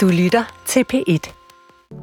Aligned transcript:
Du 0.00 0.08
lytter 0.08 0.62
til 0.66 0.84
P1. 0.94 1.32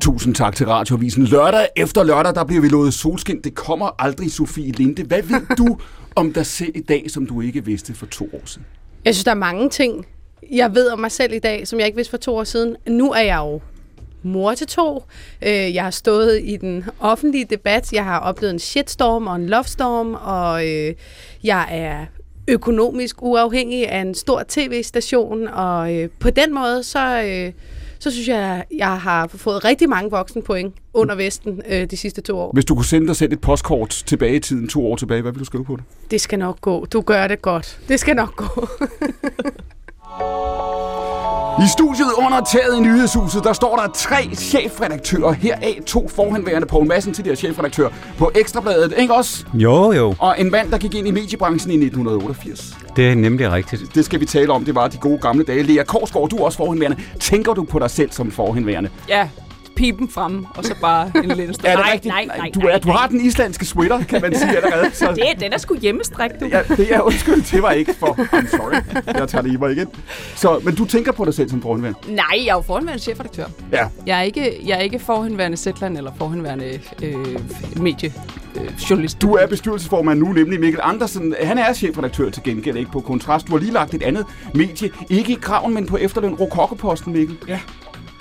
Tusind 0.01 0.35
tak 0.35 0.56
til 0.56 0.65
Radiovisen. 0.65 1.23
Lørdag 1.23 1.67
efter 1.75 2.04
lørdag, 2.04 2.35
der 2.35 2.43
bliver 2.43 2.62
vi 2.62 2.67
lovet 2.67 2.93
solskin. 2.93 3.41
Det 3.41 3.56
kommer 3.56 4.01
aldrig, 4.04 4.31
Sofie 4.31 4.71
Linde. 4.71 5.04
Hvad 5.04 5.21
ved 5.23 5.55
du 5.57 5.77
om 6.15 6.33
dig 6.33 6.46
selv 6.46 6.71
i 6.75 6.81
dag, 6.81 7.12
som 7.12 7.25
du 7.25 7.41
ikke 7.41 7.65
vidste 7.65 7.94
for 7.94 8.05
to 8.05 8.29
år 8.33 8.41
siden? 8.46 8.65
Jeg 9.05 9.15
synes, 9.15 9.23
der 9.23 9.31
er 9.31 9.36
mange 9.36 9.70
ting, 9.70 10.05
jeg 10.52 10.75
ved 10.75 10.89
om 10.89 10.99
mig 10.99 11.12
selv 11.12 11.33
i 11.33 11.39
dag, 11.39 11.68
som 11.68 11.79
jeg 11.79 11.86
ikke 11.86 11.96
vidste 11.96 12.12
for 12.12 12.17
to 12.17 12.35
år 12.35 12.44
siden. 12.44 12.75
Nu 12.87 13.12
er 13.12 13.21
jeg 13.21 13.37
jo 13.37 13.62
mor 14.23 14.53
til 14.53 14.67
to. 14.67 15.03
Øh, 15.41 15.75
Jeg 15.75 15.83
har 15.83 15.91
stået 15.91 16.41
i 16.43 16.57
den 16.57 16.86
offentlige 17.00 17.45
debat. 17.50 17.93
Jeg 17.93 18.04
har 18.04 18.20
oplevet 18.20 18.54
en 18.54 18.59
shitstorm 18.59 19.27
og 19.27 19.36
en 19.36 19.48
lovestorm, 19.48 20.14
og 20.14 20.68
øh, 20.68 20.93
jeg 21.43 21.68
er 21.71 22.05
økonomisk 22.48 23.21
uafhængig 23.23 23.89
af 23.89 24.00
en 24.02 24.16
stor 24.16 24.43
tv-station, 24.48 25.48
og 25.48 25.95
øh, 25.95 26.09
på 26.20 26.29
den 26.29 26.54
måde, 26.54 26.84
så, 26.84 27.21
øh, 27.23 27.52
så 28.00 28.11
synes 28.11 28.28
jeg, 28.28 28.64
jeg 28.78 29.00
har 29.00 29.28
fået 29.28 29.65
rigtig 29.65 29.89
mange 29.89 30.11
voksenpoint 30.11 30.75
under 30.93 31.15
Vesten 31.15 31.61
øh, 31.69 31.86
de 31.92 31.97
sidste 31.97 32.21
to 32.21 32.39
år. 32.39 32.51
Hvis 32.53 32.65
du 32.65 32.75
kunne 32.75 32.85
sende 32.85 33.07
dig 33.07 33.15
selv 33.15 33.33
et 33.33 33.41
postkort 33.41 34.03
tilbage 34.05 34.35
i 34.35 34.39
tiden, 34.39 34.67
to 34.67 34.91
år 34.91 34.95
tilbage, 34.95 35.21
hvad 35.21 35.31
ville 35.31 35.39
du 35.39 35.45
skrive 35.45 35.65
på 35.65 35.75
det? 35.75 35.83
Det 36.11 36.21
skal 36.21 36.39
nok 36.39 36.61
gå. 36.61 36.85
Du 36.85 37.02
gør 37.02 37.27
det 37.27 37.41
godt. 37.41 37.79
Det 37.88 37.99
skal 37.99 38.15
nok 38.15 38.35
gå. 38.35 38.67
I 41.63 41.67
studiet 41.67 42.11
under 42.17 42.41
taget 42.41 42.77
i 42.77 42.79
nyhedshuset, 42.79 43.43
der 43.43 43.53
står 43.53 43.75
der 43.75 43.88
tre 43.93 44.29
chefredaktører. 44.35 45.31
Heraf 45.31 45.79
to 45.85 46.07
forhenværende 46.07 46.67
Poul 46.67 46.88
Madsen, 46.88 47.13
tidligere 47.13 47.35
chefredaktør 47.35 47.89
på 48.17 48.31
Ekstrabladet, 48.35 48.93
ikke 48.97 49.13
også? 49.13 49.45
Jo, 49.53 49.91
jo. 49.91 50.16
Og 50.19 50.39
en 50.39 50.52
mand, 50.52 50.71
der 50.71 50.77
gik 50.77 50.95
ind 50.95 51.07
i 51.07 51.11
mediebranchen 51.11 51.71
i 51.71 51.85
1988. 51.85 52.77
Det 52.97 53.11
er 53.11 53.15
nemlig 53.15 53.51
rigtigt. 53.51 53.95
Det 53.95 54.05
skal 54.05 54.19
vi 54.19 54.25
tale 54.25 54.53
om. 54.53 54.65
Det 54.65 54.75
var 54.75 54.87
de 54.87 54.97
gode 54.97 55.17
gamle 55.17 55.43
dage. 55.43 55.63
Lea 55.63 55.83
Korsgaard, 55.83 56.29
du 56.29 56.35
er 56.35 56.45
også 56.45 56.57
forhenværende. 56.57 56.97
Tænker 57.19 57.53
du 57.53 57.63
på 57.63 57.79
dig 57.79 57.91
selv 57.91 58.11
som 58.11 58.31
forhenværende? 58.31 58.89
Ja, 59.09 59.29
pipen 59.77 60.09
frem, 60.09 60.45
og 60.56 60.64
så 60.66 60.75
bare 60.81 61.11
en 61.16 61.25
lille 61.25 61.44
Er 61.44 61.47
det 61.47 61.64
nej, 61.64 61.92
rigtigt? 61.94 62.14
nej, 62.14 62.25
nej, 62.38 62.52
du, 62.53 62.59
er, 62.59 62.78
du 62.78 62.89
har 62.92 63.08
den 63.08 63.22
islandske 63.25 63.66
sweater, 63.66 64.03
kan 64.03 64.22
man 64.22 64.36
sige 64.38 64.56
allerede. 64.58 64.89
Så 64.94 65.11
Det, 65.11 65.39
den 65.42 65.53
er 65.53 65.58
sgu 65.58 65.75
hjemmestrik, 65.75 66.31
du. 66.39 66.45
Ja, 66.45 66.61
det 66.78 66.94
er 66.95 67.02
undskyld, 67.02 67.52
det 67.52 67.61
var 67.61 67.72
ikke 67.72 67.94
for... 68.00 68.08
I'm 68.08 68.58
sorry, 68.58 68.73
jeg 69.19 69.28
tager 69.30 69.42
det 69.42 69.52
i 69.52 69.58
mig 69.58 69.72
igen. 69.72 69.88
Så, 70.36 70.59
men 70.64 70.75
du 70.75 70.86
tænker 70.86 71.11
på 71.11 71.25
dig 71.25 71.34
selv 71.34 71.50
som 71.50 71.61
forhenværende? 71.61 72.00
Nej, 72.16 72.25
jeg 72.31 72.47
er 72.47 72.53
jo 72.56 72.61
forhenværende 72.61 73.03
chefredaktør. 73.03 73.45
Ja. 73.72 73.88
Jeg 74.06 74.17
er 74.17 74.22
ikke, 74.23 74.61
jeg 74.66 74.78
er 74.78 74.81
ikke 74.81 75.00
forhenværende 75.00 75.58
Zetland 75.58 75.97
eller 75.97 76.12
forhenværende 76.17 76.80
øh, 77.03 77.16
medie. 77.81 78.14
Øh, 78.56 78.69
journalist. 78.89 79.22
Du 79.22 79.34
er 79.34 79.47
bestyrelsesformand 79.47 80.19
nu, 80.19 80.25
nemlig 80.34 80.59
Mikkel 80.59 80.80
Andersen. 80.84 81.36
Han 81.44 81.58
er 81.58 81.73
chefredaktør 81.73 82.30
til 82.30 82.44
gengæld, 82.44 82.78
ikke 82.78 82.91
på 82.91 83.00
kontrast. 83.00 83.47
Du 83.47 83.52
har 83.52 83.59
lige 83.59 83.73
lagt 83.73 83.94
et 83.94 84.03
andet 84.03 84.25
medie, 84.53 84.89
ikke 85.09 85.31
i 85.31 85.38
graven, 85.41 85.73
men 85.73 85.86
på 85.86 85.97
efterløn 85.97 86.34
Rokokoposten, 86.34 87.14
Mikkel. 87.14 87.38
Ja. 87.47 87.59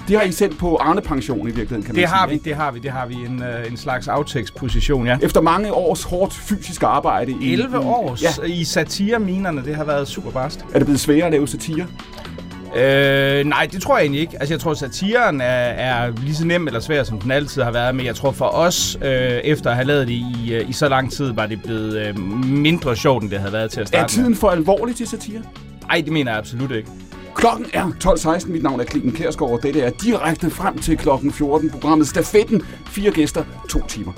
Det 0.09 0.17
har 0.17 0.23
I 0.25 0.33
sendt 0.33 0.59
på 0.59 0.77
Arne 0.77 1.01
Pension 1.01 1.41
i 1.41 1.45
virkeligheden, 1.45 1.83
kan 1.83 1.95
man 1.95 2.03
Det 2.03 2.09
sige. 2.09 2.17
har 2.19 2.27
vi, 2.27 2.33
ikke? 2.33 2.45
det 2.45 2.57
har 2.57 2.71
vi, 2.71 2.79
det 2.79 2.91
har 2.91 3.07
vi. 3.07 3.15
En, 3.15 3.43
øh, 3.43 3.71
en 3.71 3.77
slags 3.77 4.09
aftekstposition, 4.09 5.07
ja. 5.07 5.17
Efter 5.23 5.41
mange 5.41 5.73
års 5.73 6.03
hårdt 6.03 6.35
fysisk 6.35 6.83
arbejde. 6.83 7.35
I, 7.41 7.53
11 7.53 7.77
i- 7.77 7.81
år 7.85 8.17
Ja. 8.23 8.47
i 8.47 8.65
satireminerne, 8.65 9.65
det 9.65 9.77
har 9.77 9.85
været 9.85 10.09
super 10.09 10.31
barst. 10.31 10.65
Er 10.75 10.79
det 10.79 10.87
blevet 10.87 11.01
sværere 11.01 11.27
at 11.27 11.33
lave 11.33 11.49
satire? 11.49 11.87
Øh, 12.77 13.45
nej, 13.47 13.69
det 13.73 13.83
tror 13.83 13.97
jeg 13.97 14.03
egentlig 14.03 14.21
ikke. 14.21 14.33
Altså, 14.41 14.55
jeg 14.55 14.61
tror, 14.61 14.75
satiren 14.75 15.41
er, 15.41 15.45
er 15.45 16.13
lige 16.23 16.35
så 16.35 16.47
nem 16.47 16.67
eller 16.67 16.81
svær, 16.81 17.03
som 17.03 17.19
den 17.21 17.31
altid 17.31 17.63
har 17.63 17.71
været. 17.71 17.95
Men 17.95 18.07
jeg 18.07 18.15
tror 18.17 18.31
for 18.33 18.45
os, 18.45 18.99
øh, 19.03 19.11
efter 19.11 19.71
at 19.71 19.77
have 19.77 19.87
lavet 19.87 20.07
det 20.09 20.13
i, 20.15 20.53
øh, 20.53 20.71
i 20.71 20.73
så 20.73 20.89
lang 20.89 21.13
tid, 21.13 21.33
var 21.33 21.47
det 21.47 21.63
blevet 21.63 21.97
øh, 22.07 22.19
mindre 22.45 22.97
sjovt, 22.97 23.23
end 23.23 23.31
det 23.31 23.39
havde 23.39 23.53
været 23.53 23.71
til 23.71 23.81
at 23.81 23.89
starte 23.89 24.03
Er 24.03 24.07
tiden 24.09 24.37
for 24.37 24.49
alvorlig 24.51 24.97
til 24.97 25.07
satire? 25.07 25.41
Nej, 25.89 26.01
det 26.05 26.13
mener 26.13 26.31
jeg 26.31 26.39
absolut 26.39 26.71
ikke. 26.71 26.89
Klokken 27.37 27.67
er 27.73 27.85
12.16. 28.05 28.49
Mit 28.49 28.63
navn 28.63 28.81
er 28.81 28.85
Klikken 28.85 29.13
Kærsgaard, 29.13 29.51
og 29.51 29.63
dette 29.63 29.81
er 29.81 29.91
direkte 29.91 30.51
frem 30.51 30.79
til 30.79 30.97
klokken 30.97 31.33
14. 31.33 31.71
Programmet 31.71 32.09
Stafetten. 32.09 32.63
Fire 32.87 33.11
gæster, 33.11 33.45
to 33.69 33.87
timer. 33.89 34.13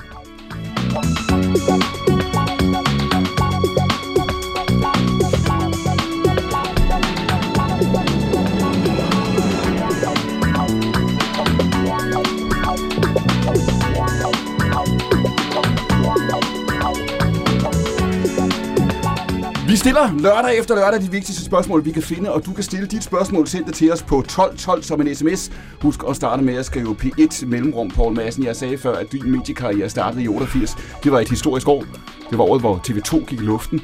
Stiller 19.79 20.19
lørdag 20.19 20.59
efter 20.59 20.75
lørdag 20.75 21.01
de 21.01 21.11
vigtigste 21.11 21.45
spørgsmål, 21.45 21.85
vi 21.85 21.93
kan 21.93 22.03
finde, 22.03 22.33
og 22.33 22.47
du 22.47 22.53
kan 22.53 22.65
stille 22.65 22.87
dit 22.87 23.05
spørgsmål, 23.05 23.47
send 23.47 23.65
det 23.65 23.75
til 23.75 23.93
os 23.93 24.03
på 24.03 24.19
1212 24.19 24.83
som 24.83 25.01
en 25.01 25.15
sms. 25.15 25.51
Husk 25.83 26.01
at 26.09 26.17
starte 26.17 26.43
med 26.43 26.55
at 26.55 26.65
skrive 26.65 26.97
P1 27.03 27.47
mellemrum, 27.47 27.91
Poul 27.91 28.15
Madsen. 28.15 28.45
Jeg 28.45 28.57
sagde 28.57 28.79
før, 28.79 28.95
at 28.95 29.13
din 29.13 29.31
mediekarriere 29.31 29.89
startede 29.89 30.23
i 30.23 30.29
88. 30.29 30.77
Det 31.05 31.13
var 31.13 31.21
et 31.21 31.29
historisk 31.29 31.69
år. 31.69 31.85
Det 32.31 32.39
var 32.39 32.45
året, 32.45 32.61
hvor 32.61 32.77
TV2 32.89 33.25
gik 33.25 33.41
i 33.41 33.45
luften. 33.45 33.81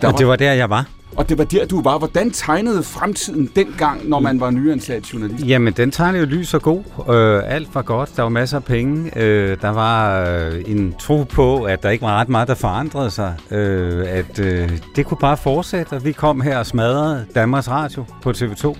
Der 0.00 0.12
Og 0.12 0.18
det 0.18 0.26
var 0.26 0.36
der, 0.36 0.52
jeg 0.52 0.70
var. 0.70 0.86
Og 1.16 1.28
det 1.28 1.38
var 1.38 1.44
der, 1.44 1.66
du 1.66 1.82
var. 1.82 1.98
Hvordan 1.98 2.30
tegnede 2.30 2.82
fremtiden 2.82 3.50
dengang, 3.56 4.08
når 4.08 4.20
man 4.20 4.40
var 4.40 4.50
nyansat 4.50 5.12
journalist? 5.12 5.46
Jamen, 5.46 5.72
den 5.72 5.90
tegnede 5.90 6.24
jo 6.24 6.28
lys 6.28 6.54
og 6.54 6.62
god. 6.62 6.82
Øh, 7.10 7.42
alt 7.54 7.74
var 7.74 7.82
godt. 7.82 8.16
Der 8.16 8.22
var 8.22 8.28
masser 8.28 8.56
af 8.56 8.64
penge. 8.64 9.18
Øh, 9.18 9.56
der 9.60 9.70
var 9.70 10.24
øh, 10.28 10.62
en 10.66 10.94
tro 11.00 11.22
på, 11.22 11.62
at 11.64 11.82
der 11.82 11.90
ikke 11.90 12.02
var 12.02 12.20
ret 12.20 12.28
meget, 12.28 12.48
der 12.48 12.54
forandrede 12.54 13.10
sig. 13.10 13.34
Øh, 13.50 14.04
at 14.08 14.38
øh, 14.38 14.70
det 14.96 15.06
kunne 15.06 15.18
bare 15.20 15.36
fortsætte, 15.36 15.92
og 15.92 16.04
vi 16.04 16.12
kom 16.12 16.40
her 16.40 16.58
og 16.58 16.66
smadrede 16.66 17.26
Danmarks 17.34 17.70
Radio 17.70 18.04
på 18.22 18.30
TV2. 18.30 18.76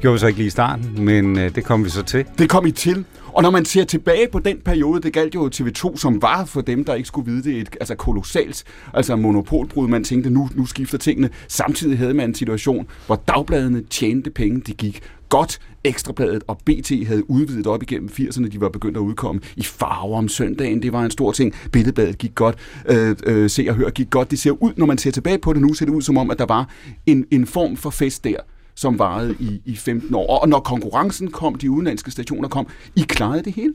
Gjorde 0.00 0.12
vi 0.12 0.18
så 0.18 0.26
ikke 0.26 0.38
lige 0.38 0.46
i 0.46 0.50
starten, 0.50 1.04
men 1.04 1.38
øh, 1.38 1.54
det 1.54 1.64
kom 1.64 1.84
vi 1.84 1.90
så 1.90 2.02
til. 2.02 2.24
Det 2.38 2.48
kom 2.48 2.66
I 2.66 2.70
til. 2.70 3.04
Og 3.32 3.42
når 3.42 3.50
man 3.50 3.64
ser 3.64 3.84
tilbage 3.84 4.28
på 4.32 4.38
den 4.38 4.60
periode, 4.64 5.00
det 5.02 5.12
galt 5.12 5.34
jo 5.34 5.50
TV2, 5.54 5.96
som 5.96 6.22
var 6.22 6.44
for 6.44 6.60
dem, 6.60 6.84
der 6.84 6.94
ikke 6.94 7.06
skulle 7.06 7.30
vide 7.32 7.42
det, 7.42 7.60
et 7.60 7.76
altså 7.80 7.94
kolossalt 7.94 8.64
altså 8.94 9.16
monopolbrud. 9.16 9.88
Man 9.88 10.04
tænkte, 10.04 10.30
nu, 10.30 10.48
nu 10.54 10.66
skifter 10.66 10.98
tingene. 10.98 11.30
Samtidig 11.48 11.98
havde 11.98 12.14
man 12.14 12.28
en 12.28 12.34
situation, 12.34 12.86
hvor 13.06 13.22
dagbladene 13.28 13.82
tjente 13.90 14.30
penge, 14.30 14.60
de 14.60 14.72
gik 14.72 15.02
godt. 15.28 15.58
Ekstrabladet 15.84 16.42
og 16.46 16.58
BT 16.58 17.06
havde 17.06 17.30
udvidet 17.30 17.66
op 17.66 17.82
igennem 17.82 18.08
80'erne. 18.12 18.48
De 18.48 18.60
var 18.60 18.68
begyndt 18.68 18.96
at 18.96 19.00
udkomme 19.00 19.40
i 19.56 19.62
farver 19.62 20.18
om 20.18 20.28
søndagen. 20.28 20.82
Det 20.82 20.92
var 20.92 21.04
en 21.04 21.10
stor 21.10 21.32
ting. 21.32 21.54
Billedbladet 21.72 22.18
gik 22.18 22.34
godt. 22.34 22.56
Øh, 22.88 23.16
øh, 23.26 23.50
se 23.50 23.66
og 23.68 23.74
hør 23.74 23.90
gik 23.90 24.10
godt. 24.10 24.30
Det 24.30 24.38
ser 24.38 24.62
ud, 24.62 24.72
når 24.76 24.86
man 24.86 24.98
ser 24.98 25.10
tilbage 25.10 25.38
på 25.38 25.52
det 25.52 25.62
nu, 25.62 25.74
ser 25.74 25.86
det 25.86 25.92
ud 25.92 26.02
som 26.02 26.18
om, 26.18 26.30
at 26.30 26.38
der 26.38 26.46
var 26.46 26.68
en, 27.06 27.26
en 27.30 27.46
form 27.46 27.76
for 27.76 27.90
fest 27.90 28.24
der 28.24 28.36
som 28.80 28.98
varede 28.98 29.36
i, 29.40 29.62
i 29.64 29.76
15 29.76 30.14
år. 30.14 30.38
Og 30.38 30.48
når 30.48 30.60
konkurrencen 30.60 31.30
kom, 31.30 31.54
de 31.54 31.70
udenlandske 31.70 32.10
stationer 32.10 32.48
kom, 32.48 32.66
I 32.96 33.00
klarede 33.00 33.42
det 33.42 33.52
hele? 33.52 33.74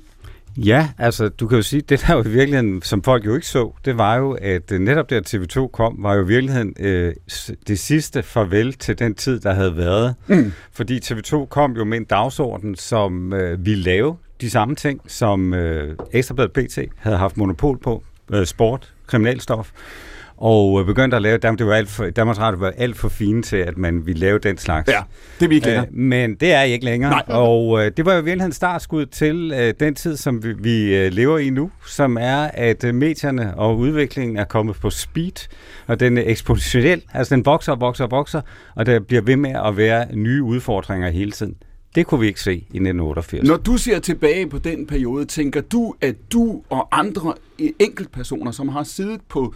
Ja, 0.57 0.89
altså 0.97 1.29
du 1.29 1.47
kan 1.47 1.55
jo 1.55 1.61
sige, 1.61 1.81
det 1.81 2.01
der 2.07 2.13
jo 2.13 2.23
i 2.23 2.29
virkeligheden, 2.29 2.81
som 2.81 3.03
folk 3.03 3.25
jo 3.25 3.35
ikke 3.35 3.47
så, 3.47 3.71
det 3.85 3.97
var 3.97 4.15
jo, 4.15 4.31
at 4.31 4.71
øh, 4.71 4.79
netop 4.79 5.09
der 5.09 5.21
TV2 5.27 5.67
kom, 5.67 5.95
var 5.99 6.13
jo 6.13 6.23
i 6.23 6.27
virkeligheden 6.27 6.73
øh, 6.79 7.13
det 7.67 7.79
sidste 7.79 8.23
farvel 8.23 8.73
til 8.73 8.99
den 8.99 9.15
tid, 9.15 9.39
der 9.39 9.53
havde 9.53 9.77
været. 9.77 10.15
Mm. 10.27 10.51
Fordi 10.71 10.99
TV2 10.99 11.45
kom 11.45 11.71
jo 11.71 11.83
med 11.83 11.97
en 11.97 12.03
dagsorden, 12.03 12.75
som 12.75 13.33
øh, 13.33 13.65
ville 13.65 13.83
lave 13.83 14.15
de 14.41 14.49
samme 14.49 14.75
ting, 14.75 15.01
som 15.07 15.53
øh, 15.53 15.97
Ekstrabladet 16.11 16.51
BT 16.51 16.79
havde 16.97 17.17
haft 17.17 17.37
monopol 17.37 17.77
på, 17.77 18.03
øh, 18.33 18.45
sport, 18.45 18.93
kriminalstof, 19.07 19.71
og 20.37 20.79
øh, 20.79 20.85
begyndte 20.85 21.15
at 21.15 21.21
lave, 21.21 21.37
Danmark, 21.37 21.59
det 21.59 21.67
var 21.67 21.73
alt 21.73 21.89
for, 21.89 22.09
Danmarks 22.09 22.39
Radio 22.39 22.59
var 22.59 22.73
alt 22.77 22.97
for 22.97 23.09
fine 23.09 23.41
til, 23.41 23.57
at 23.57 23.77
man 23.77 24.05
ville 24.05 24.19
lave 24.19 24.39
den 24.39 24.57
slags. 24.57 24.91
Ja, 24.91 25.01
det 25.39 25.45
er 25.45 25.49
vi 25.49 25.55
ikke 25.55 25.67
længere. 25.67 25.85
Øh, 25.85 25.97
men 25.97 26.35
det 26.35 26.53
er 26.53 26.61
I 26.61 26.71
ikke 26.71 26.85
længere. 26.85 27.11
Nej. 27.11 27.23
Og 27.27 27.85
øh, 27.85 27.91
det 27.97 28.05
var 28.05 28.13
jo 28.13 28.19
i 28.19 28.23
virkeligheden 28.23 28.53
startskud 28.53 29.05
til 29.05 29.51
øh, 29.55 29.73
den 29.79 29.95
tid, 29.95 30.17
som 30.17 30.43
vi, 30.43 30.53
vi 30.53 30.95
øh, 30.95 31.11
lever 31.11 31.37
i 31.37 31.49
nu, 31.49 31.71
som 31.87 32.17
er, 32.21 32.49
at 32.53 32.83
øh, 32.83 32.95
medierne 32.95 33.57
og 33.57 33.77
udviklingen 33.77 34.37
er 34.37 34.45
kommet 34.45 34.75
på 34.75 34.89
speed, 34.89 35.47
og 35.87 35.99
den 35.99 36.17
er 36.17 36.23
eksponentiel, 36.25 37.01
altså 37.13 37.35
den 37.35 37.45
vokser 37.45 37.71
og 37.71 37.81
vokser 37.81 38.03
og 38.03 38.11
vokser, 38.11 38.41
og 38.75 38.85
der 38.85 38.99
bliver 38.99 39.21
ved 39.21 39.35
med 39.35 39.55
at 39.65 39.77
være 39.77 40.15
nye 40.15 40.43
udfordringer 40.43 41.09
hele 41.09 41.31
tiden. 41.31 41.55
Det 41.95 42.05
kunne 42.05 42.19
vi 42.19 42.27
ikke 42.27 42.41
se 42.41 42.53
i 42.53 42.57
1988. 42.57 43.47
Når 43.47 43.57
du 43.57 43.77
ser 43.77 43.99
tilbage 43.99 44.49
på 44.49 44.57
den 44.57 44.87
periode, 44.87 45.25
tænker 45.25 45.61
du, 45.61 45.95
at 46.01 46.15
du 46.33 46.61
og 46.69 46.87
andre 46.91 47.33
enkeltpersoner, 47.79 48.51
som 48.51 48.69
har 48.69 48.83
siddet 48.83 49.21
på 49.29 49.53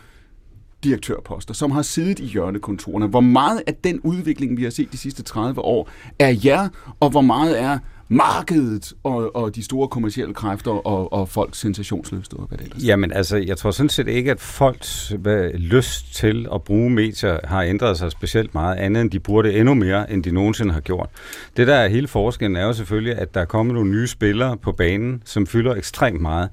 direktørposter, 0.83 1.53
som 1.53 1.71
har 1.71 1.81
siddet 1.81 2.19
i 2.19 2.25
hjørnekontorerne, 2.25 3.07
hvor 3.07 3.21
meget 3.21 3.61
af 3.67 3.75
den 3.75 3.99
udvikling, 3.99 4.57
vi 4.57 4.63
har 4.63 4.69
set 4.69 4.91
de 4.91 4.97
sidste 4.97 5.23
30 5.23 5.61
år, 5.61 5.89
er 6.19 6.35
jer, 6.45 6.69
og 6.99 7.09
hvor 7.09 7.21
meget 7.21 7.61
er 7.61 7.79
markedet 8.09 8.93
og, 9.03 9.35
og 9.35 9.55
de 9.55 9.63
store 9.63 9.87
kommercielle 9.87 10.33
kræfter 10.33 10.71
og, 10.71 11.13
og 11.13 11.29
folks 11.29 11.59
sensationsløst 11.59 12.33
og 12.33 12.45
hvad 12.47 12.57
det 12.57 12.65
ellers? 12.65 12.83
Jamen 12.83 13.11
altså, 13.13 13.37
jeg 13.37 13.57
tror 13.57 13.71
sådan 13.71 13.89
set 13.89 14.07
ikke, 14.07 14.31
at 14.31 14.39
folks 14.39 15.13
hvad, 15.19 15.49
lyst 15.53 16.15
til 16.15 16.47
at 16.53 16.63
bruge 16.63 16.89
medier 16.89 17.37
har 17.43 17.63
ændret 17.63 17.97
sig 17.97 18.11
specielt 18.11 18.53
meget, 18.53 18.75
andet 18.75 19.01
end 19.01 19.11
de 19.11 19.19
bruger 19.19 19.41
det 19.41 19.59
endnu 19.59 19.73
mere, 19.73 20.11
end 20.11 20.23
de 20.23 20.31
nogensinde 20.31 20.73
har 20.73 20.79
gjort. 20.79 21.09
Det 21.57 21.67
der 21.67 21.75
er 21.75 21.87
hele 21.87 22.07
forskellen 22.07 22.55
er 22.55 22.65
jo 22.65 22.73
selvfølgelig, 22.73 23.17
at 23.17 23.33
der 23.33 23.41
er 23.41 23.45
kommet 23.45 23.75
nogle 23.75 23.91
nye 23.91 24.07
spillere 24.07 24.57
på 24.57 24.71
banen, 24.71 25.21
som 25.25 25.47
fylder 25.47 25.75
ekstremt 25.75 26.21
meget. 26.21 26.49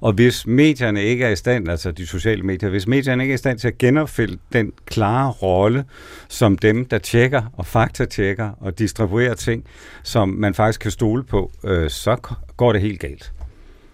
Og 0.00 0.12
hvis 0.12 0.46
medierne 0.46 1.02
ikke 1.02 1.24
er 1.24 1.30
i 1.30 1.36
stand, 1.36 1.68
altså 1.68 1.90
de 1.90 2.06
sociale 2.06 2.42
medier, 2.42 2.70
hvis 2.70 2.86
medierne 2.86 3.22
ikke 3.22 3.32
er 3.32 3.34
i 3.34 3.38
stand 3.38 3.58
til 3.58 3.68
at 3.68 3.78
genopfylde 3.78 4.38
den 4.52 4.72
klare 4.86 5.30
rolle 5.30 5.84
som 6.28 6.58
dem, 6.58 6.84
der 6.84 6.98
tjekker 6.98 7.42
og 7.52 7.66
faktatjekker 7.66 8.50
og 8.60 8.78
distribuerer 8.78 9.34
ting, 9.34 9.64
som 10.02 10.28
man 10.28 10.54
faktisk 10.54 10.80
kan 10.80 10.90
stole 10.90 11.24
på, 11.24 11.52
øh, 11.64 11.90
så 11.90 12.16
går 12.56 12.72
det 12.72 12.82
helt 12.82 13.00
galt. 13.00 13.32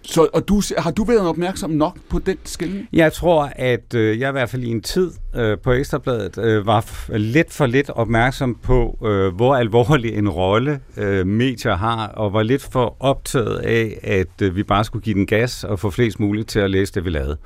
Så 0.07 0.27
og 0.33 0.47
du, 0.47 0.61
har 0.77 0.91
du 0.91 1.03
været 1.03 1.27
opmærksom 1.27 1.69
nok 1.69 1.97
på 2.09 2.19
den 2.19 2.37
skilling? 2.43 2.87
Jeg 2.93 3.13
tror, 3.13 3.51
at 3.55 3.93
øh, 3.95 4.19
jeg 4.19 4.29
i 4.29 4.31
hvert 4.31 4.49
fald 4.49 4.63
i 4.63 4.71
en 4.71 4.81
tid 4.81 5.11
øh, 5.35 5.57
på 5.59 5.71
Ekstrabladet 5.71 6.37
øh, 6.37 6.65
var 6.67 6.81
f- 6.81 7.17
lidt 7.17 7.53
for 7.53 7.65
lidt 7.65 7.89
opmærksom 7.89 8.55
på, 8.63 8.97
øh, 9.05 9.35
hvor 9.35 9.55
alvorlig 9.55 10.13
en 10.17 10.29
rolle 10.29 10.79
øh, 10.97 11.27
medier 11.27 11.75
har, 11.75 12.07
og 12.07 12.33
var 12.33 12.43
lidt 12.43 12.61
for 12.71 12.97
optaget 12.99 13.57
af, 13.57 13.99
at 14.03 14.41
øh, 14.41 14.55
vi 14.55 14.63
bare 14.63 14.83
skulle 14.83 15.03
give 15.03 15.13
den 15.15 15.25
gas 15.25 15.63
og 15.63 15.79
få 15.79 15.89
flest 15.89 16.19
muligt 16.19 16.49
til 16.49 16.59
at 16.59 16.69
læse 16.71 16.93
det, 16.93 17.05
vi 17.05 17.09
lavede. 17.09 17.37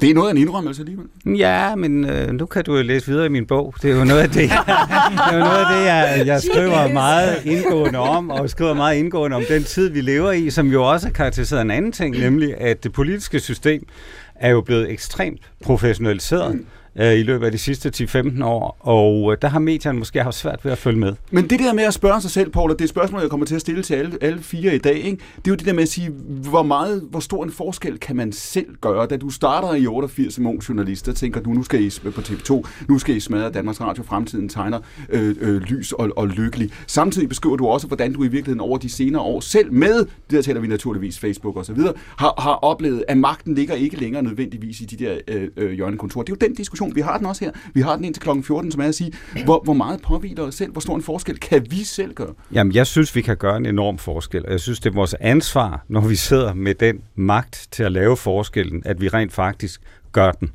Det 0.00 0.10
er 0.10 0.14
noget 0.14 0.28
af 0.28 0.32
en 0.32 0.38
indrømmelse 0.38 0.82
alligevel. 0.82 1.06
Ja, 1.26 1.74
men 1.74 2.04
øh, 2.04 2.32
nu 2.32 2.46
kan 2.46 2.64
du 2.64 2.76
jo 2.76 2.82
læse 2.82 3.06
videre 3.06 3.26
i 3.26 3.28
min 3.28 3.46
bog. 3.46 3.74
Det 3.82 3.90
er 3.90 3.96
jo 3.96 4.04
noget 4.04 4.20
af 4.20 4.30
det, 4.30 4.42
jeg, 4.48 4.64
det 5.12 5.34
er 5.34 5.38
jo 5.38 5.44
noget 5.44 5.58
af 5.58 5.76
det, 5.78 5.86
jeg, 5.86 6.26
jeg 6.26 6.42
skriver 6.42 6.92
meget 6.92 7.36
indgående 7.44 7.98
om, 7.98 8.30
og 8.30 8.50
skriver 8.50 8.74
meget 8.74 8.96
indgående 8.96 9.36
om 9.36 9.42
den 9.48 9.64
tid, 9.64 9.90
vi 9.90 10.00
lever 10.00 10.32
i, 10.32 10.50
som 10.50 10.66
jo 10.72 10.90
også 10.90 11.08
er 11.08 11.12
karakteriseret 11.12 11.62
en 11.62 11.70
anden 11.70 11.92
ting, 11.92 12.18
nemlig 12.18 12.60
at 12.60 12.84
det 12.84 12.92
politiske 12.92 13.40
system 13.40 13.86
er 14.34 14.50
jo 14.50 14.60
blevet 14.60 14.90
ekstremt 14.90 15.40
professionaliseret 15.64 16.60
øh, 16.98 17.18
i 17.18 17.22
løbet 17.22 17.46
af 17.46 17.52
de 17.52 17.58
sidste 17.58 17.92
10-15 17.96 18.44
år, 18.44 18.76
og 18.80 19.32
øh, 19.32 19.38
der 19.42 19.48
har 19.48 19.58
medierne 19.58 19.98
måske 19.98 20.22
haft 20.22 20.36
svært 20.36 20.64
ved 20.64 20.72
at 20.72 20.78
følge 20.78 20.98
med. 20.98 21.12
Men 21.30 21.50
det 21.50 21.58
der 21.58 21.72
med 21.72 21.84
at 21.84 21.94
spørge 21.94 22.20
sig 22.20 22.30
selv, 22.30 22.50
Paul, 22.50 22.70
og 22.70 22.78
det 22.78 22.84
er 22.84 22.86
et 22.86 22.90
spørgsmål, 22.90 23.20
jeg 23.20 23.30
kommer 23.30 23.46
til 23.46 23.54
at 23.54 23.60
stille 23.60 23.82
til 23.82 23.94
alle, 23.94 24.18
alle 24.20 24.42
fire 24.42 24.74
i 24.74 24.78
dag, 24.78 24.96
ikke? 24.96 25.22
det 25.36 25.46
er 25.46 25.50
jo 25.50 25.54
det 25.54 25.66
der 25.66 25.72
med 25.72 25.82
at 25.82 25.88
sige, 25.88 26.10
hvor 26.50 26.62
meget, 26.62 27.02
hvor 27.10 27.20
stor 27.20 27.44
en 27.44 27.50
forskel 27.50 27.98
kan 27.98 28.16
man 28.16 28.32
selv 28.32 28.76
gøre? 28.80 29.06
Da 29.06 29.16
du 29.16 29.30
starter 29.30 29.74
i 29.74 29.86
88 29.86 30.34
som 30.34 30.46
ung 30.46 30.68
journalist, 30.68 31.06
der 31.06 31.12
tænker 31.12 31.40
du, 31.40 31.50
nu 31.50 31.62
skal 31.62 31.82
I 31.82 31.90
på 32.14 32.20
TV2, 32.20 32.68
nu 32.88 32.98
skal 32.98 33.16
I 33.16 33.20
smadre 33.20 33.50
Danmarks 33.50 33.80
Radio, 33.80 34.02
fremtiden 34.02 34.48
tegner 34.48 34.80
øh, 35.08 35.36
øh, 35.40 35.62
lys 35.62 35.92
og, 35.92 36.10
og 36.16 36.28
lykkelig. 36.28 36.70
Samtidig 36.86 37.28
beskriver 37.28 37.56
du 37.56 37.66
også, 37.66 37.86
hvordan 37.86 38.12
du 38.12 38.24
i 38.24 38.28
virkeligheden 38.28 38.60
over 38.60 38.78
de 38.78 38.88
senere 38.88 39.22
år, 39.22 39.40
selv 39.40 39.72
med, 39.72 39.98
det 39.98 40.08
der 40.30 40.42
taler 40.42 40.60
vi 40.60 40.66
naturligvis 40.66 41.18
Facebook 41.18 41.56
og 41.56 41.64
så 41.64 41.72
videre, 41.72 41.92
har, 42.16 42.34
har 42.38 42.54
oplevet, 42.54 43.04
at 43.08 43.18
magten 43.18 43.54
ligger 43.54 43.74
ikke 43.74 43.96
længere 43.96 44.22
nødvendigvis 44.22 44.80
i 44.80 44.84
de 44.84 45.04
der 45.04 45.18
øh, 45.28 45.48
øh, 45.56 45.72
hjørnekontorer. 45.72 46.24
Det 46.24 46.32
er 46.32 46.36
jo 46.40 46.48
den 46.48 46.56
diskussion, 46.56 46.87
vi 46.94 47.00
har 47.00 47.16
den 47.18 47.26
også 47.26 47.44
her. 47.44 47.52
Vi 47.74 47.80
har 47.80 47.96
den 47.96 48.04
indtil 48.04 48.22
kl. 48.22 48.28
14, 48.42 48.72
som 48.72 48.80
er 48.80 48.84
at 48.84 48.94
sige, 48.94 49.12
hvor, 49.44 49.60
hvor 49.64 49.72
meget 49.72 50.02
påviler 50.02 50.42
os 50.42 50.54
selv, 50.54 50.72
hvor 50.72 50.80
stor 50.80 50.96
en 50.96 51.02
forskel 51.02 51.40
kan 51.40 51.66
vi 51.70 51.84
selv 51.84 52.14
gøre? 52.14 52.34
Jamen, 52.52 52.74
jeg 52.74 52.86
synes, 52.86 53.16
vi 53.16 53.22
kan 53.22 53.36
gøre 53.36 53.56
en 53.56 53.66
enorm 53.66 53.98
forskel, 53.98 54.46
og 54.46 54.52
jeg 54.52 54.60
synes, 54.60 54.80
det 54.80 54.90
er 54.90 54.94
vores 54.94 55.14
ansvar, 55.20 55.84
når 55.88 56.00
vi 56.00 56.16
sidder 56.16 56.54
med 56.54 56.74
den 56.74 57.00
magt 57.14 57.68
til 57.70 57.82
at 57.82 57.92
lave 57.92 58.16
forskellen, 58.16 58.82
at 58.84 59.00
vi 59.00 59.08
rent 59.08 59.32
faktisk 59.32 59.80
gør 60.12 60.30
den. 60.32 60.50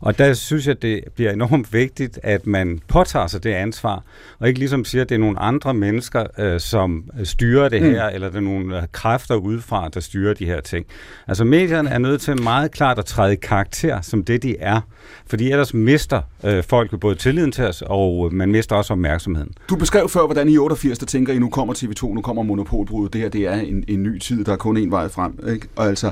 Og 0.00 0.18
der 0.18 0.32
synes 0.32 0.66
jeg, 0.66 0.82
det 0.82 1.04
bliver 1.14 1.32
enormt 1.32 1.72
vigtigt, 1.72 2.18
at 2.22 2.46
man 2.46 2.80
påtager 2.88 3.26
sig 3.26 3.44
det 3.44 3.52
ansvar, 3.52 4.02
og 4.38 4.48
ikke 4.48 4.58
ligesom 4.58 4.84
siger, 4.84 5.02
at 5.02 5.08
det 5.08 5.14
er 5.14 5.18
nogle 5.18 5.38
andre 5.38 5.74
mennesker, 5.74 6.26
øh, 6.38 6.60
som 6.60 7.04
styrer 7.24 7.68
det 7.68 7.80
her, 7.80 8.08
mm. 8.08 8.14
eller 8.14 8.28
det 8.28 8.36
er 8.36 8.40
nogle 8.40 8.76
øh, 8.76 8.82
kræfter 8.92 9.34
udefra, 9.34 9.88
der 9.88 10.00
styrer 10.00 10.34
de 10.34 10.46
her 10.46 10.60
ting. 10.60 10.86
Altså 11.28 11.44
medierne 11.44 11.90
er 11.90 11.98
nødt 11.98 12.20
til 12.20 12.42
meget 12.42 12.70
klart 12.70 12.98
at 12.98 13.04
træde 13.04 13.36
karakter 13.36 14.00
som 14.00 14.24
det, 14.24 14.42
de 14.42 14.56
er. 14.58 14.80
Fordi 15.26 15.50
ellers 15.50 15.74
mister 15.74 16.22
øh, 16.44 16.64
folk 16.64 17.00
både 17.00 17.14
tilliden 17.14 17.52
til 17.52 17.64
os, 17.64 17.82
og 17.86 18.26
øh, 18.26 18.32
man 18.32 18.52
mister 18.52 18.76
også 18.76 18.92
opmærksomheden. 18.92 19.52
Du 19.68 19.76
beskrev 19.76 20.08
før, 20.08 20.26
hvordan 20.26 20.48
i 20.48 20.58
88, 20.58 20.98
der 20.98 21.06
tænker 21.06 21.32
I, 21.32 21.38
nu 21.38 21.48
kommer 21.48 21.74
TV2, 21.74 22.14
nu 22.14 22.20
kommer 22.20 22.42
monopolbruddet, 22.42 23.12
det 23.12 23.20
her 23.20 23.28
det 23.28 23.46
er 23.46 23.54
en, 23.54 23.84
en 23.88 24.02
ny 24.02 24.18
tid, 24.18 24.44
der 24.44 24.52
er 24.52 24.56
kun 24.56 24.76
en 24.76 24.90
vej 24.90 25.08
frem. 25.08 25.38
Ikke? 25.48 25.68
Og 25.76 25.86
altså, 25.86 26.10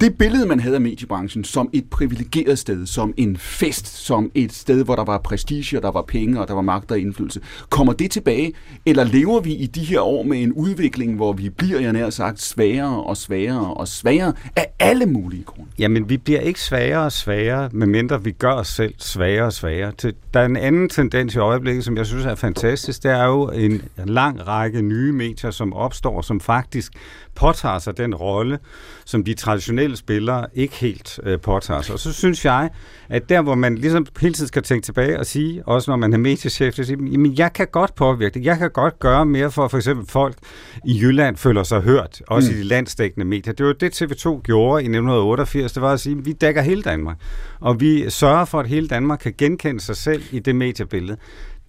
det 0.00 0.18
billede, 0.18 0.46
man 0.46 0.60
havde 0.60 0.74
af 0.74 0.80
mediebranchen 0.80 1.44
som 1.44 1.70
et 1.72 1.90
privilegeret 1.90 2.58
sted, 2.58 2.86
som 2.86 3.14
en 3.16 3.36
fest, 3.36 3.86
som 3.86 4.30
et 4.34 4.52
sted, 4.52 4.84
hvor 4.84 4.96
der 4.96 5.04
var 5.04 5.18
prestige, 5.18 5.78
og 5.78 5.82
der 5.82 5.90
var 5.90 6.02
penge, 6.02 6.40
og 6.40 6.48
der 6.48 6.54
var 6.54 6.62
magt 6.62 6.90
og 6.90 6.98
indflydelse, 6.98 7.40
kommer 7.70 7.92
det 7.92 8.10
tilbage? 8.10 8.52
Eller 8.86 9.04
lever 9.04 9.40
vi 9.40 9.54
i 9.54 9.66
de 9.66 9.84
her 9.84 10.00
år 10.00 10.22
med 10.22 10.42
en 10.42 10.52
udvikling, 10.52 11.16
hvor 11.16 11.32
vi 11.32 11.48
bliver, 11.48 11.80
jeg 11.80 11.92
nær 11.92 12.10
sagt, 12.10 12.40
svagere 12.40 13.04
og 13.04 13.16
svagere 13.16 13.74
og 13.74 13.88
svagere 13.88 14.32
af 14.56 14.66
alle 14.78 15.06
mulige 15.06 15.44
grunde? 15.44 15.70
Jamen, 15.78 16.08
vi 16.08 16.16
bliver 16.16 16.40
ikke 16.40 16.60
svagere 16.60 17.04
og 17.04 17.12
svagere, 17.12 17.70
medmindre 17.72 18.24
vi 18.24 18.30
gør 18.30 18.52
os 18.52 18.68
selv 18.68 18.94
svagere 18.98 19.44
og 19.44 19.52
svagere. 19.52 19.92
Der 20.34 20.40
er 20.40 20.44
en 20.44 20.56
anden 20.56 20.88
tendens 20.88 21.34
i 21.34 21.38
øjeblikket, 21.38 21.84
som 21.84 21.96
jeg 21.96 22.06
synes 22.06 22.24
er 22.24 22.34
fantastisk. 22.34 23.02
Det 23.02 23.10
er 23.10 23.24
jo 23.24 23.48
en 23.48 23.82
lang 24.04 24.48
række 24.48 24.82
nye 24.82 25.12
medier, 25.12 25.50
som 25.50 25.72
opstår, 25.72 26.22
som 26.22 26.40
faktisk 26.40 26.92
påtager 27.38 27.78
sig 27.78 27.96
den 27.96 28.14
rolle, 28.14 28.58
som 29.04 29.24
de 29.24 29.34
traditionelle 29.34 29.96
spillere 29.96 30.46
ikke 30.54 30.74
helt 30.74 31.20
øh, 31.22 31.40
påtager 31.40 31.82
sig. 31.82 31.92
Og 31.92 31.98
så 31.98 32.12
synes 32.12 32.44
jeg, 32.44 32.70
at 33.08 33.28
der 33.28 33.42
hvor 33.42 33.54
man 33.54 33.74
ligesom 33.74 34.06
hele 34.20 34.34
tiden 34.34 34.48
skal 34.48 34.62
tænke 34.62 34.84
tilbage 34.84 35.18
og 35.18 35.26
sige, 35.26 35.62
også 35.68 35.90
når 35.90 35.96
man 35.96 36.12
er 36.12 36.18
mediechef, 36.18 36.78
at 36.78 36.86
sige, 36.86 36.98
jamen 37.12 37.38
jeg 37.38 37.52
kan 37.52 37.66
godt 37.72 37.94
påvirke 37.94 38.34
det, 38.34 38.44
jeg 38.44 38.58
kan 38.58 38.70
godt 38.70 38.98
gøre 38.98 39.26
mere 39.26 39.50
for 39.50 39.68
for 39.68 39.76
eksempel 39.76 40.06
folk 40.06 40.36
i 40.84 41.00
Jylland 41.00 41.36
føler 41.36 41.62
sig 41.62 41.80
hørt, 41.80 42.22
også 42.26 42.50
mm. 42.50 42.56
i 42.56 42.60
de 42.60 42.64
landstækkende 42.64 43.26
medier. 43.26 43.52
Det 43.52 43.66
var 43.66 43.72
det 43.72 44.02
TV2 44.02 44.40
gjorde 44.42 44.82
i 44.82 44.86
1988, 44.86 45.72
det 45.72 45.82
var 45.82 45.92
at 45.92 46.00
sige, 46.00 46.18
at 46.18 46.26
vi 46.26 46.32
dækker 46.32 46.62
hele 46.62 46.82
Danmark, 46.82 47.16
og 47.60 47.80
vi 47.80 48.10
sørger 48.10 48.44
for, 48.44 48.60
at 48.60 48.66
hele 48.66 48.88
Danmark 48.88 49.18
kan 49.18 49.34
genkende 49.38 49.80
sig 49.80 49.96
selv 49.96 50.22
i 50.30 50.38
det 50.38 50.56
mediebillede 50.56 51.16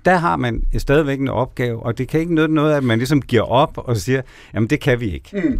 der 0.05 0.15
har 0.15 0.35
man 0.35 0.63
stadigvæk 0.77 1.19
en 1.19 1.27
opgave, 1.27 1.83
og 1.83 1.97
det 1.97 2.07
kan 2.07 2.19
ikke 2.19 2.33
nytte 2.33 2.53
noget, 2.53 2.73
at 2.73 2.83
man 2.83 2.97
ligesom 2.97 3.21
giver 3.21 3.41
op 3.41 3.77
og 3.77 3.97
siger, 3.97 4.21
jamen 4.53 4.69
det 4.69 4.79
kan 4.79 4.99
vi 4.99 5.13
ikke. 5.13 5.29
Mm. 5.33 5.59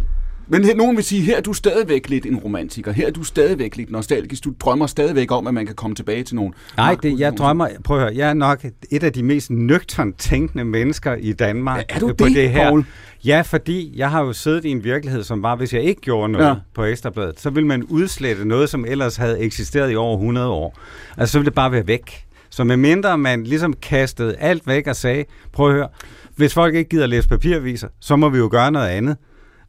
Men 0.52 0.64
her, 0.64 0.74
nogen 0.74 0.96
vil 0.96 1.04
sige, 1.04 1.22
her 1.22 1.36
er 1.36 1.40
du 1.40 1.52
stadigvæk 1.52 2.08
lidt 2.08 2.26
en 2.26 2.36
romantiker, 2.36 2.92
her 2.92 3.06
er 3.06 3.10
du 3.10 3.24
stadigvæk 3.24 3.76
lidt 3.76 3.90
nostalgisk, 3.90 4.44
du 4.44 4.52
drømmer 4.60 4.86
stadigvæk 4.86 5.32
om, 5.32 5.46
at 5.46 5.54
man 5.54 5.66
kan 5.66 5.74
komme 5.74 5.94
tilbage 5.94 6.22
til 6.22 6.36
nogle... 6.36 6.52
Nej, 6.76 6.96
det, 7.02 7.20
jeg 7.20 7.32
drømmer, 7.32 7.68
prøv 7.84 7.96
at 7.96 8.02
høre, 8.02 8.16
jeg 8.16 8.28
er 8.28 8.34
nok 8.34 8.64
et 8.90 9.02
af 9.02 9.12
de 9.12 9.22
mest 9.22 9.50
nøgtern 9.50 10.12
tænkende 10.12 10.64
mennesker 10.64 11.14
i 11.14 11.32
Danmark. 11.32 11.78
Ja, 11.90 11.94
er 11.94 11.98
du 11.98 12.08
på 12.08 12.24
det, 12.24 12.36
det 12.36 12.50
her. 12.50 12.68
Paul? 12.68 12.84
Ja, 13.24 13.40
fordi 13.40 13.92
jeg 13.96 14.10
har 14.10 14.24
jo 14.24 14.32
siddet 14.32 14.64
i 14.64 14.68
en 14.68 14.84
virkelighed, 14.84 15.22
som 15.22 15.42
var, 15.42 15.56
hvis 15.56 15.74
jeg 15.74 15.82
ikke 15.82 16.00
gjorde 16.00 16.32
noget 16.32 16.46
ja. 16.46 16.54
på 16.74 16.84
Ekstrabladet, 16.84 17.40
så 17.40 17.50
ville 17.50 17.66
man 17.66 17.82
udslette 17.82 18.48
noget, 18.48 18.68
som 18.68 18.84
ellers 18.88 19.16
havde 19.16 19.38
eksisteret 19.38 19.92
i 19.92 19.96
over 19.96 20.16
100 20.16 20.48
år. 20.48 20.78
Altså, 21.16 21.32
så 21.32 21.38
ville 21.38 21.46
det 21.46 21.54
bare 21.54 21.72
være 21.72 21.86
væk. 21.86 22.24
Så 22.50 22.64
medmindre 22.64 23.18
man 23.18 23.44
ligesom 23.44 23.72
kastede 23.72 24.36
alt 24.36 24.66
væk 24.66 24.86
og 24.86 24.96
sagde, 24.96 25.24
prøv 25.52 25.68
at 25.68 25.74
høre, 25.74 25.88
hvis 26.36 26.54
folk 26.54 26.74
ikke 26.74 26.88
gider 26.88 27.06
læse 27.06 27.28
papiraviser, 27.28 27.88
så 28.00 28.16
må 28.16 28.28
vi 28.28 28.38
jo 28.38 28.48
gøre 28.50 28.72
noget 28.72 28.88
andet 28.88 29.16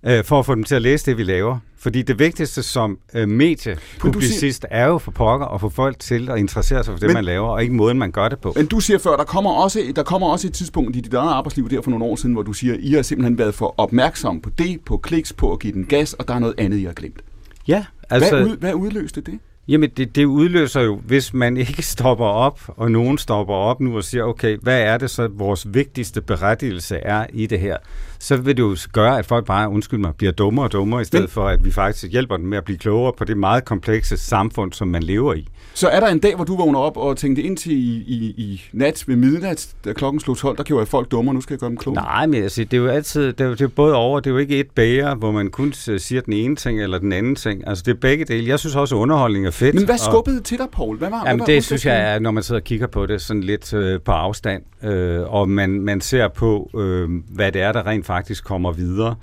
øh, 0.05 0.23
for 0.23 0.39
at 0.39 0.45
få 0.45 0.55
dem 0.55 0.63
til 0.63 0.75
at 0.75 0.81
læse 0.81 1.05
det, 1.05 1.17
vi 1.17 1.23
laver. 1.23 1.59
Fordi 1.77 2.01
det 2.01 2.19
vigtigste 2.19 2.63
som 2.63 2.97
øh, 3.13 3.29
mediepublicist 3.29 4.65
er 4.71 4.87
jo 4.87 4.97
for 4.97 5.11
pokker 5.11 5.45
at 5.45 5.61
få 5.61 5.69
folk 5.69 5.99
til 5.99 6.29
at 6.29 6.37
interessere 6.37 6.83
sig 6.83 6.93
for 6.93 6.99
det, 6.99 7.07
men, 7.07 7.13
man 7.13 7.25
laver, 7.25 7.47
og 7.47 7.61
ikke 7.61 7.73
måden, 7.73 7.99
man 7.99 8.11
gør 8.11 8.29
det 8.29 8.39
på. 8.39 8.53
Men 8.55 8.65
du 8.65 8.79
siger 8.79 8.97
før, 8.97 9.15
der 9.15 9.23
kommer 9.23 9.51
også, 9.51 9.93
der 9.95 10.03
kommer 10.03 10.27
også 10.27 10.47
et 10.47 10.53
tidspunkt 10.53 10.95
i 10.95 10.99
dit 10.99 11.13
eget 11.13 11.31
arbejdsliv 11.31 11.69
der 11.69 11.81
for 11.81 11.89
nogle 11.89 12.05
år 12.05 12.15
siden, 12.15 12.33
hvor 12.33 12.43
du 12.43 12.53
siger, 12.53 12.75
I 12.79 12.91
har 12.91 13.01
simpelthen 13.01 13.37
været 13.37 13.55
for 13.55 13.75
opmærksom 13.77 14.41
på 14.41 14.49
det, 14.49 14.81
på 14.85 14.97
kliks, 14.97 15.33
på 15.33 15.51
at 15.51 15.59
give 15.59 15.73
den 15.73 15.85
gas, 15.85 16.13
og 16.13 16.27
der 16.27 16.33
er 16.33 16.39
noget 16.39 16.55
andet, 16.57 16.77
I 16.77 16.83
har 16.83 16.93
glemt. 16.93 17.21
Ja, 17.67 17.85
altså... 18.09 18.35
Hvad, 18.35 18.45
ud, 18.45 18.57
hvad 18.57 18.73
udløste 18.73 19.21
det? 19.21 19.39
Jamen, 19.71 19.89
det, 19.97 20.15
det 20.15 20.25
udløser 20.25 20.81
jo, 20.81 21.01
hvis 21.05 21.33
man 21.33 21.57
ikke 21.67 21.81
stopper 21.81 22.25
op, 22.25 22.61
og 22.67 22.91
nogen 22.91 23.17
stopper 23.17 23.53
op 23.53 23.79
nu 23.79 23.95
og 23.95 24.03
siger, 24.03 24.23
okay, 24.23 24.57
hvad 24.61 24.81
er 24.81 24.97
det 24.97 25.09
så, 25.09 25.27
vores 25.27 25.67
vigtigste 25.73 26.21
berettigelse 26.21 26.95
er 26.95 27.25
i 27.33 27.45
det 27.45 27.59
her? 27.59 27.77
Så 28.19 28.37
vil 28.37 28.57
det 28.57 28.63
jo 28.63 28.77
gøre, 28.93 29.19
at 29.19 29.25
folk 29.25 29.45
bare, 29.45 29.69
undskyld 29.69 29.99
mig, 29.99 30.15
bliver 30.15 30.31
dummere 30.31 30.65
og 30.65 30.71
dummere, 30.71 31.01
i 31.01 31.05
stedet 31.05 31.29
for, 31.29 31.47
at 31.47 31.65
vi 31.65 31.71
faktisk 31.71 32.11
hjælper 32.11 32.37
dem 32.37 32.45
med 32.45 32.57
at 32.57 32.63
blive 32.63 32.77
klogere 32.77 33.13
på 33.17 33.23
det 33.23 33.37
meget 33.37 33.65
komplekse 33.65 34.17
samfund, 34.17 34.73
som 34.73 34.87
man 34.87 35.03
lever 35.03 35.33
i. 35.33 35.47
Så 35.73 35.87
er 35.87 35.99
der 35.99 36.07
en 36.07 36.19
dag, 36.19 36.35
hvor 36.35 36.45
du 36.45 36.57
vågner 36.57 36.79
op 36.79 36.97
og 36.97 37.17
tænkte 37.17 37.41
ind 37.41 37.57
til 37.57 37.71
i, 37.71 38.03
i, 38.07 38.33
i 38.37 38.61
nat 38.73 39.03
ved 39.07 39.15
midnat, 39.15 39.69
da 39.85 39.93
klokken 39.93 40.19
slog 40.19 40.37
12, 40.37 40.57
der 40.57 40.63
gjorde 40.63 40.81
jeg 40.81 40.87
folk 40.87 41.11
dummere, 41.11 41.35
nu 41.35 41.41
skal 41.41 41.53
jeg 41.53 41.59
gøre 41.59 41.69
dem 41.69 41.77
kloge? 41.77 41.95
Nej, 41.95 42.25
men 42.25 42.43
altså, 42.43 42.63
det 42.63 42.73
er 42.73 42.81
jo 42.81 42.87
altid, 42.87 43.33
det 43.33 43.41
er, 43.41 43.45
jo, 43.45 43.51
det 43.51 43.61
er 43.61 43.67
både 43.67 43.95
over, 43.95 44.19
det 44.19 44.29
er 44.29 44.31
jo 44.31 44.37
ikke 44.37 44.59
et 44.59 44.69
bære, 44.75 45.15
hvor 45.15 45.31
man 45.31 45.49
kun 45.49 45.73
siger 45.73 46.21
den 46.21 46.33
ene 46.33 46.55
ting 46.55 46.81
eller 46.81 46.97
den 46.97 47.11
anden 47.11 47.35
ting. 47.35 47.67
Altså, 47.67 47.83
det 47.85 47.91
er 47.91 47.99
begge 47.99 48.25
dele. 48.25 48.47
Jeg 48.47 48.59
synes 48.59 48.75
også, 48.75 48.95
at 48.95 48.99
underholdning 48.99 49.47
er 49.47 49.51
fedt. 49.51 49.75
Men 49.75 49.85
hvad 49.85 49.97
skubbede 49.97 50.37
og, 50.37 50.43
til 50.43 50.57
dig, 50.57 50.67
Paul? 50.71 50.97
Hvad 50.97 51.09
var, 51.09 51.23
jamen, 51.25 51.39
hvad 51.39 51.47
var 51.47 51.53
det 51.53 51.63
synes 51.63 51.85
jeg 51.85 52.13
er, 52.13 52.19
når 52.19 52.31
man 52.31 52.43
sidder 52.43 52.61
og 52.61 52.65
kigger 52.65 52.87
på 52.87 53.05
det 53.05 53.21
sådan 53.21 53.43
lidt 53.43 53.73
øh, 53.73 54.01
på 54.01 54.11
afstand, 54.11 54.63
øh, 54.83 55.33
og 55.33 55.49
man, 55.49 55.69
man 55.69 56.01
ser 56.01 56.27
på, 56.27 56.69
øh, 56.77 57.09
hvad 57.29 57.51
det 57.51 57.61
er, 57.61 57.71
der 57.71 57.87
rent 57.87 58.05
faktisk 58.05 58.43
kommer 58.43 58.71
videre. 58.71 59.15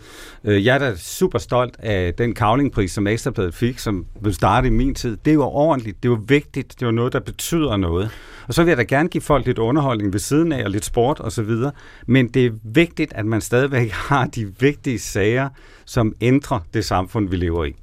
Øh, 0.45 0.65
jeg 0.65 0.75
er 0.75 0.79
da 0.79 0.97
super 0.97 1.39
stolt 1.39 1.77
af 1.79 2.15
den 2.15 2.35
kavlingpris, 2.35 2.93
som 2.93 3.07
Ekstrabladet 3.07 3.55
fik, 3.55 3.79
som 3.79 4.07
blev 4.23 4.33
startet 4.33 4.69
i 4.69 4.73
min 4.73 4.95
tid. 4.95 5.17
Det 5.25 5.35
jo 5.35 5.43
ordentligt, 5.43 6.03
det 6.03 6.09
er 6.09 6.13
jo 6.13 6.21
vigtigt, 6.39 6.81
det 6.81 6.87
er 6.87 6.91
noget, 6.91 7.13
der 7.13 7.21
betyder 7.21 7.77
noget. 7.77 8.11
Og 8.49 8.55
så 8.55 8.63
vil 8.63 8.71
jeg 8.71 8.77
da 8.77 8.83
gerne 8.83 9.09
give 9.09 9.23
folk 9.23 9.47
lidt 9.47 9.59
underholdning 9.59 10.13
ved 10.13 10.21
siden 10.21 10.53
af, 10.53 10.65
og 10.65 10.71
lidt 10.71 10.85
sport 10.85 11.21
og 11.21 11.33
så 11.33 11.43
videre. 11.43 11.73
Men 12.07 12.29
det 12.29 12.47
er 12.47 12.51
vigtigt, 12.63 13.13
at 13.13 13.27
man 13.27 13.41
stadigvæk 13.41 13.91
har 14.11 14.27
de 14.27 14.53
vigtige 14.61 14.99
sager, 14.99 15.49
som 15.85 16.15
ændrer 16.21 16.61
det 16.75 16.85
samfund, 16.85 17.29
vi 17.29 17.37
lever 17.37 17.65
i. 17.65 17.75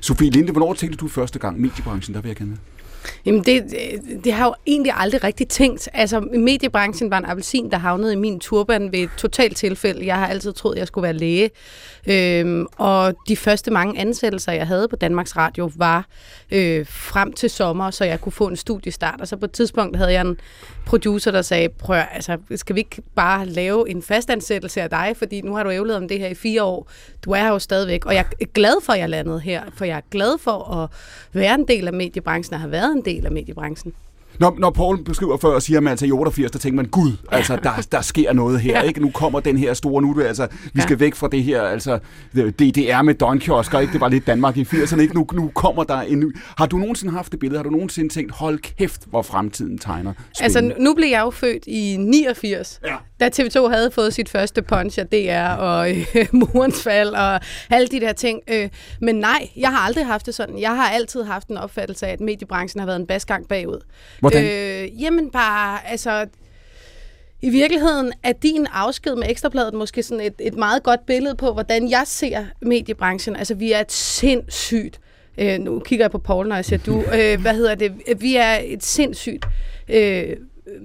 Sofie 0.00 0.30
Linde, 0.30 0.52
hvornår 0.52 0.74
tænkte 0.74 0.96
du 0.96 1.08
første 1.08 1.38
gang 1.38 1.60
mediebranchen, 1.60 2.14
der 2.14 2.20
vil 2.20 2.28
jeg 2.28 2.36
gerne 2.36 2.56
Jamen, 3.26 3.44
det, 3.44 3.64
det 4.24 4.32
har 4.32 4.44
jeg 4.44 4.46
jo 4.46 4.54
egentlig 4.66 4.92
aldrig 4.96 5.24
rigtig 5.24 5.48
tænkt. 5.48 5.88
Altså, 5.92 6.20
mediebranchen 6.20 7.10
var 7.10 7.18
en 7.18 7.24
appelsin, 7.24 7.70
der 7.70 7.78
havnede 7.78 8.12
i 8.12 8.16
min 8.16 8.40
turban 8.40 8.92
ved 8.92 8.98
et 8.98 9.10
totalt 9.16 9.56
tilfælde. 9.56 10.06
Jeg 10.06 10.16
har 10.16 10.26
altid 10.26 10.52
troet, 10.52 10.78
jeg 10.78 10.86
skulle 10.86 11.02
være 11.02 11.12
læge. 11.12 11.50
Øhm, 12.06 12.66
og 12.76 13.14
de 13.28 13.36
første 13.36 13.70
mange 13.70 14.00
ansættelser, 14.00 14.52
jeg 14.52 14.66
havde 14.66 14.88
på 14.88 14.96
Danmarks 14.96 15.36
Radio, 15.36 15.70
var 15.76 16.06
øh, 16.50 16.86
frem 16.88 17.32
til 17.32 17.50
sommer, 17.50 17.90
så 17.90 18.04
jeg 18.04 18.20
kunne 18.20 18.32
få 18.32 18.46
en 18.46 18.56
studiestart. 18.56 19.20
Og 19.20 19.28
så 19.28 19.36
på 19.36 19.44
et 19.44 19.52
tidspunkt 19.52 19.96
havde 19.96 20.12
jeg 20.12 20.20
en 20.20 20.36
producer, 20.86 21.30
der 21.30 21.42
sagde, 21.42 21.68
prøv 21.68 21.96
altså, 22.12 22.38
skal 22.56 22.74
vi 22.74 22.80
ikke 22.80 23.02
bare 23.14 23.46
lave 23.46 23.90
en 23.90 24.02
fastansættelse 24.02 24.82
af 24.82 24.90
dig, 24.90 25.14
fordi 25.16 25.40
nu 25.40 25.54
har 25.54 25.62
du 25.62 25.70
ævlet 25.70 25.96
om 25.96 26.08
det 26.08 26.18
her 26.18 26.28
i 26.28 26.34
fire 26.34 26.62
år. 26.62 26.90
Du 27.24 27.30
er 27.30 27.36
her 27.36 27.48
jo 27.48 27.58
stadigvæk, 27.58 28.06
og 28.06 28.14
jeg 28.14 28.24
er 28.40 28.44
glad 28.54 28.82
for, 28.82 28.92
at 28.92 28.98
jeg 28.98 29.08
landede 29.08 29.40
her, 29.40 29.62
for 29.74 29.84
jeg 29.84 29.96
er 29.96 30.08
glad 30.10 30.38
for 30.38 30.74
at 30.74 30.90
være 31.32 31.54
en 31.54 31.68
del 31.68 31.86
af 31.86 31.92
mediebranchen, 31.92 32.54
og 32.54 32.60
have 32.60 32.70
været 32.70 32.95
en 32.96 33.04
del 33.04 33.26
af 33.26 33.32
mediebranchen. 33.32 33.92
Når, 34.40 34.56
når 34.58 34.70
Paul 34.70 35.04
beskriver 35.04 35.36
før 35.36 35.48
og 35.48 35.62
siger, 35.62 35.76
at 35.76 35.82
man 35.82 35.90
altså 35.90 36.06
i 36.06 36.10
88, 36.10 36.50
der 36.50 36.58
tænker 36.58 36.76
man, 36.76 36.86
gud, 36.86 37.12
altså 37.32 37.58
der, 37.62 37.86
der 37.92 38.00
sker 38.00 38.32
noget 38.32 38.60
her, 38.60 38.72
Ja. 38.78 38.82
ikke? 38.82 39.00
Nu 39.00 39.10
kommer 39.10 39.40
den 39.40 39.56
her 39.58 39.74
store, 39.74 40.02
nu 40.02 40.14
det, 40.18 40.24
altså, 40.24 40.46
vi 40.74 40.80
skal 40.80 41.00
væk 41.00 41.14
fra 41.14 41.28
det 41.32 41.42
her, 41.42 41.62
altså 41.62 41.98
DDR 42.34 43.02
med 43.02 43.14
Donkiosker, 43.14 43.78
ikke? 43.78 43.92
Det 43.92 44.00
var 44.00 44.08
lidt 44.08 44.26
Danmark 44.26 44.56
i 44.56 44.62
80'erne, 44.62 45.00
ikke? 45.00 45.14
Nu, 45.14 45.26
nu 45.32 45.50
kommer 45.54 45.84
der 45.84 46.00
en 46.00 46.20
ny. 46.20 46.36
Har 46.58 46.66
du 46.66 46.76
nogensinde 46.78 47.12
haft 47.12 47.32
det 47.32 47.40
billede? 47.40 47.58
Har 47.58 47.64
du 47.64 47.70
nogensinde 47.70 48.08
tænkt, 48.14 48.32
hold 48.32 48.58
kæft, 48.58 49.04
hvor 49.10 49.22
fremtiden 49.22 49.78
tegner? 49.78 50.12
Altså, 50.40 50.58
spændende? 50.58 50.84
nu 50.84 50.94
blev 50.94 51.08
jeg 51.08 51.20
jo 51.20 51.30
født 51.30 51.64
i 51.66 51.96
89, 51.98 52.80
Ja. 52.86 52.94
Da 53.20 53.30
TV2 53.40 53.68
havde 53.68 53.90
fået 53.90 54.14
sit 54.14 54.28
første 54.28 54.62
punch 54.62 54.98
af 54.98 55.06
DR 55.06 55.60
og 55.60 55.90
øh, 55.90 56.06
murens 56.32 56.82
fald 56.82 57.08
og 57.08 57.40
alle 57.70 57.88
de 57.88 58.00
der 58.00 58.12
ting. 58.12 58.40
Øh, 58.48 58.68
men 59.00 59.14
nej, 59.14 59.48
jeg 59.56 59.68
har 59.68 59.78
aldrig 59.78 60.06
haft 60.06 60.26
det 60.26 60.34
sådan. 60.34 60.58
Jeg 60.58 60.76
har 60.76 60.90
altid 60.90 61.22
haft 61.22 61.48
en 61.48 61.56
opfattelse 61.56 62.06
af, 62.06 62.12
at 62.12 62.20
mediebranchen 62.20 62.80
har 62.80 62.86
været 62.86 63.00
en 63.00 63.06
basgang 63.06 63.48
bagud. 63.48 63.80
Hvordan? 64.20 64.44
Øh, 64.44 65.02
jamen 65.02 65.30
bare, 65.30 65.88
altså... 65.88 66.26
I 67.42 67.50
virkeligheden 67.50 68.12
er 68.22 68.32
din 68.32 68.66
afsked 68.72 69.14
med 69.14 69.30
Ekstrabladet 69.30 69.74
måske 69.74 70.02
sådan 70.02 70.24
et, 70.24 70.34
et 70.38 70.54
meget 70.54 70.82
godt 70.82 71.06
billede 71.06 71.34
på, 71.34 71.52
hvordan 71.52 71.90
jeg 71.90 72.02
ser 72.06 72.44
mediebranchen. 72.62 73.36
Altså, 73.36 73.54
vi 73.54 73.72
er 73.72 73.80
et 73.80 73.92
sindssygt... 73.92 75.00
Øh, 75.38 75.58
nu 75.58 75.78
kigger 75.78 76.04
jeg 76.04 76.10
på 76.10 76.18
Paul, 76.18 76.48
når 76.48 76.54
jeg 76.54 76.64
siger 76.64 76.78
du. 76.78 77.04
Øh, 77.14 77.40
hvad 77.40 77.54
hedder 77.54 77.74
det? 77.74 77.92
Vi 78.20 78.36
er 78.36 78.58
et 78.64 78.84
sindssygt... 78.84 79.46
Øh, 79.88 80.36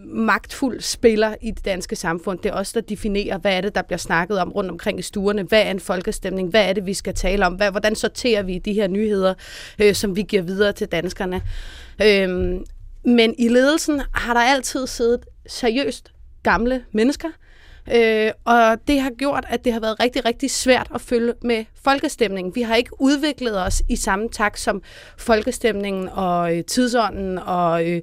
magtfuld 0.05 0.81
spiller 0.81 1.35
i 1.41 1.51
det 1.51 1.65
danske 1.65 1.95
samfund. 1.95 2.39
Det 2.39 2.49
er 2.49 2.53
os, 2.53 2.73
der 2.73 2.81
definerer, 2.81 3.37
hvad 3.37 3.57
er 3.57 3.61
det, 3.61 3.75
der 3.75 3.81
bliver 3.81 3.97
snakket 3.97 4.39
om 4.39 4.51
rundt 4.51 4.71
omkring 4.71 4.99
i 4.99 5.01
stuerne. 5.01 5.43
Hvad 5.43 5.61
er 5.61 5.71
en 5.71 5.79
folkestemning? 5.79 6.49
Hvad 6.49 6.69
er 6.69 6.73
det, 6.73 6.85
vi 6.85 6.93
skal 6.93 7.13
tale 7.13 7.45
om? 7.45 7.53
Hvad, 7.53 7.71
hvordan 7.71 7.95
sorterer 7.95 8.43
vi 8.43 8.57
de 8.57 8.73
her 8.73 8.87
nyheder, 8.87 9.33
øh, 9.79 9.95
som 9.95 10.15
vi 10.15 10.21
giver 10.21 10.41
videre 10.41 10.73
til 10.73 10.87
danskerne? 10.87 11.41
Øhm, 12.03 12.65
men 13.05 13.35
i 13.37 13.47
ledelsen 13.47 14.01
har 14.13 14.33
der 14.33 14.41
altid 14.41 14.87
siddet 14.87 15.25
seriøst 15.47 16.11
gamle 16.43 16.83
mennesker, 16.91 17.29
Øh, 17.93 18.31
og 18.45 18.77
det 18.87 19.01
har 19.01 19.09
gjort, 19.17 19.45
at 19.49 19.65
det 19.65 19.73
har 19.73 19.79
været 19.79 19.99
rigtig, 19.99 20.25
rigtig 20.25 20.51
svært 20.51 20.87
at 20.95 21.01
følge 21.01 21.33
med 21.41 21.65
folkestemningen. 21.83 22.55
Vi 22.55 22.61
har 22.61 22.75
ikke 22.75 23.01
udviklet 23.01 23.65
os 23.65 23.81
i 23.89 23.95
samme 23.95 24.29
takt 24.29 24.59
som 24.59 24.81
folkestemningen 25.17 26.09
og 26.09 26.57
øh, 26.57 26.63
tidsånden, 26.63 27.37
og, 27.39 27.89
øh, 27.89 28.01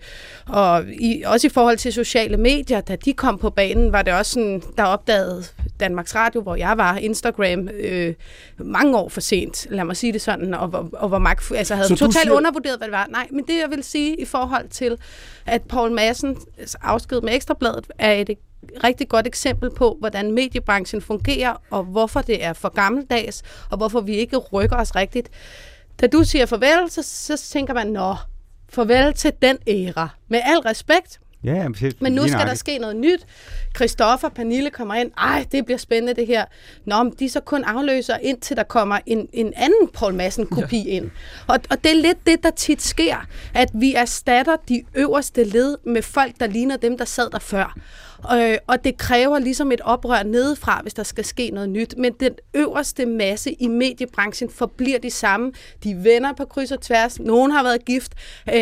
og 0.49 0.85
i, 1.01 1.23
også 1.27 1.47
i 1.47 1.51
forhold 1.51 1.77
til 1.77 1.93
sociale 1.93 2.37
medier. 2.37 2.81
Da 2.81 2.97
de 2.97 3.13
kom 3.13 3.39
på 3.39 3.51
banen, 3.51 3.93
var 3.93 4.03
det 4.03 4.13
også 4.15 4.33
sådan, 4.33 4.63
der 4.77 4.85
opdagede 4.85 5.45
Danmarks 5.81 6.15
Radio, 6.15 6.41
hvor 6.41 6.57
jeg 6.57 6.75
var, 6.77 6.97
Instagram, 6.97 7.69
øh, 7.69 8.15
mange 8.59 8.97
år 8.99 9.09
for 9.09 9.21
sent, 9.21 9.67
lad 9.71 9.85
mig 9.85 9.97
sige 9.97 10.13
det 10.13 10.21
sådan, 10.21 10.55
og, 10.55 10.71
og, 10.73 10.91
og 10.93 11.09
hvor 11.09 11.19
magt, 11.19 11.53
altså 11.57 11.75
havde 11.75 11.89
totalt 11.89 12.15
siger- 12.15 12.33
undervurderet, 12.33 12.79
hvad 12.79 12.87
det 12.89 12.93
var. 12.93 13.07
Nej, 13.11 13.27
men 13.31 13.45
det 13.47 13.55
jeg 13.63 13.71
vil 13.71 13.85
sige 13.85 14.21
i 14.21 14.25
forhold 14.25 14.69
til, 14.69 14.97
at 15.47 15.63
Paul 15.63 15.93
Madsen 15.93 16.37
afsked 16.83 17.21
med 17.21 17.35
Ekstrabladet 17.35 17.87
er 17.99 18.13
et 18.13 18.31
rigtig 18.85 19.09
godt 19.09 19.27
eksempel 19.27 19.71
på, 19.71 19.97
hvordan 20.01 20.33
mediebranchen 20.33 21.01
fungerer, 21.01 21.63
og 21.71 21.85
hvorfor 21.85 22.21
det 22.21 22.45
er 22.45 22.53
for 22.53 22.69
gammeldags, 22.69 23.43
og 23.71 23.77
hvorfor 23.77 24.01
vi 24.01 24.15
ikke 24.15 24.37
rykker 24.37 24.77
os 24.77 24.97
rigtigt. 24.97 25.31
Da 26.01 26.07
du 26.07 26.25
siger 26.25 26.47
farvel, 26.47 26.91
så, 26.91 27.03
så 27.03 27.37
tænker 27.53 27.75
man, 27.75 27.87
nå, 27.87 28.15
farvel 28.69 29.15
til 29.15 29.33
den 29.43 29.57
æra. 29.67 30.09
Med 30.29 30.41
al 30.45 30.59
respekt, 30.59 31.21
Ja, 31.45 31.69
men 32.01 32.13
nu 32.13 32.29
skal 32.29 32.47
der 32.47 32.55
ske 32.55 32.79
noget 32.79 32.97
nyt. 32.97 33.27
Christoffer 33.77 34.29
Pernille 34.29 34.71
kommer 34.71 34.95
ind. 34.95 35.11
Ej, 35.19 35.47
det 35.53 35.65
bliver 35.65 35.79
spændende 35.79 36.15
det 36.15 36.27
her. 36.27 36.45
Nå, 36.85 37.03
men 37.03 37.15
de 37.19 37.29
så 37.29 37.41
kun 37.41 37.65
afløser, 37.65 38.17
indtil 38.17 38.57
der 38.57 38.63
kommer 38.63 38.99
en, 39.07 39.29
en 39.33 39.53
anden 39.57 39.89
Paul 39.95 40.15
Madsen-kopi 40.15 40.83
ja. 40.87 40.91
ind. 40.91 41.11
Og, 41.47 41.59
og 41.71 41.85
det 41.85 41.91
er 41.91 41.95
lidt 41.95 42.27
det, 42.27 42.43
der 42.43 42.51
tit 42.51 42.83
sker, 42.83 43.27
at 43.55 43.69
vi 43.75 43.95
erstatter 43.95 44.57
de 44.69 44.83
øverste 44.95 45.45
led 45.45 45.77
med 45.87 46.03
folk, 46.03 46.33
der 46.41 46.47
ligner 46.47 46.77
dem, 46.77 46.99
der 46.99 47.05
sad 47.05 47.31
der 47.31 47.39
før. 47.39 47.77
Øh, 48.35 48.57
og 48.67 48.85
det 48.85 48.97
kræver 48.97 49.39
ligesom 49.39 49.73
et 49.73 49.81
oprør 49.81 50.23
nedefra, 50.23 50.81
hvis 50.83 50.95
der 50.95 51.03
skal 51.03 51.25
ske 51.25 51.51
noget 51.51 51.69
nyt. 51.69 51.95
Men 51.99 52.13
den 52.21 52.33
øverste 52.55 53.07
masse 53.07 53.53
i 53.53 53.69
mediebranchen 53.69 54.51
forbliver 54.51 54.99
de 54.99 55.11
samme. 55.11 55.53
De 55.85 56.05
venner 56.05 56.33
på 56.33 56.45
kryds 56.45 56.73
og 56.73 56.81
tværs. 56.81 57.21
Nogen 57.21 57.51
har 57.51 57.63
været 57.63 57.85
gift. 57.85 58.13
Øh, 58.49 58.55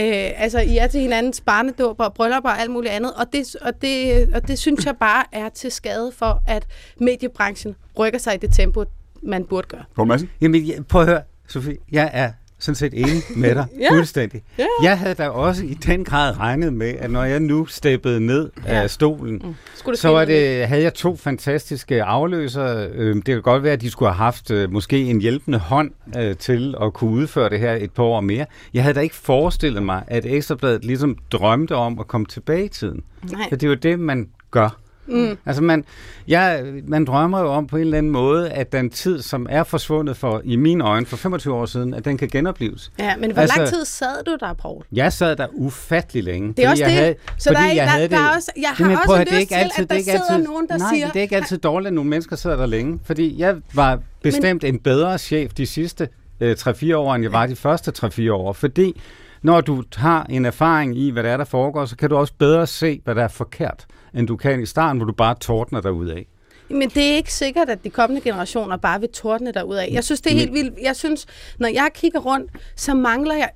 altså, 0.43 0.61
I 0.61 0.77
er 0.77 0.87
til 0.87 1.01
hinandens 1.01 1.41
barnedåb 1.41 2.01
og 2.01 2.15
bryllupper 2.15 2.51
og 2.51 2.61
alt 2.61 2.71
muligt 2.71 2.93
andet. 2.93 3.13
Og 3.15 3.27
det, 3.33 3.57
og, 3.61 3.83
det, 3.83 4.29
og 4.35 4.49
det 4.49 4.59
synes 4.59 4.87
jeg 4.87 4.97
bare 4.97 5.25
er 5.33 5.49
til 5.49 5.73
skade 5.73 6.13
for, 6.13 6.43
at 6.47 6.67
mediebranchen 7.01 7.77
rykker 7.99 8.19
sig 8.19 8.35
i 8.35 8.39
det 8.39 8.53
tempo, 8.53 8.85
man 9.23 9.45
burde 9.45 9.69
gøre. 9.69 9.85
Poul 9.95 10.09
Madsen? 10.09 10.31
Jamen, 10.41 10.63
ja, 10.63 10.83
prøv 10.89 11.01
at 11.01 11.09
høre, 11.09 11.23
Sofie. 11.49 11.77
Jeg 11.93 12.11
er 12.13 12.33
sådan 12.59 12.75
set 12.75 12.93
enig 12.95 13.23
med 13.37 13.55
dig. 13.55 13.67
Ja. 13.81 13.91
Fuldstændig. 13.93 14.43
Ja. 14.59 14.67
Jeg 14.83 14.99
havde 14.99 15.15
da 15.15 15.29
også 15.29 15.65
i 15.65 15.75
den 15.75 16.05
grad 16.05 16.39
regnet 16.41 16.73
med, 16.73 16.95
at 16.99 17.11
når 17.11 17.25
jeg 17.25 17.41
nu 17.41 17.67
steppede 17.67 18.21
ned 18.21 18.51
Ja. 18.67 18.83
af 18.83 18.91
stolen, 18.91 19.43
Mm. 19.45 19.55
Skulle 19.75 19.97
så 19.97 20.09
var 20.09 20.25
det, 20.25 20.69
havde 20.69 20.83
jeg 20.83 20.95
to 20.95 21.17
fantastiske 21.17 22.03
afløsere. 22.03 22.87
Øhm, 22.89 23.23
Det 23.23 23.35
kan 23.35 23.43
godt 23.43 23.63
være, 23.63 23.73
at 23.73 23.81
de 23.81 23.91
skulle 23.91 24.09
have 24.09 24.17
haft 24.25 24.51
øh, 24.51 24.73
måske 24.73 25.03
en 25.05 25.21
hjælpende 25.21 25.59
hånd 25.59 25.91
øh, 26.19 26.37
til 26.37 26.75
at 26.83 26.93
kunne 26.93 27.11
udføre 27.11 27.51
det 27.51 27.59
her 27.61 27.73
et 27.75 27.91
par 27.91 28.03
år 28.03 28.21
mere. 28.21 28.47
Jeg 28.75 28.83
havde 28.83 28.95
da 28.95 29.01
ikke 29.01 29.15
forestillet 29.15 29.83
mig, 29.83 30.03
at 30.07 30.25
Ekstrabladet 30.27 30.85
ligesom 30.85 31.17
drømte 31.33 31.75
om 31.75 31.99
at 32.01 32.07
komme 32.07 32.27
tilbage 32.27 32.65
i 32.65 32.69
tiden. 32.69 33.03
Nej. 33.33 33.41
For 33.49 33.57
det 33.57 33.67
er 33.67 33.69
jo 33.71 33.75
det, 33.75 33.99
man 34.01 34.29
gør. 34.51 34.77
Mm. 35.09 35.39
Altså 35.47 35.63
man, 35.63 35.85
jeg, 36.29 36.65
man 36.87 37.05
drømmer 37.05 37.41
jo 37.41 37.47
om 37.47 37.67
på 37.67 37.77
en 37.77 37.81
eller 37.83 37.99
anden 37.99 38.13
måde, 38.13 38.51
at 38.51 38.73
den 38.73 38.91
tid, 38.91 39.23
som 39.23 39.47
er 39.51 39.65
forsvundet 39.65 40.17
for, 40.17 40.41
i 40.45 40.57
mine 40.57 40.85
øjne 40.85 41.07
for 41.07 41.17
25 41.17 41.55
år 41.55 41.67
siden, 41.67 41.95
at 41.95 42.05
den 42.05 42.19
kan 42.19 42.29
genopleves. 42.29 42.93
Ja, 42.99 43.17
men 43.17 43.31
hvor 43.33 43.43
Altså- 43.43 43.59
lang 43.59 43.69
tid 43.69 43.85
sad 43.85 44.25
du 44.27 44.37
der, 44.41 44.53
Poul? 44.53 44.83
Jeg 44.93 45.13
sad 45.13 45.37
der 45.37 45.47
ufattelig 45.53 46.25
længe. 46.25 46.53
Det 46.53 46.65
er 46.65 46.71
også 46.71 46.83
jeg 46.85 46.91
det. 46.91 46.99
Havde, 46.99 47.15
Så 47.39 47.51
der 47.51 47.59
er, 47.59 47.67
jeg 47.67 47.77
der, 47.77 47.83
havde 47.83 48.09
der 48.09 48.19
er 48.19 48.35
også, 48.37 48.53
jeg 48.61 48.69
har 48.69 48.85
Jamen, 48.85 48.97
også 48.97 49.07
prøv 49.07 49.19
lyst 49.21 49.31
det 49.31 49.39
ikke 49.41 49.51
til, 49.51 49.55
altid, 49.55 49.73
at 49.77 49.79
det 49.83 49.89
der 49.89 49.95
er 49.95 49.99
ikke 49.99 50.11
sidder 50.11 50.31
altid, 50.35 50.45
nogen, 50.47 50.69
der 50.69 50.79
nej, 50.79 50.95
siger... 50.95 51.07
det 51.07 51.17
er 51.17 51.23
ikke 51.23 51.37
altid 51.37 51.59
dårligt, 51.59 51.87
at 51.89 51.95
nogle 51.95 52.11
mennesker 52.11 52.37
sidder 52.37 52.57
der 52.57 52.67
længe. 52.67 52.99
Fordi 53.05 53.39
jeg 53.41 53.57
var 53.75 53.99
bestemt 54.23 54.65
en 54.65 54.79
bedre 54.79 55.19
chef 55.19 55.53
de 55.55 55.67
sidste 55.67 56.09
øh, 56.41 56.57
3-4 56.61 56.95
år, 56.97 57.15
end 57.15 57.23
jeg 57.25 57.33
var 57.33 57.47
de 57.47 57.57
første 57.57 57.93
3-4 58.29 58.33
år. 58.33 58.53
Fordi 58.53 59.01
når 59.43 59.61
du 59.61 59.83
har 59.97 60.27
en 60.31 60.45
erfaring 60.45 60.99
i, 60.99 61.11
hvad 61.11 61.23
der 61.23 61.31
er, 61.31 61.37
der 61.37 61.45
foregår, 61.45 61.85
så 61.85 61.97
kan 61.97 62.11
du 62.11 62.17
også 62.17 62.33
bedre 62.39 62.67
se, 62.67 63.01
hvad 63.05 63.15
der 63.15 63.25
er 63.25 63.29
forkert, 63.29 63.87
end 64.17 64.27
du 64.27 64.37
kan 64.37 64.63
i 64.63 64.67
starten, 64.67 64.97
hvor 64.97 65.07
du 65.07 65.13
bare 65.13 65.35
tordner 65.41 65.81
dig 65.81 65.93
af. 66.11 66.27
Men 66.69 66.89
det 66.89 67.13
er 67.13 67.17
ikke 67.17 67.35
sikkert, 67.35 67.69
at 67.69 67.85
de 67.85 67.91
kommende 67.91 68.21
generationer 68.21 68.77
bare 68.77 69.01
vil 69.01 69.09
tordne 69.09 69.53
af. 69.59 69.89
Jeg 69.93 70.05
synes, 70.05 70.21
det 70.21 70.33
er 70.33 70.37
helt 70.37 70.53
vildt. 70.53 70.75
Jeg 70.83 70.97
synes, 70.97 71.27
når 71.59 71.69
jeg 71.69 71.91
kigger 71.95 72.21
rundt, 72.21 72.51
så 72.77 72.95
mangler 72.95 73.35
jeg... 73.35 73.51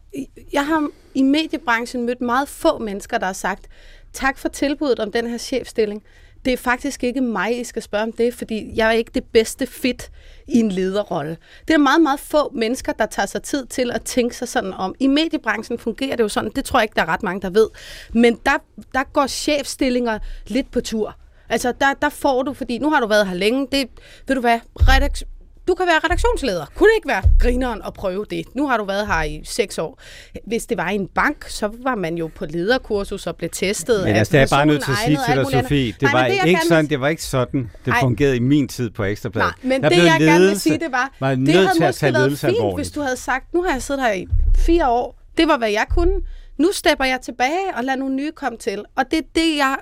Jeg 0.52 0.66
har 0.66 0.88
i 1.14 1.22
mediebranchen 1.22 2.06
mødt 2.06 2.20
meget 2.20 2.48
få 2.48 2.78
mennesker, 2.78 3.18
der 3.18 3.26
har 3.26 3.32
sagt, 3.32 3.66
tak 4.12 4.38
for 4.38 4.48
tilbuddet 4.48 4.98
om 4.98 5.12
den 5.12 5.26
her 5.26 5.38
chefstilling. 5.38 6.02
Det 6.44 6.52
er 6.52 6.56
faktisk 6.56 7.04
ikke 7.04 7.20
mig, 7.20 7.60
I 7.60 7.64
skal 7.64 7.82
spørge 7.82 8.04
om 8.04 8.12
det, 8.12 8.34
fordi 8.34 8.72
jeg 8.74 8.88
er 8.88 8.92
ikke 8.92 9.10
det 9.14 9.24
bedste 9.24 9.66
fit 9.66 10.10
i 10.48 10.58
en 10.58 10.72
lederrolle. 10.72 11.36
Det 11.68 11.74
er 11.74 11.78
meget, 11.78 12.00
meget 12.00 12.20
få 12.20 12.52
mennesker, 12.54 12.92
der 12.92 13.06
tager 13.06 13.26
sig 13.26 13.42
tid 13.42 13.66
til 13.66 13.90
at 13.90 14.02
tænke 14.02 14.36
sig 14.36 14.48
sådan 14.48 14.72
om. 14.72 14.94
I 15.00 15.06
mediebranchen 15.06 15.78
fungerer 15.78 16.16
det 16.16 16.22
jo 16.22 16.28
sådan, 16.28 16.50
det 16.56 16.64
tror 16.64 16.78
jeg 16.78 16.84
ikke, 16.84 16.94
der 16.96 17.02
er 17.02 17.08
ret 17.08 17.22
mange, 17.22 17.42
der 17.42 17.50
ved. 17.50 17.68
Men 18.12 18.38
der, 18.46 18.58
der 18.94 19.04
går 19.12 19.26
chefstillinger 19.26 20.18
lidt 20.46 20.70
på 20.70 20.80
tur. 20.80 21.16
Altså, 21.48 21.72
der, 21.80 21.94
der 22.02 22.08
får 22.08 22.42
du, 22.42 22.52
fordi 22.52 22.78
nu 22.78 22.90
har 22.90 23.00
du 23.00 23.06
været 23.06 23.26
her 23.26 23.34
længe, 23.34 23.68
det, 23.72 23.88
ved 24.26 24.34
du 24.34 24.40
hvad, 24.40 24.60
redaks, 24.76 25.24
du 25.70 25.74
kan 25.74 25.86
være 25.86 25.98
redaktionsleder. 26.04 26.66
Kunne 26.74 26.88
det 26.88 26.94
ikke 26.96 27.08
være 27.08 27.22
grineren 27.38 27.82
at 27.86 27.94
prøve 27.94 28.24
det? 28.30 28.44
Nu 28.54 28.68
har 28.68 28.76
du 28.76 28.84
været 28.84 29.06
her 29.06 29.22
i 29.22 29.40
seks 29.44 29.78
år. 29.78 30.00
Hvis 30.46 30.66
det 30.66 30.76
var 30.78 30.86
en 30.88 31.08
bank, 31.14 31.48
så 31.48 31.70
var 31.82 31.94
man 31.94 32.14
jo 32.18 32.30
på 32.34 32.46
lederkursus 32.46 33.26
og 33.26 33.36
blev 33.36 33.50
testet. 33.50 34.04
Men 34.04 34.16
altså, 34.16 34.32
det 34.32 34.40
er 34.40 34.46
bare 34.50 34.66
nødt 34.66 34.84
til 34.84 34.90
at 34.92 34.98
sige 35.06 35.18
til 35.28 35.36
dig. 35.36 35.62
Sofie. 35.62 35.92
Det 35.92 36.02
Nej, 36.02 36.12
var, 36.12 36.24
jeg 36.24 36.32
ikke 36.34 36.46
gerne 36.48 36.68
sådan, 36.68 36.86
det 36.90 37.00
var 37.00 37.08
ikke 37.08 37.24
sådan, 37.24 37.70
det 37.84 37.90
Ej. 37.92 38.00
fungerede 38.00 38.36
i 38.36 38.40
min 38.40 38.68
tid 38.68 38.90
på 38.90 39.04
Ekstrabladet. 39.04 39.54
Nej, 39.62 39.68
men 39.78 39.82
Jeg 39.82 39.90
det 39.90 39.96
jeg 39.96 40.04
gerne 40.06 40.24
vil 40.32 40.40
ledelse- 40.40 40.60
sige, 40.60 40.78
det 40.78 40.92
var, 40.92 41.12
var 41.20 41.34
det 41.34 41.48
havde 41.48 41.66
måske 41.80 42.02
været 42.02 42.14
ledelse 42.14 42.46
fint, 42.46 42.56
alvorligt. 42.58 42.78
hvis 42.86 42.90
du 42.90 43.00
havde 43.00 43.16
sagt, 43.16 43.54
nu 43.54 43.62
har 43.62 43.72
jeg 43.72 43.82
siddet 43.82 44.02
her 44.04 44.12
i 44.12 44.26
fire 44.56 44.88
år, 44.88 45.20
det 45.38 45.48
var, 45.48 45.58
hvad 45.58 45.70
jeg 45.70 45.84
kunne. 45.90 46.12
Nu 46.58 46.68
stepper 46.72 47.04
jeg 47.04 47.18
tilbage 47.22 47.60
og 47.76 47.84
lader 47.84 47.98
nogle 47.98 48.14
nye 48.14 48.32
komme 48.32 48.58
til. 48.58 48.84
Og 48.96 49.04
det 49.10 49.18
er 49.18 49.22
det, 49.34 49.56
jeg 49.56 49.76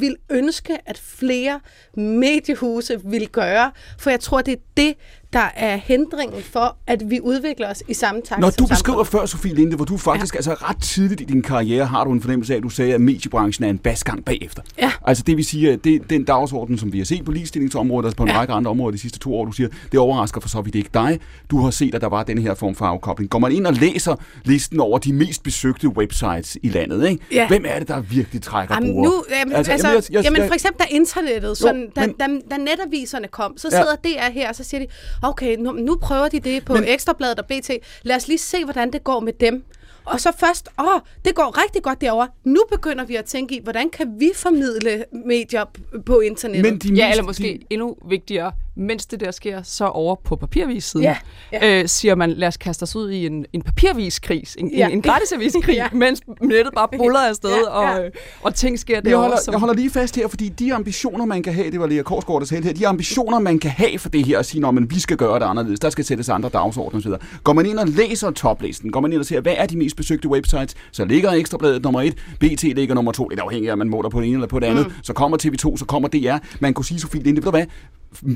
vil 0.00 0.16
ønske, 0.30 0.78
at 0.86 0.98
flere 0.98 1.60
mediehuse 1.96 3.00
vil 3.04 3.28
gøre, 3.28 3.72
for 3.98 4.10
jeg 4.10 4.20
tror, 4.20 4.40
det 4.42 4.52
er 4.52 4.62
det, 4.76 4.94
der 5.32 5.48
er 5.56 5.76
hindringen 5.76 6.42
for, 6.42 6.76
at 6.86 7.10
vi 7.10 7.20
udvikler 7.20 7.70
os 7.70 7.82
i 7.88 7.94
samme 7.94 8.20
takt 8.24 8.40
Når 8.40 8.50
du 8.50 8.66
beskriver 8.66 9.04
samfund. 9.04 9.20
før, 9.20 9.26
Sofie 9.26 9.54
Linde, 9.54 9.76
hvor 9.76 9.84
du 9.84 9.96
faktisk, 9.96 10.34
ja. 10.34 10.38
altså 10.38 10.52
ret 10.54 10.80
tidligt 10.82 11.20
i 11.20 11.24
din 11.24 11.42
karriere, 11.42 11.86
har 11.86 12.04
du 12.04 12.12
en 12.12 12.20
fornemmelse 12.20 12.52
af, 12.52 12.56
at 12.56 12.62
du 12.62 12.68
sagde, 12.68 12.94
at 12.94 13.00
mediebranchen 13.00 13.64
er 13.64 13.70
en 13.70 13.78
basgang 13.78 14.24
bagefter. 14.24 14.62
Ja. 14.78 14.92
Altså 15.06 15.22
det 15.26 15.36
vil 15.36 15.44
sige, 15.44 15.72
at 15.72 15.84
det, 15.84 16.10
den 16.10 16.24
dagsorden, 16.24 16.78
som 16.78 16.92
vi 16.92 16.98
har 16.98 17.04
set 17.04 17.24
på 17.24 17.32
ligestillingsområdet, 17.32 18.06
altså 18.06 18.16
på 18.16 18.22
en 18.22 18.28
ja. 18.28 18.34
Ja. 18.34 18.40
række 18.40 18.52
andre 18.52 18.70
områder 18.70 18.92
de 18.92 18.98
sidste 18.98 19.18
to 19.18 19.34
år, 19.34 19.44
du 19.44 19.52
siger, 19.52 19.68
det 19.92 20.00
overrasker 20.00 20.40
for 20.40 20.48
så 20.48 20.60
vidt 20.60 20.74
ikke 20.74 20.90
dig. 20.94 21.20
Du 21.50 21.58
har 21.60 21.70
set, 21.70 21.94
at 21.94 22.00
der 22.00 22.08
var 22.08 22.22
den 22.22 22.38
her 22.38 22.54
form 22.54 22.74
for 22.74 22.84
afkobling. 22.84 23.30
Går 23.30 23.38
man 23.38 23.52
ind 23.52 23.66
og 23.66 23.72
læser 23.74 24.14
listen 24.44 24.80
over 24.80 24.98
de 24.98 25.12
mest 25.12 25.42
besøgte 25.42 25.88
websites 25.88 26.58
i 26.62 26.68
landet, 26.68 27.08
ikke? 27.08 27.24
Ja. 27.32 27.48
hvem 27.48 27.64
er 27.68 27.78
det, 27.78 27.88
der 27.88 28.00
virkelig 28.00 28.42
trækker 28.42 28.74
Jamen, 28.74 28.92
brugere? 28.92 29.10
nu, 29.12 29.24
jamen, 29.40 29.54
Altså, 29.54 29.72
altså, 29.72 29.88
jamen, 29.88 30.02
jeg- 30.02 30.12
jeg- 30.14 30.24
jamen, 30.24 30.46
for 30.48 30.54
eksempel 30.54 30.80
da 30.80 30.94
internettet, 30.94 31.56
sådan, 31.58 31.88
da, 31.96 32.00
men- 32.00 32.14
da, 32.50 32.56
da 32.56 32.56
netaviserne 32.62 33.28
kom, 33.28 33.54
så 33.58 33.68
Ja. 33.72 33.80
sidder 33.80 33.96
DR 34.04 34.32
her, 34.32 34.48
og 34.48 34.54
så 34.54 34.64
siger 34.64 34.78
de, 34.80 34.86
okay, 35.22 35.56
nu, 35.56 35.72
nu 35.72 35.96
prøver 35.96 36.28
de 36.28 36.40
det 36.40 36.64
på 36.64 36.72
Men- 36.74 36.84
Ekstrabladet 36.84 37.38
og 37.38 37.46
BT. 37.46 37.70
Lad 38.02 38.16
os 38.16 38.28
lige 38.28 38.38
se, 38.38 38.64
hvordan 38.64 38.92
det 38.92 39.04
går 39.04 39.20
med 39.20 39.32
dem. 39.32 39.64
Og 40.04 40.20
så 40.20 40.32
først, 40.40 40.68
åh, 40.80 41.00
det 41.24 41.34
går 41.34 41.62
rigtig 41.64 41.82
godt 41.82 42.00
derovre. 42.00 42.28
Nu 42.44 42.62
begynder 42.70 43.04
vi 43.04 43.16
at 43.16 43.24
tænke 43.24 43.54
i, 43.56 43.60
hvordan 43.62 43.90
kan 43.90 44.14
vi 44.18 44.30
formidle 44.36 45.04
medier 45.26 45.64
på 46.06 46.20
internettet? 46.20 46.72
Men 46.72 46.78
de 46.78 46.88
Ja, 46.88 47.06
mest- 47.06 47.10
eller 47.12 47.22
måske 47.24 47.60
endnu 47.70 47.96
vigtigere, 48.08 48.52
mens 48.76 49.06
det 49.06 49.20
der 49.20 49.30
sker, 49.30 49.62
så 49.62 49.84
over 49.86 50.16
på 50.24 50.36
papirvissiden, 50.36 51.04
Ja, 51.52 51.80
Øh, 51.82 51.88
siger 51.88 52.14
man, 52.14 52.30
lad 52.32 52.48
os 52.48 52.56
kaste 52.56 52.82
os 52.82 52.96
ud 52.96 53.10
i 53.10 53.26
en, 53.26 53.46
en 53.52 53.62
papirviskrig, 53.62 54.44
en, 54.58 54.70
Ja. 54.70 54.78
ja. 54.78 54.86
en, 54.86 54.92
en 54.92 55.02
gratisaviskrig, 55.02 55.74
Ja. 55.76 55.82
ja. 55.92 55.98
mens 55.98 56.20
nettet 56.42 56.74
bare 56.74 56.88
buller 56.98 57.18
afsted, 57.20 57.50
Ja, 57.50 57.80
ja, 57.80 57.88
ja. 57.88 57.90
ja. 57.92 57.98
Og, 57.98 58.04
øh, 58.04 58.10
og 58.42 58.54
ting 58.54 58.78
sker 58.78 58.94
Jeg 58.94 59.04
derovre. 59.04 59.22
holder, 59.22 59.36
som- 59.44 59.52
jeg 59.52 59.58
holder 59.60 59.74
lige 59.74 59.90
fast 59.90 60.16
her, 60.16 60.28
fordi 60.28 60.48
de 60.48 60.74
ambitioner, 60.74 61.24
man 61.24 61.42
kan 61.42 61.52
have, 61.54 61.70
det 61.70 61.80
var 61.80 61.86
Lea 61.86 62.02
Korsgaard, 62.02 62.40
der 62.40 62.46
sagde 62.46 62.62
det 62.62 62.68
her, 62.68 62.74
de 62.74 62.86
ambitioner, 62.86 63.38
man 63.38 63.58
kan 63.58 63.70
have 63.70 63.98
for 63.98 64.08
det 64.08 64.26
her, 64.26 64.38
at 64.38 64.46
sige, 64.46 64.66
at 64.66 64.74
vi 64.90 65.00
skal 65.00 65.16
gøre 65.16 65.38
det 65.38 65.44
anderledes, 65.44 65.80
der 65.80 65.90
skal 65.90 66.04
sættes 66.04 66.28
andre 66.28 66.48
dagsordner 66.48 67.00
osv. 67.00 67.12
Går 67.44 67.52
man 67.52 67.66
ind 67.66 67.78
og 67.78 67.88
læser 67.88 68.30
toplisten, 68.30 68.90
går 68.92 69.00
man 69.00 69.12
ind 69.12 69.20
og 69.20 69.26
ser, 69.26 69.40
hvad 69.40 69.54
er 69.56 69.66
de 69.66 69.76
mest 69.78 69.96
besøgte 69.96 70.28
websites, 70.28 70.74
så 70.92 71.04
ligger 71.04 71.32
Ekstrabladet 71.32 71.82
nummer 71.82 72.00
et, 72.02 72.14
BT 72.40 72.62
ligger 72.62 72.94
nummer 72.94 73.12
to, 73.12 73.28
lidt 73.28 73.40
afhængig 73.40 73.68
af, 73.68 73.72
om 73.72 73.78
man 73.78 73.88
måler 73.88 74.08
på 74.08 74.20
det 74.20 74.26
ene 74.26 74.34
eller 74.36 74.46
på 74.48 74.58
det 74.58 74.66
andet, 74.66 74.86
mm. 74.86 74.92
så 75.02 75.12
kommer 75.12 75.38
TV2, 75.42 75.76
så 75.76 75.84
kommer 75.88 76.08
DR. 76.08 76.36
Man 76.60 76.74
kunne 76.74 76.84
sige, 76.84 77.00
Sofie 77.00 77.22
Linde, 77.22 77.36
ved 77.36 77.44
du 77.44 77.50
hvad, 77.50 77.64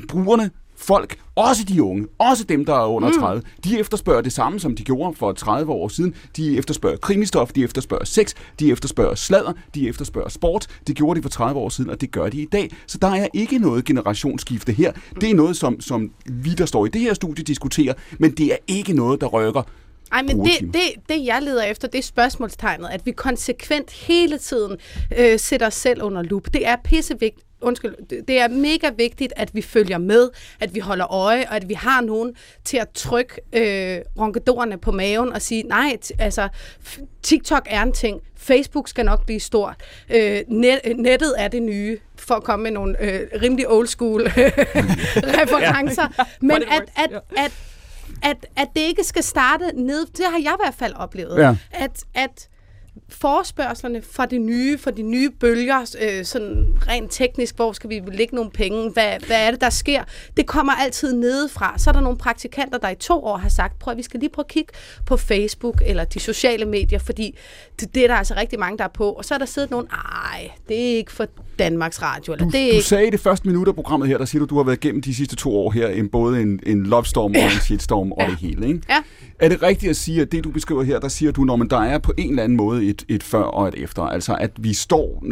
brugerne, 0.08 0.50
folk, 0.76 1.18
også 1.34 1.64
de 1.64 1.82
unge, 1.82 2.06
også 2.18 2.44
dem, 2.44 2.64
der 2.64 2.74
er 2.74 2.86
under 2.86 3.12
30, 3.20 3.42
de 3.64 3.78
efterspørger 3.78 4.20
det 4.20 4.32
samme, 4.32 4.60
som 4.60 4.76
de 4.76 4.84
gjorde 4.84 5.16
for 5.16 5.32
30 5.32 5.72
år 5.72 5.88
siden. 5.88 6.14
De 6.36 6.58
efterspørger 6.58 6.96
krimistof, 6.96 7.52
de 7.52 7.64
efterspørger 7.64 8.04
sex, 8.04 8.34
de 8.60 8.72
efterspørger 8.72 9.14
sladder, 9.14 9.52
de 9.74 9.88
efterspørger 9.88 10.28
sport. 10.28 10.66
Det 10.86 10.96
gjorde 10.96 11.18
de 11.18 11.22
for 11.22 11.30
30 11.30 11.60
år 11.60 11.68
siden, 11.68 11.90
og 11.90 12.00
det 12.00 12.10
gør 12.10 12.28
de 12.28 12.42
i 12.42 12.46
dag. 12.52 12.70
Så 12.86 12.98
der 12.98 13.08
er 13.08 13.28
ikke 13.34 13.58
noget 13.58 13.84
generationsskifte 13.84 14.72
her. 14.72 14.92
Det 15.20 15.30
er 15.30 15.34
noget, 15.34 15.56
som, 15.56 15.80
som 15.80 16.10
vi, 16.26 16.50
der 16.50 16.66
står 16.66 16.86
i 16.86 16.88
det 16.88 17.00
her 17.00 17.14
studie, 17.14 17.44
diskuterer, 17.44 17.94
men 18.18 18.30
det 18.30 18.52
er 18.52 18.56
ikke 18.66 18.92
noget, 18.92 19.20
der 19.20 19.26
rykker 19.26 19.62
Ej, 20.12 20.22
men 20.22 20.44
det, 20.44 20.60
det, 20.60 21.08
det, 21.08 21.26
jeg 21.26 21.42
leder 21.42 21.62
efter, 21.62 21.88
det 21.88 21.98
er 21.98 22.02
spørgsmålstegnet, 22.02 22.88
at 22.88 23.06
vi 23.06 23.10
konsekvent 23.10 23.90
hele 23.90 24.38
tiden 24.38 24.76
øh, 25.18 25.38
sætter 25.38 25.66
os 25.66 25.74
selv 25.74 26.02
under 26.02 26.22
lup. 26.22 26.46
Det 26.52 26.66
er 26.66 26.76
pissevigtigt. 26.84 27.45
Undskyld, 27.66 27.94
det- 28.28 28.38
er 28.38 28.48
mega 28.48 28.90
vigtigt, 28.96 29.32
at 29.36 29.54
vi 29.54 29.62
følger 29.62 29.98
med, 29.98 30.30
at 30.60 30.74
vi 30.74 30.80
holder 30.80 31.12
øje, 31.12 31.46
og 31.48 31.56
at 31.56 31.68
vi 31.68 31.74
har 31.74 32.00
nogen 32.00 32.34
til 32.64 32.76
at 32.76 32.88
trykke 32.94 33.40
øh, 33.52 33.98
ronkedorerne 34.18 34.78
på 34.78 34.92
maven 34.92 35.32
og 35.32 35.42
sige, 35.42 35.62
nej, 35.62 35.96
t- 36.04 36.10
altså, 36.18 36.48
f- 36.86 37.04
TikTok 37.22 37.62
er 37.70 37.82
en 37.82 37.92
ting, 37.92 38.20
Facebook 38.36 38.88
skal 38.88 39.04
nok 39.04 39.26
blive 39.26 39.40
stort, 39.40 39.74
øh, 40.10 40.40
net, 40.48 40.80
nettet 40.96 41.34
er 41.38 41.48
det 41.48 41.62
nye, 41.62 41.98
for 42.16 42.34
at 42.34 42.42
komme 42.42 42.62
med 42.62 42.70
nogle 42.70 43.02
øh, 43.02 43.20
rimelig 43.42 43.68
old 43.68 43.86
school 43.86 44.22
referencer. 45.42 46.24
Men 46.40 46.62
at, 46.62 46.82
at, 46.96 47.10
ja. 47.10 47.18
at 47.44 47.52
at, 48.22 48.46
at 48.56 48.68
det 48.74 48.80
ikke 48.80 49.04
skal 49.04 49.22
starte 49.22 49.64
ned, 49.74 50.06
det 50.06 50.24
har 50.24 50.38
jeg 50.38 50.52
i 50.52 50.60
hvert 50.64 50.74
fald 50.78 50.92
oplevet, 50.96 51.38
Ja. 51.38 51.56
at, 51.70 52.04
at 52.14 52.48
forespørgslerne 53.08 54.02
fra 54.02 54.26
de 54.26 54.38
nye, 54.38 54.78
fra 54.78 54.90
de 54.90 55.02
nye 55.02 55.30
bølger, 55.30 55.96
øh, 56.00 56.24
sådan 56.24 56.66
rent 56.88 57.12
teknisk, 57.12 57.56
hvor 57.56 57.72
skal 57.72 57.90
vi 57.90 58.02
lægge 58.12 58.34
nogle 58.34 58.50
penge, 58.50 58.90
hvad, 58.90 59.26
hvad 59.26 59.46
er 59.46 59.50
det, 59.50 59.60
der 59.60 59.70
sker, 59.70 60.04
det 60.36 60.46
kommer 60.46 60.72
altid 60.72 61.12
nedefra. 61.12 61.78
Så 61.78 61.90
er 61.90 61.92
der 61.92 62.00
nogle 62.00 62.18
praktikanter, 62.18 62.78
der 62.78 62.88
i 62.88 62.94
to 62.94 63.24
år 63.24 63.36
har 63.36 63.48
sagt, 63.48 63.78
prøv 63.78 63.92
at 63.92 63.98
vi 63.98 64.02
skal 64.02 64.20
lige 64.20 64.30
prøve 64.30 64.44
at 64.44 64.48
kigge 64.48 64.72
på 65.06 65.16
Facebook 65.16 65.82
eller 65.86 66.04
de 66.04 66.20
sociale 66.20 66.64
medier, 66.64 66.98
fordi 66.98 67.38
det, 67.80 67.94
det 67.94 68.04
er 68.04 68.08
der 68.08 68.14
altså 68.14 68.34
rigtig 68.34 68.58
mange, 68.58 68.78
der 68.78 68.84
er 68.84 68.88
på. 68.88 69.12
Og 69.12 69.24
så 69.24 69.34
er 69.34 69.38
der 69.38 69.46
siddet 69.46 69.70
nogen, 69.70 69.86
ej, 70.32 70.50
det 70.68 70.92
er 70.92 70.96
ikke 70.96 71.12
for 71.12 71.26
Danmarks 71.58 72.02
Radio, 72.02 72.32
eller 72.32 72.44
Du, 72.44 72.50
det 72.50 72.62
er 72.62 72.70
du 72.70 72.74
ikke... 72.74 72.86
sagde 72.86 73.06
i 73.06 73.10
det 73.10 73.20
første 73.20 73.48
minut 73.48 73.68
af 73.68 73.74
programmet 73.74 74.08
her, 74.08 74.18
der 74.18 74.24
siger 74.24 74.40
du, 74.40 74.46
du 74.46 74.56
har 74.56 74.64
været 74.64 74.84
igennem 74.84 75.02
de 75.02 75.14
sidste 75.14 75.36
to 75.36 75.56
år 75.56 75.70
her, 75.70 75.88
en, 75.88 76.08
både 76.08 76.42
en, 76.42 76.60
en 76.66 76.86
love 76.86 77.04
storm 77.04 77.30
og 77.36 77.42
en 77.42 77.50
shitstorm 77.50 78.12
og 78.12 78.18
Ja. 78.22 78.30
det 78.30 78.38
hele. 78.38 78.66
Ikke? 78.68 78.80
Ja. 78.88 79.02
Er 79.38 79.48
det 79.48 79.62
rigtigt 79.62 79.90
at 79.90 79.96
sige, 79.96 80.22
at 80.22 80.32
det 80.32 80.44
du 80.44 80.50
beskriver 80.50 80.82
her, 80.82 81.00
der 81.00 81.08
siger 81.08 81.32
du, 81.32 81.44
når 81.44 81.56
man 81.56 81.68
der 81.68 81.78
er 81.80 81.98
på 81.98 82.12
en 82.18 82.30
eller 82.30 82.42
anden 82.42 82.56
måde 82.56 82.84
et, 82.84 83.04
et 83.08 83.22
før 83.22 83.42
og 83.42 83.68
et 83.68 83.74
efter, 83.76 84.02
altså 84.02 84.34
at 84.40 84.50
vi 84.58 84.74
står 84.74 85.24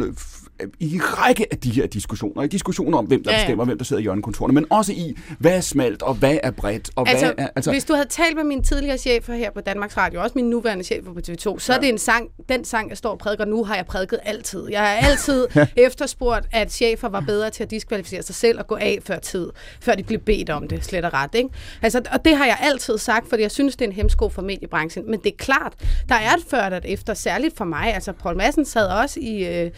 i 0.79 0.95
en 0.95 1.01
række 1.03 1.45
af 1.51 1.57
de 1.57 1.71
her 1.71 1.87
diskussioner, 1.87 2.43
i 2.43 2.47
diskussioner 2.47 2.97
om, 2.97 3.05
hvem 3.05 3.23
der 3.23 3.31
Ja, 3.31 3.37
ja, 3.37 3.43
bestemmer, 3.43 3.65
hvem 3.65 3.77
der 3.77 3.85
sidder 3.85 3.99
i 3.99 4.03
hjørnekontorene, 4.03 4.53
men 4.53 4.65
også 4.69 4.91
i, 4.91 5.17
hvad 5.39 5.57
er 5.57 5.61
smalt, 5.61 6.01
og 6.01 6.13
hvad 6.13 6.37
er 6.43 6.51
bredt, 6.51 6.89
og 6.95 7.09
Altså, 7.09 7.25
hvad 7.25 7.45
er... 7.45 7.49
altså, 7.55 7.71
hvis 7.71 7.85
du 7.85 7.93
havde 7.93 8.07
talt 8.09 8.35
med 8.35 8.43
mine 8.43 8.63
tidligere 8.63 8.97
chefer 8.97 9.33
her 9.33 9.51
på 9.51 9.61
Danmarks 9.61 9.97
Radio, 9.97 10.21
også 10.21 10.33
min 10.35 10.49
nuværende 10.49 10.83
chefer 10.83 11.13
på 11.13 11.19
TV2, 11.19 11.59
så 11.59 11.73
ja. 11.73 11.77
er 11.77 11.81
det 11.81 11.89
en 11.89 11.97
sang, 11.97 12.29
den 12.49 12.65
sang, 12.65 12.89
jeg 12.89 12.97
står 12.97 13.11
og 13.11 13.17
prædiker 13.17 13.45
nu, 13.45 13.63
har 13.63 13.75
jeg 13.75 13.85
prædiket 13.85 14.19
altid. 14.23 14.67
Jeg 14.69 14.79
har 14.79 14.87
altid 14.87 15.47
efterspurgt, 15.85 16.47
at 16.51 16.71
chefer 16.71 17.09
var 17.09 17.19
bedre 17.19 17.49
til 17.49 17.63
at 17.63 17.71
diskvalificere 17.71 18.23
sig 18.23 18.35
selv 18.35 18.59
og 18.59 18.67
gå 18.67 18.75
af 18.75 18.99
før 19.03 19.19
tid, 19.19 19.49
før 19.81 19.95
de 19.95 20.03
blev 20.03 20.19
bedt 20.19 20.49
om 20.49 20.67
det, 20.67 20.85
slet 20.85 21.05
og 21.05 21.13
ret. 21.13 21.35
Ikke? 21.35 21.49
Altså, 21.81 22.01
og 22.11 22.25
det 22.25 22.37
har 22.37 22.45
jeg 22.45 22.57
altid 22.61 22.97
sagt, 22.97 23.29
fordi 23.29 23.41
jeg 23.41 23.51
synes, 23.51 23.75
det 23.75 23.85
er 23.85 23.89
en 23.89 23.95
hemsko 23.95 24.29
for 24.29 24.41
mediebranchen. 24.41 25.11
Men 25.11 25.19
det 25.19 25.31
er 25.31 25.37
klart, 25.37 25.73
der 26.09 26.15
er 26.15 26.33
et 26.33 26.43
før 26.49 26.69
og 26.69 26.77
et 26.77 26.85
efter, 26.85 27.13
særligt 27.13 27.57
for 27.57 27.65
mig. 27.65 27.93
Altså, 27.93 28.11
Paul 28.11 28.37
Madsen 28.37 28.65
sad 28.65 28.87
også 28.87 29.19
i, 29.19 29.47
øh, 29.47 29.71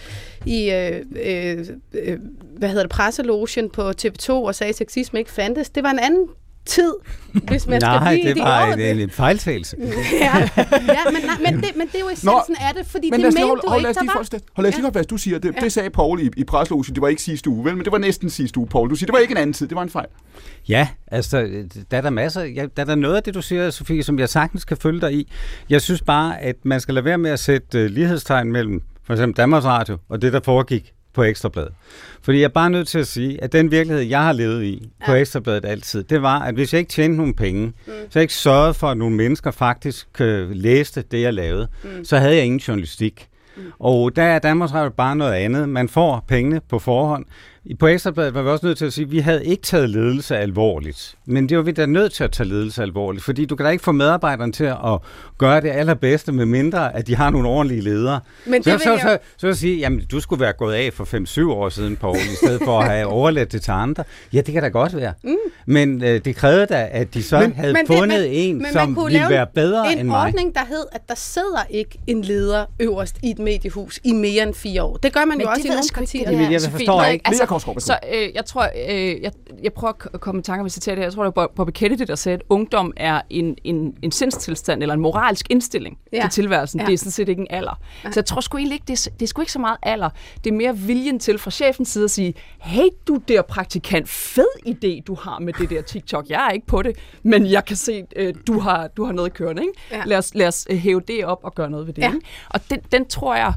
i 0.46 0.67
øh, 0.74 1.06
øh, 1.26 1.66
øh, 1.94 2.18
hvad 2.58 2.70
hedder 2.70 2.84
det, 2.84 2.92
presselogen 2.92 3.70
på 3.70 3.90
TV2 3.90 4.32
og 4.32 4.56
sagde, 4.56 4.70
at 4.70 4.76
sexisme 4.76 5.20
ikke 5.20 5.32
fandtes. 5.32 5.70
Det 5.70 5.84
var 5.84 5.92
en 5.92 6.00
anden 6.00 6.28
tid, 6.68 6.94
hvis 7.32 7.68
man 7.68 7.82
skal 7.82 7.92
Nej, 7.92 8.14
blive 8.14 8.24
i 8.24 8.28
det 8.28 8.36
de 8.36 8.42
var 8.42 8.70
år. 8.70 8.74
en, 8.74 9.10
fejltagelse. 9.10 9.78
Ja, 10.22 10.50
ja 10.72 11.12
men, 11.12 11.22
nej, 11.26 11.52
men, 11.52 11.64
det, 11.64 11.76
men 11.76 11.88
det 11.88 11.96
er 11.96 12.00
jo 12.00 12.10
essensen 12.10 12.56
af 12.60 12.74
det, 12.76 12.86
fordi 12.86 13.10
men 13.10 13.20
det 13.20 13.34
mente 13.34 13.48
holde, 13.48 13.62
du 13.62 13.70
hold, 13.70 13.82
ikke, 13.82 13.94
der 13.94 14.06
var. 14.06 14.14
hold, 14.14 14.28
hold, 14.32 14.42
hold, 14.56 14.64
lad 14.64 14.70
os 14.70 14.76
lige 14.76 14.84
holde 14.84 14.98
fast. 14.98 15.10
Du 15.10 15.18
siger, 15.18 15.40
det, 15.40 15.56
det 15.62 15.74
sagde 15.74 15.90
Paul 15.90 16.22
i, 16.22 16.30
i 16.38 16.44
preslogen, 16.44 16.84
det 16.84 17.02
var 17.02 17.08
ikke 17.08 17.22
sidste 17.22 17.50
uge, 17.50 17.66
vel, 17.66 17.76
men 17.76 17.84
det 17.86 17.92
var 17.92 17.98
næsten 17.98 18.30
sidste 18.30 18.60
uge, 18.60 18.68
Paul. 18.68 18.90
Du 18.90 18.96
siger, 18.96 19.06
det 19.06 19.14
var 19.14 19.20
ikke 19.20 19.32
en 19.32 19.38
anden 19.38 19.54
tid, 19.54 19.68
det 19.68 19.76
var 19.76 19.84
en 19.84 19.90
fejl. 19.90 20.08
Ja, 20.70 20.88
altså, 21.08 21.66
der 21.92 21.98
er 21.98 22.02
der 22.02 22.10
masser, 22.10 22.44
ja, 22.44 22.66
der 22.78 22.82
er 22.82 22.86
der 22.86 22.96
noget 22.96 23.16
af 23.16 23.24
det, 23.24 23.34
du 23.34 23.42
siger, 23.42 23.70
Sofie, 23.70 24.04
som 24.04 24.20
jeg 24.20 24.30
sagtens 24.30 24.66
kan 24.66 24.78
følge 24.78 25.02
dig 25.02 25.14
i. 25.14 25.32
Jeg 25.70 25.82
synes 25.82 26.02
bare, 26.02 26.42
at 26.42 26.56
man 26.64 26.80
skal 26.80 26.94
lade 26.94 27.06
være 27.06 27.18
med 27.18 27.32
at 27.32 27.40
sætte 27.40 27.86
uh, 27.86 27.92
lighedstegn 27.92 28.52
mellem 28.52 28.82
for 29.08 29.14
eksempel 29.14 29.38
Danmarks 29.38 29.66
Radio 29.66 29.98
og 30.10 30.22
det, 30.22 30.34
der 30.34 30.40
foregik 30.44 30.94
på 31.14 31.24
Ekstrabladet. 31.24 31.72
Fordi 32.22 32.38
jeg 32.38 32.44
er 32.44 32.50
bare 32.50 32.70
nødt 32.70 32.88
til 32.88 33.00
at 33.00 33.08
sige, 33.08 33.44
at 33.44 33.54
den 33.54 33.72
virkelighed, 33.72 34.04
jeg 34.04 34.24
har 34.24 34.32
levet 34.32 34.64
i 34.64 34.90
på 35.06 35.14
Ekstrabladet 35.14 35.66
altid, 35.66 36.04
det 36.04 36.22
var, 36.22 36.40
at 36.40 36.54
hvis 36.54 36.74
jeg 36.74 36.80
ikke 36.80 36.90
tjente 36.90 37.18
nogen 37.18 37.34
penge, 37.34 37.66
mm. 37.66 37.94
så 38.10 38.20
jeg 38.20 38.22
ikke 38.22 38.34
sørgede 38.34 38.74
for, 38.74 38.88
at 38.88 38.98
nogle 38.98 39.16
mennesker 39.16 39.52
faktisk 39.52 40.08
uh, 40.20 40.52
læste 40.52 41.04
det, 41.12 41.22
jeg 41.22 41.34
lavede, 41.34 41.68
mm. 41.84 42.06
så 42.06 42.18
havde 42.18 42.36
jeg 42.36 42.46
ingen 42.46 42.60
journalistik. 42.60 43.28
Mm. 43.58 43.64
Og 43.80 44.16
der 44.16 44.24
er 44.24 44.40
Danmarks 44.40 44.74
Radio 44.74 44.90
bare 44.90 45.16
noget 45.16 45.34
andet. 45.34 45.70
Man 45.70 45.90
får 45.90 46.26
pengene 46.28 46.62
på 46.70 46.80
forhånd. 46.80 47.26
I- 47.70 47.74
På 47.76 47.88
Ekstrabladet 47.88 48.34
var 48.34 48.42
vi 48.42 48.50
også 48.50 48.66
nødt 48.66 48.78
til 48.78 48.86
at 48.86 48.94
sige, 48.94 49.06
at 49.06 49.12
vi 49.12 49.20
havde 49.20 49.46
ikke 49.46 49.64
taget 49.64 49.90
ledelse 49.90 50.38
alvorligt. 50.38 51.16
Men 51.26 51.50
det 51.50 51.58
var 51.58 51.64
vi 51.64 51.72
da 51.72 51.86
nødt 51.86 52.14
til 52.14 52.24
at 52.24 52.32
tage 52.32 52.50
ledelse 52.50 52.82
alvorligt, 52.82 53.24
fordi 53.26 53.46
du 53.46 53.56
kan 53.56 53.66
da 53.66 53.70
ikke 53.72 53.84
få 53.84 53.92
medarbejderne 53.92 54.52
til 54.52 54.64
at 54.64 55.00
gøre 55.38 55.62
det 55.62 55.70
allerbedste, 55.70 56.32
med 56.32 56.46
mindre 56.46 56.96
at 56.96 57.08
de 57.08 57.16
har 57.16 57.30
nogle 57.30 57.48
ordentlige 57.50 57.82
ledere. 57.82 58.20
Men 58.46 58.64
så, 58.64 58.72
det 58.72 58.80
så, 58.82 58.84
så, 58.84 58.92
jeg- 58.92 59.00
så, 59.02 59.18
så 59.38 59.48
vil 59.48 59.50
jeg 59.50 59.58
sige, 59.58 59.78
jamen 59.78 60.02
du 60.12 60.20
skulle 60.20 60.40
være 60.40 60.54
gået 60.54 60.74
af 60.76 60.94
for 60.94 61.06
5-7 61.48 61.52
år 61.52 61.70
siden, 61.70 61.96
Poul, 61.96 62.16
i 62.18 62.36
stedet 62.44 62.62
for 62.66 62.80
at 62.80 62.88
have 62.90 63.06
overladt 63.18 63.52
det 63.52 63.62
til 63.62 63.72
andre. 63.72 64.04
Ja, 64.34 64.42
det 64.42 64.54
kan 64.54 64.64
da 64.64 64.70
godt 64.70 64.96
være. 64.96 65.14
Mm. 65.24 65.36
Men 65.66 66.04
øh, 66.04 66.22
det 66.26 66.36
krævede 66.36 66.66
da, 66.66 66.88
at 66.92 67.14
de 67.14 67.24
så 67.24 67.40
men, 67.40 67.54
havde 67.54 67.74
Men 67.74 67.88
fundet 67.88 68.20
det, 68.20 68.30
men, 68.30 68.40
en, 68.40 68.56
men 68.56 68.62
man 68.64 68.74
som 68.74 68.96
kunne 68.96 69.06
ville 69.06 69.20
lave 69.20 69.30
være 69.30 69.48
bedre 69.56 69.92
en 69.92 69.98
end 70.00 70.08
mig. 70.08 70.22
ordning, 70.26 70.56
der 70.56 70.62
hed, 70.70 70.86
at 70.92 71.02
der 71.10 71.16
sidder 71.16 71.66
ikke 71.70 72.00
en 72.08 72.22
leder 72.22 72.66
øverst 72.80 73.16
i 73.24 73.30
et 73.32 73.40
mediehus 73.40 74.00
i 74.04 74.12
mere 74.12 74.44
end 74.44 74.54
fire 74.54 74.84
år. 74.84 74.98
Det 74.98 75.14
gør 75.14 75.20
man 75.26 75.38
Men 75.38 75.42
jo 75.42 75.50
også 75.50 75.62
i 75.66 75.70
nogle 75.70 75.82
partier. 75.94 76.32
Jamen, 76.32 76.52
jeg 76.52 76.62
forstår 76.62 77.04
ikke. 77.06 77.30
Lea 77.32 77.46
Korsgaard, 77.60 77.82
så 77.82 77.98
øh, 78.14 78.30
jeg 78.36 78.46
tror, 78.46 78.70
øh, 78.90 79.22
jeg, 79.22 79.32
jeg 79.64 79.74
prøver 79.74 79.94
at 80.14 80.22
komme 80.22 80.40
i 80.40 80.44
tanke 80.44 80.60
om 80.60 80.66
et 80.66 80.72
citat 80.72 80.98
her. 80.98 81.04
Jeg 81.06 81.14
tror, 81.14 81.24
det 81.24 81.36
var 81.36 81.52
Bobby 81.56 81.72
Kennedy, 81.74 82.04
der 82.08 82.16
sagde, 82.16 82.36
at 82.36 82.42
ungdom 82.50 82.94
er 82.98 83.22
en, 83.30 83.56
en, 83.64 83.98
en 84.02 84.12
sindstilstand 84.12 84.82
eller 84.82 84.94
en 84.94 85.02
moralsk 85.02 85.46
indstilling 85.50 85.98
Ja. 86.14 86.18
ja. 86.18 86.24
til 86.24 86.30
tilværelsen. 86.32 86.80
Ja. 86.80 86.84
Ja. 86.84 86.88
Det 86.88 86.94
er 86.94 86.98
sådan 86.98 87.12
set 87.12 87.30
ikke 87.30 87.40
en 87.42 87.48
alder. 87.50 87.80
Så 88.04 88.12
jeg 88.16 88.26
tror 88.26 88.42
sgu 88.42 88.58
egentlig 88.58 88.76
ikke, 88.76 88.86
det 88.88 89.08
er, 89.08 89.12
det 89.12 89.22
er 89.22 89.28
sgu 89.28 89.42
ikke 89.42 89.52
så 89.52 89.60
meget 89.60 89.78
alder. 89.84 90.10
Det 90.44 90.50
er 90.52 90.56
mere 90.56 90.78
viljen 90.78 91.20
til 91.20 91.38
fra 91.38 91.52
chefens 91.52 91.90
side 91.90 92.04
at 92.04 92.12
sige, 92.12 92.34
hey 92.62 92.88
du 93.08 93.18
der 93.28 93.42
praktikant, 93.42 94.10
fed 94.10 94.48
idé 94.68 95.02
du 95.08 95.16
har 95.16 95.40
med 95.40 95.54
det 95.54 95.70
der 95.70 95.82
TikTok. 95.82 96.30
Jeg 96.30 96.46
er 96.48 96.52
ikke 96.52 96.68
på 96.68 96.82
det, 96.82 96.96
men 97.24 97.46
jeg 97.46 97.66
kan 97.66 97.76
se, 97.76 98.04
øh, 98.16 98.34
du, 98.48 98.60
har, 98.60 98.88
du 98.88 99.06
har 99.06 99.12
noget 99.14 99.34
kørende. 99.34 99.62
Ikke? 99.62 99.74
Ja. 99.92 100.02
Lad, 100.06 100.18
os, 100.18 100.36
lad 100.36 100.48
os 100.48 100.68
øh, 100.70 100.78
hæve 100.78 101.02
det 101.08 101.26
op 101.26 101.40
og 101.44 101.56
gøre 101.56 101.70
noget 101.70 101.88
ved 101.88 101.94
det. 101.94 102.02
Ja. 102.02 102.08
Ikke? 102.14 102.26
Og 102.50 102.60
den, 102.70 102.80
den 102.92 103.06
tror 103.06 103.36
jeg, 103.36 103.54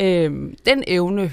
øh, 0.00 0.30
den 0.66 0.84
evne 0.86 1.32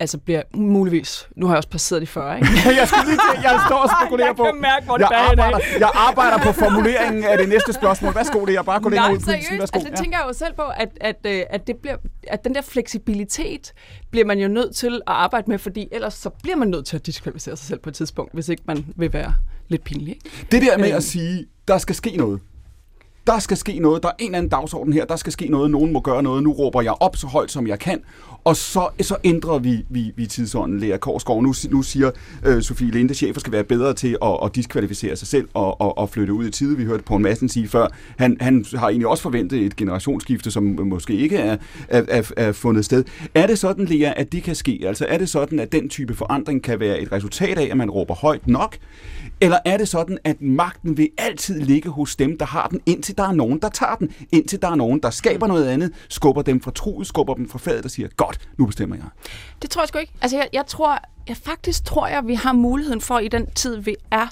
altså 0.00 0.18
bliver 0.18 0.42
muligvis, 0.54 1.28
nu 1.36 1.46
har 1.46 1.52
jeg 1.54 1.56
også 1.56 1.68
passeret 1.68 2.02
de 2.02 2.06
40, 2.06 2.36
ikke? 2.36 2.48
jeg, 2.80 2.88
skal 2.88 2.98
lige 3.06 3.18
til, 3.34 3.42
jeg 3.42 3.60
står 3.66 3.76
og 3.76 3.90
spekulerer 4.00 4.28
Jeg 4.28 4.36
på... 4.36 4.44
kan 4.44 4.60
mærke, 4.60 4.86
hvor 4.86 4.96
det 4.96 5.06
jeg 5.10 5.18
arbejder, 5.30 5.58
jeg 5.78 5.90
arbejder 5.94 6.38
på 6.38 6.52
formuleringen 6.52 7.24
af 7.24 7.38
det 7.38 7.48
næste 7.48 7.72
spørgsmål. 7.72 8.14
Værsgo, 8.14 8.44
det 8.46 8.54
er 8.54 8.62
bare 8.62 8.80
gå 8.80 8.88
længere 8.88 9.08
Nej, 9.08 9.16
ud 9.16 9.20
seriøst. 9.20 9.74
Altså, 9.74 9.88
det 9.90 9.98
tænker 9.98 10.18
jeg 10.18 10.26
jo 10.28 10.32
selv 10.32 10.54
på, 10.54 10.62
at, 10.62 10.88
at, 11.00 11.16
øh, 11.26 11.42
at, 11.50 11.66
det 11.66 11.76
bliver, 11.76 11.96
at 12.28 12.44
den 12.44 12.54
der 12.54 12.62
fleksibilitet 12.62 13.72
bliver 14.10 14.26
man 14.26 14.38
jo 14.38 14.48
nødt 14.48 14.76
til 14.76 14.94
at 14.94 15.02
arbejde 15.06 15.50
med, 15.50 15.58
fordi 15.58 15.88
ellers 15.92 16.14
så 16.14 16.30
bliver 16.42 16.56
man 16.56 16.68
nødt 16.68 16.86
til 16.86 16.96
at 16.96 17.06
diskvalificere 17.06 17.56
sig 17.56 17.66
selv 17.66 17.78
på 17.78 17.88
et 17.88 17.94
tidspunkt, 17.94 18.34
hvis 18.34 18.48
ikke 18.48 18.62
man 18.66 18.86
vil 18.96 19.12
være 19.12 19.34
lidt 19.68 19.84
pinlig. 19.84 20.08
Ikke? 20.08 20.46
Det 20.52 20.62
der 20.62 20.78
med 20.78 20.88
Øhm. 20.88 20.96
at 20.96 21.04
sige, 21.04 21.46
der 21.68 21.78
skal 21.78 21.94
ske 21.94 22.16
noget. 22.16 22.40
Der 23.28 23.38
skal 23.38 23.56
ske 23.56 23.78
noget. 23.78 24.02
Der 24.02 24.08
er 24.08 24.12
en 24.18 24.26
eller 24.26 24.38
anden 24.38 24.50
dagsorden 24.50 24.92
her. 24.92 25.04
Der 25.04 25.16
skal 25.16 25.32
ske 25.32 25.48
noget. 25.48 25.70
Nogen 25.70 25.92
må 25.92 26.00
gøre 26.00 26.22
noget. 26.22 26.42
Nu 26.42 26.52
råber 26.52 26.82
jeg 26.82 26.94
op 27.00 27.16
så 27.16 27.26
højt, 27.26 27.50
som 27.50 27.66
jeg 27.66 27.78
kan. 27.78 28.00
Og 28.44 28.56
så, 28.56 28.88
så 29.00 29.16
ændrer 29.24 29.58
vi, 29.58 29.84
vi, 29.88 30.12
vi 30.16 30.26
tidsånden, 30.26 30.80
Lea 30.80 30.96
Korsgaard. 30.96 31.42
Nu, 31.42 31.54
nu 31.70 31.82
siger 31.82 32.10
øh, 32.46 32.62
Sofie 32.62 32.90
Linde, 32.90 33.10
at 33.10 33.16
chefer 33.16 33.40
skal 33.40 33.52
være 33.52 33.64
bedre 33.64 33.94
til 33.94 34.16
at, 34.22 34.38
at 34.44 34.54
diskvalificere 34.54 35.16
sig 35.16 35.28
selv 35.28 35.48
og, 35.54 35.80
og, 35.80 35.98
og 35.98 36.10
flytte 36.10 36.32
ud 36.32 36.46
i 36.46 36.50
tide. 36.50 36.76
Vi 36.76 36.84
hørte 36.84 37.02
Poul 37.02 37.20
Madsen 37.20 37.48
sige 37.48 37.68
før, 37.68 37.86
han, 38.18 38.36
han 38.40 38.64
har 38.74 38.88
egentlig 38.88 39.06
også 39.06 39.22
forventet 39.22 39.60
et 39.62 39.76
generationsskifte, 39.76 40.50
som 40.50 40.64
måske 40.64 41.14
ikke 41.14 41.36
er, 41.36 41.56
er, 41.88 42.02
er, 42.08 42.30
er 42.36 42.52
fundet 42.52 42.84
sted. 42.84 43.04
Er 43.34 43.46
det 43.46 43.58
sådan, 43.58 43.84
Lea, 43.84 44.12
at 44.16 44.32
det 44.32 44.42
kan 44.42 44.54
ske? 44.54 44.80
Altså 44.86 45.06
er 45.08 45.18
det 45.18 45.28
sådan, 45.28 45.58
at 45.58 45.72
den 45.72 45.88
type 45.88 46.14
forandring 46.14 46.62
kan 46.62 46.80
være 46.80 47.00
et 47.00 47.12
resultat 47.12 47.58
af, 47.58 47.68
at 47.70 47.76
man 47.76 47.90
råber 47.90 48.14
højt 48.14 48.48
nok? 48.48 48.76
Eller 49.40 49.58
er 49.64 49.76
det 49.76 49.88
sådan, 49.88 50.18
at 50.24 50.42
magten 50.42 50.96
vil 50.96 51.10
altid 51.18 51.60
ligge 51.60 51.88
hos 51.88 52.16
dem, 52.16 52.38
der 52.38 52.46
har 52.46 52.68
den, 52.68 52.80
indtil 52.86 53.18
der 53.18 53.28
er 53.28 53.32
nogen, 53.32 53.58
der 53.58 53.68
tager 53.68 53.94
den? 53.94 54.14
Indtil 54.32 54.62
der 54.62 54.68
er 54.68 54.74
nogen, 54.74 55.02
der 55.02 55.10
skaber 55.10 55.46
noget 55.46 55.68
andet, 55.68 55.92
skubber 56.08 56.42
dem 56.42 56.60
fra 56.60 56.70
truet, 56.70 57.06
skubber 57.06 57.34
dem 57.34 57.48
fra 57.48 57.58
fadet 57.58 57.84
og 57.84 57.90
siger, 57.90 58.08
godt, 58.16 58.48
nu 58.58 58.66
bestemmer 58.66 58.96
jeg. 58.96 59.04
Det 59.62 59.70
tror 59.70 59.82
jeg 59.82 59.88
sgu 59.88 59.98
ikke. 59.98 60.12
Altså, 60.22 60.36
jeg, 60.36 60.48
jeg 60.52 60.66
tror, 60.66 60.98
jeg 61.28 61.36
faktisk 61.36 61.84
tror 61.84 62.06
jeg, 62.06 62.26
vi 62.26 62.34
har 62.34 62.52
muligheden 62.52 63.00
for 63.00 63.18
i 63.18 63.28
den 63.28 63.50
tid, 63.50 63.76
vi 63.76 63.96
er 64.10 64.26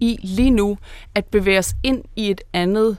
i 0.00 0.16
lige 0.22 0.50
nu, 0.50 0.78
at 1.14 1.24
bevæge 1.24 1.58
os 1.58 1.74
ind 1.82 2.04
i 2.16 2.30
et 2.30 2.40
andet 2.52 2.96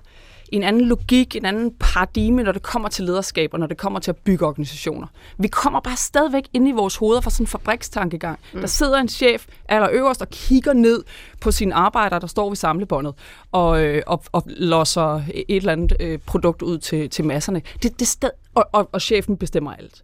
en 0.52 0.64
anden 0.64 0.82
logik, 0.82 1.36
en 1.36 1.46
anden 1.46 1.74
paradigme, 1.80 2.44
når 2.44 2.52
det 2.52 2.62
kommer 2.62 2.90
til 2.90 3.06
lederskab 3.06 3.54
og 3.54 3.60
når 3.60 3.68
det 3.68 3.78
kommer 3.78 4.00
til 4.00 4.12
at 4.12 4.18
bygge 4.18 4.46
organisationer. 4.46 5.08
Vi 5.38 5.48
kommer 5.48 5.80
bare 5.80 5.96
stadigvæk 5.96 6.44
ind 6.54 6.68
i 6.68 6.72
vores 6.72 6.96
hoveder 6.96 7.22
fra 7.22 7.30
sådan 7.30 7.44
en 7.44 7.48
fabrikstankegang. 7.48 8.40
Mm. 8.54 8.60
Der 8.60 8.68
sidder 8.68 8.98
en 8.98 9.10
chef 9.10 9.46
allerøverst 9.70 10.22
og 10.22 10.30
kigger 10.30 10.74
ned 10.74 11.04
på 11.40 11.52
sine 11.52 11.74
arbejdere, 11.74 12.20
der 12.20 12.28
står 12.28 12.50
ved 12.50 12.56
samlebåndet 12.56 13.14
og, 13.52 13.84
øh, 13.84 14.04
og, 14.08 14.24
og 14.32 14.44
losser 14.48 15.22
et 15.34 15.46
eller 15.48 15.72
andet 15.72 15.94
øh, 16.00 16.20
produkt 16.26 16.62
ud 16.62 16.78
til, 16.78 17.10
til 17.10 17.26
masserne. 17.26 17.62
Det, 17.84 18.00
det 18.00 18.08
sted, 18.08 18.30
og, 18.56 18.70
og, 18.72 18.90
og 18.92 19.02
chefen 19.02 19.38
bestemmer 19.38 19.74
alt 19.74 20.04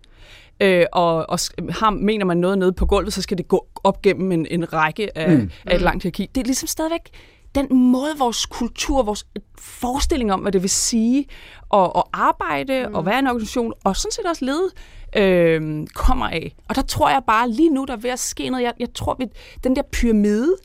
øh, 0.60 0.86
og, 0.91 1.29
og 1.29 1.39
har, 1.69 1.89
mener 1.89 2.25
man 2.25 2.38
noget 2.38 2.57
nede 2.57 2.73
på 2.73 2.86
gulvet, 2.86 3.13
så 3.13 3.21
skal 3.21 3.38
det 3.38 3.47
gå 3.47 3.67
op 3.83 4.01
gennem 4.01 4.31
en, 4.31 4.47
en 4.49 4.73
række 4.73 5.17
af, 5.17 5.38
mm. 5.38 5.51
af 5.65 5.75
et 5.75 5.81
langt 5.81 6.03
hierarki. 6.03 6.29
Det 6.36 6.41
er 6.41 6.45
ligesom 6.45 6.67
stadigvæk 6.67 7.10
den 7.55 7.67
måde, 7.91 8.17
vores 8.17 8.45
kultur, 8.45 9.03
vores 9.03 9.27
forestilling 9.57 10.33
om, 10.33 10.39
hvad 10.39 10.51
det 10.51 10.62
vil 10.62 10.69
sige 10.69 11.27
at, 11.73 11.91
at 11.95 12.03
arbejde 12.13 12.86
mm. 12.88 12.95
og 12.95 13.05
være 13.05 13.19
en 13.19 13.27
organisation, 13.27 13.73
og 13.83 13.95
sådan 13.95 14.12
set 14.12 14.25
også 14.25 14.45
lede, 14.45 14.71
øh, 15.15 15.88
kommer 15.95 16.29
af. 16.29 16.55
Og 16.69 16.75
der 16.75 16.81
tror 16.81 17.10
jeg 17.10 17.21
bare, 17.27 17.49
lige 17.49 17.69
nu 17.69 17.86
der 17.86 17.93
er 17.93 17.97
ved 17.97 18.10
at 18.10 18.19
ske 18.19 18.49
noget. 18.49 18.63
Jeg, 18.63 18.73
jeg 18.79 18.93
tror, 18.93 19.17
at 19.21 19.29
den 19.63 19.75
der 19.75 19.81
pyramide 19.81 20.55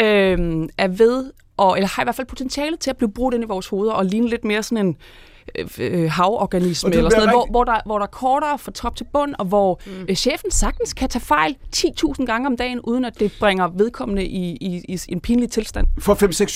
øh, 0.00 0.68
er 0.78 0.88
ved, 0.88 1.32
og, 1.56 1.76
eller 1.76 1.88
har 1.88 2.02
i 2.02 2.04
hvert 2.04 2.14
fald 2.14 2.26
potentiale 2.26 2.76
til 2.76 2.90
at 2.90 2.96
blive 2.96 3.12
brugt 3.12 3.34
ind 3.34 3.44
i 3.44 3.46
vores 3.46 3.68
hoveder, 3.68 3.92
og 3.92 4.04
ligne 4.04 4.28
lidt 4.28 4.44
mere 4.44 4.62
sådan 4.62 4.86
en 4.86 4.96
øh, 5.78 6.10
havorganisme, 6.10 6.86
Og 6.86 6.92
det 6.92 6.98
eller 6.98 7.10
sådan 7.10 7.28
noget, 7.28 7.34
hvor, 7.36 7.46
hvor, 7.50 7.64
der, 7.64 7.80
hvor 7.86 7.98
der 7.98 8.06
er 8.06 8.10
kortere 8.10 8.58
fra 8.58 8.72
top 8.72 8.96
til 8.96 9.06
bund, 9.12 9.34
og 9.38 9.44
hvor 9.46 9.80
mm. 9.86 9.92
øh, 10.08 10.14
chefen 10.16 10.50
sagtens 10.50 10.94
kan 10.94 11.08
tage 11.08 11.22
fejl 11.22 11.56
10.000 11.76 12.24
gange 12.24 12.46
om 12.46 12.56
dagen, 12.56 12.80
uden 12.80 13.04
at 13.04 13.20
det 13.20 13.32
bringer 13.40 13.68
vedkommende 13.68 14.24
i, 14.24 14.56
i, 14.60 14.82
i 14.88 14.98
en 15.08 15.20
pinlig 15.20 15.50
tilstand. 15.50 15.86
For 15.98 16.14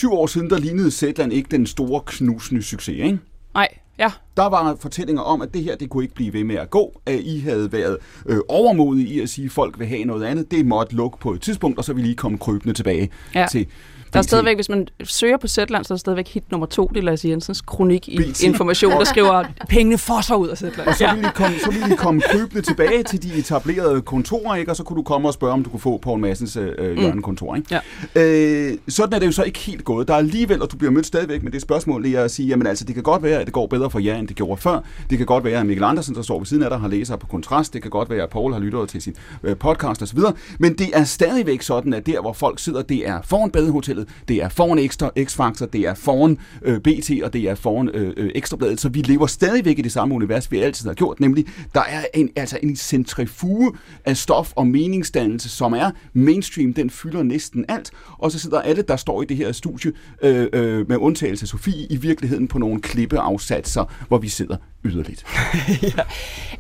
5-6-7 0.09 0.15
år 0.15 0.27
siden, 0.27 0.51
der 0.51 0.59
lignede 0.59 0.91
Zetland 0.91 1.33
ikke 1.33 1.49
den 1.51 1.67
store 1.67 2.01
knusende 2.07 2.63
succes, 2.63 2.89
ikke? 2.97 3.19
Nej, 3.55 3.69
ja. 3.99 4.11
Der 4.37 4.47
var 4.47 4.77
fortællinger 4.81 5.23
om, 5.23 5.43
at 5.43 5.55
det 5.55 5.63
her, 5.65 5.77
det 5.77 5.91
kunne 5.91 6.05
ikke 6.05 6.15
blive 6.15 6.33
ved 6.33 6.45
med 6.45 6.57
at 6.57 6.71
gå. 6.71 7.01
At 7.07 7.21
I 7.21 7.39
havde 7.41 7.73
været 7.73 7.99
øh, 8.27 8.39
overmodige 8.49 9.07
i 9.09 9.21
at 9.21 9.29
sige, 9.29 9.45
at 9.45 9.53
folk 9.53 9.79
vil 9.79 9.87
have 9.87 10.05
noget 10.05 10.25
andet. 10.25 10.51
Det 10.51 10.67
måtte 10.67 10.95
lukke 10.97 11.19
på 11.19 11.33
et 11.33 11.41
tidspunkt, 11.41 11.79
og 11.79 11.85
så 11.85 11.93
ville 11.93 12.11
I 12.11 12.15
komme 12.15 12.39
krybende 12.39 12.75
tilbage 12.75 13.11
Ja. 13.35 13.47
til 13.51 13.67
Der 14.13 14.19
er 14.19 14.23
stadigvæk, 14.23 14.57
hvis 14.57 14.69
man 14.69 14.89
søger 15.05 15.37
på 15.37 15.49
Zetland, 15.49 15.85
så 15.85 15.95
er 15.95 15.97
der 15.97 16.01
stadigvæk 16.01 16.29
hit 16.29 16.51
nummer 16.51 16.67
to. 16.67 16.91
Det 16.95 17.01
er 17.01 17.03
Lasse 17.03 17.29
Jensens 17.29 17.61
kronik 17.61 18.09
i 18.09 18.17
BT. 18.17 18.43
Information, 18.43 18.93
der 18.93 19.05
skriver, 19.05 19.45
pengene 19.69 19.99
fosser 19.99 20.35
ud 20.35 20.49
af 20.49 20.59
Zetland. 20.59 20.89
Og 20.89 20.95
så 20.95 21.11
ville, 21.15 21.29
I 21.29 21.31
komme, 21.35 21.59
så 21.59 21.71
ville 21.71 21.95
I 21.95 21.97
komme 21.97 22.21
krybende 22.21 22.63
tilbage 22.63 23.03
til 23.03 23.23
de 23.23 23.39
etablerede 23.39 24.03
kontorer, 24.03 24.57
ikke? 24.57 24.73
og 24.73 24.77
så 24.77 24.83
kunne 24.83 24.97
du 24.97 25.03
komme 25.03 25.29
og 25.29 25.35
spørge, 25.35 25.53
om 25.53 25.65
du 25.65 25.71
kunne 25.71 25.81
få 25.81 25.99
Poul 25.99 26.21
Madsens 26.21 26.57
øh, 26.57 26.99
hjørnekontor. 26.99 27.57
Ikke? 27.57 27.81
Ja. 28.15 28.71
Øh, 28.71 28.79
sådan 28.89 29.15
er 29.15 29.19
det 29.19 29.27
jo 29.27 29.33
så 29.33 29.43
ikke 29.43 29.59
helt 29.59 29.85
gået. 29.85 30.09
Der 30.09 30.15
er 30.15 30.19
alligevel, 30.19 30.63
og 30.63 30.73
du 30.73 30.77
bliver 30.77 30.91
mødt 30.91 31.07
stadigvæk 31.07 31.43
med 31.43 31.53
det 31.53 31.63
spørgsmål, 31.63 32.07
er 32.07 32.25
at 32.25 32.31
sige, 32.31 32.49
jamen 32.49 32.67
altså, 32.67 32.85
det 32.85 32.95
kan 32.95 33.03
godt 33.03 33.23
være, 33.23 33.41
at 33.41 33.47
det 33.47 33.55
går 33.55 33.67
bedre 33.67 33.91
for 33.91 33.99
jer, 33.99 34.17
end 34.17 34.29
det 34.29 34.37
gjorde 34.37 34.61
før. 34.61 34.81
Det 35.11 35.19
kan 35.19 35.27
godt 35.27 35.45
være, 35.45 35.61
at 35.61 35.67
Mikkel 35.67 35.85
Andersen, 35.85 36.15
der 36.15 36.23
står 36.23 36.39
ved 36.39 36.47
siden 36.47 36.63
af 36.63 36.71
dig, 36.71 36.79
har 36.79 36.89
læser 36.89 37.17
på 37.17 37.27
kontrast. 37.27 37.75
Det 37.75 37.83
kan 37.83 37.91
godt 37.91 38.11
være, 38.11 38.23
at 38.23 38.31
Paul 38.31 38.53
har 38.53 38.61
lyttet 38.61 38.89
til 38.89 39.03
sin 39.03 39.15
øh, 39.43 39.57
podcast 39.57 40.03
osv. 40.03 40.19
Men 40.59 40.75
det 40.75 40.91
er 40.95 41.05
stadigvæk 41.05 41.63
sådan, 41.63 41.93
at 41.93 42.07
der, 42.07 42.21
hvor 42.21 42.33
folk 42.33 42.59
sidder, 42.59 42.83
det 42.83 43.09
er 43.09 43.23
foran 43.23 43.51
badehotellet, 43.51 44.02
det 44.29 44.43
er 44.43 44.49
foran 44.49 44.79
ekstra 44.79 45.11
X-Factor, 45.19 45.67
det 45.67 45.81
er 45.81 45.95
foran 45.95 46.39
øh, 46.63 46.81
BT, 46.81 47.11
og 47.23 47.33
det 47.33 47.45
er 47.45 47.55
foran 47.55 47.89
øh, 47.89 48.13
øh, 48.17 48.31
Ekstrabladet. 48.35 48.81
Så 48.81 48.89
vi 48.89 49.03
lever 49.03 49.27
stadigvæk 49.27 49.79
i 49.79 49.83
det 49.83 49.93
samme 49.93 50.15
univers, 50.15 50.53
vi 50.53 50.59
altid 50.59 50.89
har 50.89 50.95
gjort, 50.95 51.21
nemlig 51.21 51.47
der 51.75 51.81
er 51.81 52.05
en, 52.15 52.31
altså 52.37 52.59
en 52.63 52.77
centrifuge 52.77 53.73
af 54.05 54.17
stof 54.17 54.53
og 54.57 54.67
meningsdannelse, 54.67 55.49
som 55.49 55.73
er 55.73 55.91
mainstream, 56.13 56.75
den 56.75 56.91
fylder 56.91 57.23
næsten 57.23 57.65
alt, 57.69 57.91
og 58.19 58.33
så 58.33 58.39
sidder 58.39 58.61
alle, 58.61 58.83
der 58.83 58.97
står 58.97 59.23
i 59.23 59.25
det 59.25 59.37
her 59.37 59.53
studie, 59.53 59.93
øh, 60.23 60.47
øh, 60.53 60.89
med 60.89 60.97
undtagelse 60.97 61.45
af 61.45 61.49
Sofie, 61.49 61.87
i 61.91 61.97
virkeligheden 61.97 62.49
på 62.49 62.59
nogle 62.59 62.81
klippeafsatser, 62.81 63.85
hvor 64.09 64.19
vi 64.19 64.29
sidder 64.29 64.57
yderligt. 64.85 65.25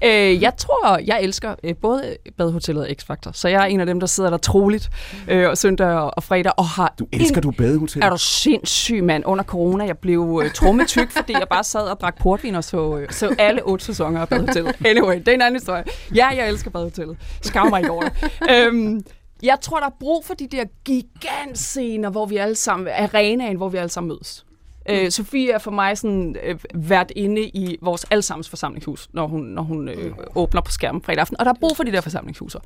Øh, 0.04 0.42
jeg 0.42 0.52
tror, 0.58 0.98
jeg 1.06 1.22
elsker 1.22 1.54
øh, 1.64 1.74
både 1.82 2.16
Badehotellet 2.38 2.84
og 2.84 2.90
X-Factor, 2.90 3.30
så 3.32 3.48
jeg 3.48 3.62
er 3.62 3.66
en 3.66 3.80
af 3.80 3.86
dem, 3.86 4.00
der 4.00 4.06
sidder 4.06 4.30
der 4.30 4.36
troligt 4.36 4.90
øh, 5.28 5.48
og 5.48 5.58
søndag 5.58 5.86
og, 5.86 6.12
og 6.16 6.22
fredag 6.22 6.52
og 6.56 6.66
har... 6.66 6.94
Du 6.98 7.06
elsker 7.12 7.31
en- 7.38 7.42
du 7.42 7.50
badehotel? 7.50 8.02
Er 8.02 8.10
du 8.10 8.18
sindssyg, 8.18 9.04
mand? 9.04 9.22
Under 9.26 9.44
corona, 9.44 9.84
jeg 9.84 9.98
blev 9.98 10.40
øh, 10.44 10.50
trummetyk, 10.52 11.10
fordi 11.18 11.32
jeg 11.32 11.46
bare 11.50 11.64
sad 11.64 11.80
og 11.80 12.00
drak 12.00 12.18
portvin 12.20 12.54
og 12.54 12.64
så, 12.64 12.96
øh, 12.98 13.10
så 13.10 13.34
alle 13.38 13.62
otte 13.64 13.84
sæsoner 13.84 14.20
af 14.20 14.28
Badehotellet. 14.28 14.76
Anyway, 14.86 15.18
det 15.18 15.28
er 15.28 15.32
en 15.32 15.42
anden 15.42 15.60
historie. 15.60 15.84
Ja, 16.14 16.26
jeg 16.28 16.48
elsker 16.48 16.70
Badehotellet. 16.70 17.16
Skam 17.42 17.66
mig 17.70 17.78
ikke 17.80 17.90
over 17.90 18.02
det. 18.02 18.30
Øhm, 18.50 19.04
jeg 19.42 19.58
tror, 19.62 19.78
der 19.78 19.86
er 19.86 19.94
brug 20.00 20.24
for 20.24 20.34
de 20.34 20.46
der 20.46 20.64
gigantscener, 20.84 22.10
hvor 22.10 22.26
vi 22.26 22.36
alle 22.36 22.54
sammen... 22.54 22.88
Arenaen, 22.88 23.56
hvor 23.56 23.68
vi 23.68 23.76
alle 23.78 23.88
sammen 23.88 24.08
mødes. 24.08 24.44
Øh, 24.88 25.10
Sofie 25.10 25.50
er 25.52 25.58
for 25.58 25.70
mig 25.70 25.98
sådan 25.98 26.36
øh, 26.44 26.58
vært 26.74 27.12
inde 27.16 27.42
i 27.42 27.78
vores 27.82 28.04
allesammens 28.10 28.48
forsamlingshus, 28.48 29.08
når 29.12 29.26
hun, 29.26 29.42
når 29.42 29.62
hun 29.62 29.88
øh, 29.88 30.12
åbner 30.34 30.60
på 30.60 30.72
skærmen 30.72 31.02
fredag 31.02 31.20
aften. 31.20 31.36
Og 31.40 31.44
der 31.44 31.50
er 31.52 31.56
brug 31.60 31.76
for 31.76 31.84
de 31.84 31.92
der 31.92 32.00
forsamlingshuser. 32.00 32.58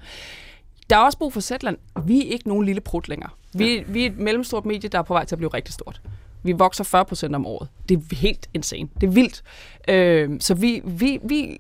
Der 0.91 0.97
er 0.97 1.01
også 1.01 1.19
brug 1.19 1.33
for 1.33 1.41
Zetland. 1.41 1.77
Vi 2.05 2.27
er 2.29 2.33
ikke 2.33 2.49
nogen 2.49 2.65
lille 2.65 2.81
prut 2.81 3.09
længere. 3.09 3.31
Vi, 3.55 3.85
vi 3.89 4.03
er 4.03 4.07
et 4.11 4.19
mellemstort 4.19 4.67
medie, 4.67 4.89
der 4.89 4.99
er 4.99 5.03
på 5.03 5.15
vej 5.15 5.25
til 5.25 5.35
at 5.35 5.39
blive 5.39 5.51
rigtig 5.55 5.75
stort. 5.75 6.01
Vi 6.43 6.53
vokser 6.53 6.85
40 6.85 7.05
procent 7.05 7.35
om 7.35 7.47
året. 7.47 7.69
Det 7.89 7.97
er 8.13 8.17
helt 8.17 8.49
insane. 8.55 8.89
Det 9.01 9.07
er 9.07 9.11
vildt. 9.11 9.43
Øh, 9.89 10.31
så 10.41 10.55
vi, 10.55 10.81
vi, 10.85 11.19
vi, 11.25 11.57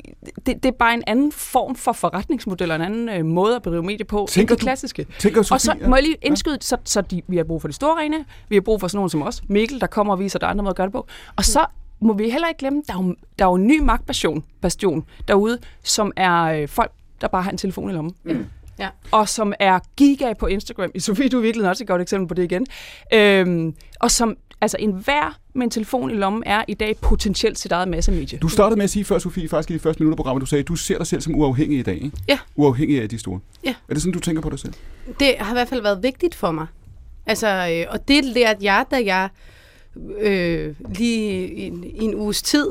det, 0.47 0.62
det 0.62 0.67
er 0.67 0.71
bare 0.71 0.95
en 0.95 1.03
anden 1.07 1.33
form 1.33 1.77
for 1.77 1.93
forretningsmodel, 1.93 2.71
og 2.71 2.77
en 2.77 2.83
anden 2.83 3.09
øh, 3.09 3.25
måde 3.25 3.57
at 3.57 3.62
bedrive 3.62 3.83
medie 3.83 4.05
på, 4.05 4.27
Tænker 4.31 4.41
end 4.41 4.49
det 4.49 4.61
du- 4.61 4.62
klassiske. 4.65 5.07
tænker 5.19 5.39
og 5.53 5.61
så 5.61 5.77
må 5.89 5.97
jeg 5.97 6.03
lige 6.03 6.17
indskyde, 6.23 6.59
så, 6.61 6.77
så 6.85 7.01
de, 7.01 7.23
vi 7.29 7.37
har 7.37 7.45
brug 7.45 7.61
for 7.61 7.69
de 7.69 7.75
store 7.75 7.93
arena, 7.93 8.17
vi 8.49 8.57
har 8.57 8.61
brug 8.61 8.81
for 8.81 8.89
sådan 8.89 8.99
nogen 8.99 9.11
som 9.11 9.23
os, 9.23 9.43
Mikkel, 9.49 9.81
der 9.81 9.87
kommer 9.87 10.12
og 10.12 10.19
viser, 10.21 10.39
der 10.39 10.47
er 10.47 10.51
andre 10.51 10.62
måder 10.62 10.71
at 10.73 10.77
gøre 10.77 10.87
det 10.87 10.93
på. 10.93 11.07
Og 11.37 11.45
så 11.45 11.67
må 12.01 12.12
vi 12.12 12.31
heller 12.31 12.49
ikke 12.49 12.59
glemme, 12.59 12.83
der 12.87 12.95
er 12.95 13.03
jo, 13.03 13.15
der 13.39 13.45
er 13.45 13.49
jo 13.49 13.55
en 13.55 13.67
ny 13.67 13.81
magtbastion 13.81 14.45
bastion 14.61 15.05
derude, 15.29 15.59
som 15.83 16.12
er 16.17 16.43
øh, 16.43 16.69
folk, 16.69 16.93
der 17.21 17.29
bare 17.29 17.43
har 17.43 17.51
en 17.51 17.59
telefon 17.59 17.91
i 17.91 17.93
lommen. 17.93 18.15
Mm. 18.25 18.47
Ja. 18.79 18.89
Og 19.11 19.29
som 19.29 19.53
er 19.61 19.79
giga 19.97 20.33
på 20.33 20.47
Instagram. 20.47 20.91
I 20.95 21.01
Sofie, 21.01 21.29
du 21.29 21.39
er 21.39 21.43
virkelig 21.43 21.69
også 21.69 21.85
et 21.85 21.89
godt 21.89 22.03
eksempel 22.03 22.29
på 22.29 22.35
det 22.35 22.45
igen. 22.45 22.67
Øhm, 23.15 23.75
og 24.01 24.11
som, 24.11 24.37
altså 24.61 24.77
en 24.81 24.91
hver 24.93 25.39
med 25.55 25.65
en 25.65 25.71
telefon 25.71 26.11
i 26.11 26.15
lommen 26.15 26.43
er 26.47 26.65
i 26.69 26.75
dag 26.75 26.97
potentielt 26.97 27.59
sit 27.59 27.73
eget 27.73 27.89
massemedie. 27.89 28.39
Du 28.39 28.49
startede 28.49 28.77
med 28.77 28.85
at 28.85 28.91
sige 28.91 29.05
før, 29.05 29.19
Sofie, 29.19 29.49
faktisk 29.49 29.71
i 29.71 29.75
de 29.75 29.79
første 29.79 30.03
minutter 30.03 30.15
af 30.15 30.17
programmet, 30.17 30.41
du 30.41 30.47
sagde, 30.47 30.61
at 30.61 30.69
du 30.69 30.77
ser 30.77 30.99
dig 30.99 31.07
selv 31.07 31.21
som 31.21 31.35
uafhængig 31.35 31.79
i 31.79 31.83
dag, 31.83 31.95
ikke? 31.95 32.11
Ja. 32.29 32.39
Uafhængig 32.57 33.03
af 33.03 33.09
de 33.09 33.19
store. 33.19 33.41
Ja. 33.65 33.75
Er 33.89 33.95
det 33.95 34.03
sådan, 34.03 34.12
du 34.12 34.21
tænker 34.21 34.43
på 34.43 34.51
dig 34.51 34.59
selv? 34.59 34.73
Det 35.21 35.35
har 35.39 35.53
i 35.53 35.55
hvert 35.55 35.69
fald 35.69 35.83
været 35.83 36.03
vigtigt 36.03 36.35
for 36.35 36.51
mig. 36.51 36.67
Altså, 37.27 37.49
øh, 37.49 37.93
og 37.93 38.09
det 38.09 38.25
lærte 38.25 38.65
jeg, 38.65 38.85
da 38.91 39.03
jeg 39.05 39.29
øh, 40.21 40.75
lige 40.99 41.49
i 41.49 41.67
en, 41.67 41.85
i 41.85 42.05
en 42.05 42.15
uges 42.15 42.43
tid, 42.43 42.67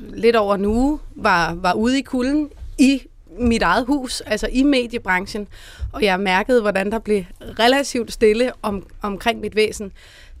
lidt 0.00 0.36
over 0.36 0.54
en 0.54 0.64
uge, 0.64 0.98
var, 1.14 1.54
var 1.54 1.72
ude 1.72 1.98
i 1.98 2.02
kulden 2.02 2.48
i 2.78 3.02
mit 3.38 3.62
eget 3.62 3.86
hus, 3.86 4.20
altså 4.20 4.48
i 4.52 4.62
mediebranchen, 4.62 5.48
og 5.92 6.02
jeg 6.02 6.20
mærkede, 6.20 6.60
hvordan 6.60 6.92
der 6.92 6.98
blev 6.98 7.24
relativt 7.40 8.12
stille 8.12 8.52
om, 8.62 8.86
omkring 9.02 9.40
mit 9.40 9.56
væsen, 9.56 9.92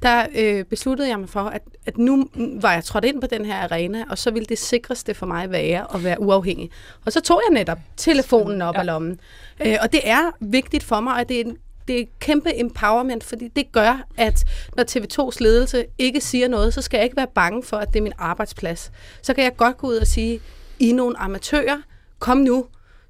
der 0.02 0.26
øh, 0.34 0.64
besluttede 0.64 1.08
jeg 1.08 1.20
mig 1.20 1.28
for, 1.28 1.40
at, 1.40 1.62
at 1.86 1.98
nu 1.98 2.28
var 2.34 2.72
jeg 2.72 2.84
trådt 2.84 3.04
ind 3.04 3.20
på 3.20 3.26
den 3.26 3.44
her 3.44 3.56
arena, 3.56 4.04
og 4.10 4.18
så 4.18 4.30
ville 4.30 4.46
det 4.46 4.58
sikreste 4.58 5.14
for 5.14 5.26
mig 5.26 5.50
være 5.50 5.94
at 5.94 6.04
være 6.04 6.20
uafhængig. 6.20 6.70
Og 7.04 7.12
så 7.12 7.20
tog 7.20 7.42
jeg 7.48 7.54
netop 7.54 7.78
telefonen 7.96 8.62
op 8.62 8.74
ja. 8.74 8.80
af 8.80 8.86
lommen. 8.86 9.20
Øh, 9.66 9.76
og 9.82 9.92
det 9.92 10.00
er 10.04 10.30
vigtigt 10.40 10.84
for 10.84 11.00
mig, 11.00 11.20
at 11.20 11.28
det 11.28 11.40
er 11.40 11.44
en 11.44 11.56
det 11.88 12.00
er 12.00 12.04
kæmpe 12.20 12.60
empowerment, 12.60 13.24
fordi 13.24 13.48
det 13.48 13.72
gør, 13.72 14.06
at 14.16 14.44
når 14.76 14.84
TV2's 14.84 15.36
ledelse 15.40 15.86
ikke 15.98 16.20
siger 16.20 16.48
noget, 16.48 16.74
så 16.74 16.82
skal 16.82 16.98
jeg 16.98 17.04
ikke 17.04 17.16
være 17.16 17.26
bange 17.34 17.62
for, 17.62 17.76
at 17.76 17.88
det 17.88 17.98
er 17.98 18.02
min 18.02 18.12
arbejdsplads. 18.18 18.92
Så 19.22 19.34
kan 19.34 19.44
jeg 19.44 19.56
godt 19.56 19.76
gå 19.76 19.86
ud 19.86 19.96
og 19.96 20.06
sige, 20.06 20.40
I 20.78 20.90
er 20.90 20.94
nogle 20.94 21.18
amatører, 21.18 21.76
kom 22.18 22.38
nu, 22.38 22.66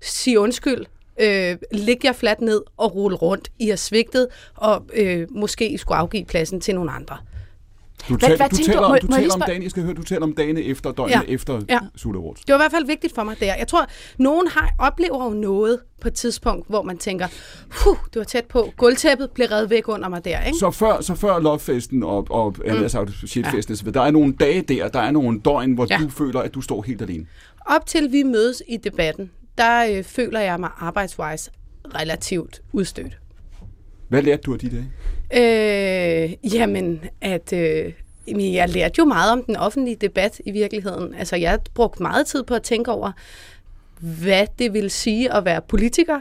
sig 0.09 0.39
undskyld, 0.39 0.85
øh, 1.21 1.57
læg 1.73 2.05
jer 2.05 2.13
fladt 2.13 2.41
ned 2.41 2.63
og 2.77 2.95
rulle 2.95 3.17
rundt. 3.17 3.49
I 3.59 3.69
har 3.69 3.77
svigtet, 3.77 4.27
og 4.55 4.83
øh, 4.95 5.27
måske 5.31 5.69
I 5.69 5.77
skulle 5.77 5.99
afgive 5.99 6.25
pladsen 6.25 6.61
til 6.61 6.75
nogle 6.75 6.91
andre. 6.91 7.17
Du, 8.09 8.17
Hvad- 8.17 8.29
tal, 8.29 8.37
hvad 8.37 8.49
du, 8.49 8.57
tænker 8.57 8.73
taler, 8.73 8.89
du? 8.89 8.93
om, 8.95 8.99
du 9.01 9.07
må 9.07 9.17
taler 9.17 9.35
om 9.35 9.43
dagen, 9.47 9.63
jeg 9.63 9.71
skal 9.71 9.83
høre, 9.83 9.95
du 9.95 10.03
taler 10.03 10.23
om 10.23 10.33
dagene 10.33 10.63
efter, 10.63 10.93
døgnet 10.93 11.15
Ja. 11.15 11.21
efter 11.29 11.61
Ja. 11.69 11.79
Sula 11.97 12.19
Awards. 12.19 12.41
Det 12.41 12.53
var 12.53 12.59
i 12.59 12.63
hvert 12.63 12.71
fald 12.71 12.87
vigtigt 12.87 13.15
for 13.15 13.23
mig 13.23 13.41
der. 13.41 13.55
Jeg 13.55 13.69
tror, 13.69 13.87
nogen 14.19 14.49
har, 14.49 14.71
oplever 14.79 15.25
jo 15.25 15.31
noget 15.31 15.81
på 16.01 16.09
et 16.09 16.15
tidspunkt, 16.15 16.69
hvor 16.69 16.83
man 16.83 16.99
tænker, 16.99 17.27
huh, 17.85 17.97
det 18.15 18.19
var 18.19 18.25
tæt 18.25 18.45
på. 18.45 18.73
Gulvtæppet 18.77 19.31
blev 19.31 19.47
revet 19.47 19.71
væk 19.71 19.89
under 19.89 20.09
mig 20.09 20.25
der, 20.25 20.43
ikke? 20.45 20.59
Så 20.59 20.71
før, 20.71 21.01
så 21.01 21.15
før 21.15 21.39
Lovefesten 21.39 22.03
og, 22.03 22.27
og 22.31 22.55
mm. 22.81 22.89
sagt, 22.89 23.11
shitfesten, 23.27 23.77
ja. 23.85 23.91
der 23.91 24.01
er 24.03 24.11
nogle 24.11 24.33
dage 24.41 24.63
der, 24.63 24.89
der 24.89 25.01
er 25.01 25.11
nogle 25.11 25.41
døgn, 25.41 25.73
hvor 25.73 25.87
ja. 25.91 25.99
du 26.03 26.09
føler, 26.09 26.41
at 26.41 26.55
du 26.55 26.61
står 26.61 26.83
helt 26.83 27.03
alene. 27.03 27.27
Op 27.67 27.87
til 27.87 28.13
vi 28.13 28.23
mødes 28.23 28.63
i 28.69 28.77
debatten, 28.77 29.31
der 29.59 29.87
øh, 29.91 30.05
føler 30.05 30.41
jeg 30.41 30.61
mig 30.61 30.71
arbejdsvejs 30.79 31.51
relativt 31.95 32.63
udstødt. 32.73 33.19
Hvad 34.09 34.23
lærte 34.23 34.43
du 34.43 34.53
af 34.53 34.59
de 34.59 34.71
dage? 34.71 34.93
Øh, 35.35 36.55
jamen, 36.55 37.01
at 37.21 37.53
øh, 37.53 37.93
jeg 38.55 38.69
lærte 38.69 38.95
jo 38.99 39.05
meget 39.05 39.33
om 39.33 39.45
den 39.45 39.57
offentlige 39.57 39.97
debat 39.97 40.41
i 40.47 40.51
virkeligheden. 40.51 41.15
Altså, 41.15 41.37
jeg 41.37 41.59
brugte 41.75 42.03
meget 42.03 42.27
tid 42.27 42.43
på 42.43 42.55
at 42.55 42.63
tænke 42.63 42.91
over, 42.91 43.13
hvad 44.01 44.47
det 44.59 44.73
vil 44.73 44.91
sige 44.91 45.35
at 45.35 45.45
være 45.45 45.61
politiker, 45.63 46.21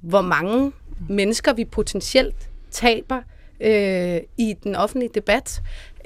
hvor 0.00 0.20
mange 0.20 0.72
mennesker 1.08 1.52
vi 1.52 1.64
potentielt 1.64 2.50
taber 2.70 3.22
øh, 3.60 4.20
i 4.38 4.54
den 4.64 4.76
offentlige 4.76 5.10
debat, 5.14 5.62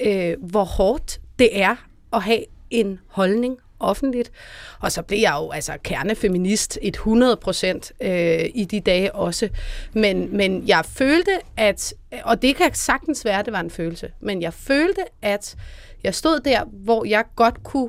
øh, 0.07 0.35
hvor 0.41 0.65
hårdt 0.65 1.21
det 1.39 1.61
er 1.61 1.77
at 2.13 2.23
have 2.23 2.45
en 2.71 3.01
holdning 3.07 3.59
offentligt. 3.85 4.33
Og 4.81 4.93
så 4.93 5.03
blev 5.03 5.19
jeg 5.19 5.35
jo 5.39 5.51
altså 5.51 5.73
kernefeminist 5.85 6.79
100 6.83 7.37
procent 7.37 7.93
øh, 8.01 8.45
i 8.55 8.65
de 8.65 8.81
dage 8.81 9.15
også. 9.15 9.49
Men, 9.93 10.37
men 10.37 10.69
jeg 10.69 10.85
følte, 10.85 11.39
at, 11.57 11.95
og 12.25 12.43
det 12.43 12.57
kan 12.57 12.75
sagtens 12.75 13.25
være, 13.25 13.39
at 13.39 13.45
det 13.45 13.53
var 13.53 13.61
en 13.61 13.71
følelse, 13.71 14.11
men 14.21 14.43
jeg 14.43 14.55
følte, 14.55 15.03
at 15.23 15.57
jeg 16.05 16.15
stod 16.15 16.41
der, 16.41 16.65
hvor 16.65 17.05
jeg 17.05 17.25
godt 17.37 17.63
kunne 17.63 17.89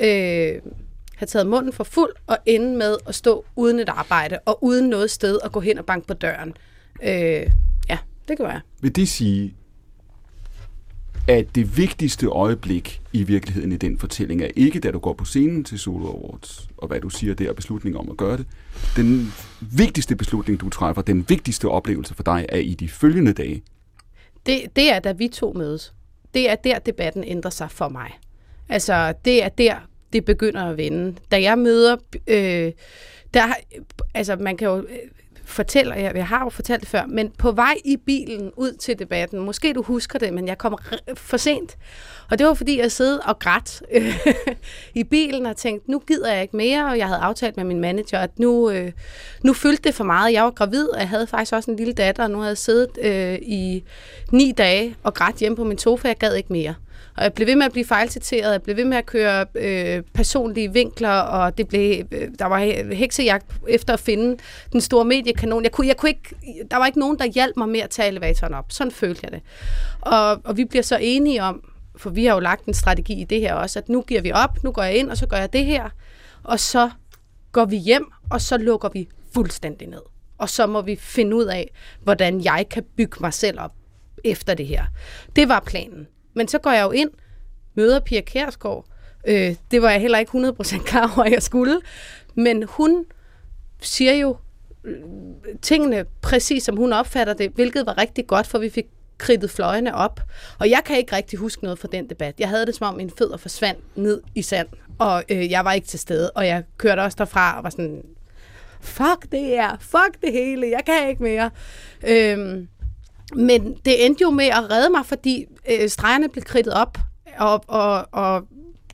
øh, 0.00 0.60
have 1.16 1.26
taget 1.26 1.46
munden 1.46 1.72
for 1.72 1.84
fuld 1.84 2.10
og 2.26 2.38
ende 2.46 2.76
med 2.76 2.96
at 3.06 3.14
stå 3.14 3.44
uden 3.56 3.78
et 3.78 3.88
arbejde 3.88 4.38
og 4.44 4.64
uden 4.64 4.88
noget 4.88 5.10
sted 5.10 5.38
at 5.44 5.52
gå 5.52 5.60
hen 5.60 5.78
og 5.78 5.86
banke 5.86 6.06
på 6.06 6.14
døren. 6.14 6.54
Øh, 7.02 7.50
ja, 7.88 7.98
det 8.28 8.38
gør 8.38 8.50
jeg. 8.50 8.60
Vil 8.80 8.96
det 8.96 9.08
sige, 9.08 9.54
at 11.28 11.54
det 11.54 11.76
vigtigste 11.76 12.26
øjeblik 12.26 13.00
i 13.12 13.22
virkeligheden 13.22 13.72
i 13.72 13.76
den 13.76 13.98
fortælling 13.98 14.42
er 14.42 14.48
ikke, 14.56 14.80
da 14.80 14.90
du 14.90 14.98
går 14.98 15.12
på 15.12 15.24
scenen 15.24 15.64
til 15.64 15.78
Solo 15.78 16.08
Awards, 16.08 16.68
og 16.76 16.88
hvad 16.88 17.00
du 17.00 17.08
siger 17.08 17.34
der, 17.34 17.52
beslutningen 17.52 18.00
om 18.00 18.10
at 18.10 18.16
gøre 18.16 18.36
det. 18.36 18.46
Den 18.96 19.32
vigtigste 19.60 20.16
beslutning, 20.16 20.60
du 20.60 20.68
træffer, 20.68 21.02
den 21.02 21.24
vigtigste 21.28 21.68
oplevelse 21.68 22.14
for 22.14 22.22
dig, 22.22 22.46
er 22.48 22.58
i 22.58 22.74
de 22.74 22.88
følgende 22.88 23.32
dage. 23.32 23.62
Det, 24.46 24.60
det 24.76 24.92
er, 24.92 24.98
da 24.98 25.12
vi 25.12 25.28
to 25.28 25.52
mødes. 25.52 25.94
Det 26.34 26.50
er 26.50 26.54
der, 26.54 26.78
debatten 26.78 27.24
ændrer 27.24 27.50
sig 27.50 27.70
for 27.70 27.88
mig. 27.88 28.10
Altså, 28.68 29.14
det 29.24 29.44
er 29.44 29.48
der, 29.48 29.74
det 30.12 30.24
begynder 30.24 30.64
at 30.64 30.76
vende. 30.76 31.14
Da 31.30 31.42
jeg 31.42 31.58
møder... 31.58 31.96
Øh, 32.26 32.72
der, 33.34 33.42
altså, 34.14 34.36
man 34.36 34.56
kan 34.56 34.68
jo 34.68 34.86
fortæller, 35.48 35.94
jeg, 35.94 36.12
jeg 36.14 36.26
har 36.26 36.44
jo 36.44 36.48
fortalt 36.48 36.80
det 36.80 36.88
før, 36.88 37.06
men 37.06 37.30
på 37.38 37.52
vej 37.52 37.74
i 37.84 37.96
bilen 37.96 38.50
ud 38.56 38.72
til 38.72 38.98
debatten, 38.98 39.40
måske 39.40 39.72
du 39.72 39.82
husker 39.82 40.18
det, 40.18 40.32
men 40.32 40.48
jeg 40.48 40.58
kom 40.58 40.78
for 41.14 41.36
sent. 41.36 41.76
Og 42.30 42.38
det 42.38 42.46
var, 42.46 42.54
fordi 42.54 42.80
jeg 42.80 42.92
sad 42.92 43.18
og 43.24 43.38
græd 43.38 43.82
øh, 43.92 44.26
i 45.00 45.04
bilen 45.04 45.46
og 45.46 45.56
tænkte, 45.56 45.90
nu 45.90 45.98
gider 45.98 46.32
jeg 46.32 46.42
ikke 46.42 46.56
mere, 46.56 46.86
og 46.86 46.98
jeg 46.98 47.06
havde 47.06 47.20
aftalt 47.20 47.56
med 47.56 47.64
min 47.64 47.80
manager, 47.80 48.18
at 48.18 48.38
nu, 48.38 48.70
øh, 48.70 48.92
nu 49.44 49.52
fyldte 49.52 49.82
det 49.82 49.94
for 49.94 50.04
meget. 50.04 50.32
Jeg 50.32 50.44
var 50.44 50.50
gravid, 50.50 50.88
og 50.88 51.00
jeg 51.00 51.08
havde 51.08 51.26
faktisk 51.26 51.52
også 51.52 51.70
en 51.70 51.76
lille 51.76 51.92
datter, 51.92 52.24
og 52.24 52.30
nu 52.30 52.38
havde 52.38 52.48
jeg 52.48 52.58
siddet 52.58 52.98
øh, 53.02 53.38
i 53.42 53.84
ni 54.32 54.52
dage 54.52 54.96
og 55.02 55.14
grædt 55.14 55.36
hjemme 55.36 55.56
på 55.56 55.64
min 55.64 55.78
sofa, 55.78 56.08
jeg 56.08 56.16
gad 56.16 56.34
ikke 56.34 56.52
mere. 56.52 56.74
Og 57.18 57.24
jeg 57.24 57.32
blev 57.32 57.46
ved 57.46 57.56
med 57.56 57.66
at 57.66 57.72
blive 57.72 57.84
fejlciteret, 57.84 58.52
jeg 58.52 58.62
blev 58.62 58.76
ved 58.76 58.84
med 58.84 58.96
at 58.96 59.06
køre 59.06 59.46
øh, 59.54 60.02
personlige 60.14 60.72
vinkler, 60.72 61.10
og 61.10 61.58
det 61.58 61.68
blev, 61.68 62.04
øh, 62.12 62.28
der 62.38 62.46
var 62.46 62.58
heksejagt 62.94 63.46
efter 63.68 63.92
at 63.92 64.00
finde 64.00 64.36
den 64.72 64.80
store 64.80 65.04
mediekanon. 65.04 65.64
Jeg 65.64 65.72
kunne, 65.72 65.86
jeg 65.86 65.96
kunne 65.96 66.08
ikke, 66.08 66.34
der 66.70 66.76
var 66.76 66.86
ikke 66.86 66.98
nogen, 66.98 67.18
der 67.18 67.24
hjalp 67.26 67.56
mig 67.56 67.68
med 67.68 67.80
at 67.80 67.90
tage 67.90 68.08
elevatoren 68.08 68.54
op. 68.54 68.64
Sådan 68.68 68.90
følte 68.90 69.20
jeg 69.22 69.32
det. 69.32 69.40
Og, 70.00 70.40
og 70.44 70.56
vi 70.56 70.64
bliver 70.64 70.82
så 70.82 70.98
enige 71.00 71.42
om, 71.42 71.62
for 71.96 72.10
vi 72.10 72.24
har 72.24 72.34
jo 72.34 72.40
lagt 72.40 72.64
en 72.64 72.74
strategi 72.74 73.20
i 73.20 73.24
det 73.24 73.40
her 73.40 73.54
også, 73.54 73.78
at 73.78 73.88
nu 73.88 74.02
giver 74.02 74.20
vi 74.20 74.32
op, 74.32 74.64
nu 74.64 74.72
går 74.72 74.82
jeg 74.82 74.96
ind, 74.96 75.10
og 75.10 75.16
så 75.16 75.26
gør 75.26 75.36
jeg 75.36 75.52
det 75.52 75.64
her, 75.64 75.88
og 76.42 76.60
så 76.60 76.90
går 77.52 77.64
vi 77.64 77.76
hjem, 77.76 78.06
og 78.30 78.40
så 78.40 78.58
lukker 78.58 78.88
vi 78.88 79.08
fuldstændig 79.34 79.88
ned. 79.88 80.02
Og 80.38 80.48
så 80.48 80.66
må 80.66 80.82
vi 80.82 80.96
finde 80.96 81.36
ud 81.36 81.44
af, 81.44 81.70
hvordan 82.02 82.44
jeg 82.44 82.66
kan 82.70 82.84
bygge 82.96 83.16
mig 83.20 83.32
selv 83.32 83.60
op 83.60 83.72
efter 84.24 84.54
det 84.54 84.66
her. 84.66 84.84
Det 85.36 85.48
var 85.48 85.60
planen. 85.66 86.06
Men 86.38 86.48
så 86.48 86.58
går 86.58 86.70
jeg 86.70 86.84
jo 86.84 86.90
ind, 86.90 87.10
møder 87.74 88.00
Pia 88.00 88.20
Kærsgaard. 88.20 88.84
Øh, 89.26 89.54
det 89.70 89.82
var 89.82 89.90
jeg 89.90 90.00
heller 90.00 90.18
ikke 90.18 90.30
100% 90.30 90.84
klar 90.84 91.12
over, 91.16 91.26
at 91.26 91.32
jeg 91.32 91.42
skulle. 91.42 91.80
Men 92.34 92.62
hun 92.62 93.04
siger 93.80 94.12
jo 94.12 94.36
øh, 94.84 94.96
tingene 95.62 96.04
præcis, 96.22 96.62
som 96.62 96.76
hun 96.76 96.92
opfatter 96.92 97.34
det, 97.34 97.50
hvilket 97.54 97.86
var 97.86 97.98
rigtig 97.98 98.26
godt, 98.26 98.46
for 98.46 98.58
vi 98.58 98.70
fik 98.70 98.86
kridtet 99.18 99.50
fløjene 99.50 99.94
op. 99.94 100.20
Og 100.58 100.70
jeg 100.70 100.80
kan 100.84 100.96
ikke 100.96 101.16
rigtig 101.16 101.38
huske 101.38 101.62
noget 101.62 101.78
fra 101.78 101.88
den 101.92 102.10
debat. 102.10 102.34
Jeg 102.38 102.48
havde 102.48 102.66
det 102.66 102.74
som 102.74 102.86
om 102.86 102.94
min 102.94 103.10
fødder 103.18 103.36
forsvandt 103.36 103.96
ned 103.96 104.20
i 104.34 104.42
sand, 104.42 104.68
og 104.98 105.24
øh, 105.28 105.50
jeg 105.50 105.64
var 105.64 105.72
ikke 105.72 105.86
til 105.86 105.98
stede. 105.98 106.30
Og 106.30 106.46
jeg 106.46 106.64
kørte 106.76 107.00
også 107.00 107.16
derfra 107.18 107.58
og 107.58 107.64
var 107.64 107.70
sådan, 107.70 108.02
fuck 108.80 109.32
det 109.32 109.40
her, 109.40 109.76
fuck 109.80 110.22
det 110.22 110.32
hele, 110.32 110.70
jeg 110.70 110.80
kan 110.86 111.08
ikke 111.08 111.22
mere. 111.22 111.50
Øhm, 112.06 112.68
men 113.34 113.74
det 113.84 114.06
endte 114.06 114.22
jo 114.22 114.30
med 114.30 114.46
at 114.46 114.70
redde 114.70 114.90
mig, 114.90 115.06
fordi 115.06 115.46
øh, 115.70 115.88
stregerne 115.88 116.28
blev 116.28 116.44
kridtet 116.44 116.74
op, 116.74 116.98
og, 117.38 117.64
og, 117.66 118.08
og 118.12 118.42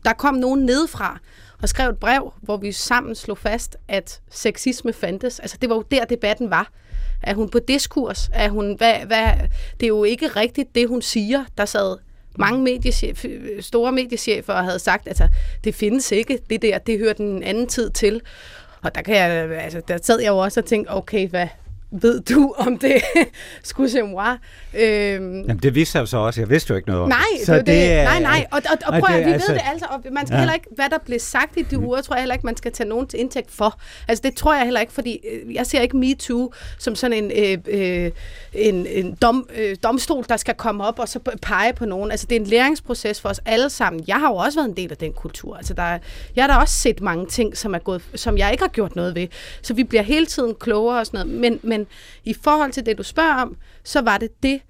der 0.04 0.12
kom 0.12 0.34
nogen 0.34 0.66
nedefra 0.66 1.18
og 1.62 1.68
skrev 1.68 1.90
et 1.90 1.98
brev, 1.98 2.32
hvor 2.42 2.56
vi 2.56 2.72
sammen 2.72 3.14
slog 3.14 3.38
fast, 3.38 3.76
at 3.88 4.20
sexisme 4.30 4.92
fandtes. 4.92 5.40
Altså 5.40 5.56
det 5.60 5.68
var 5.68 5.74
jo 5.74 5.82
der, 5.90 6.04
debatten 6.04 6.50
var. 6.50 6.70
Er 7.22 7.34
hun 7.34 7.48
på 7.48 7.58
diskurs? 7.58 8.30
Er 8.32 8.48
hun, 8.48 8.74
hvad, 8.74 8.94
hvad, 8.94 9.26
det 9.80 9.86
er 9.86 9.88
jo 9.88 10.04
ikke 10.04 10.26
rigtigt, 10.26 10.74
det 10.74 10.88
hun 10.88 11.02
siger. 11.02 11.44
Der 11.58 11.64
sad 11.64 11.96
mange 12.38 12.62
mediechef, 12.62 13.24
store 13.60 13.92
mediechefer 13.92 14.52
og 14.52 14.64
havde 14.64 14.78
sagt, 14.78 15.08
altså, 15.08 15.28
det 15.64 15.74
findes 15.74 16.12
ikke, 16.12 16.38
det 16.50 16.62
der, 16.62 16.78
det 16.78 16.98
hører 16.98 17.12
den 17.12 17.42
anden 17.42 17.66
tid 17.66 17.90
til. 17.90 18.20
Og 18.82 18.94
der, 18.94 19.02
kan 19.02 19.16
jeg, 19.16 19.30
altså, 19.50 19.82
der 19.88 19.98
sad 20.02 20.20
jeg 20.20 20.28
jo 20.28 20.38
også 20.38 20.60
og 20.60 20.66
tænkte, 20.66 20.90
okay, 20.90 21.28
hvad 21.28 21.48
ved 21.90 22.20
du 22.20 22.54
om 22.58 22.78
det? 22.78 23.02
Excusez 23.64 24.00
moi. 24.04 24.24
Øhm, 24.74 25.40
Jamen, 25.40 25.56
det 25.62 25.74
vidste 25.74 25.96
jeg 25.96 26.00
jo 26.00 26.06
så 26.06 26.16
også. 26.18 26.40
Jeg 26.40 26.50
vidste 26.50 26.70
jo 26.70 26.76
ikke 26.76 26.88
noget 26.88 27.02
om 27.02 27.08
Nej, 27.08 27.18
det. 27.40 27.46
det, 27.46 27.58
er 27.58 27.96
det, 27.96 28.04
nej, 28.04 28.20
nej. 28.20 28.46
Og, 28.52 28.62
og, 28.70 28.78
og 28.86 28.90
Nej, 28.92 29.00
prøv 29.00 29.16
at, 29.16 29.26
vi 29.26 29.30
er 29.30 29.34
ved 29.34 29.54
det 29.54 29.60
altså, 29.72 29.86
og 29.90 30.00
man 30.12 30.26
skal 30.26 30.34
Ja. 30.34 30.40
heller 30.40 30.54
ikke, 30.54 30.66
hvad 30.74 30.84
der 30.90 30.98
blev 31.06 31.18
sagt 31.18 31.56
i 31.56 31.62
de 31.62 31.78
uger, 31.78 32.00
tror 32.02 32.14
jeg 32.16 32.22
heller 32.22 32.34
ikke, 32.34 32.46
man 32.46 32.56
skal 32.56 32.72
tage 32.72 32.88
nogen 32.88 33.06
til 33.06 33.20
indtægt 33.20 33.50
for. 33.50 33.78
Altså 34.08 34.22
det 34.24 34.34
tror 34.36 34.54
jeg 34.54 34.64
heller 34.64 34.80
ikke, 34.80 34.92
fordi 34.92 35.20
øh, 35.32 35.54
jeg 35.54 35.66
ser 35.66 35.80
ikke 35.80 35.96
MeToo 35.96 36.52
som 36.78 36.94
sådan 36.94 37.24
en, 37.24 37.58
øh, 37.68 38.04
øh, 38.04 38.10
en, 38.52 38.86
en 38.86 39.14
dom, 39.22 39.48
øh, 39.56 39.76
domstol, 39.82 40.24
der 40.28 40.36
skal 40.36 40.54
komme 40.54 40.84
op 40.84 40.98
og 40.98 41.08
så 41.08 41.18
pege 41.42 41.72
på 41.72 41.84
nogen. 41.86 42.10
Altså 42.10 42.26
det 42.30 42.36
er 42.36 42.40
en 42.40 42.46
læringsproces 42.46 43.20
for 43.20 43.28
os 43.28 43.40
alle 43.46 43.70
sammen. 43.70 44.04
Jeg 44.06 44.16
har 44.16 44.28
jo 44.28 44.36
også 44.36 44.58
været 44.58 44.68
en 44.68 44.76
del 44.76 44.90
af 44.90 44.96
den 44.96 45.12
kultur. 45.12 45.56
Altså 45.56 45.74
der, 45.74 45.82
er- 45.82 45.98
jeg 46.36 46.44
har 46.44 46.48
da 46.54 46.60
også 46.60 46.74
set 46.74 47.00
mange 47.00 47.26
ting, 47.26 47.56
som, 47.56 47.74
er 47.74 47.78
gået, 47.78 48.02
som 48.14 48.38
jeg 48.38 48.52
ikke 48.52 48.62
har 48.64 48.68
gjort 48.68 48.96
noget 48.96 49.14
ved. 49.14 49.26
Så 49.62 49.74
vi 49.74 49.84
bliver 49.84 50.02
hele 50.02 50.26
tiden 50.26 50.54
klogere 50.60 50.98
og 51.00 51.06
sådan 51.06 51.26
noget. 51.26 51.40
Men, 51.40 51.60
men 51.62 51.83
i 52.24 52.34
forhold 52.42 52.72
til 52.72 52.86
det, 52.86 52.98
du 52.98 53.02
spørger 53.02 53.34
om, 53.34 53.56
så 53.84 54.00
var 54.00 54.18
det 54.18 54.28
det, 54.42 54.60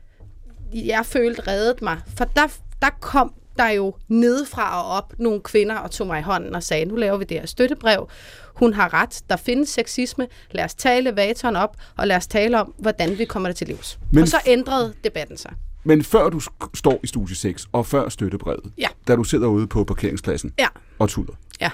jeg 0.74 1.07
følte 1.07 1.42
reddede 1.48 1.85
mig. 1.85 2.00
For 2.16 2.24
der, 2.24 2.46
der 2.83 2.90
kom 3.00 3.35
der 3.59 3.68
jo 3.68 3.94
nedefra 4.09 4.83
og 4.83 4.96
op 4.96 5.14
nogle 5.18 5.40
kvinder 5.40 5.77
og 5.77 5.90
tog 5.90 6.07
mig 6.07 6.18
i 6.18 6.22
hånden 6.22 6.55
og 6.55 6.62
sagde, 6.62 6.85
nu 6.85 6.94
laver 6.96 7.16
vi 7.16 7.24
det 7.24 7.38
her 7.40 7.46
støttebrev. 7.46 8.09
Hun 8.55 8.72
har 8.74 8.94
ret. 8.94 9.22
Der 9.31 9.37
findes 9.37 9.68
sexisme. 9.68 10.27
Lad 10.50 10.64
os 10.64 10.74
tale 10.74 10.98
elevatoren 10.98 11.57
op, 11.57 11.77
og 11.96 12.07
lad 12.07 12.16
os 12.16 12.27
tale 12.27 12.61
om, 12.61 12.74
hvordan 12.79 13.18
vi 13.18 13.24
kommer 13.24 13.48
det 13.48 13.57
til 13.57 13.66
livs. 13.66 13.98
Men-. 14.12 14.22
Og 14.22 14.29
så 14.29 14.37
ændrede 14.46 14.94
debatten 15.05 15.37
sig. 15.37 15.53
Men 15.85 16.05
før 16.05 16.29
du 16.31 16.40
står 16.74 17.00
i 17.03 17.07
studie 17.07 17.37
6, 17.37 17.68
og 17.72 17.87
før 17.87 18.09
støttebrevet, 18.09 18.72
Ja. 18.79 18.88
da 19.09 19.16
du 19.16 19.24
sidder 19.24 19.46
ude 19.46 19.66
på 19.66 19.85
parkeringspladsen 19.85 20.53
Ja, 20.59 20.66
og 20.98 21.09
tuder, 21.09 21.33
ja. 21.61 21.70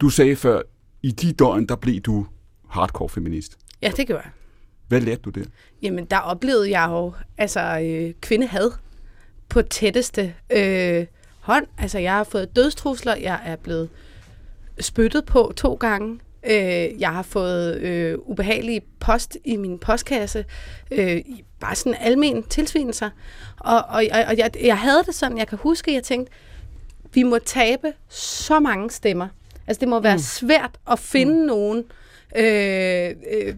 du 0.00 0.08
sagde 0.08 0.36
før, 0.36 0.62
i 1.02 1.10
de 1.10 1.32
døgn, 1.32 1.66
der 1.66 1.76
blev 1.76 2.00
du 2.00 2.26
hardcore 2.68 3.08
feminist. 3.08 3.56
Ja, 3.82 3.92
det 3.96 4.06
gjorde 4.06 4.22
jeg. 4.24 4.30
Hvad 4.88 5.00
lærte 5.00 5.22
du 5.22 5.30
der? 5.30 5.44
Jamen, 5.82 6.04
der 6.04 6.18
oplevede 6.18 6.70
jeg 6.70 6.86
jo 6.90 7.12
altså, 7.38 7.80
øh, 7.82 8.14
kvindehad 8.20 8.70
på 9.48 9.62
tætteste 9.62 10.34
øh, 10.50 11.06
hånd. 11.40 11.66
Altså, 11.78 11.98
jeg 11.98 12.12
har 12.12 12.24
fået 12.24 12.56
dødstrusler, 12.56 13.16
jeg 13.16 13.40
er 13.44 13.56
blevet 13.56 13.88
spyttet 14.80 15.24
på 15.24 15.52
to 15.56 15.74
gange. 15.74 16.20
Øh, 16.46 17.00
jeg 17.00 17.12
har 17.12 17.22
fået 17.22 17.76
øh, 17.76 18.18
ubehagelige 18.18 18.80
post 19.00 19.36
i 19.44 19.56
min 19.56 19.78
postkasse. 19.78 20.44
Øh, 20.90 21.20
bare 21.60 21.74
sådan 21.74 21.98
almen 22.00 22.42
tilsvinelser. 22.42 23.10
Og, 23.58 23.78
og, 23.78 24.04
og 24.28 24.38
jeg, 24.38 24.50
jeg 24.64 24.78
havde 24.78 25.02
det 25.06 25.14
sådan, 25.14 25.38
jeg 25.38 25.48
kan 25.48 25.58
huske, 25.58 25.94
jeg 25.94 26.02
tænkte, 26.02 26.32
vi 27.14 27.22
må 27.22 27.38
tabe 27.38 27.92
så 28.08 28.60
mange 28.60 28.90
stemmer. 28.90 29.28
Altså, 29.66 29.80
det 29.80 29.88
må 29.88 30.00
være 30.00 30.16
mm. 30.16 30.22
svært 30.22 30.70
at 30.90 30.98
finde 30.98 31.32
mm. 31.32 31.46
nogen, 31.46 31.84
øh, 32.36 33.14
øh, 33.32 33.54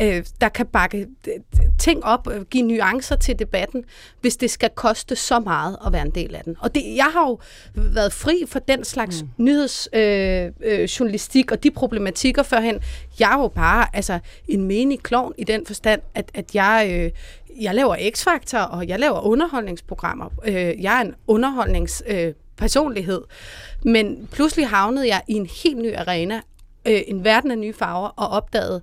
øh, 0.00 0.24
der 0.40 0.48
kan 0.48 0.66
bakke 0.66 1.06
ting 1.78 2.04
op, 2.04 2.28
øh, 2.32 2.42
give 2.42 2.62
nuancer 2.62 3.16
til 3.16 3.38
debatten, 3.38 3.84
hvis 4.20 4.36
det 4.36 4.50
skal 4.50 4.70
koste 4.74 5.16
så 5.16 5.40
meget 5.40 5.76
at 5.86 5.92
være 5.92 6.02
en 6.02 6.10
del 6.10 6.34
af 6.34 6.44
den. 6.44 6.56
Og 6.60 6.74
det, 6.74 6.82
jeg 6.96 7.08
har 7.12 7.20
jo 7.20 7.38
været 7.74 8.12
fri 8.12 8.44
for 8.48 8.58
den 8.58 8.84
slags 8.84 9.22
mm. 9.22 9.28
nyhedsjournalistik 9.44 11.44
øh, 11.44 11.52
øh, 11.52 11.58
og 11.58 11.62
de 11.62 11.70
problematikker 11.70 12.42
førhen. 12.42 12.80
Jeg 13.20 13.32
er 13.32 13.40
jo 13.40 13.48
bare 13.48 13.86
altså, 13.92 14.18
en 14.48 14.64
menig 14.64 15.00
klovn 15.00 15.32
i 15.38 15.44
den 15.44 15.66
forstand, 15.66 16.00
at, 16.14 16.30
at 16.34 16.54
jeg... 16.54 16.88
Øh, 16.90 17.10
jeg 17.60 17.74
laver 17.74 17.96
X-Factor, 17.96 18.58
og 18.58 18.88
jeg 18.88 18.98
laver 18.98 19.20
underholdningsprogrammer. 19.20 20.28
Øh, 20.44 20.82
jeg 20.82 20.96
er 20.96 21.00
en 21.00 21.14
underholdningspersonlighed. 21.26 23.22
Øh, 23.86 23.92
Men 23.92 24.28
pludselig 24.32 24.68
havnede 24.68 25.08
jeg 25.08 25.22
i 25.28 25.32
en 25.32 25.48
helt 25.64 25.78
ny 25.78 25.96
arena, 25.96 26.40
øh, 26.86 27.00
en 27.06 27.24
verden 27.24 27.50
af 27.50 27.58
nye 27.58 27.72
farver, 27.72 28.08
og 28.08 28.28
opdagede, 28.28 28.80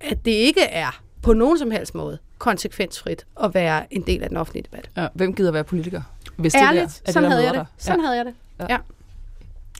at 0.00 0.24
det 0.24 0.30
ikke 0.30 0.62
er 0.62 1.02
på 1.22 1.32
nogen 1.32 1.58
som 1.58 1.70
helst 1.70 1.94
måde 1.94 2.18
konsekvensfrit 2.38 3.26
at 3.42 3.54
være 3.54 3.94
en 3.94 4.02
del 4.02 4.22
af 4.22 4.28
den 4.28 4.36
offentlige 4.36 4.62
debat. 4.62 4.90
Ja, 4.96 5.08
hvem 5.14 5.34
gider 5.34 5.52
være 5.52 5.64
politiker? 5.64 6.02
Hvis 6.36 6.54
Ærligt, 6.54 6.84
det 6.84 7.00
der, 7.06 7.08
er 7.08 7.12
sådan, 7.12 7.22
det, 7.22 7.30
der 7.30 7.36
havde 7.36 7.44
jeg 7.44 7.54
det. 7.54 7.60
dig? 7.60 7.66
sådan 7.78 8.00
ja. 8.00 8.06
havde 8.06 8.16
jeg 8.16 8.24
det. 8.24 8.34
Ja. 8.60 8.66
Ja. 8.70 8.78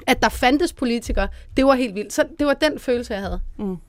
At 0.07 0.23
der 0.23 0.29
fandtes 0.29 0.73
politikere, 0.73 1.29
det 1.57 1.67
var 1.67 1.75
helt 1.75 1.95
vildt. 1.95 2.13
Så 2.13 2.25
det 2.39 2.47
var 2.47 2.55
den 2.55 2.79
følelse, 2.79 3.15
jeg 3.15 3.23
havde. 3.23 3.41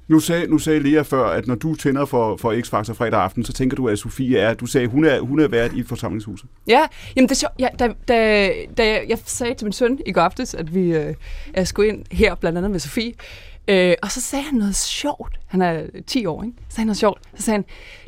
Nu 0.08 0.20
sagde, 0.20 0.48
nu 0.48 0.58
sagde 0.58 0.80
Lea 0.80 1.02
før, 1.02 1.26
at 1.26 1.48
når 1.48 1.56
du 1.56 1.76
tænder 1.76 2.06
for, 2.06 2.38
for 2.38 2.54
X-Factor 2.54 2.94
fredag 2.94 3.22
aften, 3.22 3.46
så 3.46 3.54
tænker 3.54 3.76
du, 3.76 3.88
at 3.88 4.00
Sofie 4.00 4.40
er, 4.40 4.54
du 4.54 4.66
sagde, 4.66 4.88
hun 4.88 5.06
er, 5.06 5.20
hun 5.20 5.40
er 5.40 5.48
vært 5.48 5.74
i 5.74 5.84
forsamlingshuset. 5.84 6.50
Ja, 6.68 6.88
jamen 7.16 7.30
det 7.30 7.36
er 7.36 7.40
sjovt. 7.40 7.54
Ja, 7.60 7.68
da, 7.80 7.94
da, 8.08 8.50
da 8.78 9.00
jeg 9.10 9.18
sagde 9.26 9.54
til 9.54 9.66
min 9.66 9.74
søn 9.74 10.00
i 10.06 10.12
går 10.12 10.22
aftes, 10.22 10.54
at 10.54 10.76
vi 10.76 10.96
øh, 10.96 11.16
skulle 11.66 11.90
ind 11.90 12.06
her, 12.12 12.36
blandt 12.36 12.58
andet 12.58 12.72
med 12.72 12.80
Sofie, 12.80 13.14
øh, 13.68 13.94
og 14.02 14.12
så 14.12 14.22
sagde 14.22 14.44
han 14.46 14.54
noget 14.54 14.76
sjovt. 14.76 15.40
Han 15.48 15.62
er 15.62 15.84
10 16.08 16.26
år, 16.26 16.44
ikke? 16.44 16.56
Så 16.70 16.76
sagde 16.76 16.80
han 16.82 16.88
noget 16.88 16.98
sjovt. 16.98 17.22
Så 17.36 17.44
sagde 17.44 17.58
han, 17.58 17.66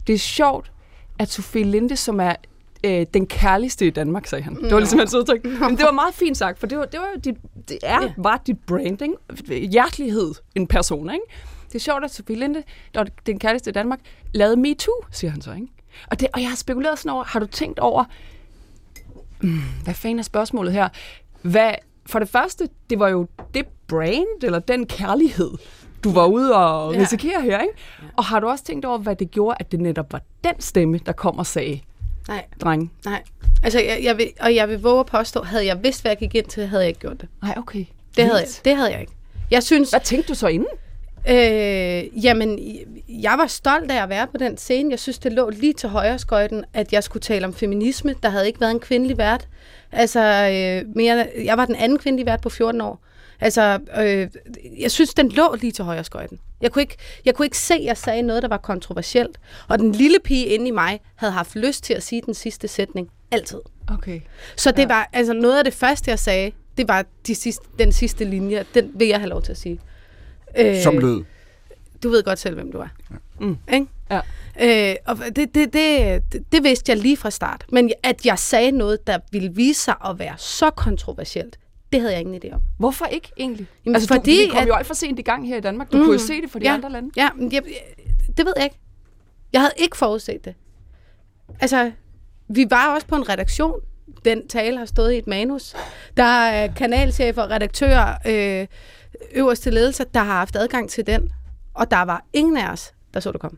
det 0.08 0.14
er 0.16 0.20
sjovt, 0.20 0.72
at 1.20 1.30
Sofie 1.32 1.64
Linde, 1.64 1.96
som 1.96 2.20
er 2.20 2.36
øh, 2.84 3.06
den 3.14 3.28
kærligste 3.28 3.88
i 3.88 3.90
Danmark, 3.90 4.28
sagde 4.28 4.44
han. 4.44 4.56
Det 4.56 4.72
var 4.74 4.80
ligesom 4.80 5.00
hans 5.00 5.14
udtryk. 5.14 5.44
Men 5.46 5.78
det 5.78 5.86
var 5.86 5.92
meget 5.92 6.14
fint 6.14 6.38
sagt, 6.38 6.60
for 6.60 6.68
det 6.68 6.78
var, 6.78 6.86
det 6.86 7.00
var 7.00 7.20
dit, 7.24 7.36
det 7.70 7.78
er, 7.84 8.02
Ja. 8.02 8.14
var 8.18 8.42
dit 8.48 8.58
branding, 8.68 9.16
hjertelighed, 9.72 10.34
en 10.56 10.68
person, 10.68 11.10
ikke? 11.10 11.26
Det 11.68 11.76
er 11.76 11.80
sjovt, 11.80 12.04
at 12.04 12.14
Sofie 12.14 12.36
Linde, 12.36 12.64
der 12.94 13.00
er 13.00 13.06
den 13.26 13.40
kærligste 13.40 13.70
i 13.70 13.74
Danmark, 13.74 14.00
lavede 14.34 14.58
MeToo, 14.58 14.94
siger 15.12 15.32
han 15.32 15.42
så, 15.42 15.52
ikke? 15.54 15.68
Og, 16.12 16.20
det, 16.20 16.28
og 16.34 16.42
jeg 16.42 16.50
har 16.50 16.56
spekuleret 16.56 17.00
sådan 17.00 17.12
over, 17.12 17.24
har 17.24 17.40
du 17.40 17.46
tænkt 17.46 17.80
over, 17.80 18.04
mm, 19.42 19.60
hvad 19.84 19.94
fanden 19.94 20.20
er 20.20 20.24
spørgsmålet 20.24 20.74
her? 20.74 20.90
Hvad, 21.42 21.72
for 22.06 22.20
det 22.20 22.30
første, 22.30 22.70
det 22.90 23.00
var 23.00 23.10
jo 23.10 23.28
det 23.54 23.66
brand, 23.90 24.44
eller 24.44 24.60
den 24.60 24.86
kærlighed, 24.86 25.52
du 26.04 26.12
var 26.12 26.26
ude 26.26 26.56
og 26.56 26.94
Ja. 26.94 27.00
risikere 27.02 27.42
her, 27.42 27.60
ikke? 27.62 27.74
Og 28.18 28.26
har 28.26 28.40
du 28.40 28.48
også 28.48 28.64
tænkt 28.64 28.86
over, 28.86 28.98
hvad 28.98 29.16
det 29.16 29.32
gjorde, 29.32 29.58
at 29.60 29.72
det 29.72 29.80
netop 29.80 30.14
var 30.14 30.22
den 30.44 30.54
stemme, 30.60 31.00
der 31.06 31.12
kom 31.12 31.38
og 31.40 31.46
sagde, 31.46 31.80
Nej, 32.28 32.46
drenge? 32.62 32.90
nej. 33.06 33.24
Altså, 33.64 33.80
jeg, 33.80 34.00
jeg 34.04 34.18
vil, 34.18 34.28
og 34.42 34.56
jeg 34.56 34.70
vil 34.70 34.82
våge 34.82 35.00
at 35.00 35.06
påstå, 35.06 35.44
havde 35.44 35.66
jeg 35.66 35.84
vidst, 35.84 36.02
hvad 36.02 36.12
jeg 36.12 36.18
gik 36.18 36.36
ind 36.36 36.46
til, 36.46 36.68
havde 36.68 36.82
jeg 36.84 36.88
ikke 36.88 37.00
gjort 37.00 37.22
det. 37.22 37.30
Nej, 37.42 37.54
okay. 37.58 37.86
Det 38.18 38.24
havde, 38.26 38.38
jeg, 38.40 38.48
det 38.66 38.76
havde 38.76 38.92
jeg 38.92 39.02
ikke. 39.02 39.14
Jeg 39.52 39.64
synes, 39.64 39.90
Hvad 39.90 40.00
tænkte 40.00 40.28
du 40.30 40.34
så 40.36 40.48
inden? 40.48 40.68
Øh, 41.30 42.26
jamen, 42.26 42.60
jeg 43.10 43.36
var 43.38 43.48
stolt 43.48 43.92
af 43.92 44.04
at 44.04 44.10
være 44.10 44.28
på 44.28 44.38
den 44.38 44.58
scene. 44.58 44.92
Jeg 44.92 45.00
synes, 45.00 45.20
det 45.20 45.34
lå 45.34 45.50
lige 45.50 45.74
til 45.74 45.90
højre 45.90 46.20
skøjten, 46.20 46.66
at 46.74 46.94
jeg 46.94 47.04
skulle 47.04 47.22
tale 47.22 47.46
om 47.46 47.54
feminisme. 47.54 48.16
Der 48.24 48.30
havde 48.30 48.48
ikke 48.48 48.62
været 48.62 48.72
en 48.72 48.80
kvindelig 48.80 49.18
vært. 49.18 49.48
Altså, 49.92 50.20
øh, 50.22 50.96
mere, 50.96 51.28
jeg 51.46 51.58
var 51.58 51.66
den 51.66 51.76
anden 51.76 51.98
kvindelige 52.00 52.26
vært 52.26 52.42
på 52.42 52.50
14 52.50 52.82
år. 52.82 53.00
Altså, 53.42 53.80
øh, 53.98 54.28
jeg 54.80 54.92
synes, 54.92 55.14
den 55.14 55.30
lå 55.32 55.56
lige 55.56 55.72
til 55.72 55.84
højre 55.86 56.04
skøjten. 56.04 56.40
Jeg 56.62 56.72
kunne, 56.72 56.82
ikke, 56.82 56.98
jeg 57.26 57.36
kunne 57.36 57.46
ikke 57.46 57.58
se, 57.58 57.74
at 57.74 57.84
jeg 57.84 57.98
sagde 57.98 58.22
noget, 58.22 58.44
der 58.44 58.50
var 58.50 58.58
kontroversielt. 58.58 59.38
Og 59.68 59.80
den 59.80 59.92
lille 59.92 60.18
pige 60.24 60.46
inde 60.46 60.68
i 60.68 60.72
mig 60.72 61.00
havde 61.16 61.34
haft 61.34 61.56
lyst 61.56 61.84
til 61.84 61.94
at 61.94 62.04
sige 62.04 62.22
den 62.26 62.34
sidste 62.34 62.68
sætning. 62.68 63.10
Altid. 63.32 63.60
Okay. 63.88 64.20
Så 64.56 64.72
det 64.72 64.90
var 64.90 65.10
altså 65.14 65.34
noget 65.34 65.58
af 65.58 65.64
det 65.64 65.74
første, 65.74 66.12
jeg 66.12 66.20
sagde, 66.20 66.52
det 66.78 66.88
var 66.88 67.06
de 67.28 67.36
sidste, 67.36 67.66
den 67.80 67.92
sidste 67.92 68.26
linje. 68.26 68.66
Den 68.74 68.92
vil 68.96 69.08
jeg 69.08 69.20
have 69.20 69.30
lov 69.30 69.42
til 69.42 69.52
at 69.52 69.58
sige. 69.58 69.80
Øh, 70.58 70.82
Som 70.82 70.98
lød. 70.98 71.24
du 72.04 72.10
ved 72.10 72.24
godt 72.24 72.40
selv, 72.40 72.56
hvem 72.56 72.72
du 72.72 72.78
er. 72.80 72.88
Mm. 73.40 73.58
Ikke? 73.74 73.86
Ja. 74.12 74.22
Øh, 74.92 74.96
og 75.06 75.18
det, 75.18 75.36
det, 75.36 75.74
det, 75.74 75.74
det, 76.34 76.44
det 76.52 76.64
vidste 76.64 76.92
jeg 76.92 76.98
lige 76.98 77.18
fra 77.18 77.30
start. 77.30 77.66
Men 77.72 77.92
at 78.04 78.26
jeg 78.26 78.40
sagde 78.40 78.72
noget, 78.72 79.08
der 79.08 79.20
ville 79.32 79.52
vise 79.56 79.82
sig 79.84 79.96
at 80.06 80.20
være 80.20 80.34
så 80.38 80.70
kontroversielt, 80.70 81.60
det 81.92 82.02
havde 82.02 82.14
jeg 82.14 82.22
ingen 82.22 82.42
idé 82.44 82.54
om. 82.54 82.62
Hvorfor 82.78 83.06
ikke 83.06 83.32
egentlig? 83.38 83.68
Jamen, 83.86 83.96
altså, 83.96 84.08
fordi 84.08 84.36
du, 84.38 84.42
vi 84.46 84.50
kom 84.52 84.62
at- 84.62 84.68
jo 84.68 84.74
alt 84.74 84.88
for 84.88 84.94
sent 84.94 85.20
i 85.20 85.22
gang 85.22 85.48
her 85.48 85.58
i 85.58 85.62
Danmark. 85.62 85.92
Du 85.92 85.98
mm. 85.98 86.04
kunne 86.04 86.14
jo 86.14 86.20
se 86.20 86.42
det 86.42 86.52
for 86.52 86.60
de 86.60 86.66
ja, 86.66 86.74
andre 86.74 86.90
lande. 86.92 87.10
Ja, 87.18 87.30
men 87.36 87.52
jeg, 87.52 87.64
det 88.38 88.46
ved 88.46 88.54
jeg 88.56 88.64
ikke. 88.66 88.80
Jeg 89.54 89.62
havde 89.62 89.74
ikke 89.78 89.98
forudset 89.98 90.46
det. 90.46 90.56
Altså, 91.60 91.92
vi 92.48 92.66
var 92.70 92.94
også 92.96 93.08
på 93.08 93.16
en 93.16 93.30
redaktion. 93.30 93.80
Den 94.26 94.48
tale 94.48 94.78
har 94.78 94.86
stået 94.86 95.14
i 95.14 95.18
et 95.18 95.28
manus. 95.28 95.76
Der 96.18 96.24
er 96.24 96.74
kanalchefer, 96.74 97.52
redaktører, 97.52 98.18
øh, 98.28 98.68
øverste 99.34 99.70
ledelse, 99.72 100.06
der 100.14 100.20
har 100.20 100.34
haft 100.34 100.56
adgang 100.56 100.90
til 100.90 101.08
den. 101.08 101.30
Og 101.74 101.92
der 101.92 102.02
var 102.02 102.26
ingen 102.34 102.58
af 102.58 102.72
os, 102.72 102.94
der 103.14 103.20
så 103.20 103.32
det 103.32 103.42
komme. 103.42 103.58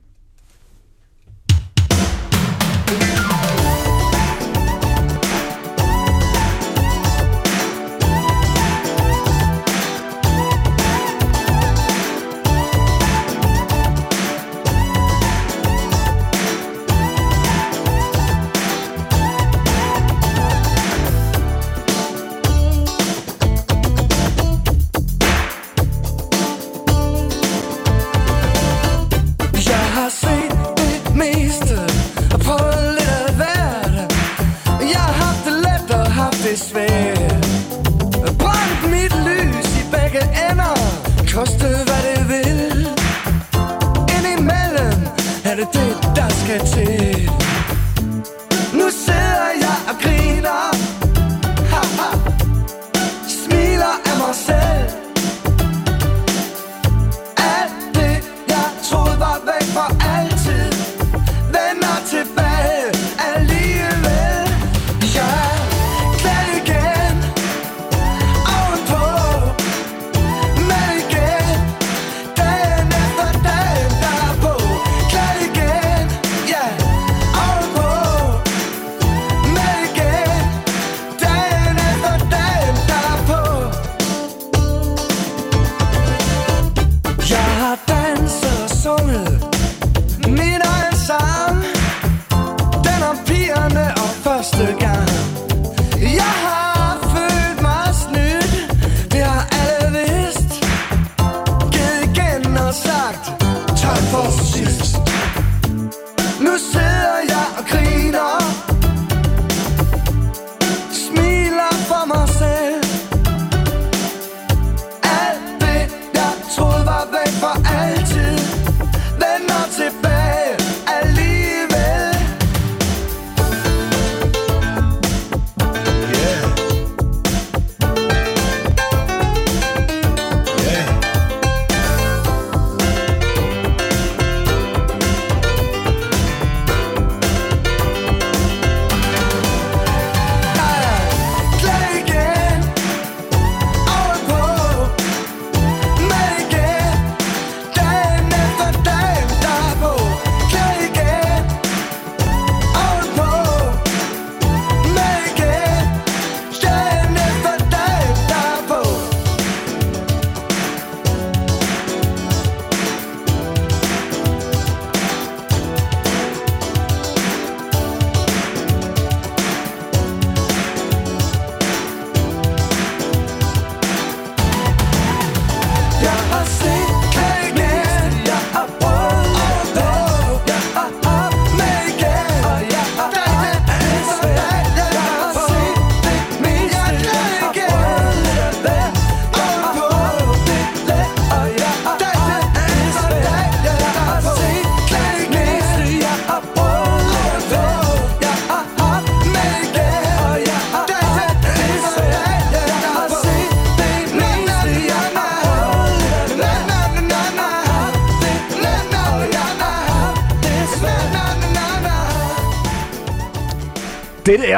Der 46.51 46.65
skal 46.65 47.10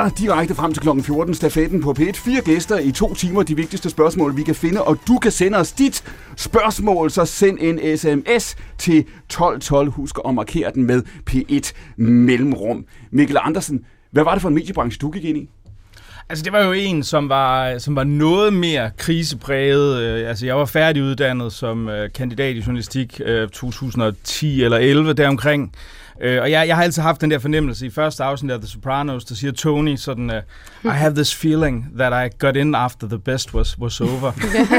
er 0.06 0.10
direkte 0.10 0.56
frem 0.56 0.74
til 0.74 0.82
kl. 0.82 1.02
14 1.02 1.34
stafetten 1.34 1.82
på 1.82 1.96
P1. 2.00 2.12
Fire 2.12 2.42
gæster 2.42 2.80
i 2.80 2.92
to 2.92 3.14
timer. 3.14 3.44
De 3.44 3.56
vigtigste 3.56 3.90
spørgsmål, 3.90 4.38
vi 4.38 4.44
kan 4.44 4.56
finde. 4.56 4.84
Og 4.84 4.98
du 5.08 5.18
kan 5.18 5.32
sende 5.32 5.58
os 5.58 5.72
dit 5.72 6.04
spørgsmål, 6.38 7.12
så 7.12 7.26
send 7.26 7.58
en 7.62 7.98
sms 7.98 8.56
til 8.78 9.00
1212. 9.00 9.92
Husk 9.92 10.16
at 10.28 10.34
markere 10.34 10.72
den 10.74 10.86
med 10.86 11.04
P1 11.30 11.72
Mellemrum. 11.98 12.86
Mikkel 13.12 13.38
Andersen, 13.42 13.86
hvad 14.12 14.24
var 14.24 14.34
det 14.34 14.42
for 14.42 14.50
en 14.50 14.56
mediebranche, 14.56 15.00
du 15.02 15.10
gik 15.12 15.24
ind 15.24 15.38
i? 15.38 15.50
Altså, 16.30 16.44
det 16.44 16.54
var 16.54 16.64
jo 16.64 16.72
en, 16.72 17.04
som 17.04 17.30
var, 17.30 17.78
som 17.78 17.96
var 17.96 18.04
noget 18.04 18.54
mere 18.54 18.92
krisepræget. 18.98 20.02
Øh, 20.02 20.30
altså, 20.30 20.46
jeg 20.46 20.58
var 20.58 20.66
færdiguddannet 20.66 21.54
som 21.54 21.90
øh, 21.90 22.10
kandidat 22.16 22.56
i 22.56 22.60
journalistik 22.60 23.22
øh, 23.26 23.50
2010 23.50 24.64
eller 24.64 24.78
11 24.78 25.14
deromkring. 25.14 25.74
Øh, 26.22 26.42
Og 26.42 26.52
jeg, 26.52 26.68
jeg 26.68 26.76
har 26.76 26.84
altid 26.84 27.02
haft 27.02 27.22
den 27.22 27.32
der 27.32 27.40
fornemmelse 27.40 27.86
i 27.86 27.90
første 27.90 28.24
afsnit 28.24 28.52
af 28.52 28.60
The 28.60 28.68
Sopranos, 28.68 29.26
der 29.26 29.36
siger 29.36 29.52
Tony 29.54 29.96
sådan, 29.96 30.30
uh, 30.30 30.36
I 30.84 30.96
have 30.96 31.16
this 31.16 31.36
feeling 31.36 31.88
that 31.98 32.26
I 32.26 32.36
got 32.40 32.56
in 32.56 32.76
after 32.76 33.08
the 33.08 33.20
best 33.20 33.54
was, 33.54 33.80
was 33.80 34.02
over. 34.02 34.22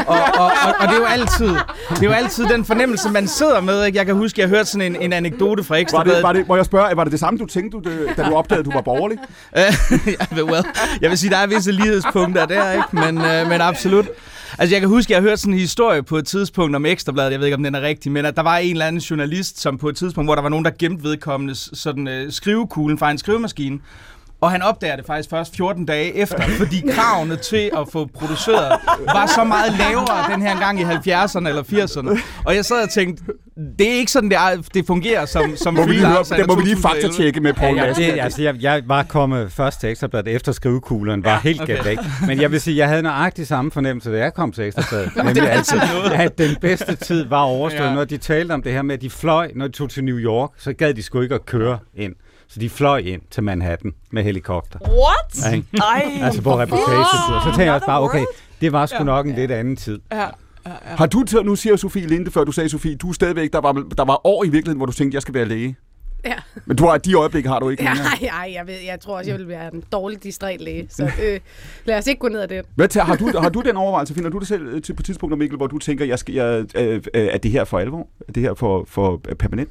og, 0.06 0.18
og, 0.34 0.44
og, 0.44 0.74
og 0.80 0.88
det 0.88 0.94
er 0.94 0.98
jo 1.00 1.04
altid, 1.04 1.46
det 1.90 1.98
er 2.02 2.04
jo 2.04 2.10
altid 2.12 2.44
den 2.46 2.64
fornemmelse, 2.64 3.10
man 3.10 3.28
sidder 3.28 3.60
med. 3.60 3.84
Ikke? 3.84 3.98
Jeg 3.98 4.06
kan 4.06 4.14
huske, 4.14 4.40
jeg 4.40 4.48
hørte 4.48 4.64
sådan 4.64 4.94
en, 4.94 5.02
en 5.02 5.12
anekdote 5.12 5.64
fra 5.64 5.74
Var 5.74 5.80
Ekstrabladet. 5.80 6.16
det, 6.16 6.22
var 6.22 6.32
det, 6.32 6.48
må 6.48 6.56
jeg 6.56 6.64
spørge, 6.64 6.96
var 6.96 7.04
det 7.04 7.10
det 7.12 7.20
samme, 7.20 7.38
du 7.38 7.46
tænkte, 7.46 7.78
du, 7.78 7.90
det- 7.90 8.16
da 8.16 8.22
du 8.22 8.34
opdagede, 8.34 8.60
at 8.60 8.66
du 8.66 8.70
var 8.72 8.80
borgerlig? 8.80 9.18
ja, 9.56 10.42
well, 10.42 10.64
jeg 11.00 11.10
vil 11.10 11.18
sige, 11.18 11.30
der 11.30 11.36
er 11.38 11.46
visse 11.46 11.72
lighedspunkter 11.72 12.46
der, 12.46 12.72
ikke? 12.72 12.84
Men, 12.92 13.18
øh, 13.24 13.48
men 13.48 13.60
absolut. 13.60 14.06
Altså, 14.58 14.74
jeg 14.74 14.80
kan 14.80 14.88
huske, 14.88 15.12
jeg 15.12 15.22
hørte 15.22 15.36
sådan 15.36 15.54
en 15.54 15.60
historie 15.60 16.02
på 16.02 16.16
et 16.16 16.26
tidspunkt 16.26 16.76
om 16.76 16.86
Ekstrabladet, 16.86 17.32
jeg 17.32 17.40
ved 17.40 17.46
ikke, 17.46 17.56
om 17.56 17.62
den 17.62 17.74
er 17.74 17.80
rigtig, 17.80 18.12
men 18.12 18.24
at 18.24 18.36
der 18.36 18.42
var 18.42 18.56
en 18.56 18.70
eller 18.70 18.86
anden 18.86 19.00
journalist, 19.00 19.60
som 19.60 19.78
på 19.78 19.88
et 19.88 19.96
tidspunkt, 19.96 20.26
hvor 20.26 20.34
der 20.34 20.42
var 20.42 20.48
nogen, 20.48 20.64
der 20.64 20.70
gemte 20.78 21.04
vedkommende 21.04 21.54
sådan 21.54 22.08
øh, 22.08 22.32
skrivekuglen 22.32 22.98
fra 22.98 23.10
en 23.10 23.18
skrivemaskine, 23.18 23.78
og 24.44 24.50
han 24.50 24.62
opdager 24.62 24.96
det 24.96 25.06
faktisk 25.06 25.30
først 25.30 25.56
14 25.56 25.86
dage 25.86 26.14
efter, 26.16 26.42
fordi 26.58 26.82
kravene 26.90 27.36
til 27.36 27.70
at 27.76 27.88
få 27.92 28.08
produceret 28.14 28.80
var 29.04 29.26
så 29.34 29.44
meget 29.44 29.72
lavere 29.78 30.32
den 30.32 30.42
her 30.42 30.58
gang 30.60 30.80
i 30.80 30.82
70'erne 30.84 31.48
eller 31.48 31.62
80'erne. 31.62 32.20
Og 32.44 32.54
jeg 32.54 32.64
sad 32.64 32.82
og 32.82 32.90
tænkte, 32.90 33.24
det 33.78 33.88
er 33.88 33.94
ikke 33.94 34.12
sådan, 34.12 34.30
det, 34.30 34.36
er, 34.36 34.62
det 34.74 34.86
fungerer 34.86 35.26
som, 35.26 35.56
som 35.56 35.74
Må 35.74 35.86
vi 35.86 35.92
lige, 35.92 36.06
det 36.06 36.46
må 36.46 36.54
vi 36.54 36.62
lige 36.62 36.76
2011. 36.76 36.82
faktatjekke 36.82 37.40
med 37.40 37.54
Poul 37.54 37.76
Ja, 37.76 37.86
Madsen. 37.86 38.04
det, 38.04 38.20
altså, 38.20 38.42
jeg, 38.42 38.54
jeg 38.60 38.82
var 38.86 39.02
kommet 39.02 39.52
først 39.52 39.80
til 39.80 39.90
Ekstrabladet 39.90 40.34
efter 40.34 40.52
skrivekuglerne, 40.52 41.24
var 41.24 41.30
ja, 41.30 41.40
helt 41.40 41.60
okay. 41.60 41.74
galt 41.74 41.86
væk. 41.86 41.98
Men 42.26 42.40
jeg 42.40 42.50
vil 42.52 42.60
sige, 42.60 42.76
jeg 42.76 42.88
havde 42.88 43.02
nøjagtig 43.02 43.46
samme 43.46 43.70
fornemmelse, 43.70 44.12
da 44.12 44.18
jeg 44.18 44.34
kom 44.34 44.52
til 44.52 44.64
Ekstrabladet. 44.64 45.16
Nemlig 45.24 45.50
altid, 45.50 45.80
at 46.14 46.38
den 46.38 46.56
bedste 46.60 46.96
tid 46.96 47.24
var 47.24 47.42
overstået. 47.42 47.80
Ja. 47.80 47.88
Ja. 47.88 47.94
Når 47.94 48.04
de 48.04 48.16
talte 48.16 48.52
om 48.52 48.62
det 48.62 48.72
her 48.72 48.82
med, 48.82 48.94
at 48.94 49.02
de 49.02 49.10
fløj, 49.10 49.50
når 49.54 49.66
de 49.66 49.72
tog 49.72 49.90
til 49.90 50.04
New 50.04 50.18
York, 50.18 50.50
så 50.58 50.72
gad 50.72 50.94
de 50.94 51.02
sgu 51.02 51.20
ikke 51.20 51.34
at 51.34 51.46
køre 51.46 51.78
ind. 51.96 52.14
Så 52.48 52.60
de 52.60 52.70
fløj 52.70 52.98
ind 52.98 53.22
til 53.30 53.42
Manhattan 53.42 53.92
med 54.10 54.22
helikopter. 54.22 54.78
What? 54.80 55.44
Ja, 55.50 55.56
ikke? 55.56 55.68
Ej. 55.78 56.12
Altså 56.22 56.42
på 56.42 56.58
reportagetur. 56.58 57.40
Så 57.40 57.44
tænkte 57.44 57.64
jeg 57.64 57.74
også 57.74 57.86
bare, 57.86 58.02
okay, 58.02 58.24
det 58.60 58.72
var 58.72 58.86
sgu 58.86 59.04
nok 59.04 59.26
en 59.26 59.34
lidt 59.34 59.50
anden 59.50 59.76
tid. 59.76 60.00
Ja. 60.12 60.26
Har 60.84 61.06
du, 61.06 61.22
til- 61.22 61.42
nu 61.44 61.56
siger 61.56 61.76
Sofie 61.76 62.06
Linde, 62.06 62.30
før 62.30 62.44
du 62.44 62.52
sagde 62.52 62.68
Sofie, 62.68 62.94
du 62.96 63.08
er 63.08 63.12
stadigvæk, 63.12 63.52
der 63.52 63.60
var, 63.60 63.72
der 63.72 64.04
var 64.04 64.26
år 64.26 64.44
i 64.44 64.48
virkeligheden, 64.48 64.76
hvor 64.76 64.86
du 64.86 64.92
tænkte, 64.92 65.14
jeg 65.14 65.22
skal 65.22 65.34
være 65.34 65.44
læge. 65.44 65.76
Ja. 66.24 66.34
Men 66.66 66.76
du 66.76 66.86
har, 66.86 66.98
de 66.98 67.14
øjeblikke 67.14 67.48
har 67.48 67.58
du 67.58 67.68
ikke 67.68 67.82
længere. 67.82 68.04
Nej, 68.04 68.18
nej, 68.22 68.52
jeg, 68.54 68.66
ved, 68.66 68.74
jeg 68.86 69.00
tror 69.00 69.18
også, 69.18 69.30
jeg 69.30 69.38
vil 69.38 69.48
være 69.48 69.74
en 69.74 69.84
dårlig 69.92 70.22
distræt 70.22 70.60
læge. 70.60 70.86
Så 70.90 71.10
øh, 71.24 71.40
lad 71.84 71.98
os 71.98 72.06
ikke 72.06 72.18
gå 72.20 72.28
ned 72.28 72.40
ad 72.40 72.48
det. 72.48 72.64
Hvad 72.74 72.88
tager, 72.88 73.04
har, 73.04 73.16
du, 73.16 73.38
har 73.38 73.48
du 73.48 73.60
den 73.60 73.76
overvejelse, 73.76 74.14
finder 74.14 74.30
du 74.30 74.38
det 74.38 74.48
selv 74.48 74.66
øh, 74.66 74.82
til, 74.82 74.94
på 74.94 75.02
tidspunkter, 75.02 75.36
Mikkel, 75.36 75.56
hvor 75.56 75.66
du 75.66 75.78
tænker, 75.78 76.04
jeg 76.04 76.18
skal, 76.18 76.34
jeg, 76.34 76.64
øh, 76.76 76.94
øh, 77.14 77.28
er 77.32 77.38
det 77.38 77.50
her 77.50 77.64
for 77.64 77.78
alvor? 77.78 78.06
Er 78.28 78.32
det 78.32 78.42
her 78.42 78.54
for, 78.54 78.84
for 78.88 79.20
øh, 79.28 79.34
permanent? 79.34 79.68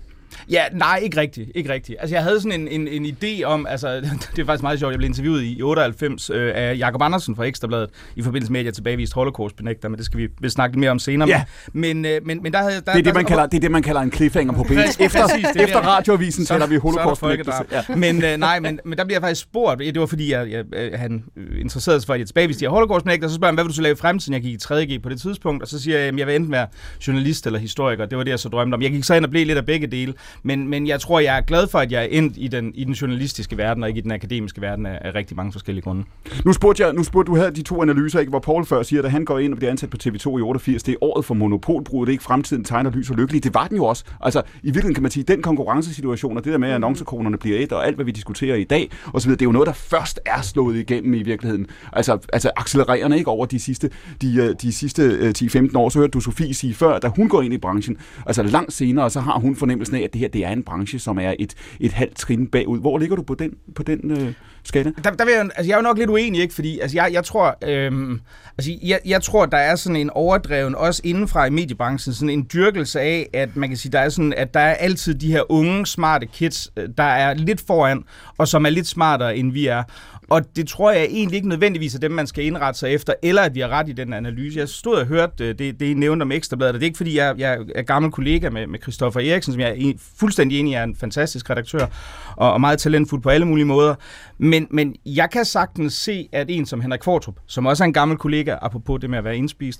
Ja, 0.52 0.64
nej, 0.74 1.00
ikke 1.04 1.18
rigtigt. 1.18 1.52
Ikke 1.56 1.74
rigtigt. 1.74 1.98
Altså, 2.02 2.16
jeg 2.16 2.24
havde 2.24 2.42
sådan 2.42 2.62
en, 2.62 2.88
en, 2.88 2.88
en 2.88 3.06
idé 3.24 3.44
om, 3.44 3.66
altså, 3.70 3.88
det 4.36 4.42
er 4.42 4.46
faktisk 4.46 4.64
meget 4.64 4.80
sjovt, 4.80 4.92
jeg 4.92 4.98
blev 4.98 5.10
interviewet 5.10 5.44
i 5.44 5.62
98 5.62 6.30
øh, 6.30 6.52
af 6.56 6.78
Jakob 6.78 7.02
Andersen 7.02 7.36
fra 7.36 7.44
Ekstrabladet, 7.44 7.90
i 8.16 8.22
forbindelse 8.22 8.52
med, 8.52 8.60
at 8.60 8.66
jeg 8.66 8.74
tilbageviste 8.74 9.16
holocaust-benægter, 9.16 9.90
men 9.90 9.98
det 9.98 10.06
skal 10.06 10.20
vi 10.20 10.28
vil 10.42 10.52
snakke 10.52 10.76
lidt 10.76 10.80
mere 10.80 10.92
om 10.92 11.00
senere. 11.00 11.30
Ja. 11.30 11.44
Men, 11.74 12.06
øh, 12.06 12.22
men, 12.26 12.44
men 12.44 12.54
der 12.54 12.60
havde... 12.60 12.74
Der, 12.74 12.80
Det 12.82 12.90
er 12.90 12.94
det, 12.96 13.06
der, 13.06 13.14
man 13.14 13.26
kalder, 13.26 13.46
det 13.46 13.58
er 13.58 13.62
det, 13.62 13.72
man 13.72 13.84
kalder 13.84 14.02
en 14.02 14.12
cliffhanger 14.12 14.54
på 14.54 14.64
Præcis, 14.64 14.98
B1. 14.98 15.04
Efter, 15.04 15.22
præcis, 15.28 15.46
det 15.54 15.62
er 15.62 15.64
efter 15.64 15.80
det. 15.80 15.88
radioavisen 15.88 16.46
Så- 16.46 16.54
taler 16.54 16.68
vi 16.68 16.76
holocaust 16.76 17.20
folkedrab. 17.20 17.66
Ja. 17.72 17.96
Men 17.96 18.24
øh, 18.24 18.38
nej, 18.38 18.60
men, 18.60 18.80
men 18.86 18.98
der 18.98 19.04
bliver 19.06 19.16
jeg 19.16 19.22
faktisk 19.22 19.42
spurgt, 19.42 19.80
det 19.80 20.00
var 20.00 20.06
fordi, 20.06 20.32
jeg, 20.32 20.52
jeg, 20.52 20.64
øh, 20.76 21.00
han 21.00 21.24
interesserede 21.60 22.00
sig 22.02 22.08
for, 22.08 22.14
at 22.14 22.20
jeg 22.20 22.28
tilbageviste 22.28 22.60
de 22.60 22.66
her 22.66 22.70
holocaust 22.70 23.06
og 23.24 23.30
så 23.30 23.36
spørger 23.36 23.52
han, 23.52 23.56
hvad 23.56 23.64
vil 23.64 23.70
du 23.70 23.76
så 23.76 23.82
lave 23.82 23.94
i 23.94 23.96
fremtiden? 23.96 24.34
Jeg 24.34 24.42
gik 24.42 24.54
i 24.54 24.58
3.G 24.64 25.02
på 25.04 25.10
det 25.10 25.22
tidspunkt, 25.22 25.64
og 25.64 25.68
så 25.70 25.82
siger 25.82 25.98
jeg, 25.98 26.08
at 26.08 26.18
jeg 26.18 26.28
vil 26.28 26.36
enten 26.36 26.52
være 26.52 26.68
journalist 27.08 27.46
eller 27.46 27.60
historiker. 27.60 28.06
Det 28.06 28.18
var 28.18 28.24
det, 28.24 28.32
jeg 28.32 28.40
så 28.40 28.50
drømte 28.50 28.76
om. 28.76 28.82
Jeg 28.82 28.92
gik 28.92 29.04
så 29.04 29.14
ind 29.16 29.26
og 29.26 29.32
blev 29.32 29.46
lidt 29.46 29.58
af 29.58 29.66
begge 29.66 29.88
dele, 29.88 30.14
men, 30.44 30.68
men 30.68 30.88
jeg 30.88 31.00
tror, 31.00 31.20
jeg 31.20 31.38
er 31.38 31.42
glad 31.42 31.68
for, 31.68 31.80
at 31.80 31.92
jeg 31.92 32.02
er 32.02 32.08
endt 32.12 32.34
i 32.38 32.48
den, 32.48 32.72
i 32.76 32.84
den 32.84 32.94
journalistiske 32.94 33.58
verden, 33.58 33.84
og 33.84 33.90
ikke 33.90 34.00
i 34.00 34.02
den 34.02 34.12
akademiske 34.12 34.62
verden 34.62 34.86
af, 34.86 35.00
af 35.02 35.16
rigtig 35.16 35.38
mange 35.38 35.52
forskellige 35.52 35.84
grunde. 35.84 36.04
Nu 36.46 36.54
spurgte 36.54 36.84
jeg, 36.84 36.94
nu 36.94 37.04
spurgte 37.04 37.32
du 37.32 37.38
havde 37.38 37.52
de 37.52 37.62
to 37.62 37.82
analyser, 37.82 38.20
ikke, 38.20 38.30
hvor 38.30 38.40
Paul 38.40 38.66
før 38.66 38.84
siger, 38.84 39.04
at 39.04 39.12
han 39.12 39.26
går 39.26 39.40
ind 39.40 39.54
og 39.54 39.58
bliver 39.58 39.72
ansat 39.72 39.90
på 39.90 39.98
TV2 40.04 40.38
i 40.38 40.42
88, 40.42 40.84
det 40.84 40.92
er 40.92 41.04
året 41.04 41.26
for 41.26 41.34
monopolbrud, 41.34 42.06
det 42.06 42.10
er 42.10 42.14
ikke 42.14 42.24
fremtiden 42.24 42.64
tegner 42.64 42.92
lys 42.92 43.10
og 43.10 43.16
lykkelig. 43.16 43.44
Det 43.44 43.54
var 43.54 43.68
den 43.68 43.78
jo 43.78 43.86
også. 43.86 44.04
Altså, 44.22 44.40
i 44.40 44.66
virkeligheden 44.66 44.94
kan 44.94 45.04
man 45.04 45.12
sige, 45.12 45.24
den 45.24 45.42
konkurrencesituation 45.42 46.38
og 46.38 46.44
det 46.44 46.52
der 46.52 46.58
med, 46.58 46.70
at 46.70 46.76
annoncekronerne 46.76 47.38
bliver 47.38 47.60
et, 47.60 47.72
og 47.72 47.88
alt, 47.88 47.96
hvad 47.96 48.06
vi 48.06 48.12
diskuterer 48.12 48.56
i 48.56 48.64
dag, 48.64 48.92
og 49.06 49.22
så 49.22 49.28
videre, 49.28 49.38
det 49.38 49.46
er 49.46 49.48
jo 49.48 49.52
noget, 49.52 49.68
der 49.68 49.74
først 49.74 50.20
er 50.26 50.42
slået 50.42 50.76
igennem 50.76 51.14
i 51.14 51.24
virkeligheden. 51.24 51.68
Altså, 51.94 52.18
altså 52.34 52.52
accelererende 52.56 53.18
ikke 53.18 53.30
over 53.30 53.46
de 53.46 53.60
sidste, 53.60 53.90
de, 54.22 54.36
øh, 54.36 54.56
de 54.62 54.74
sidste 54.74 55.02
øh, 55.04 55.34
10-15 55.38 55.78
år. 55.78 55.90
Så 55.90 56.00
hørte 56.00 56.12
du 56.12 56.20
Sofie 56.20 56.54
sige 56.54 56.74
før, 56.74 57.00
da 57.00 57.08
hun 57.08 57.30
går 57.30 57.42
ind 57.42 57.54
i 57.54 57.58
branchen, 57.58 57.98
altså 58.26 58.44
langt 58.44 58.74
senere, 58.74 59.10
så 59.10 59.20
har 59.20 59.40
hun 59.40 59.56
fornemmelsen 59.56 59.96
af, 59.96 60.02
at 60.02 60.13
det 60.14 60.20
her 60.20 60.28
det 60.28 60.46
er 60.46 60.50
en 60.50 60.64
branche, 60.64 61.00
som 61.00 61.18
er 61.18 61.34
et, 61.40 61.56
et 61.80 61.94
halvt 61.94 62.16
trin 62.16 62.48
bagud. 62.48 62.80
Hvor 62.80 62.98
ligger 62.98 63.16
du 63.16 63.22
på 63.22 63.36
den, 63.36 63.58
på 63.76 63.84
den 63.84 64.12
øh, 64.12 64.34
skala? 64.64 64.92
Der, 65.04 65.12
der 65.12 65.26
vil 65.26 65.34
jeg, 65.34 65.42
altså 65.42 65.64
jeg 65.64 65.72
er 65.72 65.78
jo 65.78 65.82
nok 65.82 65.98
lidt 65.98 66.10
uenig, 66.10 66.42
ikke? 66.42 66.54
Fordi 66.54 66.80
altså 66.80 66.98
jeg, 66.98 67.14
jeg 67.14 67.24
tror, 67.24 67.58
øhm, 67.68 68.22
altså 68.58 68.72
jeg, 68.84 69.00
jeg 69.06 69.22
tror, 69.22 69.46
der 69.46 69.58
er 69.58 69.76
sådan 69.76 69.96
en 69.96 70.10
overdreven, 70.10 70.76
også 70.76 71.02
indenfra 71.04 71.46
i 71.46 71.50
mediebranchen, 71.50 72.14
sådan 72.14 72.30
en 72.30 72.48
dyrkelse 72.54 73.02
af, 73.02 73.30
at 73.34 73.56
man 73.56 73.70
kan 73.70 73.78
sige, 73.78 73.92
der 73.92 74.00
er 74.00 74.10
sådan, 74.10 74.34
at 74.38 74.54
der 74.54 74.60
er 74.60 74.74
altid 74.74 75.16
de 75.16 75.32
her 75.32 75.52
unge, 75.52 75.86
smarte 75.86 76.26
kids, 76.26 76.72
øh, 76.78 76.90
der 76.98 77.04
er 77.04 77.34
lidt 77.34 77.64
foran, 77.68 78.04
og 78.38 78.48
som 78.48 78.66
er 78.66 78.70
lidt 78.70 78.88
smartere, 78.88 79.38
end 79.38 79.52
vi 79.52 79.68
er. 79.68 79.84
Og 80.30 80.56
det 80.56 80.68
tror 80.68 80.92
jeg 80.92 81.04
egentlig 81.04 81.36
ikke 81.36 81.50
nødvendigvis 81.50 81.96
er 81.96 82.00
dem, 82.00 82.12
man 82.12 82.28
skal 82.28 82.46
indrette 82.46 82.80
sig 82.80 82.94
efter, 82.94 83.14
eller 83.24 83.42
at 83.42 83.56
vi 83.56 83.60
har 83.60 83.68
ret 83.68 83.90
i 83.90 83.92
den 83.92 84.14
analyse. 84.14 84.60
Jeg 84.60 84.70
stod 84.70 84.96
og 84.96 85.06
hørte 85.06 85.44
øh, 85.44 85.60
det, 85.60 85.80
det 85.80 85.86
I 85.86 85.94
nævnte 85.94 86.24
om 86.24 86.32
Ekstrabladet, 86.32 86.74
og 86.74 86.80
det 86.80 86.86
er 86.86 86.90
ikke 86.90 86.98
fordi, 86.98 87.18
jeg, 87.18 87.36
jeg 87.38 87.58
er 87.76 87.82
gammel 87.82 88.12
kollega 88.12 88.50
med, 88.50 88.68
med 88.68 88.80
Christoffer 88.82 89.20
Eriksen, 89.20 89.54
som 89.54 89.60
jeg 89.60 89.70
er 89.70 89.94
fuldstændig 90.20 90.60
enig 90.60 90.72
i 90.72 90.76
er 90.76 90.84
en 90.84 90.96
fantastisk 90.96 91.50
redaktør, 91.50 91.86
og, 92.36 92.54
og 92.54 92.62
meget 92.62 92.80
talentfuld 92.80 93.22
på 93.22 93.30
alle 93.30 93.46
mulige 93.46 93.66
måder. 93.66 93.96
Men, 94.38 94.53
men 94.54 94.68
men 94.72 94.96
jeg 95.06 95.30
kan 95.30 95.46
sagtens 95.46 95.94
se, 95.94 96.30
at 96.32 96.50
en 96.50 96.66
som 96.66 96.82
Henrik 96.82 97.00
Kvartrup, 97.00 97.36
som 97.48 97.66
også 97.66 97.84
er 97.84 97.86
en 97.86 97.94
gammel 97.94 98.18
kollega, 98.18 98.56
apropos 98.62 99.02
det 99.02 99.10
med 99.10 99.18
at 99.18 99.24
være 99.24 99.38
indspist, 99.38 99.80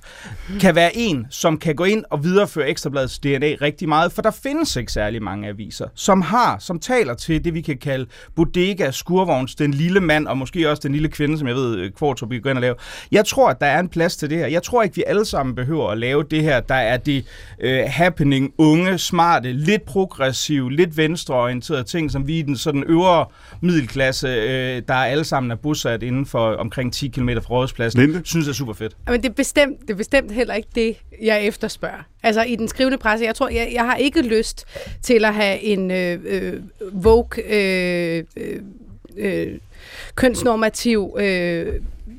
kan 0.60 0.76
være 0.76 0.98
en, 0.98 1.28
som 1.30 1.58
kan 1.58 1.76
gå 1.76 1.84
ind 1.84 2.04
og 2.10 2.24
videreføre 2.24 2.70
Ekstrabladets 2.70 3.20
DNA 3.20 3.56
rigtig 3.62 3.90
meget, 3.90 4.12
for 4.12 4.22
der 4.22 4.32
findes 4.32 4.76
ikke 4.76 4.92
særlig 4.92 5.24
mange 5.24 5.48
aviser, 5.48 5.88
som 5.96 6.22
har, 6.22 6.60
som 6.60 6.80
taler 6.80 7.14
til 7.14 7.44
det, 7.44 7.54
vi 7.54 7.62
kan 7.62 7.78
kalde 7.78 8.06
bodega, 8.36 8.92
skurvogns, 8.92 9.56
den 9.56 9.74
lille 9.74 10.00
mand, 10.00 10.28
og 10.28 10.38
måske 10.38 10.70
også 10.70 10.82
den 10.84 10.92
lille 10.92 11.08
kvinde, 11.08 11.38
som 11.38 11.48
jeg 11.48 11.56
ved, 11.56 11.78
øh, 11.78 11.92
Kvartrup 11.92 12.30
vil 12.30 12.42
gå 12.42 12.50
ind 12.50 12.58
og 12.58 12.62
lave. 12.62 12.76
Jeg 13.12 13.26
tror, 13.26 13.50
at 13.50 13.62
der 13.62 13.68
er 13.68 13.80
en 13.80 13.90
plads 13.90 14.18
til 14.18 14.30
det 14.30 14.38
her. 14.38 14.48
Jeg 14.48 14.64
tror 14.64 14.84
ikke, 14.84 14.96
vi 14.96 15.04
alle 15.08 15.26
sammen 15.26 15.56
behøver 15.56 15.90
at 15.90 15.98
lave 15.98 16.24
det 16.24 16.44
her, 16.44 16.60
der 16.60 16.76
er 16.76 16.98
det 16.98 17.26
øh, 17.60 17.84
happening, 17.88 18.54
unge, 18.58 18.98
smarte, 18.98 19.54
lidt 19.54 19.86
progressive, 19.86 20.72
lidt 20.72 20.98
venstreorienterede 20.98 21.84
ting, 21.84 22.12
som 22.12 22.28
vi 22.28 22.40
i 22.40 22.42
den 22.42 22.58
sådan 22.58 22.84
øvre 22.88 23.26
middelklasse, 23.62 24.28
øh, 24.28 24.63
uh, 24.78 24.84
der 24.88 24.94
er 24.94 25.06
alle 25.06 25.24
sammen 25.24 25.52
er 25.52 25.56
bosat 25.56 26.04
inden 26.04 26.26
for 26.26 26.54
omkring 26.54 26.94
10 26.94 27.08
km 27.08 27.30
fra 27.30 27.54
rådspladsen, 27.54 28.00
Linde? 28.02 28.22
synes 28.26 28.48
er 28.48 28.54
super 28.54 28.74
fedt. 28.74 28.98
Men 29.08 29.24
det 29.24 29.30
er, 29.30 29.34
bestemt, 29.34 29.82
det 29.82 29.90
er 29.90 29.96
bestemt 29.96 30.32
heller 30.32 30.54
ikke 30.54 30.70
det, 30.76 30.98
jeg 31.22 31.46
efterspørger. 31.46 32.04
Altså 32.24 32.44
i 32.44 32.56
den 32.56 32.68
skrivende 32.68 32.98
presse, 32.98 33.26
jeg 33.26 33.36
tror, 33.36 33.50
jeg, 33.50 33.70
jeg 33.74 33.86
har 33.86 33.96
ikke 33.96 34.22
lyst 34.22 34.66
til 35.02 35.26
at 35.26 35.34
have 35.34 35.62
en 35.62 35.92
øh, 35.92 36.20
øh, 36.26 36.62
Vogue 36.92 37.44
øh, 37.46 38.24
øh, 38.38 38.60
øh, 39.18 39.60
kønsnormativ 40.16 41.16
øh, 41.20 41.74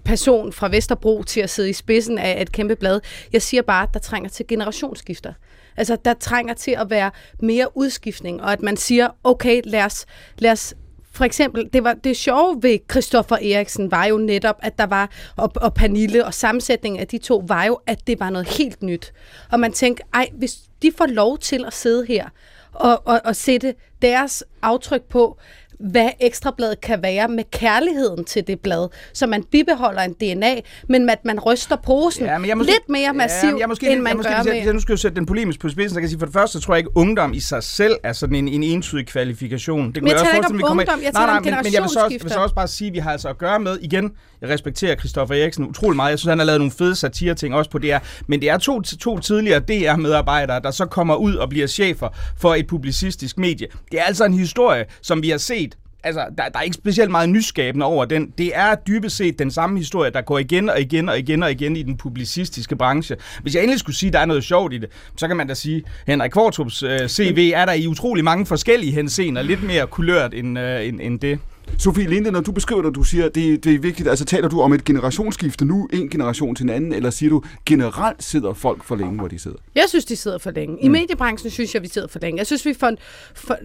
person 0.04 0.52
fra 0.52 0.68
Vesterbro 0.68 1.22
til 1.22 1.40
at 1.40 1.50
sidde 1.50 1.70
i 1.70 1.72
spidsen 1.72 2.18
af 2.18 2.42
et 2.42 2.52
kæmpe 2.52 2.76
blad. 2.76 3.00
Jeg 3.32 3.42
siger 3.42 3.62
bare, 3.62 3.82
at 3.82 3.94
der 3.94 4.00
trænger 4.00 4.30
til 4.30 4.46
generationsskifter. 4.46 5.32
Altså, 5.76 5.96
der 6.04 6.14
trænger 6.14 6.54
til 6.54 6.70
at 6.70 6.90
være 6.90 7.10
mere 7.40 7.76
udskiftning, 7.76 8.42
og 8.42 8.52
at 8.52 8.62
man 8.62 8.76
siger, 8.76 9.08
okay, 9.24 9.60
lad 9.64 9.84
os, 9.84 10.06
lad 10.38 10.52
os 10.52 10.74
for 11.14 11.24
eksempel, 11.24 11.68
det, 11.72 11.84
var, 11.84 11.92
det 11.92 12.16
sjove 12.16 12.62
ved 12.62 12.78
Christoffer 12.90 13.36
Eriksen 13.36 13.90
var 13.90 14.04
jo 14.04 14.18
netop, 14.18 14.56
at 14.62 14.78
der 14.78 14.86
var, 14.86 15.10
og, 15.36 15.52
og 15.56 15.74
Pernille, 15.74 16.24
og 16.24 16.34
sammensætningen 16.34 17.00
af 17.00 17.08
de 17.08 17.18
to 17.18 17.44
var 17.46 17.64
jo, 17.64 17.78
at 17.86 18.06
det 18.06 18.20
var 18.20 18.30
noget 18.30 18.48
helt 18.48 18.82
nyt. 18.82 19.12
Og 19.50 19.60
man 19.60 19.72
tænkte, 19.72 20.02
ej, 20.14 20.28
hvis 20.32 20.58
de 20.82 20.92
får 20.98 21.06
lov 21.06 21.38
til 21.38 21.64
at 21.64 21.72
sidde 21.72 22.06
her 22.06 22.28
og, 22.72 23.02
og, 23.06 23.20
og 23.24 23.36
sætte 23.36 23.74
deres 24.02 24.44
aftryk 24.62 25.02
på, 25.02 25.38
hvad 25.80 26.10
ekstrabladet 26.20 26.80
kan 26.80 27.02
være 27.02 27.28
med 27.28 27.44
kærligheden 27.52 28.24
til 28.24 28.46
det 28.46 28.60
blad, 28.60 28.88
så 29.12 29.26
man 29.26 29.42
bibeholder 29.42 30.02
en 30.02 30.12
DNA, 30.12 30.60
men 30.88 31.10
at 31.10 31.24
man 31.24 31.40
ryster 31.40 31.76
posen 31.76 32.24
Ja, 32.24 32.38
men 32.38 32.48
jeg 32.48 32.56
måske, 32.56 32.72
lidt 32.72 32.88
mere 32.88 33.12
massiv, 33.14 33.48
ja, 33.48 33.58
jeg 33.58 33.68
måske, 33.68 33.90
end 33.90 34.00
man 34.00 34.08
jeg 34.08 34.16
måske, 34.16 34.28
gør 34.28 34.36
jeg, 34.36 34.44
med... 34.44 34.64
jeg 34.64 34.72
nu 34.72 34.80
skal 34.80 34.92
jo 34.92 34.96
sætte 34.96 35.16
den 35.16 35.26
polemisk 35.26 35.60
på 35.60 35.68
spidsen, 35.68 35.90
så 35.90 35.94
kan 35.94 36.02
jeg 36.02 36.10
sige, 36.10 36.18
for 36.18 36.26
det 36.26 36.32
første, 36.32 36.60
tror 36.60 36.74
jeg 36.74 36.78
ikke, 36.78 36.96
ungdom 36.96 37.34
i 37.34 37.40
sig 37.40 37.62
selv 37.62 37.94
er 38.02 38.12
sådan 38.12 38.36
en, 38.36 38.48
en 38.48 38.62
entydig 38.62 39.06
kvalifikation. 39.06 39.92
Det 39.92 40.02
Men 40.02 40.08
jeg 40.08 40.20
også 40.20 40.24
taler 40.24 40.48
ikke 40.48 40.64
om 40.64 40.78
ungdom, 40.78 41.02
jeg 41.02 41.12
nej, 41.12 41.22
taler 41.22 41.26
nej, 41.26 41.36
om 41.36 41.44
men, 41.44 41.54
men 41.62 41.72
jeg 41.72 41.82
vil 41.82 41.90
så, 41.90 42.00
også, 42.00 42.14
jeg 42.14 42.22
vil 42.22 42.32
så 42.32 42.38
også 42.38 42.54
bare 42.54 42.68
sige, 42.68 42.88
at 42.88 42.94
vi 42.94 42.98
har 42.98 43.12
altså 43.12 43.28
at 43.28 43.38
gøre 43.38 43.60
med, 43.60 43.78
igen, 43.82 44.12
jeg 44.40 44.52
respekterer 44.52 44.96
Christoffer 44.96 45.34
Eriksen 45.34 45.68
utrolig 45.68 45.96
meget. 45.96 46.10
Jeg 46.10 46.18
synes, 46.18 46.30
han 46.30 46.38
har 46.38 46.46
lavet 46.46 46.60
nogle 46.60 46.70
fede 46.70 46.96
satire-ting 46.96 47.54
også 47.54 47.70
på 47.70 47.78
DR. 47.78 47.98
Men 48.26 48.40
det 48.40 48.48
er 48.50 48.58
to, 48.58 48.80
to 48.82 49.18
tidligere 49.18 49.60
DR-medarbejdere, 49.60 50.60
der 50.60 50.70
så 50.70 50.86
kommer 50.86 51.14
ud 51.14 51.34
og 51.34 51.48
bliver 51.48 51.66
chefer 51.66 52.08
for 52.36 52.54
et 52.54 52.66
publicistisk 52.66 53.38
medie. 53.38 53.66
Det 53.92 54.00
er 54.00 54.04
altså 54.04 54.24
en 54.24 54.34
historie, 54.34 54.84
som 55.02 55.22
vi 55.22 55.30
har 55.30 55.38
set 55.38 55.73
altså, 56.04 56.26
der, 56.38 56.48
der 56.48 56.58
er 56.58 56.62
ikke 56.62 56.74
specielt 56.74 57.10
meget 57.10 57.28
nyskabende 57.28 57.86
over 57.86 58.04
den. 58.04 58.32
Det 58.38 58.50
er 58.54 58.74
dybest 58.74 59.16
set 59.16 59.38
den 59.38 59.50
samme 59.50 59.78
historie, 59.78 60.10
der 60.10 60.20
går 60.20 60.38
igen 60.38 60.68
og 60.68 60.80
igen 60.80 61.08
og 61.08 61.18
igen 61.18 61.42
og 61.42 61.50
igen 61.50 61.76
i 61.76 61.82
den 61.82 61.96
publicistiske 61.96 62.76
branche. 62.76 63.16
Hvis 63.42 63.54
jeg 63.54 63.62
endelig 63.62 63.80
skulle 63.80 63.96
sige, 63.96 64.08
at 64.08 64.12
der 64.12 64.18
er 64.18 64.24
noget 64.26 64.44
sjovt 64.44 64.72
i 64.72 64.78
det, 64.78 64.90
så 65.16 65.28
kan 65.28 65.36
man 65.36 65.46
da 65.46 65.54
sige, 65.54 65.76
at 65.76 65.82
Henrik 66.06 66.30
Kvartrups 66.30 66.82
øh, 66.82 67.08
CV 67.08 67.52
er 67.54 67.64
der 67.64 67.72
i 67.72 67.86
utrolig 67.86 68.24
mange 68.24 68.46
forskellige 68.46 68.92
henseender. 68.92 69.42
Lidt 69.42 69.62
mere 69.62 69.86
kulørt 69.86 70.34
end, 70.34 70.58
øh, 70.58 70.88
end, 70.88 71.00
end 71.02 71.20
det. 71.20 71.38
Sofie 71.78 72.08
Linde, 72.08 72.30
når 72.30 72.40
du 72.40 72.52
beskriver 72.52 72.82
det, 72.82 72.94
du 72.94 73.02
siger, 73.02 73.28
det, 73.28 73.64
det 73.64 73.74
er 73.74 73.78
vigtigt, 73.78 74.08
altså 74.08 74.24
taler 74.24 74.48
du 74.48 74.60
om 74.60 74.72
et 74.72 74.84
generationsskifte 74.84 75.64
nu, 75.64 75.88
en 75.92 76.08
generation 76.08 76.54
til 76.54 76.62
en 76.64 76.70
anden, 76.70 76.92
eller 76.92 77.10
siger 77.10 77.30
du, 77.30 77.42
generelt 77.66 78.24
sidder 78.24 78.54
folk 78.54 78.84
for 78.84 78.96
længe, 78.96 79.16
hvor 79.16 79.28
de 79.28 79.38
sidder? 79.38 79.56
Jeg 79.74 79.84
synes, 79.88 80.04
de 80.04 80.16
sidder 80.16 80.38
for 80.38 80.50
længe. 80.50 80.78
I 80.80 80.88
mediebranchen 80.88 81.50
synes 81.50 81.74
jeg, 81.74 81.82
vi 81.82 81.88
sidder 81.88 82.08
for 82.08 82.18
længe. 82.18 82.38
Jeg 82.38 82.46
synes, 82.46 82.66
vi 82.66 82.74
for, 82.74 82.90
for, 83.34 83.58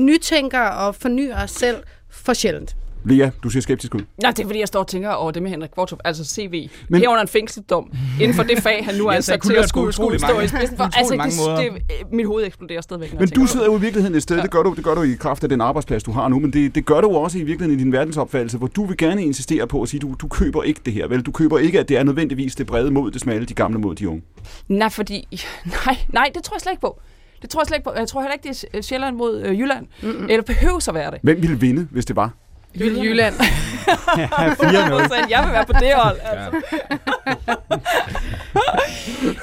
nytænker 0.00 0.60
og 0.60 0.94
fornyer 0.94 1.42
os 1.44 1.50
selv 1.50 1.76
for 2.10 2.32
sjældent. 2.34 2.76
Lea, 3.04 3.30
du 3.42 3.50
ser 3.50 3.60
skeptisk 3.60 3.94
ud. 3.94 4.00
Nej, 4.22 4.30
det 4.30 4.42
er 4.42 4.46
fordi, 4.46 4.58
jeg 4.60 4.68
står 4.68 4.80
og 4.80 4.86
tænker 4.86 5.10
over 5.10 5.30
det 5.30 5.42
med 5.42 5.50
Henrik 5.50 5.70
Kvartrup, 5.70 5.98
altså 6.04 6.24
CV. 6.24 6.70
Men-. 6.88 7.00
Herunder 7.00 7.22
en 7.22 7.28
fængselsdom 7.28 7.92
inden 8.20 8.34
for 8.36 8.42
det 8.42 8.62
fag, 8.62 8.84
han 8.84 8.94
nu 8.94 9.06
er 9.06 9.12
ansat 9.12 9.42
til 9.42 9.52
at 9.54 9.68
skulle, 9.68 9.92
skulle 9.92 10.18
stå 10.18 10.26
mange- 10.26 10.44
i 10.44 10.48
spidsen 10.48 10.76
for. 10.76 10.84
Altså, 10.98 11.14
det, 11.62 11.82
det, 11.88 12.12
mit 12.12 12.26
hoved 12.26 12.46
eksploderer 12.46 12.80
stadigvæk, 12.80 13.20
Men 13.20 13.28
du 13.28 13.46
sidder 13.46 13.66
jo 13.66 13.76
i 13.76 13.80
virkeligheden 13.80 14.16
et 14.16 14.22
sted, 14.22 14.36
ja. 14.36 14.42
det, 14.42 14.50
gør 14.50 14.62
du, 14.62 14.74
det 14.74 14.84
gør 14.84 14.94
du 14.94 15.02
i 15.02 15.12
kraft 15.14 15.42
af 15.42 15.48
den 15.48 15.60
arbejdsplads, 15.60 16.02
du 16.02 16.12
har 16.12 16.28
nu, 16.28 16.38
men 16.38 16.52
det, 16.52 16.74
det 16.74 16.86
gør 16.86 17.00
du 17.00 17.08
også 17.10 17.38
i 17.38 17.42
virkeligheden 17.42 17.80
i 17.80 17.84
din 17.84 17.92
verdensopfattelse, 17.92 18.58
hvor 18.58 18.66
du 18.66 18.84
vil 18.84 18.96
gerne 18.96 19.24
insistere 19.24 19.66
på 19.66 19.82
at 19.82 19.88
sige, 19.88 20.00
du, 20.00 20.14
du 20.20 20.28
køber 20.28 20.62
ikke 20.62 20.80
det 20.84 20.92
her, 20.92 21.08
vel? 21.08 21.22
Du 21.22 21.32
køber 21.32 21.58
ikke, 21.58 21.80
at 21.80 21.88
det 21.88 21.96
er 21.98 22.02
nødvendigvis 22.02 22.54
det 22.54 22.66
brede 22.66 22.90
mod 22.90 23.10
det 23.10 23.20
smalle, 23.20 23.46
de 23.46 23.54
gamle 23.54 23.78
mod 23.78 23.94
de 23.94 24.08
unge. 24.08 24.22
Nej, 24.68 24.88
fordi... 24.88 25.28
Nej, 25.86 25.96
nej, 26.08 26.30
det 26.34 26.42
tror 26.42 26.56
jeg 26.56 26.60
slet 26.60 26.72
ikke 26.72 26.80
på. 26.80 27.00
Det 27.42 27.50
tror 27.50 27.60
jeg 27.60 27.66
slet 27.66 27.76
ikke 27.76 27.84
på. 27.84 27.92
Jeg 27.96 28.08
tror 28.08 28.20
heller 28.20 28.32
ikke, 28.32 28.48
det 28.48 28.64
er 28.72 28.80
Sjælland 28.82 29.16
mod 29.16 29.42
øh, 29.42 29.60
Jylland. 29.60 29.86
Mm-hmm. 30.02 30.26
Eller 30.30 30.42
behøver 30.42 30.88
at 30.88 30.94
være 30.94 31.10
det. 31.10 31.18
Hvem 31.22 31.42
ville 31.42 31.60
vinde, 31.60 31.88
hvis 31.90 32.04
det 32.04 32.16
var? 32.16 32.30
Jylland. 32.74 33.04
Jylland. 33.04 33.34
4-0. 33.34 35.30
Jeg 35.30 35.44
vil 35.44 35.52
være 35.52 35.66
på 35.66 35.72
det 35.72 35.94
hold. 35.94 36.18
Altså. 36.22 36.60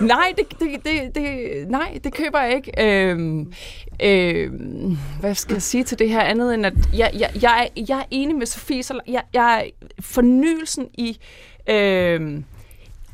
nej, 0.13 0.33
det, 0.37 0.59
det, 0.59 0.69
det, 0.85 1.15
det, 1.15 1.67
nej, 1.67 1.99
det 2.03 2.13
køber 2.13 2.41
jeg 2.41 2.55
ikke. 2.55 2.71
Øhm, 2.77 3.53
øhm, 4.03 4.97
hvad 5.19 5.35
skal 5.35 5.53
jeg 5.53 5.61
sige 5.61 5.83
til 5.83 5.99
det 5.99 6.09
her 6.09 6.21
andet 6.21 6.53
end, 6.53 6.65
at 6.65 6.73
jeg, 6.93 7.11
jeg, 7.13 7.31
jeg, 7.41 7.69
er, 7.77 7.81
jeg 7.87 7.99
er 7.99 8.05
enig 8.11 8.35
med 8.35 8.45
Sofie, 8.45 8.83
så 8.83 8.99
jeg, 9.07 9.21
jeg 9.33 9.59
er 9.59 9.63
fornyelsen 9.99 10.87
i... 10.93 11.19
Øhm, 11.69 12.43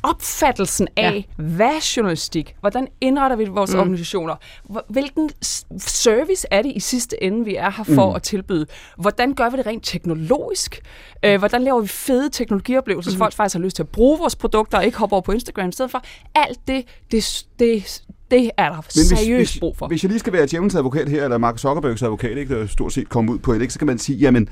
opfattelsen 0.04 0.88
af, 0.96 1.26
ja. 1.38 1.42
hvad 1.42 1.66
er 1.66 1.92
journalistik? 1.96 2.56
Hvordan 2.60 2.88
indretter 3.00 3.36
vi 3.36 3.44
vores 3.44 3.74
mm. 3.74 3.80
organisationer? 3.80 4.36
Hvilken 4.88 5.30
service 5.78 6.46
er 6.50 6.62
det 6.62 6.72
i 6.76 6.80
sidste 6.80 7.22
ende, 7.22 7.44
vi 7.44 7.56
er 7.56 7.70
her 7.70 7.84
for 7.84 8.10
mm. 8.10 8.16
at 8.16 8.22
tilbyde? 8.22 8.66
Hvordan 8.98 9.34
gør 9.34 9.50
vi 9.50 9.56
det 9.56 9.66
rent 9.66 9.84
teknologisk? 9.84 10.80
Øh, 11.24 11.38
hvordan 11.38 11.62
laver 11.62 11.80
vi 11.80 11.88
fede 11.88 12.30
teknologioplevelser, 12.30 13.10
så 13.10 13.18
folk 13.18 13.34
faktisk 13.34 13.56
har 13.56 13.64
lyst 13.64 13.76
til 13.76 13.82
at 13.82 13.88
bruge 13.88 14.18
vores 14.18 14.36
produkter 14.36 14.78
og 14.78 14.84
ikke 14.84 14.98
hoppe 14.98 15.12
over 15.12 15.22
på 15.22 15.32
Instagram 15.32 15.68
i 15.68 15.72
stedet 15.72 15.90
for? 15.90 16.02
Alt 16.34 16.58
det, 16.68 16.84
det, 17.10 17.46
det, 17.58 18.02
det 18.30 18.50
er 18.56 18.68
der 18.68 18.80
seriøst 18.90 19.52
hvis, 19.52 19.60
brug 19.60 19.76
for. 19.76 19.86
hvis 19.86 20.02
jeg 20.02 20.08
lige 20.08 20.18
skal 20.18 20.32
være 20.32 20.46
djævelens 20.46 20.74
advokat 20.74 21.08
her, 21.08 21.24
eller 21.24 21.38
Mark 21.38 21.58
Zuckerbergs 21.58 22.02
advokat, 22.02 22.36
ikke, 22.36 22.60
der 22.60 22.66
stort 22.66 22.92
set 22.92 23.08
kom 23.08 23.28
ud 23.28 23.38
på 23.38 23.54
det, 23.54 23.72
så 23.72 23.78
kan 23.78 23.86
man 23.86 23.98
sige, 23.98 24.18
jamen, 24.18 24.48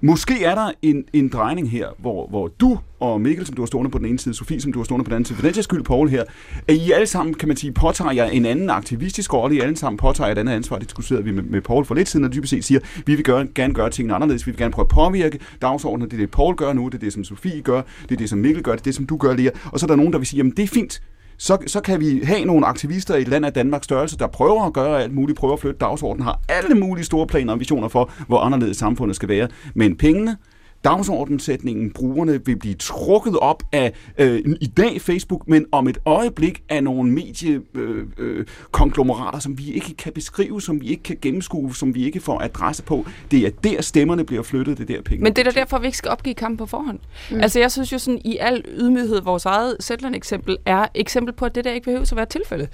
måske 0.00 0.44
er 0.44 0.54
der 0.54 0.70
en, 0.82 1.04
en 1.12 1.28
drejning 1.28 1.70
her, 1.70 1.88
hvor, 1.98 2.28
hvor 2.28 2.48
du 2.48 2.78
og 3.00 3.20
Mikkel, 3.20 3.46
som 3.46 3.56
du 3.56 3.62
har 3.62 3.66
stående 3.66 3.90
på 3.90 3.98
den 3.98 4.06
ene 4.06 4.18
side, 4.18 4.34
Sofie, 4.34 4.60
som 4.60 4.72
du 4.72 4.78
har 4.78 4.84
stående 4.84 5.04
på 5.04 5.08
den 5.08 5.14
anden 5.14 5.24
side, 5.24 5.38
for 5.38 5.48
den 5.48 5.62
skyld, 5.62 5.82
Paul 5.82 6.08
her, 6.08 6.24
at 6.68 6.74
I 6.74 6.92
alle 6.92 7.06
sammen, 7.06 7.34
kan 7.34 7.48
man 7.48 7.56
sige, 7.56 7.72
påtager 7.72 8.12
jer 8.12 8.24
en 8.24 8.46
anden 8.46 8.70
aktivistisk 8.70 9.34
rolle, 9.34 9.56
I 9.56 9.60
alle 9.60 9.76
sammen 9.76 9.96
påtager 9.96 10.32
et 10.32 10.38
andet 10.38 10.52
ansvar, 10.52 10.78
det 10.78 10.88
diskuterede 10.88 11.24
vi 11.24 11.30
med, 11.30 11.42
med 11.42 11.60
Paul 11.60 11.84
for 11.84 11.94
lidt 11.94 12.08
siden, 12.08 12.24
og 12.24 12.32
dybest 12.32 12.50
set 12.50 12.64
siger, 12.64 12.80
vi 13.06 13.14
vil 13.14 13.24
gøre, 13.24 13.46
gerne 13.54 13.74
gøre 13.74 13.90
tingene 13.90 14.14
anderledes, 14.14 14.46
vi 14.46 14.50
vil 14.50 14.58
gerne 14.58 14.72
prøve 14.72 14.84
at 14.84 14.88
påvirke 14.88 15.38
dagsordenen, 15.62 16.10
det 16.10 16.16
er 16.16 16.20
det, 16.20 16.30
Paul 16.30 16.54
gør 16.54 16.72
nu, 16.72 16.86
det 16.86 16.94
er 16.94 16.98
det, 16.98 17.12
som 17.12 17.24
Sofie 17.24 17.60
gør, 17.60 17.82
det 18.02 18.12
er 18.12 18.16
det, 18.16 18.28
som 18.28 18.38
Mikkel 18.38 18.62
gør, 18.62 18.72
det 18.72 18.80
er 18.80 18.84
det, 18.84 18.94
som 18.94 19.06
du 19.06 19.16
gør, 19.16 19.34
lige, 19.34 19.50
og 19.64 19.80
så 19.80 19.86
er 19.86 19.88
der 19.88 19.96
nogen, 19.96 20.12
der 20.12 20.18
vil 20.18 20.26
sige, 20.26 20.38
jamen 20.38 20.52
det 20.56 20.62
er 20.62 20.66
fint, 20.66 21.02
så, 21.38 21.58
så 21.66 21.80
kan 21.80 22.00
vi 22.00 22.20
have 22.24 22.44
nogle 22.44 22.66
aktivister 22.66 23.16
i 23.16 23.22
et 23.22 23.28
land 23.28 23.46
af 23.46 23.52
Danmarks 23.52 23.84
størrelse, 23.84 24.18
der 24.18 24.26
prøver 24.26 24.64
at 24.66 24.72
gøre 24.72 25.02
alt 25.02 25.14
muligt, 25.14 25.38
prøver 25.38 25.54
at 25.54 25.60
flytte 25.60 25.78
dagsordenen, 25.78 26.24
har 26.24 26.40
alle 26.48 26.74
mulige 26.74 27.04
store 27.04 27.26
planer 27.26 27.52
og 27.52 27.60
visioner 27.60 27.88
for, 27.88 28.10
hvor 28.26 28.40
anderledes 28.40 28.76
samfundet 28.76 29.16
skal 29.16 29.28
være. 29.28 29.48
Men 29.74 29.96
pengene, 29.96 30.36
dagsordensætningen, 30.84 31.92
brugerne 31.92 32.46
vil 32.46 32.56
blive 32.56 32.74
trukket 32.74 33.38
op 33.38 33.62
af 33.72 33.92
øh, 34.18 34.40
i 34.60 34.66
dag 34.66 35.00
Facebook, 35.00 35.48
men 35.48 35.66
om 35.72 35.88
et 35.88 35.98
øjeblik 36.04 36.62
af 36.68 36.84
nogle 36.84 37.10
mediekonglomerater, 37.10 38.18
øh, 38.18 38.38
øh, 38.38 38.46
konglomerater, 38.70 39.38
som 39.38 39.58
vi 39.58 39.72
ikke 39.72 39.94
kan 39.94 40.12
beskrive, 40.12 40.62
som 40.62 40.80
vi 40.80 40.86
ikke 40.86 41.02
kan 41.02 41.16
gennemskue, 41.22 41.74
som 41.74 41.94
vi 41.94 42.04
ikke 42.04 42.20
får 42.20 42.40
adresse 42.40 42.82
på. 42.82 43.06
Det 43.30 43.46
er 43.46 43.50
der 43.50 43.82
stemmerne 43.82 44.24
bliver 44.24 44.42
flyttet, 44.42 44.78
det 44.78 44.90
er 44.90 44.94
der 44.96 45.02
penge. 45.02 45.22
Men 45.22 45.32
det 45.32 45.46
er 45.46 45.50
da 45.50 45.60
derfor, 45.60 45.78
vi 45.78 45.86
ikke 45.86 45.98
skal 45.98 46.10
opgive 46.10 46.34
kampen 46.34 46.56
på 46.56 46.66
forhånd. 46.66 46.98
Mm. 47.30 47.40
Altså 47.40 47.60
jeg 47.60 47.72
synes 47.72 47.92
jo 47.92 47.98
sådan, 47.98 48.20
i 48.24 48.36
al 48.40 48.64
ydmyghed, 48.68 49.20
vores 49.20 49.44
eget 49.44 49.76
Zetland-eksempel 49.82 50.56
er 50.66 50.86
eksempel 50.94 51.34
på, 51.34 51.44
at 51.44 51.54
det 51.54 51.64
der 51.64 51.72
ikke 51.72 51.84
behøver 51.84 52.02
at 52.02 52.16
være 52.16 52.26
tilfældet. 52.26 52.68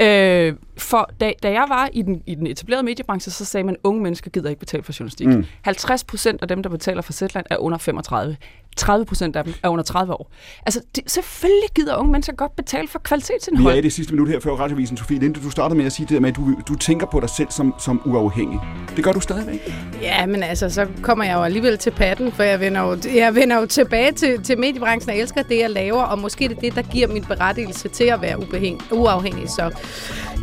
Øh, 0.00 0.54
for 0.78 1.10
da, 1.20 1.32
da 1.42 1.50
jeg 1.52 1.64
var 1.68 1.88
i 1.92 2.02
den, 2.02 2.22
i 2.26 2.34
den 2.34 2.46
etablerede 2.46 2.84
mediebranche, 2.84 3.32
så 3.32 3.44
sagde 3.44 3.64
man, 3.64 3.74
at 3.74 3.80
unge 3.84 4.02
mennesker 4.02 4.30
gider 4.30 4.48
ikke 4.48 4.60
betale 4.60 4.82
for 4.82 4.92
journalistik. 5.00 5.26
Mm. 5.26 5.44
50 5.62 6.04
procent 6.04 6.42
af 6.42 6.48
dem, 6.48 6.62
der 6.62 6.70
betaler 6.70 7.02
for 7.02 7.12
Zetland, 7.12 7.46
er 7.50 7.56
under 7.56 7.78
35. 7.78 8.36
30 8.76 9.06
procent 9.06 9.36
af 9.36 9.44
dem 9.44 9.54
er 9.62 9.68
under 9.68 9.84
30 9.84 10.12
år. 10.12 10.30
Altså, 10.66 10.80
de, 10.96 11.00
selvfølgelig 11.06 11.68
gider 11.74 11.96
unge 11.96 12.12
mennesker 12.12 12.32
godt 12.32 12.56
betale 12.56 12.88
for 12.88 12.98
Vi 12.98 13.02
kvalitetsindhold. 13.04 13.74
er 13.74 13.78
i 13.78 13.82
det 13.82 13.92
sidste 13.92 14.12
minut 14.14 14.28
her 14.28 14.40
før 14.40 14.50
radioavisen, 14.50 14.96
Sofie 14.96 15.18
Linde. 15.18 15.40
Du 15.40 15.50
startede 15.50 15.78
med 15.78 15.86
at 15.86 15.92
sige 15.92 16.06
det 16.06 16.14
der 16.14 16.20
med, 16.20 16.28
at 16.28 16.36
du, 16.36 16.54
du 16.68 16.74
tænker 16.74 17.06
på 17.06 17.20
dig 17.20 17.30
selv 17.30 17.48
som, 17.50 17.74
som 17.78 18.00
uafhængig. 18.04 18.60
Det 18.96 19.04
gør 19.04 19.12
du 19.12 19.20
stadigvæk. 19.20 19.74
Ja, 20.02 20.26
men 20.26 20.42
altså, 20.42 20.70
så 20.70 20.86
kommer 21.02 21.24
jeg 21.24 21.34
jo 21.34 21.42
alligevel 21.42 21.78
til 21.78 21.90
patten, 21.90 22.32
for 22.32 22.42
jeg 22.42 22.60
vender 22.60 22.80
jo, 22.80 22.98
jeg 23.14 23.34
vender 23.34 23.60
jo 23.60 23.66
tilbage 23.66 24.12
til, 24.12 24.42
til 24.42 24.58
mediebranchen 24.58 25.10
og 25.10 25.16
elsker 25.18 25.42
det, 25.42 25.58
jeg 25.58 25.70
laver, 25.70 26.02
og 26.02 26.18
måske 26.18 26.48
det 26.48 26.56
er 26.56 26.60
det, 26.60 26.74
der 26.74 26.82
giver 26.82 27.08
min 27.08 27.24
berettigelse 27.24 27.88
til 27.88 28.04
at 28.04 28.22
være 28.22 28.38
ubehæng, 28.38 28.82
uafhængig. 28.92 29.50
Så 29.50 29.70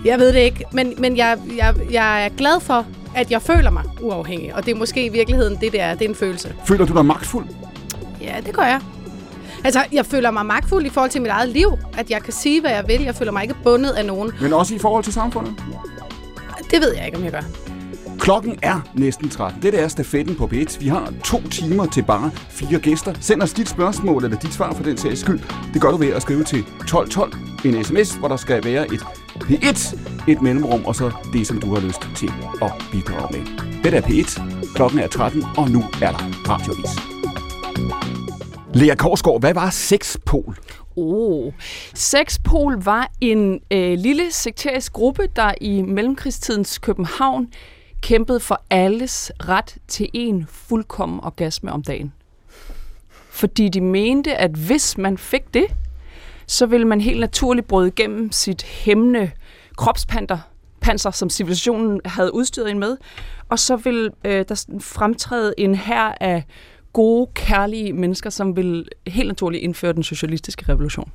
jeg 0.05 0.19
ved 0.19 0.33
det 0.33 0.39
ikke, 0.39 0.63
men, 0.71 0.93
men 0.97 1.17
jeg, 1.17 1.37
jeg, 1.57 1.75
jeg 1.91 2.25
er 2.25 2.29
glad 2.29 2.59
for, 2.59 2.85
at 3.15 3.31
jeg 3.31 3.41
føler 3.41 3.69
mig 3.69 3.83
uafhængig, 4.01 4.55
og 4.55 4.65
det 4.65 4.71
er 4.71 4.75
måske 4.75 5.05
i 5.05 5.09
virkeligheden 5.09 5.57
det, 5.61 5.71
det 5.71 5.81
er. 5.81 5.93
Det 5.93 6.05
er 6.05 6.09
en 6.09 6.15
følelse. 6.15 6.53
Føler 6.65 6.85
du 6.85 6.93
dig 6.93 7.05
magtfuld? 7.05 7.45
Ja, 8.21 8.35
det 8.45 8.53
gør 8.53 8.63
jeg. 8.63 8.81
Altså, 9.63 9.79
jeg 9.91 10.05
føler 10.05 10.31
mig 10.31 10.45
magtfuld 10.45 10.85
i 10.85 10.89
forhold 10.89 11.11
til 11.11 11.21
mit 11.21 11.31
eget 11.31 11.49
liv, 11.49 11.69
at 11.97 12.11
jeg 12.11 12.21
kan 12.23 12.33
sige, 12.33 12.61
hvad 12.61 12.71
jeg 12.71 12.87
vil. 12.87 13.01
Jeg 13.01 13.15
føler 13.15 13.31
mig 13.31 13.43
ikke 13.43 13.55
bundet 13.63 13.89
af 13.89 14.05
nogen. 14.05 14.31
Men 14.41 14.53
også 14.53 14.75
i 14.75 14.79
forhold 14.79 15.03
til 15.03 15.13
samfundet? 15.13 15.53
Det 16.71 16.81
ved 16.81 16.95
jeg 16.95 17.05
ikke, 17.05 17.17
om 17.17 17.23
jeg 17.23 17.31
gør. 17.31 17.41
Klokken 18.19 18.59
er 18.61 18.81
næsten 18.93 19.29
13. 19.29 19.61
Det 19.61 19.83
er 19.83 19.87
stafetten 19.87 20.35
på 20.35 20.49
B1. 20.53 20.79
Vi 20.79 20.87
har 20.87 21.13
to 21.23 21.41
timer 21.41 21.85
til 21.85 22.03
bare 22.03 22.31
fire 22.49 22.79
gæster. 22.79 23.13
Send 23.19 23.41
os 23.41 23.53
dit 23.53 23.69
spørgsmål 23.69 24.23
eller 24.23 24.37
dit 24.39 24.53
svar 24.53 24.73
for 24.73 24.83
den 24.83 24.97
sags 24.97 25.19
skyld. 25.19 25.39
Det 25.73 25.81
gør 25.81 25.91
du 25.91 25.97
ved 25.97 26.07
at 26.07 26.21
skrive 26.21 26.43
til 26.43 26.59
1212 26.59 27.33
en 27.65 27.83
sms, 27.83 28.15
hvor 28.15 28.27
der 28.27 28.37
skal 28.37 28.63
være 28.63 28.93
et 28.93 29.05
P1, 29.43 29.97
et 30.27 30.41
mellemrum 30.41 30.85
og 30.85 30.95
så 30.95 31.11
det, 31.33 31.47
som 31.47 31.59
du 31.59 31.73
har 31.73 31.81
lyst 31.81 32.09
til 32.15 32.31
at 32.61 32.71
bidrage 32.91 33.37
med. 33.37 33.45
Det 33.83 33.93
er 33.93 34.01
P1. 34.01 34.41
Klokken 34.75 34.99
er 34.99 35.07
13, 35.07 35.43
og 35.57 35.69
nu 35.69 35.83
er 36.01 36.11
der 36.11 36.49
radiovis. 36.49 37.15
Lea 38.73 38.95
Korsgaard, 38.95 39.39
hvad 39.39 39.53
var 39.53 39.69
sexpol? 39.69 40.57
Oh. 40.95 41.53
Sexpol 41.93 42.83
var 42.83 43.11
en 43.21 43.59
øh, 43.71 43.97
lille 43.97 44.31
sekterisk 44.31 44.93
gruppe, 44.93 45.27
der 45.35 45.53
i 45.61 45.81
mellemkrigstidens 45.81 46.77
København 46.77 47.47
kæmpede 48.01 48.39
for 48.39 48.61
alles 48.69 49.31
ret 49.39 49.77
til 49.87 50.09
en 50.13 50.45
fuldkommen 50.49 51.19
orgasme 51.23 51.71
om 51.71 51.83
dagen. 51.83 52.13
Fordi 53.29 53.69
de 53.69 53.81
mente, 53.81 54.35
at 54.35 54.51
hvis 54.51 54.97
man 54.97 55.17
fik 55.17 55.53
det, 55.53 55.65
så 56.47 56.65
vil 56.65 56.87
man 56.87 57.01
helt 57.01 57.19
naturligt 57.19 57.67
bryde 57.67 57.87
igennem 57.87 58.31
sit 58.31 58.63
hæmmende 58.63 59.31
kropspanter, 59.77 60.37
panser, 60.81 61.11
som 61.11 61.29
civilisationen 61.29 62.01
havde 62.05 62.33
udstyret 62.33 62.71
en 62.71 62.79
med, 62.79 62.97
og 63.49 63.59
så 63.59 63.75
vil 63.75 64.09
øh, 64.25 64.45
der 64.49 64.65
fremtræde 64.79 65.53
en 65.57 65.75
her 65.75 66.13
af 66.21 66.43
gode, 66.93 67.27
kærlige 67.33 67.93
mennesker, 67.93 68.29
som 68.29 68.55
vil 68.55 68.87
helt 69.07 69.27
naturligt 69.27 69.63
indføre 69.63 69.93
den 69.93 70.03
socialistiske 70.03 70.65
revolution. 70.69 71.11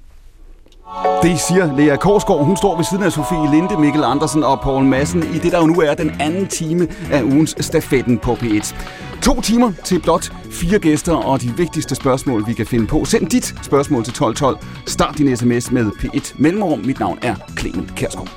Det 1.22 1.40
siger 1.40 1.76
Lea 1.76 1.96
Korsgaard. 1.96 2.44
Hun 2.44 2.56
står 2.56 2.76
ved 2.76 2.84
siden 2.84 3.02
af 3.02 3.12
Sofie 3.12 3.50
Linde, 3.50 3.80
Mikkel 3.80 4.04
Andersen 4.04 4.44
og 4.44 4.60
Poul 4.60 4.84
Madsen 4.84 5.22
i 5.22 5.38
det, 5.38 5.52
der 5.52 5.58
jo 5.60 5.66
nu 5.66 5.80
er 5.80 5.94
den 5.94 6.10
anden 6.20 6.46
time 6.46 6.88
af 7.12 7.22
ugens 7.22 7.56
stafetten 7.60 8.18
på 8.18 8.32
P1. 8.32 8.74
To 9.22 9.40
timer 9.40 9.72
til 9.84 10.00
blot 10.00 10.32
fire 10.50 10.78
gæster 10.78 11.14
og 11.14 11.40
de 11.42 11.52
vigtigste 11.56 11.94
spørgsmål, 11.94 12.46
vi 12.46 12.52
kan 12.52 12.66
finde 12.66 12.86
på. 12.86 13.04
Send 13.04 13.26
dit 13.26 13.54
spørgsmål 13.62 14.04
til 14.04 14.10
1212. 14.10 14.58
Start 14.86 15.18
din 15.18 15.36
sms 15.36 15.70
med 15.70 15.86
P1 15.86 16.34
Mellemrum. 16.38 16.78
Mit 16.78 17.00
navn 17.00 17.18
er 17.22 17.34
Clemen 17.58 17.90
Kærsgaard. 17.96 18.28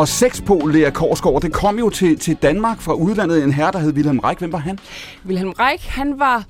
Og 0.00 0.08
sexpol, 0.08 0.72
Lea 0.72 0.90
Korsgaard, 0.90 1.42
det 1.42 1.52
kom 1.52 1.78
jo 1.78 1.90
til, 1.90 2.18
til 2.18 2.36
Danmark 2.36 2.80
fra 2.80 2.92
udlandet 2.92 3.44
en 3.44 3.52
herre, 3.52 3.72
der 3.72 3.78
hed 3.78 3.92
Wilhelm 3.92 4.18
Reich. 4.18 4.38
Hvem 4.38 4.52
var 4.52 4.58
han? 4.58 4.78
Wilhelm 5.26 5.50
Reich, 5.50 5.90
han 5.90 6.18
var 6.18 6.44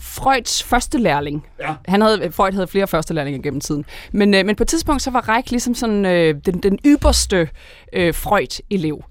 Freuds 0.00 0.62
første 0.62 0.98
lærling. 0.98 1.46
Ja. 1.60 1.74
Han 1.88 2.00
havde, 2.00 2.32
Freud 2.32 2.52
havde 2.52 2.66
flere 2.66 2.86
første 2.86 3.14
lærlinge 3.14 3.42
gennem 3.42 3.60
tiden. 3.60 3.84
Men, 4.12 4.34
øh, 4.34 4.46
men 4.46 4.56
på 4.56 4.62
et 4.62 4.68
tidspunkt, 4.68 5.02
så 5.02 5.10
var 5.10 5.28
Reich 5.28 5.50
ligesom 5.50 5.74
sådan 5.74 6.06
øh, 6.06 6.34
den, 6.46 6.58
den 6.58 6.78
ypperste 6.86 7.48
øh, 7.92 8.14
Freud-elev. 8.14 9.04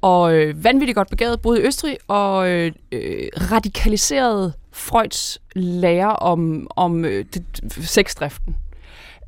Og 0.00 0.34
øh, 0.34 0.64
vanvittigt 0.64 0.96
godt 0.96 1.10
begavet, 1.10 1.40
boede 1.40 1.62
i 1.62 1.66
Østrig, 1.66 1.96
og 2.08 2.48
øh, 2.48 2.72
øh, 2.92 3.28
radikaliserede 3.50 4.52
Freuds 4.72 5.38
lære 5.54 6.16
om, 6.16 6.66
om 6.76 7.04
øh, 7.04 7.24
det, 7.34 7.44
sexdriften. 7.80 8.56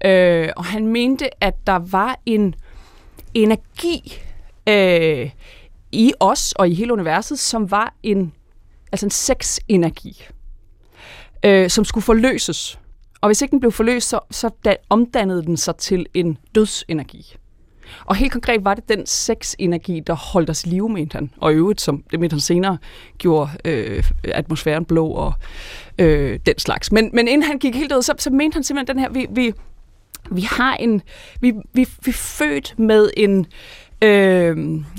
Øh, 0.05 0.49
og 0.57 0.64
han 0.64 0.87
mente, 0.87 1.45
at 1.45 1.55
der 1.67 1.79
var 1.91 2.19
en 2.27 2.55
energi 3.43 4.20
øh, 4.68 5.30
i 5.93 6.12
os 6.20 6.53
og 6.53 6.68
i 6.68 6.74
hele 6.74 6.93
universet, 6.93 7.39
som 7.39 7.70
var 7.70 7.95
en, 8.03 8.32
altså 8.93 9.07
en 9.07 9.11
sexenergi, 9.11 10.22
øh, 11.45 11.70
som 11.70 11.84
skulle 11.84 12.05
forløses. 12.05 12.78
Og 13.20 13.28
hvis 13.28 13.43
ikke 13.43 13.53
den 13.53 13.61
blev 13.61 13.72
forløst, 13.72 14.09
så, 14.09 14.20
så 14.30 14.51
da, 14.64 14.76
omdannede 14.89 15.43
den 15.43 15.57
sig 15.57 15.76
til 15.76 16.07
en 16.14 16.39
dødsenergi. 16.55 17.37
Og 18.05 18.16
helt 18.16 18.32
konkret 18.32 18.64
var 18.64 18.74
det 18.74 18.89
den 18.89 19.07
sexenergi, 19.07 20.01
der 20.01 20.14
holdt 20.14 20.51
os 20.51 20.64
i 20.64 20.68
live, 20.68 20.89
mente 20.89 21.14
han. 21.14 21.30
Og 21.37 21.53
i 21.53 21.55
øvrigt, 21.55 21.80
som 21.80 22.05
det 22.11 22.20
mente 22.20 22.34
han 22.34 22.41
senere, 22.41 22.78
gjorde 23.18 23.51
øh, 23.64 24.05
atmosfæren 24.24 24.84
blå 24.84 25.09
og 25.09 25.32
øh, 25.99 26.41
den 26.47 26.59
slags. 26.59 26.93
Men, 26.93 27.11
men 27.12 27.28
inden 27.28 27.43
han 27.43 27.59
gik 27.59 27.74
helt 27.74 27.93
ud, 27.93 28.03
så, 28.03 28.14
så 28.18 28.30
mente 28.30 28.55
han 28.55 28.64
simpelthen 28.64 28.97
den 28.97 29.03
her, 29.03 29.11
vi, 29.11 29.26
vi, 29.30 29.53
vi 30.31 30.41
har 30.41 30.74
en, 30.74 31.03
vi, 31.41 31.53
vi, 31.74 31.89
vi 32.05 32.11
er 32.11 32.12
født 32.12 32.74
med 32.79 33.11
en, 33.16 33.47
øh, 34.03 34.57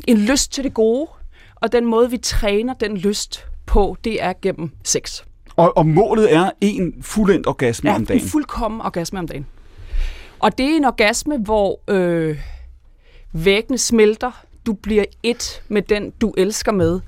en 0.07 0.17
lyst 0.17 0.51
til 0.53 0.63
det 0.63 0.73
gode, 0.73 1.09
og 1.55 1.71
den 1.71 1.86
måde, 1.86 2.11
vi 2.11 2.17
træner 2.17 2.73
den 2.73 2.97
lyst 2.97 3.45
på, 3.65 3.97
det 4.03 4.23
er 4.23 4.34
gennem 4.41 4.71
sex. 4.84 5.21
Og, 5.55 5.78
og 5.78 5.86
målet 5.86 6.34
er 6.36 6.49
en 6.61 6.93
fuldendt 7.01 7.47
orgasme 7.47 7.89
Ja, 7.89 7.95
om 7.95 8.05
dagen. 8.05 8.21
en 8.23 8.30
fuldkommen 8.30 8.82
orgasme 8.82 9.19
om 9.19 9.28
dagen. 9.28 9.45
Og 10.39 10.57
det 10.57 10.65
er 10.65 10.78
en 10.78 10.86
orgasme, 10.86 11.38
hvor 11.38 11.80
øh, 11.88 12.39
væggene 13.34 13.78
smelter, 13.78 14.32
du 14.65 14.73
bliver 14.73 15.05
et 15.23 15.61
med 15.67 15.82
den, 15.82 16.11
du 16.21 16.34
elsker 16.38 16.71
med. 16.71 16.99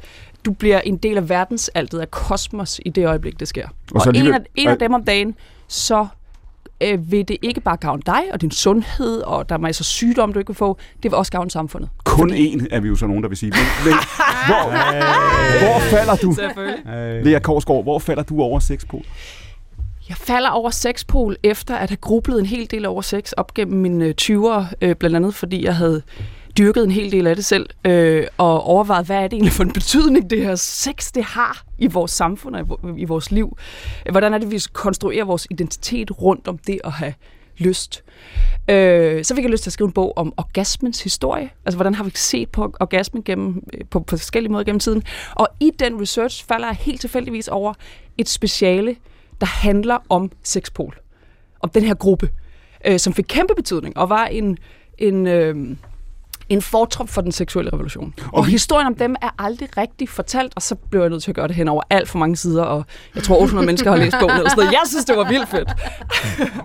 Du 0.46 0.52
bliver 0.54 0.82
en 0.82 0.98
del 0.98 1.18
af 1.18 1.30
verdensaltet, 1.30 2.00
af 2.00 2.12
kosmos 2.12 2.82
i 2.86 2.90
det 2.90 3.06
øjeblik, 3.08 3.40
det 3.40 3.48
sker. 3.48 3.68
Og 3.68 4.02
Og, 4.08 4.16
en, 4.16 4.34
af, 4.34 4.40
en 4.56 4.68
af 4.68 4.78
dem 4.80 4.94
om 4.94 5.04
dagen, 5.04 5.36
så 5.68 6.08
øh, 6.82 7.12
vil 7.12 7.28
det 7.28 7.38
ikke 7.42 7.62
bare 7.62 7.78
gavne 7.78 8.02
dig 8.06 8.22
og 8.34 8.42
din 8.42 8.52
sundhed, 8.52 9.22
og 9.22 9.50
der 9.50 9.56
er 9.56 9.60
masser 9.60 9.82
af 9.82 9.86
sygdom, 9.86 10.34
du 10.34 10.40
ikke 10.40 10.50
vil 10.50 10.56
få. 10.56 10.78
Det 11.04 11.12
vil 11.12 11.14
også 11.14 11.32
gavne 11.32 11.52
samfundet. 11.52 11.90
Kun 12.04 12.34
én 12.34 12.66
er 12.72 12.80
vi 12.80 12.88
jo 12.88 12.96
så 12.96 13.08
nogen, 13.08 13.24
der 13.24 13.30
vil 13.30 13.38
sige. 13.38 13.52
Men, 13.52 13.92
men 13.92 13.94
hvor, 14.50 14.66
hvor 15.60 15.80
falder 15.80 16.16
du, 16.16 16.34
Selvfølgelig. 16.34 17.26
Lea 17.26 17.40
Korsgaard, 17.40 17.84
hvor 17.84 18.00
falder 18.00 18.24
du 18.24 18.42
over 18.42 18.60
sexpol? 18.60 19.04
Jeg 20.10 20.18
falder 20.18 20.50
over 20.50 20.70
sexpol 20.70 21.36
efter 21.44 21.76
at 21.76 21.90
have 21.90 21.98
grublet 21.98 22.40
en 22.40 22.46
hel 22.46 22.72
del 22.72 22.86
over 22.86 23.02
sex 23.02 23.32
op 23.32 23.54
gennem 23.54 23.82
mine 23.82 24.06
øh, 24.06 24.14
20'ere, 24.22 24.66
øh, 24.82 24.96
blandt 24.96 25.16
andet 25.16 25.36
fordi 25.36 25.66
jeg 25.66 25.76
havde 25.76 26.02
dyrket 26.60 26.84
en 26.84 26.92
hel 26.92 27.12
del 27.12 27.28
af 27.28 27.36
det 27.36 27.46
selv, 27.46 27.70
øh, 27.86 28.28
og 28.38 28.64
overvejet, 28.64 29.06
hvad 29.06 29.18
er 29.18 29.22
det 29.22 29.34
egentlig 29.34 29.54
for 29.54 29.64
en 29.64 29.72
betydning, 29.72 30.30
det 30.30 30.42
her 30.42 30.56
sex, 30.56 31.12
det 31.12 31.24
har 31.24 31.64
i 31.78 31.88
vores 31.88 32.12
samfund 32.12 32.56
og 32.56 33.00
i, 33.00 33.06
vores 33.06 33.32
liv. 33.32 33.58
Hvordan 34.12 34.34
er 34.34 34.38
det, 34.38 34.52
vi 34.52 34.62
konstruerer 34.74 35.26
vores 35.26 35.48
identitet 35.50 36.22
rundt 36.22 36.48
om 36.48 36.58
det 36.58 36.80
at 36.84 36.92
have 36.92 37.14
lyst. 37.58 38.04
Øh, 38.70 39.24
så 39.24 39.36
fik 39.36 39.44
jeg 39.44 39.52
lyst 39.52 39.64
til 39.64 39.70
at 39.70 39.74
skrive 39.74 39.88
en 39.88 39.94
bog 39.94 40.14
om 40.18 40.34
orgasmens 40.38 41.04
historie. 41.04 41.50
Altså, 41.66 41.78
hvordan 41.78 41.94
har 41.94 42.04
vi 42.04 42.12
set 42.16 42.50
på 42.50 42.76
orgasmen 42.80 43.24
gennem, 43.24 43.64
øh, 43.74 43.82
på, 43.90 44.00
på 44.00 44.18
forskellige 44.18 44.52
måder 44.52 44.64
gennem 44.64 44.80
tiden. 44.80 45.04
Og 45.36 45.48
i 45.60 45.72
den 45.80 46.02
research 46.02 46.46
falder 46.46 46.68
jeg 46.68 46.76
helt 46.76 47.02
tilfældigvis 47.02 47.48
over 47.48 47.74
et 48.18 48.30
speciale, 48.30 48.96
der 49.42 49.48
handler 49.48 49.98
om 50.10 50.32
sexpol. 50.44 51.00
Om 51.60 51.70
den 51.70 51.84
her 51.84 51.94
gruppe, 51.94 52.30
øh, 52.86 53.00
som 53.00 53.14
fik 53.14 53.26
kæmpe 53.28 53.54
betydning, 53.56 53.98
og 53.98 54.10
var 54.10 54.26
en, 54.26 54.58
en, 54.98 55.28
øh, 55.28 55.56
en 56.50 56.62
fortrop 56.62 57.10
for 57.10 57.22
den 57.22 57.32
seksuelle 57.32 57.74
revolution. 57.74 58.14
Og, 58.26 58.34
og 58.34 58.46
vi- 58.46 58.52
historien 58.52 58.88
om 58.88 58.96
dem 58.96 59.16
er 59.22 59.30
aldrig 59.40 59.78
rigtig 59.78 60.10
fortalt, 60.10 60.54
og 60.56 60.62
så 60.62 60.76
blev 60.76 61.02
jeg 61.02 61.10
nødt 61.10 61.24
til 61.24 61.32
at 61.32 61.36
gøre 61.36 61.48
det 61.48 61.56
hen 61.56 61.68
over 61.68 61.82
alt 61.90 62.10
for 62.10 62.20
mange 62.20 62.36
sider, 62.36 62.64
og 62.64 62.86
jeg 63.16 63.24
tror 63.24 63.36
800 63.42 63.66
mennesker 63.66 63.90
har 63.92 63.98
læst 63.98 64.16
bogen. 64.20 64.36
Eller 64.38 64.50
sådan 64.50 64.64
noget. 64.64 64.72
Jeg 64.72 64.82
synes, 64.86 65.06
det 65.06 65.18
var 65.18 65.30
vildt 65.30 65.50
fedt. 65.50 65.70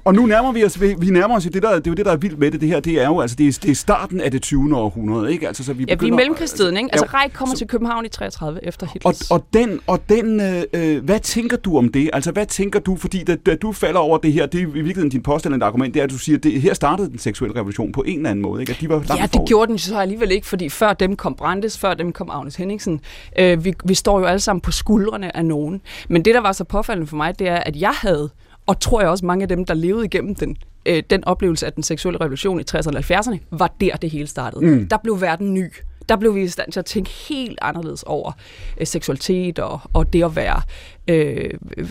Og 0.04 0.14
nu 0.14 0.26
nærmer 0.26 0.52
vi 0.52 0.64
os, 0.64 0.80
vi 0.80 1.10
nærmer 1.10 1.36
os 1.36 1.44
jo 1.46 1.50
det, 1.50 1.62
der, 1.62 1.74
det 1.74 1.86
er 1.86 1.90
jo 1.90 1.94
det, 1.94 2.06
der 2.06 2.12
er 2.12 2.16
vildt 2.16 2.38
med 2.38 2.50
det, 2.50 2.60
det 2.60 2.68
her, 2.68 2.80
det 2.80 3.02
er 3.02 3.06
jo, 3.06 3.20
altså, 3.20 3.36
det 3.36 3.48
er, 3.48 3.58
det 3.62 3.70
er 3.70 3.74
starten 3.74 4.20
af 4.20 4.30
det 4.30 4.42
20. 4.42 4.76
århundrede, 4.76 5.32
ikke? 5.32 5.46
Altså, 5.48 5.64
så 5.64 5.72
vi 5.72 5.78
Ja, 5.82 5.84
vi 5.86 5.92
er 5.92 5.96
begynder- 5.96 6.16
mellemkrigstiden, 6.16 6.76
ikke? 6.76 6.88
Altså, 6.92 7.06
Reich 7.14 7.34
kommer 7.34 7.54
til 7.54 7.66
København 7.66 8.04
i 8.06 8.08
33 8.08 8.64
efter 8.66 8.86
Og, 8.86 8.92
Hitlers. 8.92 9.30
og 9.30 9.44
den, 9.52 9.80
og 9.86 10.00
den 10.08 10.40
øh, 10.40 10.62
øh, 10.74 11.04
hvad 11.04 11.20
tænker 11.20 11.56
du 11.56 11.78
om 11.78 11.88
det? 11.88 12.10
Altså, 12.12 12.30
hvad 12.32 12.46
tænker 12.46 12.80
du? 12.80 12.96
Fordi 12.96 13.24
da, 13.24 13.36
da 13.36 13.54
du 13.56 13.72
falder 13.72 14.00
over 14.00 14.18
det 14.18 14.32
her, 14.32 14.46
det 14.46 14.58
er 14.58 14.62
i 14.62 14.70
virkeligheden 14.70 15.08
din 15.10 15.22
påstand 15.22 15.62
argument, 15.62 15.94
det 15.94 16.00
er, 16.00 16.04
at 16.04 16.10
du 16.10 16.18
siger, 16.18 16.36
at 16.38 16.44
det, 16.44 16.60
her 16.62 16.74
startede 16.74 17.10
den 17.10 17.18
seksuelle 17.18 17.56
revolution 17.56 17.92
på 17.92 18.02
en 18.06 18.16
eller 18.16 18.30
anden 18.30 18.42
måde, 18.42 18.60
ikke? 18.60 18.72
At 18.72 18.80
de 18.80 18.88
var 18.88 18.94
langt 18.94 19.10
Ja, 19.16 19.22
det 19.22 19.30
forud. 19.32 19.46
gjorde 19.46 19.70
den 19.70 19.73
så 19.78 19.98
alligevel 19.98 20.30
ikke, 20.30 20.46
fordi 20.46 20.68
før 20.68 20.92
dem 20.92 21.16
kom 21.16 21.34
Brandes, 21.34 21.78
før 21.78 21.94
dem 21.94 22.12
kom 22.12 22.30
Agnes 22.30 22.56
Henningsen. 22.56 23.00
Øh, 23.38 23.64
vi, 23.64 23.74
vi 23.84 23.94
står 23.94 24.18
jo 24.18 24.24
alle 24.24 24.40
sammen 24.40 24.60
på 24.60 24.72
skuldrene 24.72 25.36
af 25.36 25.44
nogen. 25.44 25.80
Men 26.08 26.24
det, 26.24 26.34
der 26.34 26.40
var 26.40 26.52
så 26.52 26.64
påfaldende 26.64 27.06
for 27.06 27.16
mig, 27.16 27.38
det 27.38 27.48
er, 27.48 27.56
at 27.56 27.76
jeg 27.76 27.94
havde, 27.94 28.30
og 28.66 28.80
tror 28.80 29.00
jeg 29.00 29.10
også 29.10 29.26
mange 29.26 29.42
af 29.42 29.48
dem, 29.48 29.64
der 29.64 29.74
levede 29.74 30.04
igennem 30.04 30.34
den, 30.34 30.56
øh, 30.86 31.02
den 31.10 31.24
oplevelse 31.24 31.66
af 31.66 31.72
den 31.72 31.82
seksuelle 31.82 32.20
revolution 32.20 32.60
i 32.60 32.62
60'erne 32.70 32.96
og 32.96 33.04
70'erne, 33.10 33.38
var 33.50 33.74
der, 33.80 33.96
det 33.96 34.10
hele 34.10 34.26
startede. 34.26 34.66
Mm. 34.66 34.88
Der 34.88 34.96
blev 34.96 35.20
verden 35.20 35.54
ny. 35.54 35.72
Der 36.08 36.16
blev 36.16 36.34
vi 36.34 36.42
i 36.42 36.48
stand 36.48 36.72
til 36.72 36.80
at 36.80 36.86
tænke 36.86 37.10
helt 37.28 37.58
anderledes 37.62 38.02
over 38.02 38.32
øh, 38.80 38.86
seksualitet 38.86 39.58
og, 39.58 39.80
og 39.92 40.12
det 40.12 40.24
at 40.24 40.36
være, 40.36 40.62
øh, 41.08 41.50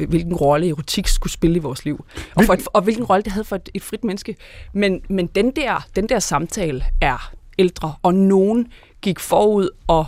hvilken 0.10 0.36
rolle 0.36 0.70
erotik 0.70 1.08
skulle 1.08 1.34
spille 1.34 1.56
i 1.56 1.60
vores 1.60 1.86
liv. 1.86 2.06
Og, 2.36 2.44
for 2.44 2.54
et, 2.54 2.68
og 2.74 2.82
hvilken 2.82 3.04
rolle 3.06 3.24
det 3.24 3.32
havde 3.32 3.46
for 3.46 3.56
et, 3.56 3.70
et 3.74 3.82
frit 3.82 4.04
menneske. 4.04 4.36
Men, 4.74 5.02
men 5.10 5.28
den, 5.28 5.52
der, 5.52 5.88
den 5.96 6.10
der 6.10 6.20
samtale 6.20 6.84
er 7.02 7.34
ældre, 7.60 7.94
og 8.04 8.14
nogen 8.14 8.68
gik 9.02 9.20
forud 9.20 9.70
og 9.88 10.06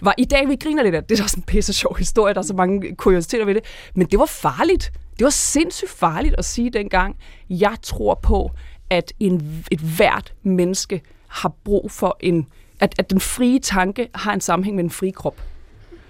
var 0.00 0.14
i 0.18 0.24
dag, 0.24 0.48
vi 0.48 0.56
griner 0.56 0.82
lidt 0.82 0.94
af 0.94 1.02
det, 1.02 1.08
det 1.08 1.20
er 1.20 1.22
også 1.22 1.36
en 1.36 1.42
pisse 1.42 1.72
sjov 1.72 1.96
historie, 1.96 2.34
der 2.34 2.40
er 2.40 2.44
så 2.44 2.54
mange 2.54 2.96
kuriositeter 2.96 3.44
ved 3.44 3.54
det, 3.54 3.64
men 3.94 4.06
det 4.06 4.18
var 4.18 4.26
farligt. 4.26 4.92
Det 5.18 5.24
var 5.24 5.30
sindssygt 5.30 5.90
farligt 5.90 6.34
at 6.38 6.44
sige 6.44 6.70
dengang, 6.70 7.16
jeg 7.50 7.76
tror 7.82 8.14
på, 8.14 8.50
at 8.90 9.12
en, 9.20 9.64
et 9.70 9.80
hvert 9.80 10.34
menneske 10.42 11.02
har 11.26 11.52
brug 11.64 11.90
for 11.90 12.16
en, 12.20 12.46
at, 12.80 12.94
at 12.98 13.10
den 13.10 13.20
frie 13.20 13.58
tanke 13.58 14.08
har 14.14 14.32
en 14.32 14.40
sammenhæng 14.40 14.76
med 14.76 14.84
den 14.84 14.90
frie 14.90 15.12
krop. 15.12 15.42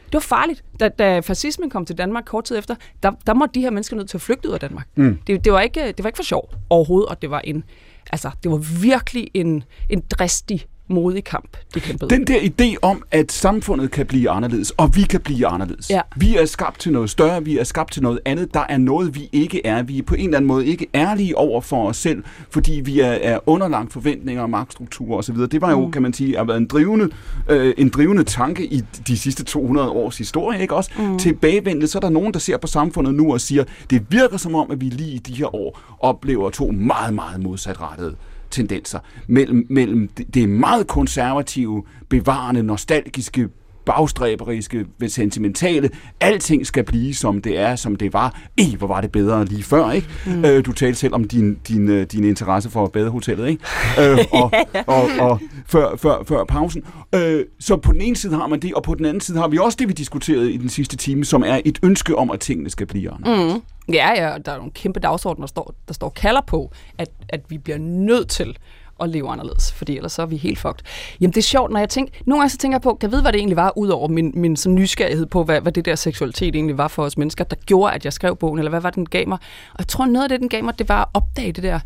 Det 0.07 0.15
var 0.15 0.21
farligt. 0.21 0.65
Da, 0.81 0.89
da 0.89 1.21
fascismen 1.21 1.71
kom 1.71 1.85
til 1.85 1.99
Danmark 1.99 2.25
kort 2.25 2.45
tid 2.45 2.59
efter, 2.59 2.75
der, 3.03 3.13
der 3.27 3.35
måtte 3.35 3.55
de 3.55 3.61
her 3.61 3.71
mennesker 3.71 3.97
nødt 3.97 4.11
til 4.11 4.17
at 4.17 4.21
flygte 4.21 4.49
ud 4.49 4.55
af 4.55 4.61
Danmark. 4.61 4.87
Mm. 4.95 5.19
Det, 5.27 5.45
det, 5.45 5.53
var 5.53 5.61
ikke, 5.61 5.87
det 5.87 6.05
var 6.05 6.09
ikke 6.09 6.17
for 6.17 6.23
sjov 6.23 6.51
overhovedet, 6.71 7.09
og 7.09 7.23
det 7.23 7.31
var 7.31 7.41
en, 7.41 7.65
altså, 8.13 8.31
det 8.43 8.51
var 8.51 8.81
virkelig 8.83 9.29
en, 9.35 9.63
en 9.91 10.03
dristig, 10.11 10.67
modig 10.89 11.25
kamp, 11.25 11.57
de 11.75 11.81
kæmpede. 11.81 12.11
Den 12.11 12.27
der 12.27 12.39
idé 12.41 12.75
om, 12.83 13.03
at 13.11 13.33
samfundet 13.33 13.91
kan 13.91 14.07
blive 14.07 14.31
anderledes, 14.31 14.71
og 14.71 14.97
vi 14.97 15.03
kan 15.03 15.21
blive 15.21 15.47
anderledes. 15.47 15.91
Ja. 15.91 16.01
Vi 16.17 16.37
er 16.37 16.45
skabt 16.45 16.81
til 16.81 16.93
noget 16.93 17.11
større, 17.11 17.45
vi 17.45 17.59
er 17.59 17.65
skabt 17.65 17.93
til 17.93 18.03
noget 18.03 18.21
andet. 18.25 18.55
Der 18.55 18.65
er 18.69 18.79
noget, 18.79 19.15
vi 19.15 19.29
ikke 19.33 19.67
er. 19.67 19.83
Vi 19.83 19.99
er 19.99 20.03
på 20.03 20.15
en 20.15 20.25
eller 20.25 20.37
anden 20.37 20.49
måde 20.49 20.67
ikke 20.67 20.87
ærlige 20.95 21.39
over 21.39 21.61
for 21.61 21.89
os 21.89 21.97
selv, 21.97 22.25
fordi 22.51 22.81
vi 22.85 23.01
er, 23.01 23.07
er 23.11 23.39
underlagt 23.47 23.93
forventninger, 23.93 24.47
magtstrukturer 24.47 25.19
osv. 25.19 25.37
Det 25.37 25.61
var 25.61 25.71
jo, 25.71 25.87
mm. 25.87 25.93
kan 25.93 26.03
man 26.03 26.13
sige, 26.13 26.37
har 26.37 26.45
været 26.45 26.59
en 26.59 26.67
drivende, 26.67 27.09
øh, 27.49 27.75
en 27.79 27.89
drivende 27.89 28.25
tanke 28.25 28.67
i 28.67 28.83
de 29.07 29.19
sidste 29.19 29.45
200 29.45 29.91
års 29.91 30.19
historie, 30.19 30.61
ikke 30.61 30.75
også? 30.75 30.91
Mm. 30.99 31.19
Tilbagevendende, 31.19 31.87
så 31.87 31.99
er 31.99 32.01
der 32.01 32.11
nogen, 32.11 32.33
der 32.33 32.39
ser 32.39 32.57
på 32.57 32.67
samfundet 32.67 33.15
nu 33.15 33.33
og 33.33 33.41
siger, 33.41 33.65
det 33.91 34.07
virker 34.11 34.37
som 34.37 34.55
om, 34.55 34.71
at 34.71 34.81
vi 34.81 34.85
lige 34.85 35.15
i 35.15 35.19
de 35.19 35.35
her 35.35 35.55
år 35.55 35.81
oplever 36.01 36.51
to 36.51 36.71
meget, 36.71 37.15
meget 37.15 37.43
modsatrettede 37.43 38.15
tendenser 38.51 38.99
mellem, 39.27 39.67
mellem 39.71 40.09
det- 40.35 40.49
meget 40.49 40.87
konservative, 40.87 41.83
bevarende, 42.09 42.63
nostalgiske, 42.63 43.49
bagstræberiske, 43.87 44.87
sentimentale. 45.09 45.91
Alting 46.21 46.67
skal 46.67 46.85
blive, 46.85 47.15
som 47.15 47.43
det 47.43 47.59
er, 47.59 47.77
som 47.77 47.97
det 47.97 48.13
var. 48.13 48.41
Ej, 48.59 48.65
hvor 48.79 48.87
var 48.87 49.01
det 49.01 49.13
bedre 49.13 49.45
lige 49.45 49.63
før, 49.63 49.91
ikke? 49.91 50.09
Mm. 50.27 50.45
Øh, 50.45 50.65
du 50.67 50.73
talte 50.73 50.99
selv 50.99 51.15
om 51.15 51.25
din, 51.25 51.59
din, 51.69 51.89
øh, 51.89 52.07
din 52.07 52.25
interesse 52.25 52.71
for 52.71 52.87
badehotellet, 52.87 53.49
ikke? 53.49 53.65
Øh, 54.01 54.19
og, 54.43 54.53
og, 54.87 55.09
og 55.21 55.41
før, 55.67 55.97
før, 55.97 56.23
før 56.29 56.45
pausen. 56.45 56.83
Øh, 57.15 57.45
så 57.61 57.77
på 57.77 57.93
den 57.93 58.01
ene 58.01 58.17
side 58.17 58.35
har 58.35 58.47
man 58.47 58.61
det, 58.61 58.75
og 58.75 58.83
på 58.83 58.95
den 58.95 59.05
anden 59.07 59.21
side 59.21 59.39
har 59.39 59.49
vi 59.49 59.59
også 59.59 59.77
det, 59.81 59.89
vi 59.89 59.93
diskuterede 59.93 60.53
i 60.53 60.57
den 60.57 60.69
sidste 60.69 60.97
time, 60.97 61.25
som 61.25 61.43
er 61.47 61.61
et 61.65 61.79
ønske 61.83 62.17
om, 62.19 62.31
at 62.31 62.41
tingene 62.41 62.71
skal 62.71 62.87
blive 62.87 63.11
anderledes. 63.11 63.55
Mm. 63.55 63.61
Ja, 63.93 64.11
ja, 64.17 64.39
der 64.39 64.53
er 64.53 64.57
nogle 64.57 64.73
kæmpe 64.73 65.01
dagsordner, 65.01 65.43
der 65.43 65.49
står, 65.49 65.75
der 65.89 65.95
står 65.95 66.09
kalder 66.09 66.41
på, 66.41 66.73
at, 66.99 67.09
at 67.29 67.41
vi 67.49 67.59
bliver 67.59 67.79
nødt 67.79 68.29
til 68.29 68.59
at 69.01 69.09
leve 69.09 69.31
anderledes, 69.31 69.73
fordi 69.73 69.97
ellers 69.97 70.13
så 70.13 70.23
er 70.23 70.27
vi 70.27 70.37
helt 70.37 70.59
fucked. 70.59 70.85
Jamen 71.21 71.33
det 71.33 71.39
er 71.39 71.43
sjovt, 71.43 71.73
når 71.73 71.79
jeg 71.79 71.89
tænker, 71.89 72.13
nogle 72.27 72.41
gange 72.41 72.51
så 72.51 72.59
tænker 72.59 72.75
jeg 72.75 72.83
på, 72.83 72.95
kan 72.95 73.07
jeg 73.07 73.13
vide, 73.13 73.23
hvad 73.23 73.33
det 73.33 73.39
egentlig 73.39 73.57
var, 73.57 73.79
ud 73.79 73.89
over 73.89 74.09
min, 74.09 74.33
min 74.35 74.57
sådan 74.57 74.75
nysgerrighed 74.75 75.27
på, 75.27 75.45
hvad, 75.45 75.61
hvad 75.61 75.73
det 75.73 75.85
der 75.85 75.95
seksualitet 75.95 76.55
egentlig 76.55 76.79
var 76.79 76.89
for 76.89 77.05
os 77.05 77.19
mennesker, 77.19 77.45
der 77.45 77.57
gjorde, 77.67 77.95
at 77.95 78.05
jeg 78.05 78.13
skrev 78.13 78.37
bogen, 78.37 78.59
eller 78.59 78.71
hvad 78.71 78.81
var 78.81 78.91
det, 78.91 78.97
den 78.97 79.07
gav 79.07 79.29
mig? 79.29 79.39
Og 79.73 79.79
jeg 79.79 79.89
tror, 79.89 80.07
noget 80.07 80.25
af 80.25 80.29
det, 80.29 80.41
den 80.41 80.49
gav 80.49 80.65
mig, 80.65 80.79
det 80.79 80.89
var 80.89 81.03
at 81.03 81.09
opdage 81.15 81.53
det 81.53 81.63
der, 81.63 81.81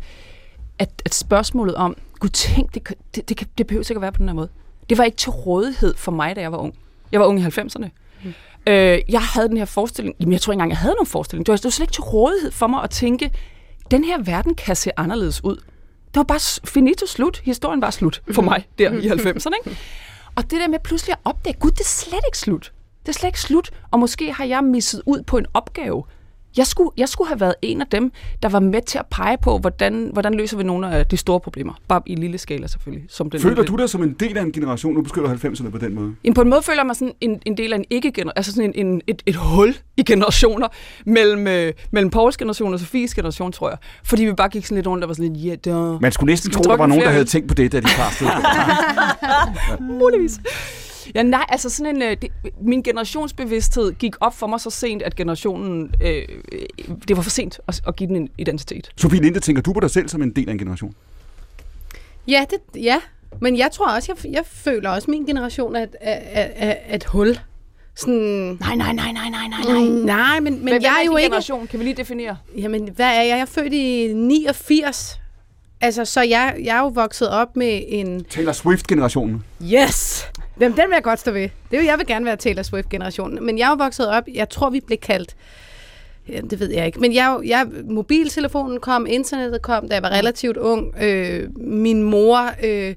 at, 0.79 0.89
at 1.05 1.13
spørgsmålet 1.13 1.75
om, 1.75 1.95
gud 2.19 2.29
tænk, 2.29 2.73
det, 2.73 2.93
det, 3.15 3.29
det, 3.29 3.47
det 3.57 3.67
behøver 3.67 3.83
ikke 3.91 3.97
at 3.97 4.01
være 4.01 4.11
på 4.11 4.19
den 4.19 4.27
her 4.29 4.35
måde. 4.35 4.49
Det 4.89 4.97
var 4.97 5.03
ikke 5.03 5.17
til 5.17 5.31
rådighed 5.31 5.95
for 5.95 6.11
mig, 6.11 6.35
da 6.35 6.41
jeg 6.41 6.51
var 6.51 6.57
ung. 6.57 6.73
Jeg 7.11 7.19
var 7.19 7.25
ung 7.25 7.39
i 7.39 7.43
90'erne. 7.43 7.87
Mm. 8.23 8.33
Øh, 8.67 8.99
jeg 9.09 9.21
havde 9.21 9.47
den 9.49 9.57
her 9.57 9.65
forestilling, 9.65 10.15
jamen 10.19 10.33
jeg 10.33 10.41
tror 10.41 10.53
ikke 10.53 10.55
engang, 10.55 10.69
jeg 10.69 10.77
havde 10.77 10.93
nogen 10.93 11.07
forestilling. 11.07 11.45
Det 11.45 11.51
var, 11.51 11.57
det 11.57 11.63
var 11.63 11.69
slet 11.69 11.83
ikke 11.83 11.93
til 11.93 12.01
rådighed 12.03 12.51
for 12.51 12.67
mig 12.67 12.83
at 12.83 12.89
tænke, 12.89 13.31
den 13.91 14.03
her 14.03 14.21
verden 14.23 14.55
kan 14.55 14.75
se 14.75 14.99
anderledes 14.99 15.43
ud. 15.43 15.55
Det 16.05 16.15
var 16.15 16.23
bare 16.23 16.67
finito 16.67 17.05
slut. 17.05 17.41
Historien 17.43 17.81
var 17.81 17.89
slut 17.89 18.21
for 18.31 18.41
mig 18.41 18.67
der 18.79 18.91
i 18.91 19.07
90'erne. 19.07 19.69
Ikke? 19.69 19.79
Og 20.35 20.43
det 20.43 20.59
der 20.59 20.67
med 20.67 20.79
pludselig 20.83 21.13
at 21.13 21.19
opdage, 21.25 21.55
gud, 21.59 21.71
det 21.71 21.79
er 21.79 21.85
slet 21.85 22.21
ikke 22.27 22.37
slut. 22.37 22.73
Det 23.05 23.09
er 23.09 23.13
slet 23.13 23.27
ikke 23.27 23.41
slut. 23.41 23.71
Og 23.91 23.99
måske 23.99 24.33
har 24.33 24.45
jeg 24.45 24.63
misset 24.63 25.01
ud 25.05 25.23
på 25.23 25.37
en 25.37 25.45
opgave. 25.53 26.03
Jeg 26.57 26.67
skulle, 26.67 26.89
jeg 26.97 27.09
skulle 27.09 27.27
have 27.27 27.39
været 27.39 27.55
en 27.61 27.81
af 27.81 27.87
dem, 27.87 28.11
der 28.43 28.49
var 28.49 28.59
med 28.59 28.81
til 28.81 28.97
at 28.97 29.05
pege 29.11 29.37
på, 29.43 29.57
hvordan, 29.57 30.09
hvordan 30.13 30.33
løser 30.33 30.57
vi 30.57 30.63
nogle 30.63 30.91
af 30.95 31.05
de 31.05 31.17
store 31.17 31.39
problemer. 31.39 31.73
Bare 31.87 32.01
i 32.05 32.15
lille 32.15 32.37
skala 32.37 32.67
selvfølgelig. 32.67 33.05
Som 33.09 33.29
den 33.29 33.39
Føler 33.41 33.55
lille- 33.55 33.67
du 33.67 33.75
dig 33.75 33.89
som 33.89 34.03
en 34.03 34.13
del 34.19 34.37
af 34.37 34.41
en 34.41 34.51
generation? 34.51 34.93
Nu 34.93 35.01
beskriver 35.01 35.27
du 35.35 35.47
90'erne 35.47 35.69
på 35.69 35.77
den 35.77 35.95
måde. 35.95 36.15
Jamen, 36.23 36.33
på 36.33 36.41
en 36.41 36.49
måde 36.49 36.61
føler 36.61 36.79
jeg 36.79 36.85
mig 36.85 36.95
sådan 36.95 37.13
en, 37.21 37.39
en 37.45 37.57
del 37.57 37.73
af 37.73 37.77
en 37.77 37.85
ikke 37.89 38.13
altså 38.35 38.51
sådan 38.53 38.73
en, 38.75 38.87
en, 38.87 39.01
et, 39.07 39.21
et 39.25 39.35
hul 39.35 39.75
i 39.97 40.03
generationer 40.03 40.67
mellem, 41.05 41.47
øh, 41.47 41.73
mellem 41.91 42.09
Pauls 42.11 42.37
generation 42.37 42.73
og 42.73 42.79
Sofies 42.79 43.13
generation, 43.13 43.51
tror 43.51 43.69
jeg. 43.69 43.77
Fordi 44.03 44.25
vi 44.25 44.33
bare 44.33 44.49
gik 44.49 44.65
sådan 44.65 44.75
lidt 44.75 44.87
rundt 44.87 45.03
og 45.03 45.07
var 45.07 45.13
sådan 45.13 45.33
lidt, 45.33 45.65
ja, 45.65 45.71
yeah, 45.71 46.01
Man 46.01 46.11
skulle 46.11 46.31
næsten 46.31 46.51
tro, 46.51 46.61
der 46.63 46.77
var 46.77 46.85
nogen, 46.87 47.03
der 47.03 47.09
havde 47.09 47.25
tænkt 47.25 47.47
på 47.47 47.53
det, 47.53 47.71
da 47.71 47.79
de 47.79 47.85
kastede. 47.87 48.29
muligvis. 49.99 50.39
Ja, 51.15 51.23
nej, 51.23 51.45
altså 51.49 51.69
sådan 51.69 51.95
en, 51.95 52.01
øh, 52.01 52.17
det, 52.21 52.31
min 52.61 52.83
generationsbevidsthed 52.83 53.93
gik 53.93 54.15
op 54.19 54.35
for 54.35 54.47
mig 54.47 54.59
så 54.59 54.69
sent, 54.69 55.01
at 55.01 55.15
generationen, 55.15 55.93
øh, 56.01 56.27
det 57.07 57.17
var 57.17 57.23
for 57.23 57.29
sent 57.29 57.59
at, 57.67 57.81
at 57.87 57.95
give 57.95 58.07
den 58.07 58.15
en 58.15 58.29
identitet. 58.37 58.91
Sofie 58.97 59.21
Linde, 59.21 59.39
tænker 59.39 59.61
du 59.61 59.73
på 59.73 59.79
dig 59.79 59.89
selv 59.89 60.09
som 60.09 60.21
en 60.21 60.31
del 60.35 60.49
af 60.49 60.51
en 60.51 60.57
generation? 60.57 60.95
Ja, 62.27 62.45
det, 62.49 62.81
ja. 62.81 62.99
men 63.39 63.57
jeg 63.57 63.69
tror 63.71 63.95
også, 63.95 64.13
jeg, 64.23 64.33
jeg 64.33 64.43
føler 64.45 64.89
også, 64.89 65.05
at 65.05 65.09
min 65.09 65.25
generation 65.25 65.75
er 65.75 65.83
et, 65.83 65.95
er, 66.01 66.19
er, 66.45 66.75
er 66.85 66.95
et 66.95 67.03
hul. 67.03 67.39
Sådan, 67.95 68.57
Nej, 68.59 68.75
nej, 68.75 68.93
nej, 68.93 69.11
nej, 69.11 69.29
nej, 69.29 69.47
nej, 69.47 69.79
mm, 69.79 69.95
nej, 69.95 70.39
men, 70.39 70.53
men, 70.53 70.65
Men 70.65 70.81
jeg 70.81 70.97
er 71.01 71.05
jo 71.05 71.17
ikke... 71.17 71.25
generation? 71.25 71.67
Kan 71.67 71.79
vi 71.79 71.83
lige 71.83 71.95
definere? 71.95 72.37
Jamen, 72.57 72.89
hvad 72.95 73.05
er 73.05 73.21
jeg? 73.21 73.27
Jeg 73.29 73.39
er 73.39 73.45
født 73.45 73.73
i 73.73 74.13
89. 74.13 75.19
Altså, 75.81 76.05
så 76.05 76.21
jeg, 76.21 76.55
jeg 76.63 76.77
er 76.77 76.79
jo 76.79 76.87
vokset 76.87 77.29
op 77.29 77.55
med 77.55 77.83
en... 77.87 78.23
Taylor 78.23 78.51
Swift-generationen. 78.51 79.43
Yes! 79.63 80.27
Hvem, 80.61 80.73
den 80.73 80.83
vil 80.87 80.93
jeg 80.93 81.03
godt 81.03 81.19
stå 81.19 81.31
ved. 81.31 81.49
Det 81.71 81.79
vil 81.79 81.85
jeg 81.85 81.97
vil 81.97 82.07
gerne 82.07 82.25
være 82.25 82.35
Taylor 82.35 82.63
Swift-generationen. 82.63 83.45
Men 83.45 83.57
jeg 83.57 83.65
er 83.65 83.69
jo 83.69 83.75
vokset 83.75 84.09
op, 84.09 84.23
jeg 84.33 84.49
tror, 84.49 84.69
vi 84.69 84.79
blev 84.79 84.97
kaldt 84.97 85.35
Ja, 86.29 86.41
det 86.41 86.59
ved 86.59 86.71
jeg 86.71 86.85
ikke. 86.85 86.99
Men 86.99 87.13
jeg, 87.13 87.39
jeg, 87.45 87.67
mobiltelefonen 87.89 88.79
kom, 88.79 89.05
internettet 89.09 89.61
kom, 89.61 89.87
da 89.87 89.93
jeg 89.93 90.03
var 90.03 90.09
relativt 90.09 90.57
ung. 90.57 90.93
Øh, 91.03 91.49
min 91.57 92.03
mor 92.03 92.49
øh, 92.63 92.95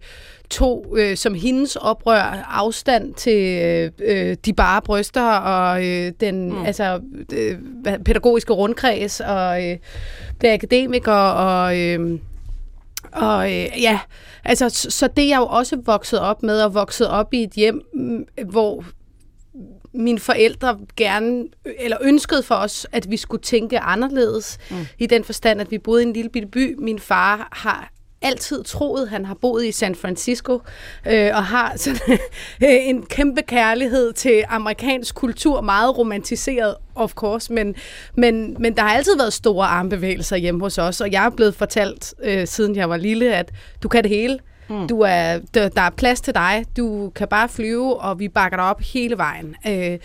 tog 0.50 0.96
øh, 0.98 1.16
som 1.16 1.34
hendes 1.34 1.76
oprør 1.76 2.46
afstand 2.50 3.14
til 3.14 3.90
øh, 3.98 4.36
de 4.44 4.52
bare 4.52 4.82
bryster 4.82 5.30
og 5.30 5.86
øh, 5.86 6.12
den 6.20 6.52
mm. 6.52 6.64
altså, 6.64 7.00
øh, 7.32 7.58
pædagogiske 8.04 8.52
rundkreds 8.52 9.20
og 9.20 9.70
øh, 9.70 9.76
blev 10.38 10.50
akademiker 10.50 11.12
og... 11.12 11.80
Øh, 11.80 12.18
og 13.12 13.52
øh, 13.52 13.82
ja, 13.82 14.00
altså, 14.44 14.68
så, 14.68 14.90
så 14.90 15.08
det 15.08 15.24
er 15.24 15.28
jeg 15.28 15.38
jo 15.38 15.46
også 15.46 15.76
vokset 15.84 16.20
op 16.20 16.42
med, 16.42 16.62
og 16.62 16.74
vokset 16.74 17.08
op 17.08 17.34
i 17.34 17.42
et 17.42 17.50
hjem, 17.50 17.80
hvor 18.46 18.84
mine 19.92 20.18
forældre 20.18 20.78
gerne, 20.96 21.44
eller 21.78 21.96
ønskede 22.00 22.42
for 22.42 22.54
os, 22.54 22.86
at 22.92 23.10
vi 23.10 23.16
skulle 23.16 23.42
tænke 23.42 23.78
anderledes, 23.78 24.58
mm. 24.70 24.76
i 24.98 25.06
den 25.06 25.24
forstand, 25.24 25.60
at 25.60 25.70
vi 25.70 25.78
boede 25.78 26.02
i 26.02 26.06
en 26.06 26.12
lille 26.12 26.30
bitte 26.30 26.48
by. 26.48 26.76
Min 26.78 26.98
far 26.98 27.48
har 27.52 27.93
altid 28.24 28.64
troet, 28.64 29.08
han 29.08 29.24
har 29.24 29.34
boet 29.34 29.64
i 29.64 29.72
San 29.72 29.94
Francisco, 29.94 30.60
øh, 31.06 31.30
og 31.34 31.44
har 31.44 31.72
sådan, 31.76 32.12
øh, 32.64 32.88
en 32.88 33.06
kæmpe 33.06 33.42
kærlighed 33.42 34.12
til 34.12 34.44
amerikansk 34.48 35.14
kultur, 35.14 35.60
meget 35.60 35.98
romantiseret, 35.98 36.74
of 36.94 37.12
course, 37.12 37.52
men, 37.52 37.74
men, 38.14 38.56
men 38.58 38.76
der 38.76 38.82
har 38.82 38.94
altid 38.94 39.16
været 39.16 39.32
store 39.32 39.66
armbevægelser 39.66 40.36
hjemme 40.36 40.60
hos 40.60 40.78
os, 40.78 41.00
og 41.00 41.12
jeg 41.12 41.24
er 41.24 41.30
blevet 41.30 41.54
fortalt, 41.54 42.14
øh, 42.22 42.46
siden 42.46 42.76
jeg 42.76 42.90
var 42.90 42.96
lille, 42.96 43.34
at 43.34 43.52
du 43.82 43.88
kan 43.88 44.02
det 44.02 44.10
hele. 44.10 44.38
Mm. 44.68 44.88
Du 44.88 45.00
er, 45.00 45.38
der, 45.54 45.68
der 45.68 45.82
er 45.82 45.90
plads 45.90 46.20
til 46.20 46.34
dig. 46.34 46.64
Du 46.76 47.10
kan 47.10 47.28
bare 47.28 47.48
flyve, 47.48 48.00
og 48.00 48.18
vi 48.18 48.28
bakker 48.28 48.56
dig 48.56 48.66
op 48.66 48.80
hele 48.80 49.18
vejen. 49.18 49.56
Øh, 49.66 49.98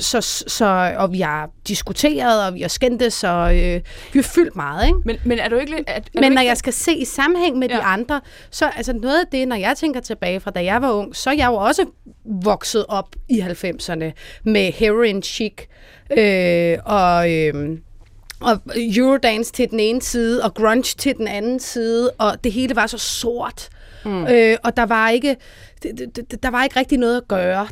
så, 0.00 0.20
så, 0.46 0.94
og 0.98 1.12
vi 1.12 1.20
har 1.20 1.50
diskuteret, 1.68 2.46
og 2.46 2.54
vi 2.54 2.60
har 2.60 2.68
skændtes, 2.68 3.24
og 3.24 3.58
øh, 3.58 3.80
vi 4.12 4.18
har 4.18 4.22
fyldt 4.22 4.56
meget. 4.56 4.86
Ikke? 4.86 4.98
Men, 5.04 5.16
men 5.24 5.38
er 5.38 5.48
du 5.48 5.56
ikke. 5.56 5.84
Er, 5.86 5.94
er 5.94 6.00
Men 6.14 6.22
du 6.22 6.28
når 6.28 6.40
ikke, 6.40 6.48
jeg 6.48 6.56
skal 6.56 6.72
se 6.72 6.94
i 6.94 7.04
sammenhæng 7.04 7.58
med 7.58 7.68
ja. 7.68 7.76
de 7.76 7.82
andre, 7.82 8.20
så 8.50 8.70
altså 8.76 8.92
noget 8.92 9.20
af 9.20 9.26
det, 9.32 9.48
når 9.48 9.56
jeg 9.56 9.76
tænker 9.76 10.00
tilbage 10.00 10.40
fra 10.40 10.50
da 10.50 10.64
jeg 10.64 10.82
var 10.82 10.92
ung, 10.92 11.16
så 11.16 11.30
er 11.30 11.34
jeg 11.34 11.46
jo 11.46 11.54
også 11.54 11.86
vokset 12.24 12.84
op 12.88 13.08
i 13.28 13.40
90'erne 13.40 14.12
med 14.44 14.72
heroin 14.72 15.22
chic 15.22 15.54
øh, 16.18 16.78
og... 16.84 17.32
Øh, 17.32 17.78
og 18.40 18.60
Eurodance 18.76 19.52
til 19.52 19.70
den 19.70 19.80
ene 19.80 20.02
side, 20.02 20.44
og 20.44 20.54
grunge 20.54 20.82
til 20.82 21.16
den 21.16 21.28
anden 21.28 21.60
side, 21.60 22.10
og 22.10 22.44
det 22.44 22.52
hele 22.52 22.76
var 22.76 22.86
så 22.86 22.98
sort. 22.98 23.68
Mm. 24.06 24.26
Øh, 24.26 24.56
og 24.64 24.76
der 24.76 24.86
var 24.86 25.08
ikke 25.10 25.36
der 26.42 26.50
var 26.50 26.64
ikke 26.64 26.78
rigtig 26.80 26.98
noget 26.98 27.16
at 27.16 27.28
gøre. 27.28 27.68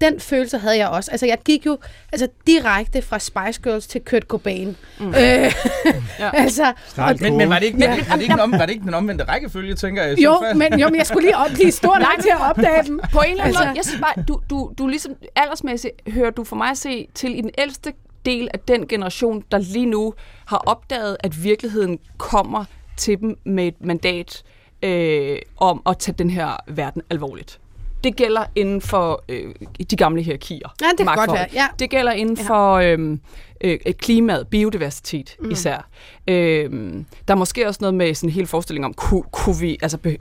Den 0.00 0.20
følelse 0.20 0.58
havde 0.58 0.78
jeg 0.78 0.88
også. 0.88 1.10
Altså, 1.10 1.26
jeg 1.26 1.38
gik 1.44 1.66
jo 1.66 1.78
altså, 2.12 2.28
direkte 2.46 3.02
fra 3.02 3.18
Spice 3.18 3.60
Girls 3.62 3.86
til 3.86 4.00
Kurt 4.10 4.22
Cobain. 4.22 4.76
Mm. 5.00 5.08
Øh, 5.08 5.14
ja. 5.14 5.50
altså, 6.44 6.72
Men, 7.20 7.36
men 7.36 7.48
var, 7.48 7.58
det 7.58 7.66
ikke, 7.66 7.78
Ja. 7.78 7.88
var, 8.08 8.14
det, 8.16 8.22
ikke 8.22 8.32
den 8.32 8.40
om, 8.40 8.52
var 8.52 8.66
det 8.66 8.70
ikke 8.72 8.84
den 8.84 8.94
omvendte 8.94 9.24
rækkefølge, 9.24 9.74
tænker 9.74 10.02
jeg? 10.02 10.18
jo, 10.24 10.42
Så- 10.50 10.58
men, 10.58 10.80
jo, 10.80 10.88
men 10.88 10.96
jeg 10.96 11.06
skulle 11.06 11.26
lige 11.26 11.36
op, 11.36 11.50
blive 11.54 11.72
stor 11.82 11.98
nok 11.98 12.22
til 12.22 12.30
at 12.30 12.40
opdage 12.50 12.82
dem. 12.86 13.00
På 13.12 13.18
en 13.20 13.30
eller 13.30 13.44
anden 13.44 13.46
Altså- 13.46 13.46
altså, 13.46 13.64
måde, 13.64 13.76
jeg 13.76 13.84
synes 13.84 14.00
bare, 14.00 14.24
du, 14.28 14.40
du, 14.50 14.72
du 14.78 14.86
ligesom 14.86 15.12
aldersmæssigt 15.36 15.94
hører 16.08 16.30
du 16.30 16.44
for 16.44 16.56
mig 16.56 16.70
at 16.70 16.78
se 16.78 17.08
til 17.14 17.38
i 17.38 17.40
den 17.40 17.50
ældste 17.58 17.92
del 18.26 18.48
af 18.54 18.58
den 18.60 18.86
generation, 18.88 19.44
der 19.50 19.58
lige 19.58 19.86
nu 19.86 20.14
har 20.46 20.56
opdaget, 20.66 21.16
at 21.20 21.44
virkeligheden 21.44 21.98
kommer 22.18 22.64
til 22.96 23.20
dem 23.20 23.36
med 23.44 23.66
et 23.66 23.74
mandat 23.80 24.42
øh, 24.84 25.38
om 25.56 25.82
at 25.86 25.98
tage 25.98 26.14
den 26.18 26.30
her 26.30 26.56
verden 26.66 27.02
alvorligt. 27.10 27.60
Det 28.04 28.16
gælder 28.16 28.44
inden 28.54 28.80
for 28.80 29.24
øh, 29.28 29.54
de 29.90 29.96
gamle 29.96 30.22
hierarkier. 30.22 30.74
Ja, 30.80 30.86
det 30.98 31.06
kan 31.06 31.16
godt 31.16 31.32
være, 31.32 31.46
ja. 31.52 31.66
Det 31.78 31.90
gælder 31.90 32.12
inden 32.12 32.36
ja. 32.36 32.42
for 32.42 32.74
øh, 32.74 33.18
øh, 33.60 33.94
klimaet, 33.94 34.48
biodiversitet 34.48 35.36
mm. 35.40 35.50
især. 35.50 35.88
Øh, 36.28 36.70
der 37.28 37.34
er 37.34 37.38
måske 37.38 37.68
også 37.68 37.78
noget 37.80 37.94
med 37.94 38.14
sådan 38.14 38.30
en 38.30 38.34
hel 38.34 38.46
forestilling 38.46 38.84
om, 38.84 38.94
kunne, 38.94 39.22
kunne 39.22 39.56
vi, 39.60 39.78
altså 39.82 39.98
be, 39.98 40.16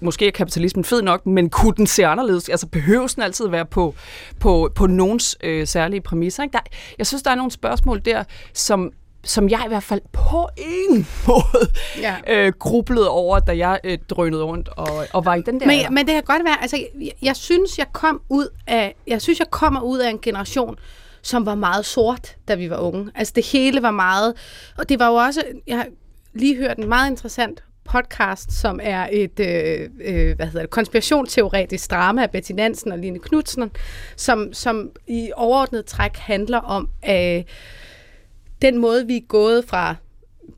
måske 0.00 0.26
er 0.26 0.30
kapitalismen 0.30 0.84
fed 0.84 1.02
nok, 1.02 1.26
men 1.26 1.50
kunne 1.50 1.74
den 1.76 1.86
se 1.86 2.06
anderledes? 2.06 2.48
Altså 2.48 2.66
behøves 2.66 3.14
den 3.14 3.22
altid 3.22 3.48
være 3.48 3.66
på, 3.66 3.94
på, 4.40 4.72
på 4.74 4.86
nogens 4.86 5.38
øh, 5.42 5.66
særlige 5.66 6.00
præmisser? 6.00 6.42
Ikke? 6.42 6.52
Der, 6.52 6.60
jeg 6.98 7.06
synes, 7.06 7.22
der 7.22 7.30
er 7.30 7.34
nogle 7.34 7.50
spørgsmål 7.50 8.00
der, 8.04 8.24
som 8.52 8.92
som 9.24 9.48
jeg 9.48 9.62
i 9.64 9.68
hvert 9.68 9.82
fald 9.82 10.00
på 10.12 10.48
ingen 10.56 11.06
måde 11.26 11.70
Ja. 12.00 12.16
øh, 12.28 12.52
grublede 12.58 13.08
over, 13.10 13.38
da 13.38 13.56
jeg 13.56 13.80
øh, 13.84 13.98
drønede 14.10 14.44
rundt 14.44 14.68
og, 14.68 15.06
og 15.12 15.24
var 15.24 15.34
i 15.34 15.42
den 15.42 15.60
der... 15.60 15.70
alder. 15.70 15.88
Men, 15.88 15.94
men 15.94 16.06
det 16.06 16.14
kan 16.14 16.22
godt 16.22 16.44
være, 16.44 16.62
altså, 16.62 16.76
jeg, 17.00 17.12
jeg 17.22 17.36
synes, 17.36 17.78
jeg 17.78 17.86
kom 17.92 18.20
ud 18.28 18.48
af, 18.66 18.94
jeg 19.06 19.22
synes, 19.22 19.38
jeg 19.38 19.50
kommer 19.50 19.80
ud 19.80 19.98
af 19.98 20.10
en 20.10 20.18
generation, 20.18 20.76
som 21.22 21.46
var 21.46 21.54
meget 21.54 21.84
sort, 21.86 22.36
da 22.48 22.54
vi 22.54 22.70
var 22.70 22.76
unge. 22.78 23.10
Altså, 23.14 23.32
det 23.36 23.46
hele 23.46 23.82
var 23.82 23.90
meget, 23.90 24.34
og 24.78 24.88
det 24.88 24.98
var 24.98 25.08
jo 25.08 25.14
også, 25.14 25.42
jeg 25.66 25.76
har 25.76 25.86
lige 26.34 26.56
hørt 26.56 26.76
en 26.78 26.88
meget 26.88 27.10
interessant 27.10 27.62
podcast, 27.84 28.52
som 28.52 28.80
er 28.82 29.08
et 29.12 29.40
øh, 29.40 29.88
øh, 30.04 30.36
hvad 30.36 30.46
hedder 30.46 30.60
det, 30.60 30.70
konspirationsteoretisk 30.70 31.90
drama 31.90 32.22
af 32.22 32.30
Betty 32.30 32.52
Nansen 32.52 32.92
og 32.92 32.98
Line 32.98 33.18
Knudsen, 33.18 33.70
som, 34.16 34.52
som 34.52 34.90
i 35.06 35.30
overordnet 35.36 35.86
træk 35.86 36.16
handler 36.16 36.58
om 36.58 36.88
øh, 37.10 37.42
den 38.62 38.78
måde, 38.78 39.06
vi 39.06 39.16
er 39.16 39.26
gået 39.28 39.64
fra 39.64 39.94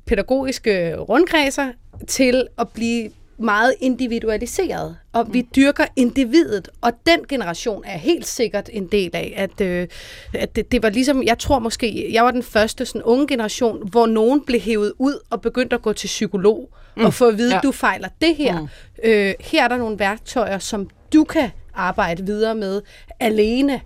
pædagogiske 0.07 0.97
rundkredser 0.97 1.73
til 2.09 2.47
at 2.59 2.69
blive 2.69 3.11
meget 3.39 3.75
individualiseret, 3.81 4.97
og 5.13 5.35
vi 5.35 5.47
dyrker 5.57 5.85
individet, 5.97 6.69
og 6.81 6.93
den 7.07 7.19
generation 7.29 7.83
er 7.87 7.99
helt 7.99 8.27
sikkert 8.27 8.71
en 8.73 8.87
del 8.87 9.11
af, 9.15 9.33
at, 9.37 9.61
øh, 9.61 9.89
at 10.35 10.57
det, 10.57 10.73
det 10.73 10.83
var 10.83 10.89
ligesom, 10.89 11.23
jeg 11.23 11.39
tror 11.39 11.59
måske, 11.59 12.13
jeg 12.13 12.25
var 12.25 12.31
den 12.31 12.43
første 12.43 12.87
sådan 12.87 13.03
unge 13.03 13.27
generation, 13.27 13.89
hvor 13.89 14.07
nogen 14.07 14.41
blev 14.47 14.61
hævet 14.61 14.93
ud 14.99 15.19
og 15.31 15.41
begyndte 15.41 15.77
at 15.77 15.83
gå 15.83 15.93
til 15.93 16.07
psykolog, 16.07 16.71
mm. 16.97 17.05
og 17.05 17.15
få 17.15 17.29
at 17.29 17.39
vide, 17.39 17.51
ja. 17.51 17.57
Ja. 17.57 17.61
du 17.61 17.73
fejler 17.73 18.09
det 18.21 18.37
her. 18.37 18.61
Mm. 18.61 18.69
Øh, 19.05 19.35
her 19.41 19.65
er 19.65 19.69
der 19.69 19.77
nogle 19.77 19.99
værktøjer, 19.99 20.59
som 20.59 20.91
du 21.13 21.25
kan 21.25 21.51
arbejde 21.75 22.27
videre 22.27 22.55
med 22.55 22.83
alene. 23.21 23.81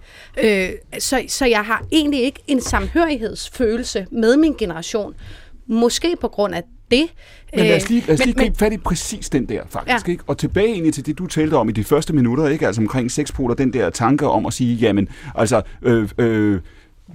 Øh, 0.45 0.68
så, 0.99 1.22
så 1.28 1.47
jeg 1.47 1.61
har 1.64 1.84
egentlig 1.93 2.22
ikke 2.22 2.41
en 2.47 2.61
samhørighedsfølelse 2.61 4.07
med 4.11 4.36
min 4.36 4.55
generation. 4.59 5.14
Måske 5.66 6.16
på 6.20 6.28
grund 6.28 6.55
af 6.55 6.62
det. 6.91 7.07
Men 7.55 7.64
lad 7.66 7.76
os 7.76 7.82
Øh, 7.84 7.89
lige, 7.91 8.05
lad 8.07 8.14
os 8.14 8.24
lige 8.24 8.34
men- 8.36 8.45
gribe 8.45 8.59
fat 8.59 8.72
i 8.72 8.76
præcis 8.78 9.28
den 9.30 9.49
der, 9.49 9.62
faktisk. 9.68 10.07
Ja. 10.07 10.12
Ikke? 10.12 10.24
Og 10.26 10.39
tilbage 10.39 10.66
egentlig 10.68 10.95
til 10.95 11.07
det, 11.07 11.18
du 11.18 11.26
talte 11.26 11.55
om 11.55 11.68
i 11.68 11.72
de 11.72 11.84
første 11.84 12.12
minutter, 12.12 12.49
ikke? 12.49 12.66
altså 12.66 12.80
omkring 12.82 13.11
sexpoler, 13.11 13.55
den 13.55 13.72
der 13.72 13.91
tanke 13.91 14.26
om 14.28 14.47
at 14.47 14.53
sige, 14.53 14.74
jamen, 14.76 15.09
altså, 15.34 15.62
øh, 15.82 16.09
øh, 16.18 16.61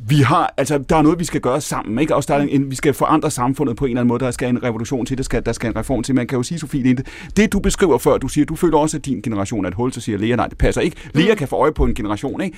vi 0.07 0.15
har, 0.15 0.53
altså, 0.57 0.77
der 0.77 0.95
er 0.95 1.01
noget, 1.01 1.19
vi 1.19 1.25
skal 1.25 1.41
gøre 1.41 1.61
sammen, 1.61 1.99
ikke? 1.99 2.15
Også 2.15 2.33
der 2.33 2.39
er 2.39 2.43
en, 2.43 2.71
vi 2.71 2.75
skal 2.75 2.93
forandre 2.93 3.31
samfundet 3.31 3.75
på 3.75 3.85
en 3.85 3.91
eller 3.91 4.01
anden 4.01 4.07
måde, 4.07 4.19
der 4.19 4.31
skal 4.31 4.49
en 4.49 4.63
revolution 4.63 5.05
til, 5.05 5.17
der 5.17 5.23
skal, 5.23 5.45
der 5.45 5.51
skal 5.51 5.69
en 5.69 5.75
reform 5.75 6.03
til. 6.03 6.15
Man 6.15 6.27
kan 6.27 6.37
jo 6.37 6.43
sige, 6.43 6.59
Sofie, 6.59 6.95
det, 6.95 7.07
det 7.37 7.53
du 7.53 7.59
beskriver 7.59 7.97
før, 7.97 8.17
du 8.17 8.27
siger, 8.27 8.45
du 8.45 8.55
føler 8.55 8.77
også, 8.77 8.97
at 8.97 9.05
din 9.05 9.21
generation 9.21 9.65
er 9.65 9.69
et 9.69 9.75
hul, 9.75 9.93
så 9.93 10.01
siger 10.01 10.17
Lea, 10.17 10.35
nej, 10.35 10.47
det 10.47 10.57
passer 10.57 10.81
ikke. 10.81 10.97
Lea 11.13 11.35
kan 11.35 11.47
få 11.47 11.55
øje 11.55 11.73
på 11.73 11.85
en 11.85 11.95
generation, 11.95 12.41
ikke? 12.41 12.57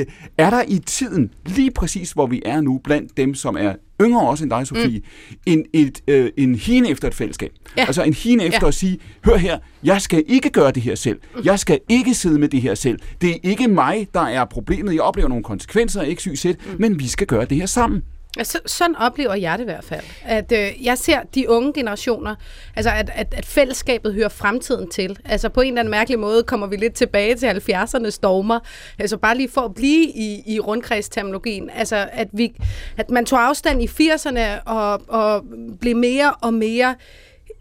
Øh, 0.00 0.06
er 0.38 0.50
der 0.50 0.62
i 0.68 0.78
tiden, 0.78 1.30
lige 1.46 1.70
præcis 1.70 2.12
hvor 2.12 2.26
vi 2.26 2.42
er 2.44 2.60
nu, 2.60 2.80
blandt 2.84 3.16
dem, 3.16 3.34
som 3.34 3.56
er 3.60 3.72
yngre 4.00 4.28
også 4.28 4.44
end 4.44 4.50
dig, 4.50 4.66
Sofie, 4.66 4.98
mm. 4.98 5.36
en, 5.46 5.64
et, 5.72 6.00
øh, 6.08 6.30
en 6.36 6.54
hine 6.54 6.88
efter 6.90 7.08
et 7.08 7.14
fællesskab. 7.14 7.50
Ja. 7.76 7.84
Altså 7.84 8.02
en 8.02 8.14
hine 8.14 8.44
efter 8.44 8.58
Ja. 8.62 8.68
at 8.68 8.74
sige, 8.74 8.98
hør 9.24 9.36
her, 9.36 9.58
jeg 9.84 10.00
skal 10.02 10.24
ikke 10.28 10.50
gøre 10.50 10.70
det 10.70 10.82
her 10.82 10.94
selv. 10.94 11.18
Jeg 11.44 11.58
skal 11.58 11.80
ikke 11.88 12.14
sidde 12.14 12.38
med 12.38 12.48
det 12.48 12.62
her 12.62 12.74
selv. 12.74 12.98
Det 13.20 13.30
er 13.30 13.36
ikke 13.42 13.68
mig, 13.68 14.08
der 14.14 14.20
er 14.20 14.44
problemet. 14.44 14.94
Jeg 14.94 15.00
oplever 15.02 15.28
nogle 15.28 15.44
konsekvenser, 15.44 16.00
er 16.00 16.14
syg 16.20 16.38
selv, 16.38 16.56
mm. 16.66 16.76
men 16.78 16.98
vi 16.98 17.08
skal 17.08 17.26
gøre 17.26 17.44
det 17.44 17.56
her 17.56 17.66
sammen. 17.66 18.02
Altså, 18.38 18.58
sådan 18.66 18.96
oplever 18.96 19.34
jeg 19.34 19.58
det 19.58 19.64
i 19.64 19.70
hvert 19.70 19.84
fald. 19.84 20.04
At 20.24 20.52
øh, 20.52 20.84
jeg 20.84 20.98
ser 20.98 21.20
de 21.34 21.50
unge 21.50 21.72
generationer, 21.72 22.34
altså 22.76 22.90
at, 22.90 23.10
at, 23.14 23.34
at 23.36 23.46
fællesskabet 23.46 24.14
hører 24.14 24.28
fremtiden 24.28 24.90
til. 24.90 25.18
Altså 25.24 25.48
på 25.48 25.60
en 25.60 25.68
eller 25.68 25.80
anden 25.80 25.90
mærkelig 25.90 26.18
måde 26.18 26.42
kommer 26.42 26.66
vi 26.66 26.76
lidt 26.76 26.94
tilbage 26.94 27.34
til 27.34 27.46
70'ernes 27.46 28.18
dogmer. 28.22 28.60
Altså 28.98 29.16
bare 29.16 29.36
lige 29.36 29.48
for 29.48 29.60
at 29.60 29.74
blive 29.74 30.06
i, 30.06 30.42
i 30.46 30.60
rundkredsterminologien. 30.60 31.70
Altså 31.74 32.08
at, 32.12 32.28
vi, 32.32 32.56
at 32.96 33.10
man 33.10 33.26
tog 33.26 33.46
afstand 33.46 33.82
i 33.82 33.86
80'erne 33.86 34.40
og, 34.66 35.02
og 35.08 35.44
blev 35.80 35.96
mere 35.96 36.34
og 36.42 36.54
mere 36.54 36.94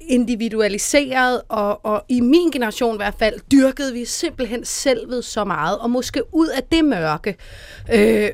individualiseret, 0.01 1.41
og, 1.49 1.85
og 1.85 2.03
i 2.09 2.21
min 2.21 2.51
generation 2.51 2.95
i 2.95 2.97
hvert 2.97 3.15
fald, 3.19 3.39
dyrkede 3.51 3.93
vi 3.93 4.05
simpelthen 4.05 4.65
selvet 4.65 5.25
så 5.25 5.43
meget, 5.43 5.77
og 5.79 5.89
måske 5.89 6.21
ud 6.31 6.47
af 6.47 6.63
det 6.71 6.85
mørke, 6.85 7.35
øh, 7.93 8.29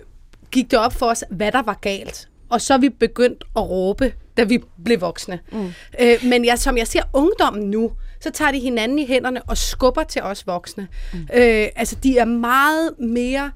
gik 0.52 0.72
det 0.72 0.80
op 0.80 0.94
for 0.94 1.06
os, 1.06 1.24
hvad 1.30 1.52
der 1.52 1.62
var 1.62 1.78
galt. 1.82 2.29
Og 2.50 2.62
så 2.62 2.74
er 2.74 2.78
vi 2.78 2.90
begyndt 2.90 3.44
at 3.56 3.70
råbe, 3.70 4.14
da 4.38 4.44
vi 4.44 4.60
blev 4.86 5.02
voksne. 5.02 5.40
Mm. 5.52 5.72
Øh, 6.00 6.18
men 6.24 6.46
jeg, 6.46 6.60
som 6.60 6.78
jeg 6.78 6.88
ser 6.88 7.02
ungdommen 7.14 7.70
nu, 7.70 7.92
så 8.22 8.32
tager 8.32 8.52
de 8.52 8.60
hinanden 8.60 9.00
i 9.00 9.06
hænderne 9.06 9.44
og 9.44 9.58
skubber 9.58 10.04
til 10.04 10.22
os 10.22 10.48
voksne. 10.48 10.88
Mm. 11.14 11.20
Øh, 11.20 11.68
altså, 11.76 11.96
de 12.04 12.18
er 12.18 12.26
meget 12.26 13.00
mere 13.00 13.52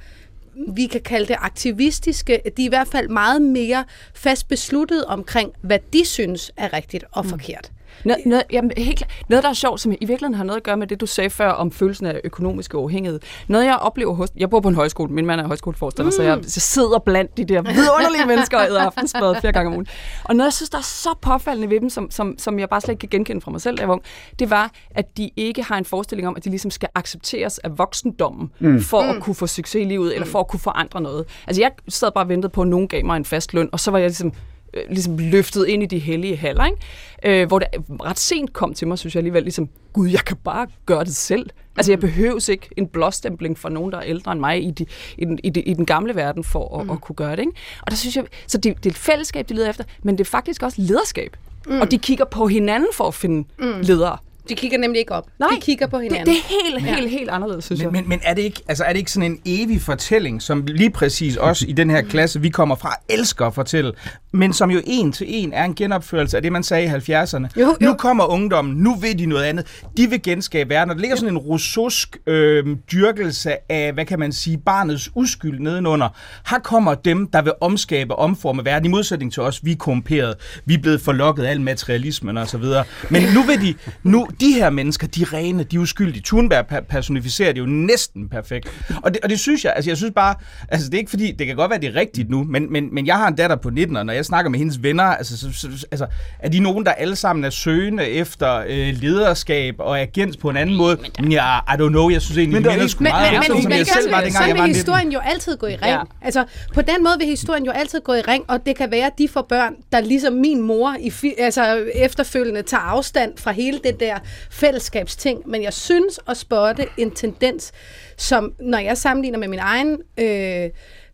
vi 0.68 0.86
kan 0.86 1.02
kalde 1.02 1.28
det 1.28 1.36
aktivistiske, 1.39 2.41
de 2.58 2.62
er 2.62 2.66
i 2.66 2.70
hvert 2.70 2.88
fald 2.88 3.10
meget 3.10 3.41
mere 3.41 3.86
fast 4.14 4.48
besluttet 4.48 5.06
omkring, 5.06 5.52
hvad 5.62 5.80
de 5.94 6.06
synes 6.06 6.52
er 6.58 6.74
rigtigt 6.74 7.04
og 7.12 7.26
forkert. 7.26 7.72
Noget, 8.06 8.26
noget, 8.26 8.44
jamen, 8.52 8.72
helt, 8.78 8.98
klart. 8.98 9.12
noget, 9.30 9.44
der 9.44 9.50
er 9.50 9.54
sjovt, 9.54 9.82
som 9.82 9.91
i 9.91 9.96
virkeligheden 10.00 10.34
har 10.34 10.44
noget 10.44 10.58
at 10.58 10.64
gøre 10.64 10.78
med 10.78 10.88
det, 10.88 11.02
du 11.02 11.06
sagde 11.06 11.30
før 11.30 11.50
om 11.50 11.72
følelsen 11.72 12.06
af 12.06 12.22
økonomisk 12.24 12.74
uafhængighed. 12.74 13.20
Noget, 13.48 13.66
jeg 13.66 13.76
oplever 13.76 14.14
hos... 14.14 14.30
Jeg 14.38 14.50
bor 14.50 14.60
på 14.60 14.70
en 14.70 14.76
højskole. 14.76 15.14
Min 15.14 15.26
mand 15.26 15.41
er 15.41 15.48
højskoleforstander, 15.48 16.12
mm. 16.12 16.16
så 16.16 16.24
jeg, 16.24 16.38
jeg 16.38 16.46
sidder 16.48 17.00
blandt 17.00 17.38
de 17.38 17.46
der 17.46 17.62
vidunderlige 17.62 18.26
mennesker 18.28 18.58
og 18.58 18.66
æder 18.66 18.82
aftensmad 18.82 19.36
flere 19.39 19.54
gange 19.54 19.68
om 19.68 19.74
ugen. 19.74 19.88
Og 20.24 20.36
noget, 20.36 20.48
jeg 20.48 20.54
synes, 20.54 20.70
der 20.70 20.78
er 20.78 20.82
så 20.82 21.10
påfaldende 21.22 21.70
ved 21.70 21.80
dem, 21.80 21.89
som, 21.89 22.12
som, 22.12 22.36
som 22.38 22.60
jeg 22.60 22.70
bare 22.70 22.82
slet 22.82 22.91
ikke 22.91 23.00
kan 23.00 23.10
genkende 23.10 23.41
fra 23.41 23.52
mig 23.52 23.62
selv, 23.62 23.78
jeg 23.80 23.88
var 23.88 23.94
ung, 23.94 24.04
det 24.39 24.50
var, 24.50 24.72
at 24.91 25.18
de 25.18 25.30
ikke 25.36 25.64
har 25.64 25.78
en 25.78 25.86
forestilling 25.86 26.28
om, 26.28 26.36
at 26.36 26.46
de 26.46 26.50
ligesom 26.50 26.72
skal 26.72 26.89
accepteres 26.96 27.58
af 27.58 27.78
voksendommen, 27.78 28.52
mm. 28.60 28.82
for 28.82 29.02
mm. 29.02 29.10
at 29.10 29.24
kunne 29.24 29.36
få 29.36 29.48
succes 29.48 29.82
i 29.82 29.86
livet, 29.86 30.14
eller 30.14 30.28
for 30.28 30.39
at 30.39 30.48
kunne 30.48 30.60
forandre 30.60 31.02
noget. 31.02 31.26
Altså, 31.48 31.62
jeg 31.62 31.72
sad 31.89 32.12
bare 32.12 32.24
og 32.24 32.30
ventede 32.30 32.50
på, 32.50 32.62
at 32.62 32.68
nogen 32.68 32.88
gav 32.88 33.06
mig 33.06 33.18
en 33.18 33.26
fast 33.26 33.54
løn, 33.54 33.70
og 33.72 33.80
så 33.80 33.91
var 33.91 33.98
jeg 33.98 34.08
ligesom 34.08 34.34
øh, 34.74 34.84
ligesom 34.90 35.18
løftet 35.18 35.68
ind 35.68 35.84
i 35.84 35.86
de 35.86 36.00
hellige 36.00 36.38
haller, 36.38 36.66
ikke? 36.66 37.42
Øh, 37.42 37.48
hvor 37.48 37.60
det 37.60 37.68
ret 37.90 38.20
sent 38.20 38.54
kom 38.54 38.74
til 38.74 38.88
mig, 38.88 39.00
synes 39.00 39.16
jeg 39.16 39.20
alligevel, 39.20 39.44
ligesom, 39.44 39.70
gud, 39.94 40.10
jeg 40.10 40.26
kan 40.26 40.38
bare 40.44 40.68
gøre 40.86 41.04
det 41.04 41.16
selv. 41.16 41.50
Altså, 41.78 41.92
jeg 41.92 42.00
behøves 42.00 42.50
ikke 42.50 42.70
en 42.78 42.88
blåstempling 42.88 43.60
fra 43.60 43.70
nogen, 43.70 43.92
der 43.92 43.98
er 43.98 44.04
ældre 44.04 44.32
end 44.32 44.40
mig 44.40 44.64
i, 44.64 44.72
de, 44.72 44.86
i, 45.18 45.26
den, 45.26 45.40
i, 45.44 45.50
de, 45.50 45.62
i 45.62 45.74
den 45.74 45.86
gamle 45.86 46.16
verden 46.16 46.44
for 46.44 46.80
at, 46.80 46.86
mm. 46.86 46.92
at 46.92 47.02
kunne 47.02 47.16
gøre 47.16 47.32
det, 47.32 47.40
ikke? 47.40 47.52
Og 47.82 47.92
der 47.92 47.98
synes 47.98 48.16
jeg, 48.16 48.24
så 48.48 48.58
det, 48.58 48.78
det 48.78 48.86
er 48.86 48.90
et 48.90 48.98
fællesskab, 48.98 49.50
de 49.50 49.54
leder 49.54 49.70
efter, 49.70 49.84
men 50.04 50.18
det 50.18 50.26
er 50.26 50.30
faktisk 50.30 50.64
også 50.64 50.82
lederskab. 50.82 51.38
Mm. 51.68 51.82
Og 51.82 51.92
de 51.92 51.98
kigger 51.98 52.26
på 52.26 52.48
hinanden 52.48 52.90
for 52.94 53.08
at 53.08 53.14
finde 53.14 53.48
mm. 53.60 53.82
ledere. 53.82 54.18
De 54.50 54.56
kigger 54.56 54.78
nemlig 54.78 55.00
ikke 55.00 55.12
op. 55.12 55.28
Nej, 55.40 55.50
de 55.56 55.62
kigger 55.62 55.88
på 55.88 55.98
Det, 55.98 56.04
hinanden. 56.04 56.28
det 56.28 56.40
er 56.40 56.70
helt, 56.70 56.96
helt, 56.96 57.10
helt 57.10 57.30
anderledes, 57.30 57.66
synes 57.66 57.82
jeg. 57.82 57.92
Men, 57.92 58.02
men, 58.02 58.10
men 58.10 58.20
er, 58.24 58.34
det 58.34 58.42
ikke, 58.42 58.62
altså, 58.68 58.84
er 58.84 58.90
det 58.94 59.00
ikke 59.00 59.12
sådan 59.12 59.32
en 59.32 59.42
evig 59.46 59.82
fortælling, 59.82 60.42
som 60.42 60.66
lige 60.66 60.90
præcis 60.90 61.38
også 61.38 61.66
i 61.68 61.72
den 61.72 61.90
her 61.90 62.02
klasse, 62.02 62.42
vi 62.42 62.50
kommer 62.50 62.76
fra, 62.76 62.96
elsker 63.10 63.46
at 63.48 63.54
fortælle, 63.54 63.94
men 64.34 64.54
som 64.54 64.72
jo 64.72 64.82
en 64.86 65.12
til 65.12 65.28
en 65.30 65.54
er 65.54 65.64
en 65.66 65.76
genopførelse 65.76 66.38
af 66.38 66.44
det, 66.44 66.52
man 66.52 66.64
sagde 66.64 66.84
i 66.84 66.88
70'erne. 66.88 67.48
Jo, 67.60 67.62
jo. 67.62 67.76
Nu 67.82 67.94
kommer 67.94 68.26
ungdommen, 68.26 68.76
nu 68.78 68.96
vil 68.96 69.20
de 69.20 69.26
noget 69.26 69.44
andet. 69.44 69.82
De 69.98 70.10
vil 70.10 70.22
genskabe 70.22 70.70
verden, 70.70 70.90
og 70.90 70.96
der 70.96 71.02
ligger 71.02 71.18
sådan 71.18 71.34
en 71.34 71.38
rousseausk 71.38 72.18
øh, 72.28 72.78
dyrkelse 72.92 73.72
af, 73.72 73.94
hvad 73.94 74.06
kan 74.06 74.20
man 74.20 74.32
sige, 74.32 74.58
barnets 74.58 75.12
uskyld 75.16 75.60
nedenunder. 75.60 76.10
Her 76.50 76.60
kommer 76.60 76.96
dem, 76.96 77.28
der 77.28 77.42
vil 77.42 77.54
omskabe, 77.62 78.16
omforme 78.16 78.66
verden, 78.66 78.86
i 78.86 78.90
modsætning 78.90 79.34
til 79.34 79.44
os, 79.44 79.66
vi 79.66 79.72
er 79.72 79.76
korrumperet, 79.76 80.36
vi 80.66 80.74
er 80.74 80.82
blevet 80.82 81.02
forlokket 81.02 81.44
af 81.44 81.50
al 81.52 81.62
materialismen 81.62 82.38
og 82.38 82.48
så 82.48 82.58
videre. 82.58 82.84
Men 83.10 83.22
nu 83.34 83.42
vil 83.44 83.62
de, 83.62 83.74
nu, 84.04 84.28
de 84.40 84.52
her 84.54 84.70
mennesker, 84.70 85.08
de 85.08 85.24
rene, 85.24 85.64
de 85.64 85.80
uskyldige. 85.80 86.24
Thunberg 86.26 86.66
per- 86.68 86.82
personificerer 86.82 87.52
det 87.54 87.60
jo 87.60 87.66
næsten 87.66 88.30
perfekt. 88.30 88.70
Og 89.04 89.14
det, 89.14 89.20
og 89.24 89.30
det 89.30 89.40
synes 89.40 89.66
jeg, 89.66 89.74
altså 89.76 89.90
jeg 89.90 89.98
synes 89.98 90.14
bare, 90.16 90.36
altså 90.70 90.88
det 90.90 90.94
er 90.94 91.00
ikke 91.00 91.10
fordi, 91.10 91.32
det 91.32 91.48
kan 91.48 91.56
godt 91.56 91.70
være, 91.70 91.80
det 91.82 91.90
er 91.90 91.96
rigtigt 91.96 92.30
nu, 92.30 92.44
men, 92.44 92.72
men, 92.72 92.96
men 92.96 93.06
jeg 93.08 93.16
har 93.18 93.28
en 93.28 93.36
datter 93.36 93.56
på 93.56 93.70
19, 93.70 93.98
og 93.98 94.06
når 94.06 94.14
jeg 94.14 94.23
snakker 94.24 94.52
med 94.52 94.60
hendes 94.60 94.84
venner, 94.84 95.04
altså, 95.04 95.38
så, 95.38 95.48
så, 95.54 95.86
altså 95.92 96.08
er 96.40 96.50
de 96.50 96.60
nogen, 96.60 96.86
der 96.86 96.92
alle 96.92 97.16
sammen 97.16 97.46
er 97.46 97.50
søgende 97.50 98.08
efter 98.08 98.64
øh, 98.68 98.96
lederskab 99.02 99.76
og 99.80 100.00
agens 100.02 100.38
på 100.38 100.50
en 100.50 100.58
anden 100.58 100.76
måde? 100.76 100.98
Ja, 101.30 101.58
I 101.58 101.72
don't 101.72 101.90
know, 101.90 102.10
jeg 102.10 102.22
synes 102.22 102.38
egentlig, 102.38 102.62
Men 102.62 102.72
de 102.72 102.84
er 102.84 102.88
sgu 102.88 103.04
Men, 103.04 103.12
meget 103.12 103.32
men, 103.32 103.40
men, 103.40 103.62
som 103.62 103.70
men 103.70 103.78
jeg 103.78 103.88
selv 103.88 104.12
var, 104.12 104.22
dengang 104.22 104.48
jeg 104.48 104.56
var 104.56 104.62
vil 104.62 104.70
19. 104.70 104.76
historien 104.76 105.12
jo 105.12 105.20
altid 105.20 105.58
gå 105.58 105.68
i 105.68 105.76
ring. 105.76 105.92
Ja. 105.92 106.02
Altså, 106.22 106.46
på 106.74 106.82
den 106.82 107.04
måde 107.04 107.16
vil 107.20 107.28
historien 107.28 107.66
jo 107.66 107.72
altid 107.72 108.02
gå 108.02 108.14
i 108.14 108.22
ring, 108.22 108.46
og 108.48 108.66
det 108.66 108.76
kan 108.76 108.92
være, 108.92 109.06
at 109.06 109.18
de 109.18 109.28
får 109.28 109.42
børn, 109.42 109.74
der 109.92 110.00
ligesom 110.00 110.34
min 110.34 110.62
mor 110.62 110.96
i, 111.00 111.10
fi- 111.10 111.42
altså, 111.42 111.76
efterfølgende 111.96 112.62
tager 112.62 112.82
afstand 112.82 113.38
fra 113.38 113.52
hele 113.52 113.80
det 113.84 114.00
der 114.00 114.16
fællesskabsting. 114.52 115.50
Men 115.50 115.64
jeg 115.64 115.74
synes 115.74 116.20
at 116.30 116.38
spotte 116.38 116.86
en 116.98 117.12
tendens, 117.12 117.72
som 118.18 118.54
når 118.60 118.78
jeg 118.78 118.98
sammenligner 118.98 119.40
med 119.40 119.48
min 119.48 119.60
egen 119.60 119.98
øh, 120.18 120.70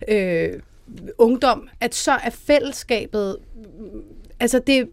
øh, 0.07 0.49
ungdom, 1.17 1.69
at 1.79 1.95
så 1.95 2.11
er 2.11 2.29
fællesskabet 2.29 3.37
altså 4.39 4.59
det, 4.67 4.89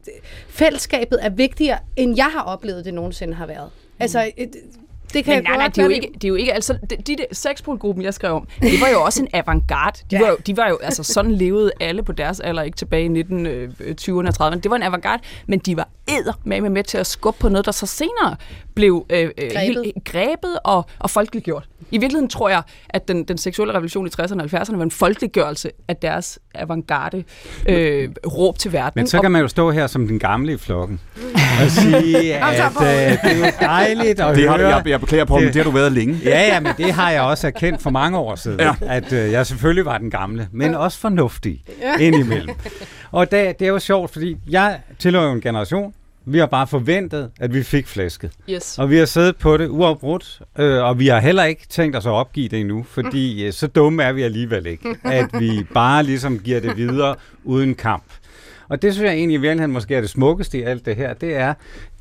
fællesskabet 0.49 1.18
er 1.22 1.28
vigtigere, 1.28 1.78
end 1.97 2.16
jeg 2.16 2.26
har 2.32 2.42
oplevet 2.42 2.84
det 2.84 2.94
nogensinde 2.94 3.34
har 3.34 3.47
været. 3.47 3.70
Altså, 3.99 4.32
et, 4.36 4.57
det 5.14 5.24
kan 5.24 5.34
Men 5.34 5.42
nej, 5.44 5.57
nej, 5.57 5.64
godt 5.66 5.76
det 5.76 5.82
er 5.82 5.86
jo 5.86 5.90
ikke, 5.90 6.11
det 6.14 6.24
er 6.24 6.28
jo 6.28 6.34
ikke 6.34 6.52
altså, 6.54 6.78
de, 6.90 6.96
de 7.16 7.16
sexpolgruppen, 7.32 8.04
jeg 8.04 8.14
skrev 8.14 8.32
om, 8.32 8.46
det 8.62 8.80
var 8.80 8.88
jo 8.88 9.02
også 9.02 9.22
en 9.22 9.28
avantgarde. 9.32 9.98
De, 10.11 10.16
Ja. 10.16 10.20
var 10.20 10.28
jo, 10.28 10.36
de 10.46 10.57
var 10.57 10.68
jo, 10.68 10.78
altså 10.82 11.02
sådan 11.02 11.32
levede 11.32 11.70
alle 11.80 12.02
på 12.02 12.12
deres 12.12 12.40
alder, 12.40 12.62
ikke 12.62 12.76
tilbage 12.76 13.04
i 13.04 13.22
1920'erne 13.22 14.28
og 14.40 14.48
30'erne. 14.48 14.61
Det 14.61 14.70
var 14.70 14.76
en 14.76 14.82
avantgarde, 14.82 15.22
men 15.46 15.59
de 15.59 15.76
var 15.76 15.88
æder 16.09 16.32
med, 16.44 16.61
med 16.61 16.84
til 16.84 16.98
at 16.98 17.07
skubbe 17.07 17.38
på 17.40 17.48
noget, 17.48 17.66
der 17.66 17.72
så 17.72 17.86
senere 17.86 18.36
blev 18.74 19.07
øh, 19.11 19.20
øh, 19.24 19.30
Grebet. 19.36 19.61
helt, 19.61 20.04
grebet 20.04 20.59
og, 20.64 20.86
og 20.98 21.11
folkeliggjort. 21.11 21.68
I 21.90 21.98
virkeligheden 21.98 22.28
tror 22.28 22.48
jeg, 22.48 22.62
at 22.88 23.09
den, 23.09 23.24
den 23.24 23.38
seksuelle 23.38 23.74
revolution 23.74 24.07
i 24.07 24.11
60'erne 24.20 24.40
og 24.42 24.44
70'erne 24.62 24.76
var 24.76 24.82
en 24.82 24.90
folkeliggørelse 24.90 25.70
af 25.88 25.96
deres 25.96 26.38
avantgarde 26.54 27.24
øh, 27.68 28.09
råb 28.26 28.59
til 28.59 28.72
verden. 28.72 28.92
Men 29.00 29.07
så 29.07 29.16
Og- 29.16 29.22
kan 29.22 29.30
man 29.30 29.40
jo 29.42 29.48
stå 29.48 29.70
her 29.70 29.86
som 29.86 30.07
den 30.07 30.18
gamle 30.18 30.52
i 30.52 30.57
flokken 30.57 31.00
og 31.64 31.70
sige, 31.70 32.34
at 32.34 32.72
øh, 32.80 33.18
det 33.22 33.32
er 33.32 33.38
jo 33.38 33.52
dejligt 33.61 34.20
at 34.20 34.36
Det 34.36 34.48
har, 34.48 34.57
høre. 34.59 34.68
jeg, 34.76 34.86
jeg 34.86 35.00
beklager 35.00 35.24
på, 35.24 35.34
men 35.34 35.44
Det- 35.44 35.54
det 35.54 35.62
har 35.62 35.70
du 35.70 35.76
været 35.76 35.92
længe. 35.92 36.18
Ja, 36.24 36.40
ja, 36.54 36.61
men 36.61 36.72
det 36.78 36.92
har 36.92 37.11
jeg 37.11 37.20
også 37.22 37.46
erkendt 37.46 37.82
for 37.82 37.90
mange 37.90 38.18
år 38.18 38.34
siden, 38.36 38.61
Ja. 38.61 38.74
ja. 38.82 38.96
at 38.96 39.12
øh, 39.12 39.32
jeg 39.32 39.46
selvfølgelig 39.46 39.84
var 39.84 39.98
den 39.98 40.11
gamle, 40.11 40.48
men 40.52 40.74
også 40.74 40.98
fornuftig 40.98 41.62
indimellem. 42.00 42.54
Og 43.12 43.30
det, 43.30 43.59
det 43.59 43.64
er 43.64 43.70
jo 43.70 43.78
sjovt, 43.78 44.12
fordi 44.12 44.36
jeg 44.48 44.78
tilhører 44.98 45.32
en 45.32 45.40
generation, 45.40 45.92
vi 46.28 46.38
har 46.38 46.46
bare 46.46 46.66
forventet, 46.66 47.30
at 47.40 47.54
vi 47.54 47.62
fik 47.62 47.86
flæsket. 47.86 48.30
Yes. 48.50 48.78
Og 48.78 48.90
vi 48.90 48.96
har 48.96 49.04
siddet 49.07 49.36
på 49.36 49.57
det 49.57 49.68
uafbrudt, 49.68 50.40
øh, 50.59 50.82
og 50.84 50.98
vi 50.98 51.07
har 51.09 51.20
heller 51.20 51.44
ikke 51.44 51.66
tænkt 51.68 51.96
os 51.96 52.07
at 52.07 52.11
opgive 52.12 52.48
det 52.48 52.61
endnu, 52.61 52.86
fordi 52.90 53.44
øh, 53.46 53.52
så 53.52 53.66
dumme 53.66 54.02
er 54.02 54.12
vi 54.12 54.22
alligevel 54.22 54.66
ikke, 54.66 54.88
at 55.04 55.26
vi 55.40 55.66
bare 55.74 56.02
ligesom 56.02 56.38
giver 56.38 56.61
det 56.61 56.76
videre 56.76 57.14
uden 57.44 57.74
kamp. 57.74 58.04
Og 58.69 58.83
det 58.83 58.95
synes 58.95 59.07
jeg 59.07 59.14
egentlig 59.14 59.35
i 59.35 59.41
virkeligheden 59.41 59.73
måske 59.73 59.95
er 59.95 60.01
det 60.01 60.11
smukkeste 60.11 60.59
i 60.59 60.62
alt 60.62 60.87
det 60.87 60.97
her, 60.97 61.14
det 61.14 61.37
er, 61.37 61.55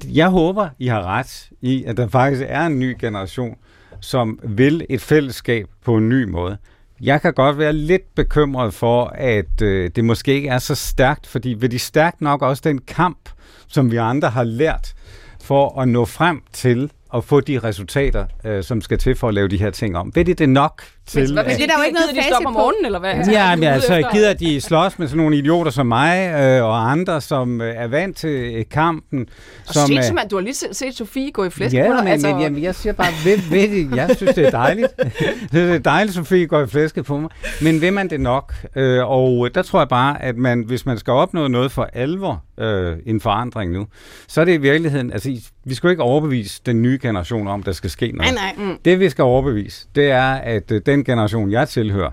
jeg 0.04 0.28
håber, 0.28 0.70
I 0.80 0.88
har 0.88 1.04
ret 1.04 1.50
i, 1.62 1.84
at 1.84 1.98
der 1.98 2.08
faktisk 2.08 2.44
er 2.48 2.66
en 2.66 2.80
ny 2.80 2.96
generation, 3.00 3.56
som 4.00 4.40
vil 4.44 4.86
et 4.90 5.02
fællesskab 5.02 5.68
på 5.86 5.98
en 5.98 6.10
ny 6.10 6.24
måde. 6.24 6.58
Jeg 7.02 7.22
kan 7.22 7.34
godt 7.34 7.58
være 7.58 7.74
lidt 7.74 8.16
bekymret 8.16 8.74
for, 8.74 9.06
at 9.06 9.62
øh, 9.62 9.92
det 9.96 10.06
måske 10.06 10.34
ikke 10.34 10.50
er 10.50 10.58
så 10.58 10.76
stærkt, 10.76 11.28
fordi 11.28 11.50
vil 11.50 11.72
de 11.72 11.80
stærkt 11.80 12.22
nok 12.22 12.42
også 12.42 12.62
den 12.66 12.78
kamp, 12.78 13.30
som 13.68 13.92
vi 13.92 13.98
andre 13.98 14.30
har 14.30 14.44
lært 14.44 14.94
for 15.42 15.82
at 15.82 15.88
nå 15.88 16.06
frem 16.06 16.42
til 16.54 16.92
at 17.16 17.24
få 17.24 17.40
de 17.40 17.60
resultater, 17.60 18.26
øh, 18.46 18.64
som 18.64 18.82
skal 18.82 18.98
til 18.98 19.16
for 19.16 19.28
at 19.28 19.34
lave 19.34 19.48
de 19.48 19.58
her 19.58 19.70
ting 19.70 19.98
om. 19.98 20.12
Ved 20.16 20.26
de 20.26 20.34
det 20.34 20.50
nok 20.50 20.84
til... 21.06 21.20
Men 21.20 21.36
men 21.36 21.46
det 21.46 21.64
er 21.64 21.68
der 21.68 21.74
jo 21.78 21.84
ikke 21.84 21.96
noget 21.96 22.10
de 22.12 22.16
facit 22.16 22.32
stoppe 22.32 22.48
om 22.48 22.54
på. 22.54 22.60
morgenen, 22.60 22.86
eller 22.86 23.00
hvad? 23.00 23.14
Ja, 23.32 23.56
men 23.56 23.64
altså, 23.64 24.10
gider 24.14 24.34
de 24.34 24.62
slås 24.62 25.00
med 25.00 25.08
sådan 25.08 25.18
nogle 25.18 25.38
idioter 25.38 25.72
som 25.72 25.88
mig 25.88 26.30
øh, 26.30 26.64
og 26.64 26.92
andre, 26.92 27.22
som 27.22 27.62
øh, 27.62 27.76
er 27.76 27.88
vant 27.88 28.18
til 28.18 28.56
øh, 28.56 28.66
kampen? 28.72 29.28
Og 29.68 29.74
Som, 29.74 29.88
set, 29.88 29.98
øh, 29.98 30.04
som, 30.04 30.18
at 30.18 30.32
du 30.32 30.36
har 30.36 30.42
lige 30.44 30.54
set, 30.54 30.96
Sofie 30.96 31.32
gå 31.32 31.46
i 31.46 31.50
flæsk 31.50 31.76
Ja, 31.76 31.88
på 31.88 31.94
men, 31.94 32.08
altså... 32.08 32.28
men 32.28 32.42
jamen, 32.42 32.64
jeg 32.64 32.76
siger 32.76 32.94
bare, 32.94 33.12
ved, 33.26 33.50
ved 33.50 33.70
det, 33.70 33.96
jeg 33.96 34.16
synes, 34.18 34.36
det 34.36 34.46
er 34.46 34.52
dejligt. 34.52 34.88
det 35.52 35.72
er 35.76 35.78
dejligt, 35.78 36.16
Sofie 36.16 36.48
går 36.48 36.62
i 36.62 36.68
flæsket 36.68 37.06
på 37.06 37.18
mig. 37.20 37.30
Men 37.62 37.82
vil 37.82 37.94
man 37.94 38.10
det 38.10 38.22
nok? 38.22 38.54
Øh, 38.76 39.10
og 39.10 39.50
der 39.56 39.62
tror 39.62 39.80
jeg 39.80 39.90
bare, 39.90 40.22
at 40.22 40.38
man, 40.38 40.64
hvis 40.68 40.86
man 40.86 40.98
skal 40.98 41.12
opnå 41.12 41.48
noget 41.48 41.72
for 41.72 41.90
alvor, 41.94 42.44
øh, 42.60 42.98
en 43.06 43.22
forandring 43.22 43.72
nu, 43.72 43.88
så 44.28 44.42
er 44.42 44.46
det 44.46 44.54
i 44.54 44.58
virkeligheden, 44.58 45.12
altså 45.12 45.30
vi 45.66 45.74
skal 45.74 45.88
jo 45.88 45.92
ikke 45.92 46.04
overbevise 46.04 46.62
den 46.66 46.82
nye 46.82 46.98
generation 47.08 47.48
om, 47.48 47.64
der 47.64 47.72
skal 47.72 47.90
ske 47.90 48.12
noget. 48.12 48.34
Nej, 48.34 48.54
nej. 48.58 48.66
Mm. 48.66 48.78
Det 48.86 49.00
vi 49.00 49.10
skal 49.10 49.24
overbevise, 49.24 49.88
det 49.96 50.12
er, 50.12 50.32
at 50.34 50.72
øh, 50.72 50.82
den 50.86 51.04
generation, 51.04 51.52
jeg 51.52 51.70
tilhører, 51.70 52.12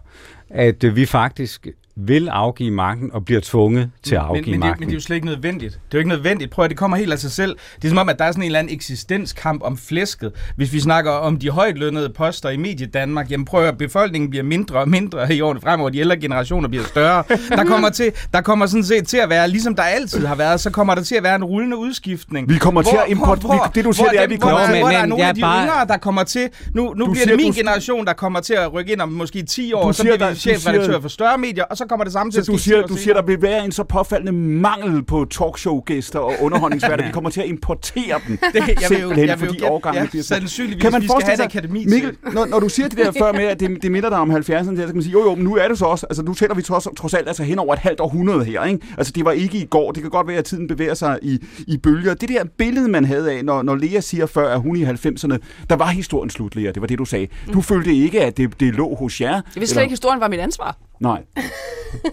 at 0.50 0.84
øh, 0.84 0.96
vi 0.96 1.06
faktisk 1.06 1.66
vil 1.96 2.28
afgive 2.28 2.70
magten 2.70 3.10
og 3.12 3.24
bliver 3.24 3.40
tvunget 3.44 3.90
til 4.02 4.14
at 4.14 4.20
afgive 4.20 4.42
men, 4.42 4.50
men, 4.50 4.52
det, 4.52 4.60
magten. 4.68 4.80
men 4.80 4.88
det 4.88 4.92
er 4.94 4.96
jo 4.96 5.00
slet 5.00 5.16
ikke 5.16 5.26
nødvendigt. 5.26 5.72
Det 5.72 5.78
er 5.78 5.82
jo 5.94 5.98
ikke 5.98 6.08
nødvendigt. 6.08 6.50
Prøv 6.50 6.64
at 6.64 6.70
det 6.70 6.78
kommer 6.78 6.96
helt 6.96 7.12
af 7.12 7.18
sig 7.18 7.30
selv. 7.32 7.56
Det 7.76 7.84
er 7.84 7.88
som 7.88 7.98
om, 7.98 8.08
at 8.08 8.18
der 8.18 8.24
er 8.24 8.32
sådan 8.32 8.42
en 8.42 8.46
eller 8.46 8.58
anden 8.58 8.74
eksistenskamp 8.74 9.62
om 9.62 9.76
flæsket. 9.76 10.32
Hvis 10.56 10.72
vi 10.72 10.80
snakker 10.80 11.10
om 11.10 11.36
de 11.36 11.50
højtlønnede 11.50 12.08
poster 12.16 12.48
i 12.50 12.56
Medie 12.56 12.86
Danmark, 12.86 13.30
jamen 13.30 13.44
prøv 13.44 13.64
at 13.64 13.78
befolkningen 13.78 14.30
bliver 14.30 14.42
mindre 14.42 14.76
og 14.78 14.88
mindre 14.88 15.34
i 15.34 15.40
årene 15.40 15.60
fremover. 15.60 15.90
De 15.90 15.98
ældre 15.98 16.16
generationer 16.16 16.68
bliver 16.68 16.84
større. 16.84 17.24
Der 17.48 17.64
kommer, 17.64 17.88
til, 17.90 18.12
der 18.32 18.40
kommer 18.40 18.66
sådan 18.66 18.84
set 18.84 19.08
til 19.08 19.16
at 19.16 19.28
være, 19.28 19.48
ligesom 19.48 19.74
der 19.74 19.82
altid 19.82 20.26
har 20.26 20.34
været, 20.34 20.60
så 20.60 20.70
kommer 20.70 20.94
der 20.94 21.02
til 21.02 21.14
at 21.14 21.22
være 21.22 21.36
en 21.36 21.44
rullende 21.44 21.76
udskiftning. 21.76 22.48
Vi 22.48 22.58
kommer 22.58 22.82
til 22.82 22.96
at 23.06 23.16
import- 23.16 23.42
vi- 23.52 23.58
det, 23.74 23.84
du 23.84 23.92
siger, 23.92 24.08
det 24.08 24.18
er, 24.18 24.22
at 24.22 24.30
vi 24.30 24.34
hvor, 24.36 24.48
kommer 24.48 24.58
hvor, 24.58 24.74
til- 24.74 24.78
hvor 24.82 24.88
Men- 24.88 24.94
der 24.96 25.02
er 25.02 25.06
nogle 25.06 25.24
af 25.26 25.34
de 25.34 25.40
bare- 25.40 25.64
yngre, 25.66 25.86
der 25.88 25.96
kommer 25.96 26.24
til... 26.24 26.48
Nu, 26.74 26.82
nu 26.96 27.04
bliver 27.06 27.14
siger, 27.14 27.26
det 27.26 27.36
min 27.44 27.52
du- 27.52 27.58
generation, 27.58 28.06
der 28.06 28.12
kommer 28.12 28.40
til 28.40 28.54
at 28.54 28.72
rykke 28.72 28.92
ind 28.92 29.00
om 29.00 29.08
måske 29.08 29.42
10 29.42 29.72
år, 29.72 29.92
så 29.92 30.02
bliver 30.02 30.30
vi 30.30 30.34
chefredaktør 30.36 31.00
for 31.00 31.08
større 31.08 31.38
medier, 31.38 31.64
og 31.64 31.76
så 31.82 31.88
kommer 31.88 32.04
det 32.04 32.12
samme 32.12 32.32
til 32.32 32.44
Så 32.44 32.52
at 32.52 32.56
du 32.56 32.62
siger, 32.62 32.76
10 32.76 32.82
år 32.82 32.86
du 32.86 32.96
siger, 32.96 33.14
der 33.14 33.22
vil 33.22 33.42
være 33.42 33.64
en 33.64 33.72
så 33.72 33.84
påfaldende 33.84 34.32
mangel 34.32 35.02
på 35.04 35.26
talkshow-gæster 35.30 36.18
og 36.18 36.34
underholdningsværter. 36.40 37.06
vi 37.08 37.12
kommer 37.12 37.30
til 37.30 37.40
at 37.40 37.46
importere 37.46 38.20
dem. 38.28 38.36
Det, 38.36 38.54
jeg 38.54 38.64
vil 38.64 38.74
jo, 38.74 38.88
Simpelthen, 38.88 39.28
jeg 39.28 39.40
vil 39.40 39.46
fordi 39.46 39.58
gætte, 39.58 39.72
årgangen 39.72 40.02
ja, 40.02 40.10
bliver 40.10 40.22
sådan. 40.22 40.40
sandsynligvis, 40.40 40.82
Kan 40.82 40.92
man 40.92 41.02
vi 41.02 41.06
skal 41.06 41.14
have 41.14 41.36
forestille 41.36 41.44
et 41.44 41.52
sig, 41.52 41.60
akademi 41.60 41.84
Mikkel, 41.84 42.16
når, 42.32 42.46
når 42.46 42.60
du 42.60 42.68
siger 42.68 42.88
det 42.88 42.98
der 42.98 43.12
før 43.12 43.32
med, 43.32 43.44
at 43.44 43.60
det, 43.60 43.82
det 43.82 43.92
minder 43.92 44.08
dig 44.08 44.18
om 44.18 44.30
70'erne, 44.30 44.36
der, 44.52 44.62
så 44.62 44.86
kan 44.86 44.94
man 44.94 45.02
sige, 45.02 45.12
jo 45.12 45.22
jo, 45.22 45.34
men 45.34 45.44
nu 45.44 45.56
er 45.56 45.68
det 45.68 45.78
så 45.78 45.84
også, 45.84 46.06
altså 46.06 46.22
nu 46.22 46.34
tæller 46.34 46.54
vi 46.54 46.62
trods, 46.62 46.88
trods 46.96 47.14
alt 47.14 47.28
altså 47.28 47.42
hen 47.42 47.58
over 47.58 47.72
et 47.72 47.78
halvt 47.78 48.00
århundrede 48.00 48.44
her, 48.44 48.64
ikke? 48.64 48.86
Altså 48.98 49.12
det 49.12 49.24
var 49.24 49.32
ikke 49.32 49.58
i 49.58 49.64
går, 49.64 49.92
det 49.92 50.02
kan 50.02 50.10
godt 50.10 50.28
være, 50.28 50.36
at 50.36 50.44
tiden 50.44 50.66
bevæger 50.68 50.94
sig 50.94 51.18
i, 51.22 51.38
i 51.66 51.76
bølger. 51.76 52.14
Det 52.14 52.28
der 52.28 52.44
billede, 52.58 52.88
man 52.88 53.04
havde 53.04 53.32
af, 53.32 53.44
når, 53.44 53.62
når 53.62 53.74
Lea 53.74 54.00
siger 54.00 54.26
før, 54.26 54.54
at 54.54 54.60
hun 54.60 54.76
i 54.76 54.84
90'erne, 54.84 55.36
der 55.70 55.76
var 55.76 55.86
historien 55.86 56.30
slut, 56.30 56.56
Lea, 56.56 56.70
det 56.70 56.80
var 56.80 56.86
det, 56.86 56.98
du 56.98 57.04
sagde. 57.04 57.28
Du 57.52 57.60
følte 57.60 57.94
ikke, 57.94 58.22
at 58.24 58.36
det, 58.36 58.60
det 58.60 58.74
lå 58.74 58.94
hos 58.94 59.20
jer? 59.20 59.32
Jeg 59.32 59.42
vidste 59.56 59.74
slet 59.74 59.82
ikke, 59.82 59.92
historien 59.92 60.20
var 60.20 60.28
mit 60.28 60.40
ansvar. 60.40 60.76
Nej. 61.02 61.22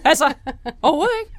Altså, 0.04 0.24
overhovedet 0.82 1.12
ikke. 1.24 1.36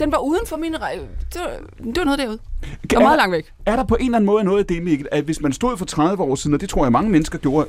Den 0.00 0.12
var 0.12 0.18
uden 0.18 0.46
for 0.46 0.56
mine... 0.56 0.78
rej- 0.78 0.98
Det 1.34 1.40
var, 1.40 1.50
det 1.84 1.96
var 1.98 2.04
noget 2.04 2.18
derude. 2.18 2.38
Det 2.82 2.92
var 2.96 3.00
meget 3.00 3.16
langt 3.18 3.32
væk. 3.32 3.52
Er 3.66 3.76
der 3.76 3.84
på 3.84 3.94
en 3.94 4.04
eller 4.04 4.16
anden 4.18 4.26
måde 4.26 4.44
noget 4.44 4.58
af 4.58 4.66
det, 4.66 4.82
Mikkel, 4.82 5.08
at 5.12 5.24
hvis 5.24 5.40
man 5.40 5.52
stod 5.52 5.76
for 5.76 5.84
30 5.84 6.22
år 6.22 6.34
siden, 6.34 6.54
og 6.54 6.60
det 6.60 6.68
tror 6.68 6.84
jeg 6.84 6.92
mange 6.92 7.10
mennesker 7.10 7.38
gjorde, 7.38 7.68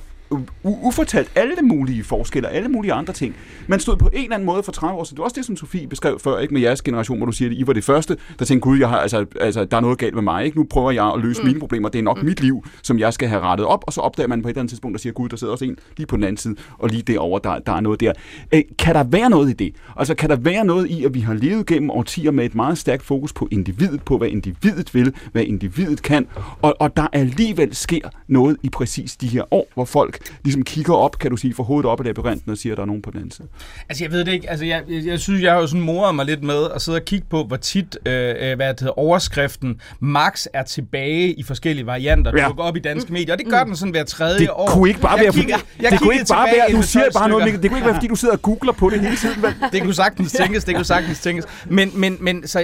ufortalt 0.63 1.31
alle 1.35 1.55
mulige 1.61 2.03
forskelle, 2.03 2.49
alle 2.49 2.69
mulige 2.69 2.93
andre 2.93 3.13
ting. 3.13 3.35
Man 3.67 3.79
stod 3.79 3.95
på 3.95 4.09
en 4.13 4.23
eller 4.23 4.35
anden 4.35 4.45
måde 4.45 4.63
for 4.63 4.71
30 4.71 4.99
år 4.99 5.03
siden. 5.03 5.15
Det 5.15 5.19
var 5.19 5.23
også 5.23 5.35
det, 5.35 5.45
som 5.45 5.57
Sofie 5.57 5.87
beskrev 5.87 6.19
før, 6.19 6.39
ikke 6.39 6.53
med 6.53 6.61
jeres 6.61 6.81
generation, 6.81 7.17
hvor 7.17 7.25
du 7.25 7.31
siger, 7.31 7.51
at 7.51 7.57
I 7.57 7.67
var 7.67 7.73
det 7.73 7.83
første, 7.83 8.17
der 8.39 8.45
tænkte, 8.45 8.63
gud, 8.63 8.79
jeg 8.79 8.89
har, 8.89 8.97
altså, 8.97 9.25
altså, 9.41 9.65
der 9.65 9.77
er 9.77 9.81
noget 9.81 9.97
galt 9.97 10.13
med 10.13 10.23
mig. 10.23 10.45
Ikke? 10.45 10.57
Nu 10.57 10.63
prøver 10.63 10.91
jeg 10.91 11.11
at 11.15 11.19
løse 11.19 11.41
mm. 11.41 11.47
mine 11.47 11.59
problemer. 11.59 11.89
Det 11.89 11.99
er 11.99 12.03
nok 12.03 12.21
mm. 12.21 12.25
mit 12.25 12.41
liv, 12.41 12.65
som 12.81 12.99
jeg 12.99 13.13
skal 13.13 13.29
have 13.29 13.41
rettet 13.41 13.67
op. 13.67 13.83
Og 13.87 13.93
så 13.93 14.01
opdager 14.01 14.27
man 14.27 14.41
på 14.41 14.47
et 14.47 14.51
eller 14.51 14.61
andet 14.61 14.69
tidspunkt, 14.69 14.95
og 14.95 14.99
siger, 14.99 15.13
gud, 15.13 15.29
der 15.29 15.37
sidder 15.37 15.53
også 15.53 15.65
en 15.65 15.77
lige 15.97 16.07
på 16.07 16.15
den 16.15 16.23
anden 16.23 16.37
side, 16.37 16.55
og 16.77 16.89
lige 16.89 17.01
derovre, 17.01 17.39
der, 17.43 17.59
der 17.59 17.71
er 17.71 17.79
noget 17.79 17.99
der. 17.99 18.13
Øh, 18.53 18.61
kan 18.79 18.95
der 18.95 19.03
være 19.03 19.29
noget 19.29 19.49
i 19.49 19.53
det? 19.53 19.75
Altså, 19.97 20.15
kan 20.15 20.29
der 20.29 20.35
være 20.35 20.65
noget 20.65 20.89
i, 20.89 21.05
at 21.05 21.13
vi 21.13 21.19
har 21.19 21.33
levet 21.33 21.65
gennem 21.65 21.89
årtier 21.89 22.31
med 22.31 22.45
et 22.45 22.55
meget 22.55 22.77
stærkt 22.77 23.03
fokus 23.03 23.33
på 23.33 23.47
individet, 23.51 24.03
på 24.03 24.17
hvad 24.17 24.27
individet 24.27 24.93
vil, 24.93 25.13
hvad 25.31 25.43
individet 25.43 26.01
kan, 26.01 26.27
og, 26.61 26.75
og 26.79 26.97
der 26.97 27.07
alligevel 27.13 27.75
sker 27.75 28.09
noget 28.27 28.57
i 28.63 28.69
præcis 28.69 29.15
de 29.15 29.27
her 29.27 29.53
år, 29.53 29.67
hvor 29.73 29.85
folk 29.85 30.16
folk 30.27 30.39
ligesom 30.43 30.63
kigger 30.63 30.93
op, 30.93 31.19
kan 31.19 31.31
du 31.31 31.37
sige, 31.37 31.53
for 31.53 31.63
hovedet 31.63 31.89
op 31.91 31.99
af 31.99 32.05
labyrinten 32.05 32.51
og 32.51 32.57
siger, 32.57 32.73
at 32.73 32.77
der 32.77 32.81
er 32.83 32.87
nogen 32.87 33.01
på 33.01 33.11
den 33.11 33.17
anden 33.19 33.31
side? 33.31 33.47
Altså, 33.89 34.03
jeg 34.03 34.11
ved 34.11 34.25
det 34.25 34.31
ikke. 34.33 34.49
Altså, 34.49 34.65
jeg, 34.65 34.83
jeg, 34.89 35.05
jeg 35.05 35.19
synes, 35.19 35.43
jeg 35.43 35.53
har 35.53 35.59
jo 35.59 35.67
sådan 35.67 35.81
moret 35.81 36.15
mig 36.15 36.25
lidt 36.25 36.43
med 36.43 36.67
at 36.75 36.81
sidde 36.81 36.95
og 36.95 37.05
kigge 37.05 37.25
på, 37.29 37.43
hvor 37.43 37.57
tit, 37.57 37.97
øh, 38.05 38.13
øh, 38.39 38.55
hvad 38.55 38.69
det 38.69 38.79
hedder, 38.79 38.99
overskriften 38.99 39.81
Max 39.99 40.45
er 40.53 40.63
tilbage 40.63 41.33
i 41.33 41.43
forskellige 41.43 41.85
varianter, 41.85 42.31
der 42.31 42.41
Ja. 42.41 42.47
dukker 42.47 42.63
op 42.63 42.77
i 42.77 42.79
danske 42.79 43.13
medier. 43.13 43.33
Og 43.33 43.39
det 43.39 43.47
gør 43.47 43.63
den 43.63 43.75
sådan 43.75 43.91
hver 43.91 44.03
tredje 44.03 44.39
Det 44.39 44.49
år. 44.49 44.67
kunne 44.69 44.89
ikke 44.89 45.01
bare 45.01 45.11
Jeg 45.15 45.23
være, 45.23 45.33
kigger- 45.33 45.57
fordi, 45.57 45.71
jeg 45.83 45.91
det 45.91 45.99
kunne 45.99 46.13
ikke 46.13 46.25
bare 46.29 46.47
være, 46.57 46.77
du 46.77 46.81
siger 46.81 47.03
bare 47.13 47.29
noget, 47.29 47.45
det 47.63 47.69
kunne 47.69 47.77
ikke 47.77 47.85
være, 47.85 47.95
fordi 47.95 48.07
du 48.07 48.15
sidder 48.15 48.33
og 48.33 48.41
googler 48.41 48.71
på 48.73 48.89
det 48.89 48.99
hele 48.99 49.15
tiden. 49.15 49.45
Det 49.73 49.81
kunne 49.83 49.93
sagtens 49.93 50.31
tænkes, 50.31 50.63
det 50.63 50.75
kunne 50.75 50.85
sagtens 50.85 51.19
tænkes. 51.19 51.45
Men, 51.69 51.91
men, 51.95 52.17
men 52.19 52.47
så, 52.47 52.59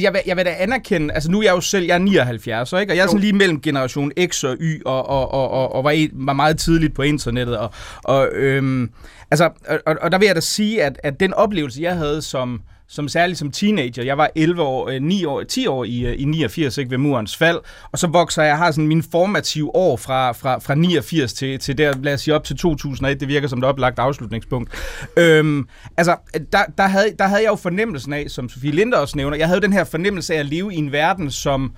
jeg, 0.00 0.12
vil, 0.12 0.20
jeg 0.26 0.36
vil 0.36 0.44
da 0.44 0.54
anerkende, 0.58 1.14
altså 1.14 1.30
nu 1.30 1.38
er 1.38 1.42
jeg 1.42 1.52
jo 1.52 1.60
selv, 1.60 1.84
jeg 1.86 1.94
er 1.94 1.98
79, 1.98 2.72
ikke? 2.72 2.92
og 2.92 2.96
jeg 2.96 3.02
er 3.02 3.06
sådan 3.06 3.20
lige 3.20 3.32
mellem 3.32 3.60
generation 3.60 4.12
X 4.28 4.44
og 4.44 4.56
Y, 4.60 4.82
og, 4.84 5.08
og, 5.08 5.32
og, 5.32 5.50
og, 5.50 5.72
og 5.74 5.84
var, 5.84 5.90
en, 5.90 6.10
var 6.14 6.32
meget 6.32 6.56
tidligt 6.82 6.94
på 6.94 7.02
internettet. 7.02 7.58
Og, 7.58 7.70
og, 8.04 8.28
øhm, 8.32 8.90
altså, 9.30 9.50
og, 9.86 9.96
og 10.02 10.12
der 10.12 10.18
vil 10.18 10.26
jeg 10.26 10.34
da 10.34 10.40
sige, 10.40 10.82
at, 10.82 11.00
at 11.02 11.20
den 11.20 11.34
oplevelse, 11.34 11.82
jeg 11.82 11.96
havde 11.96 12.22
som, 12.22 12.60
som 12.88 13.08
særligt 13.08 13.38
som 13.38 13.50
teenager. 13.50 14.02
Jeg 14.02 14.18
var 14.18 14.30
11 14.34 14.62
år, 14.62 14.88
øh, 14.88 15.02
9 15.02 15.24
år, 15.24 15.42
10 15.42 15.66
år 15.66 15.84
i, 15.84 16.06
øh, 16.06 16.14
i 16.18 16.24
89, 16.24 16.78
ikke, 16.78 16.90
ved 16.90 16.98
murens 16.98 17.36
fald, 17.36 17.58
og 17.92 17.98
så 17.98 18.06
vokser 18.06 18.42
jeg, 18.42 18.48
jeg 18.48 18.58
har 18.58 18.70
sådan 18.70 18.88
mine 18.88 19.02
formative 19.12 19.74
år 19.74 19.96
fra, 19.96 20.32
fra, 20.32 20.58
fra 20.58 20.74
89 20.74 21.32
til, 21.32 21.58
til 21.58 21.78
der, 21.78 21.92
lad 22.02 22.14
os 22.14 22.20
sige 22.20 22.34
op 22.34 22.44
til 22.44 22.56
2001, 22.56 23.20
det 23.20 23.28
virker 23.28 23.48
som 23.48 23.58
et 23.58 23.64
oplagt 23.64 23.98
afslutningspunkt. 23.98 24.70
Øhm, 25.16 25.66
altså, 25.96 26.16
der, 26.52 26.64
der, 26.78 26.86
havde, 26.86 27.06
der 27.18 27.26
havde 27.26 27.42
jeg 27.42 27.50
jo 27.50 27.56
fornemmelsen 27.56 28.12
af, 28.12 28.24
som 28.28 28.48
Sofie 28.48 28.70
Linder 28.70 28.98
også 28.98 29.16
nævner, 29.16 29.36
jeg 29.36 29.48
havde 29.48 29.60
den 29.60 29.72
her 29.72 29.84
fornemmelse 29.84 30.34
af 30.34 30.38
at 30.38 30.46
leve 30.46 30.74
i 30.74 30.76
en 30.76 30.92
verden, 30.92 31.30
som 31.30 31.72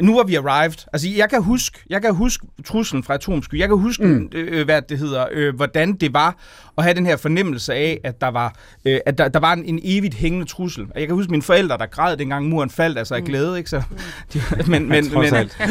nu 0.00 0.16
var 0.16 0.22
vi 0.24 0.34
arrived. 0.34 0.86
Altså, 0.92 1.08
jeg 1.16 1.30
kan 1.30 1.42
huske, 1.42 1.78
jeg 1.90 2.02
kan 2.02 2.14
huske 2.14 2.46
truslen 2.66 3.02
fra 3.04 3.14
atomsky. 3.14 3.58
Jeg 3.58 3.68
kan 3.68 3.76
huske, 3.78 4.04
mm. 4.04 4.28
øh, 4.34 4.64
hvad 4.64 4.82
det 4.82 4.98
hedder, 4.98 5.26
øh, 5.32 5.54
hvordan 5.56 5.92
det 5.92 6.14
var 6.14 6.36
at 6.78 6.84
have 6.84 6.94
den 6.94 7.06
her 7.06 7.16
fornemmelse 7.16 7.74
af, 7.74 8.00
at 8.04 8.20
der 8.20 8.28
var, 8.28 8.54
øh, 8.84 8.98
at 9.06 9.18
der, 9.18 9.28
der 9.28 9.40
var 9.40 9.52
en, 9.52 9.64
en 9.64 9.80
evigt 9.84 10.14
hængende 10.14 10.46
trussel. 10.46 10.82
Og 10.94 11.00
Jeg 11.00 11.06
kan 11.06 11.16
huske 11.16 11.30
mine 11.30 11.42
forældre, 11.42 11.78
der 11.78 11.86
græd 11.86 12.16
dengang 12.16 12.48
muren 12.48 12.70
faldt, 12.70 12.98
altså 12.98 13.14
af 13.14 13.22
glæde, 13.24 13.58
ikke? 13.58 13.70
Så, 13.70 13.82
de, 14.34 14.40
men, 14.66 14.88
men, 14.88 15.12
men, 15.14 15.34
alt. 15.34 15.56
ja, 15.60 15.66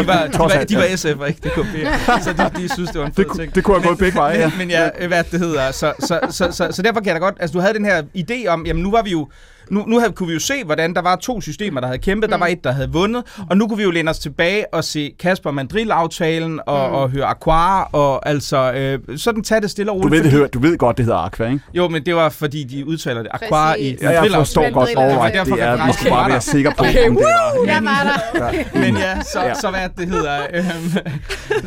de 0.00 0.06
var, 0.06 0.26
de 0.26 0.38
var, 0.38 0.64
de 0.68 0.76
var 0.76 0.96
SF 0.96 1.14
og 1.18 1.28
ikke 1.28 1.40
DKP. 1.40 1.86
Så 2.24 2.32
de, 2.32 2.62
de 2.62 2.68
synes, 2.74 2.90
det 2.90 3.00
var 3.00 3.06
en 3.06 3.12
fed 3.12 3.24
Det, 3.24 3.30
kunne- 3.30 3.42
ting. 3.44 3.54
det 3.54 3.64
kunne 3.64 3.76
have 3.76 3.86
gået 3.88 3.98
begge 3.98 4.16
veje, 4.16 4.38
ja. 4.38 4.48
Men, 4.48 4.58
men 4.58 4.70
ja, 4.70 4.88
øh, 4.98 5.08
hvad 5.08 5.24
det 5.24 5.40
hedder. 5.40 5.70
Så, 5.72 5.92
så, 6.00 6.20
så, 6.30 6.48
så, 6.52 6.68
så 6.70 6.82
derfor 6.82 7.00
kan 7.00 7.06
jeg 7.06 7.14
da 7.14 7.20
godt... 7.20 7.34
Altså, 7.40 7.52
du 7.54 7.60
havde 7.60 7.74
den 7.74 7.84
her 7.84 8.02
idé 8.16 8.46
om, 8.48 8.66
jamen 8.66 8.82
nu 8.82 8.90
var 8.90 9.02
vi 9.02 9.10
jo... 9.10 9.28
Nu, 9.70 9.84
nu 9.86 9.98
havde, 9.98 10.12
kunne 10.12 10.26
vi 10.26 10.32
jo 10.34 10.40
se, 10.40 10.64
hvordan 10.64 10.94
der 10.94 11.02
var 11.02 11.16
to 11.16 11.40
systemer, 11.40 11.80
der 11.80 11.86
havde 11.88 11.98
kæmpet. 11.98 12.28
Mm. 12.28 12.32
Der 12.32 12.38
var 12.38 12.46
et, 12.46 12.64
der 12.64 12.72
havde 12.72 12.92
vundet. 12.92 13.22
Og 13.50 13.56
nu 13.56 13.68
kunne 13.68 13.76
vi 13.76 13.82
jo 13.82 13.90
læne 13.90 14.10
os 14.10 14.18
tilbage 14.18 14.74
og 14.74 14.84
se 14.84 15.12
Kasper 15.20 15.50
Mandrill-aftalen 15.50 16.60
og, 16.66 16.88
mm. 16.88 16.94
og 16.94 17.10
høre 17.10 17.24
Aquar. 17.24 17.82
Og 17.92 18.28
altså, 18.28 18.72
øh, 18.72 19.18
sådan 19.18 19.42
tage 19.42 19.60
det 19.60 19.70
stille 19.70 19.92
og 19.92 19.96
Du 19.96 20.02
roligt. 20.02 20.10
ved, 20.12 20.18
det 20.18 20.30
fordi- 20.30 20.36
hører, 20.38 20.48
du 20.48 20.58
ved 20.58 20.78
godt, 20.78 20.96
det 20.96 21.04
hedder 21.04 21.18
Aqua, 21.18 21.46
ikke? 21.46 21.60
Jo, 21.74 21.88
men 21.88 22.06
det 22.06 22.14
var 22.14 22.28
fordi, 22.28 22.64
de 22.64 22.86
udtaler 22.86 23.22
det 23.22 23.30
Aquar 23.34 23.74
i. 23.74 23.96
Ja, 24.02 24.22
jeg 24.22 24.30
forstår 24.34 24.70
godt 24.70 24.88
Mandrill- 24.88 24.98
over, 24.98 25.24
at 25.24 25.34
Derfor 25.34 25.54
det 25.54 25.64
kan 25.64 25.68
er, 25.80 25.86
vi 25.86 25.92
skulle 25.92 26.10
bare 26.10 26.30
være 26.30 26.40
sikre 26.40 26.72
på, 26.78 26.84
Okay, 26.84 27.08
om 27.08 27.16
det 27.16 27.24
var. 27.24 27.64
Jeg 27.66 27.80
var 27.84 28.30
der. 28.34 28.78
Men 28.80 28.96
ja, 28.96 29.22
så, 29.22 29.40
Ja. 29.40 29.46
ja. 29.48 29.54
så 29.54 29.70
hvad 29.70 29.88
det 29.98 30.08
hedder. 30.08 30.40
Øhm, 30.54 30.90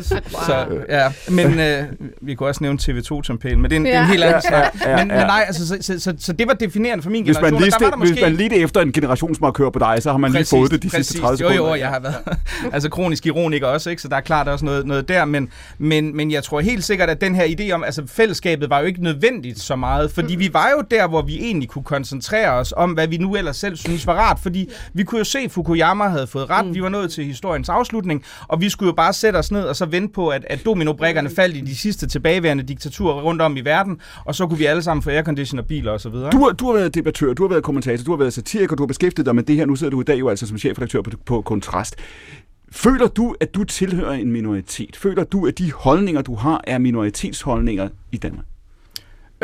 så, 0.46 0.64
ja. 0.88 1.12
Men 1.28 1.60
øh, 1.60 1.84
vi 2.22 2.34
kunne 2.34 2.48
også 2.48 2.58
nævne 2.64 2.78
TV2-tempelen, 2.82 3.62
men 3.62 3.70
det 3.70 3.76
er 3.76 3.80
en, 3.80 3.86
ja. 3.86 3.92
det 3.92 3.98
en 3.98 4.04
Ja. 4.04 4.10
helt 4.10 4.24
anden 4.24 4.40
Ja, 4.44 4.48
snak. 4.48 4.74
ja, 4.84 4.90
ja, 4.90 4.96
men, 4.96 5.08
men 5.08 5.16
ja. 5.16 5.26
nej, 5.26 5.44
altså, 5.46 5.68
så, 5.68 5.76
så, 5.80 6.00
så, 6.00 6.14
så 6.18 6.32
det 6.32 6.46
var 6.48 6.54
definerende 6.54 7.02
for 7.02 7.10
min 7.10 7.24
Hvis 7.24 7.36
man, 7.36 7.44
generation. 7.44 7.62
lige 7.62 7.72
der 8.00 8.06
der 8.06 8.12
hvis 8.12 8.22
man 8.22 8.32
lige 8.36 8.56
efter 8.56 8.80
en 8.80 8.92
generationsmarkør 8.92 9.70
på 9.70 9.78
dig, 9.78 10.02
så 10.02 10.10
har 10.10 10.18
man 10.18 10.32
lige 10.32 10.44
fået 10.44 10.70
det 10.70 10.82
de 10.82 10.90
sidste 10.90 11.18
30 11.20 11.30
Jo, 11.30 11.36
sekunder. 11.36 11.70
jo, 11.70 11.74
jeg 11.74 11.88
har 11.88 12.00
været 12.00 12.16
altså 12.74 12.88
kronisk 12.90 13.26
ironiker 13.26 13.66
også, 13.66 13.90
ikke? 13.90 14.02
så 14.02 14.08
der 14.08 14.16
er 14.16 14.20
klart 14.20 14.48
også 14.48 14.64
noget, 14.64 14.86
noget 14.86 15.08
der, 15.08 15.24
men, 15.24 15.48
men, 15.78 16.16
men 16.16 16.30
jeg 16.30 16.44
tror 16.44 16.60
helt 16.60 16.84
sikkert, 16.84 17.10
at 17.10 17.20
den 17.20 17.34
her 17.34 17.44
idé 17.44 17.72
om, 17.72 17.84
altså 17.84 18.02
fællesskabet 18.06 18.70
var 18.70 18.80
jo 18.80 18.86
ikke 18.86 19.02
nødvendigt 19.02 19.60
så 19.60 19.76
meget, 19.76 20.10
fordi 20.10 20.34
vi 20.34 20.50
var 20.52 20.70
jo 20.70 20.84
der, 20.90 21.08
hvor 21.08 21.22
vi 21.22 21.36
egentlig 21.40 21.68
kunne 21.68 21.84
koncentrere 21.84 22.50
os 22.50 22.74
om, 22.76 22.90
hvad 22.90 23.08
vi 23.08 23.16
nu 23.16 23.36
ellers 23.36 23.56
selv 23.56 23.76
synes 23.76 24.06
var 24.06 24.14
rart, 24.14 24.38
fordi 24.42 24.68
vi 24.92 25.04
kunne 25.04 25.18
jo 25.18 25.24
se, 25.24 25.38
at 25.38 25.50
Fukuyama 25.50 26.08
havde 26.08 26.26
fået 26.26 26.50
ret, 26.50 26.74
vi 26.74 26.82
var 26.82 26.88
nået 26.88 27.10
til 27.10 27.24
historiens 27.24 27.68
afslutning, 27.68 28.24
og 28.48 28.60
vi 28.60 28.68
skulle 28.68 28.88
jo 28.88 28.94
bare 28.94 29.12
sætte 29.12 29.36
os 29.36 29.50
ned 29.50 29.62
og 29.62 29.76
så 29.76 29.86
vente 29.86 30.12
på, 30.14 30.28
at, 30.28 30.44
at 30.50 30.64
dominobrikkerne 30.64 31.30
faldt 31.30 31.56
i 31.56 31.60
de 31.60 31.76
sidste 31.76 32.06
tilbageværende 32.06 32.62
diktaturer 32.62 33.22
rundt 33.22 33.42
om 33.42 33.56
i 33.56 33.60
verden, 33.60 34.00
og 34.24 34.34
så 34.34 34.46
kunne 34.46 34.58
vi 34.58 34.64
alle 34.64 34.82
sammen 34.82 35.02
få 35.02 35.10
airconditioner, 35.10 35.62
biler 35.62 35.92
og 35.92 36.00
så 36.00 36.08
videre. 36.08 36.30
Du, 36.30 36.52
du 36.58 36.66
har 36.66 36.72
været 36.72 36.94
debattør, 36.94 37.32
du 37.32 37.42
har 37.42 37.48
været 37.48 37.62
kommentator, 37.74 38.04
du 38.04 38.10
har 38.10 38.18
været 38.18 38.32
satiriker, 38.32 38.76
du 38.76 38.82
har 38.82 38.86
beskæftiget 38.86 39.26
dig 39.26 39.34
med 39.34 39.42
det 39.42 39.56
her. 39.56 39.66
Nu 39.66 39.76
sidder 39.76 39.90
du 39.90 40.00
i 40.00 40.04
dag 40.04 40.18
jo 40.18 40.28
altså 40.28 40.46
som 40.46 40.58
chefredaktør 40.58 41.02
på, 41.02 41.10
på 41.24 41.42
Kontrast. 41.42 41.96
Føler 42.72 43.06
du, 43.06 43.34
at 43.40 43.54
du 43.54 43.64
tilhører 43.64 44.12
en 44.12 44.32
minoritet? 44.32 44.96
Føler 44.96 45.24
du, 45.24 45.46
at 45.46 45.58
de 45.58 45.72
holdninger, 45.72 46.22
du 46.22 46.34
har, 46.34 46.64
er 46.66 46.78
minoritetsholdninger 46.78 47.88
i 48.12 48.16
Danmark? 48.16 48.44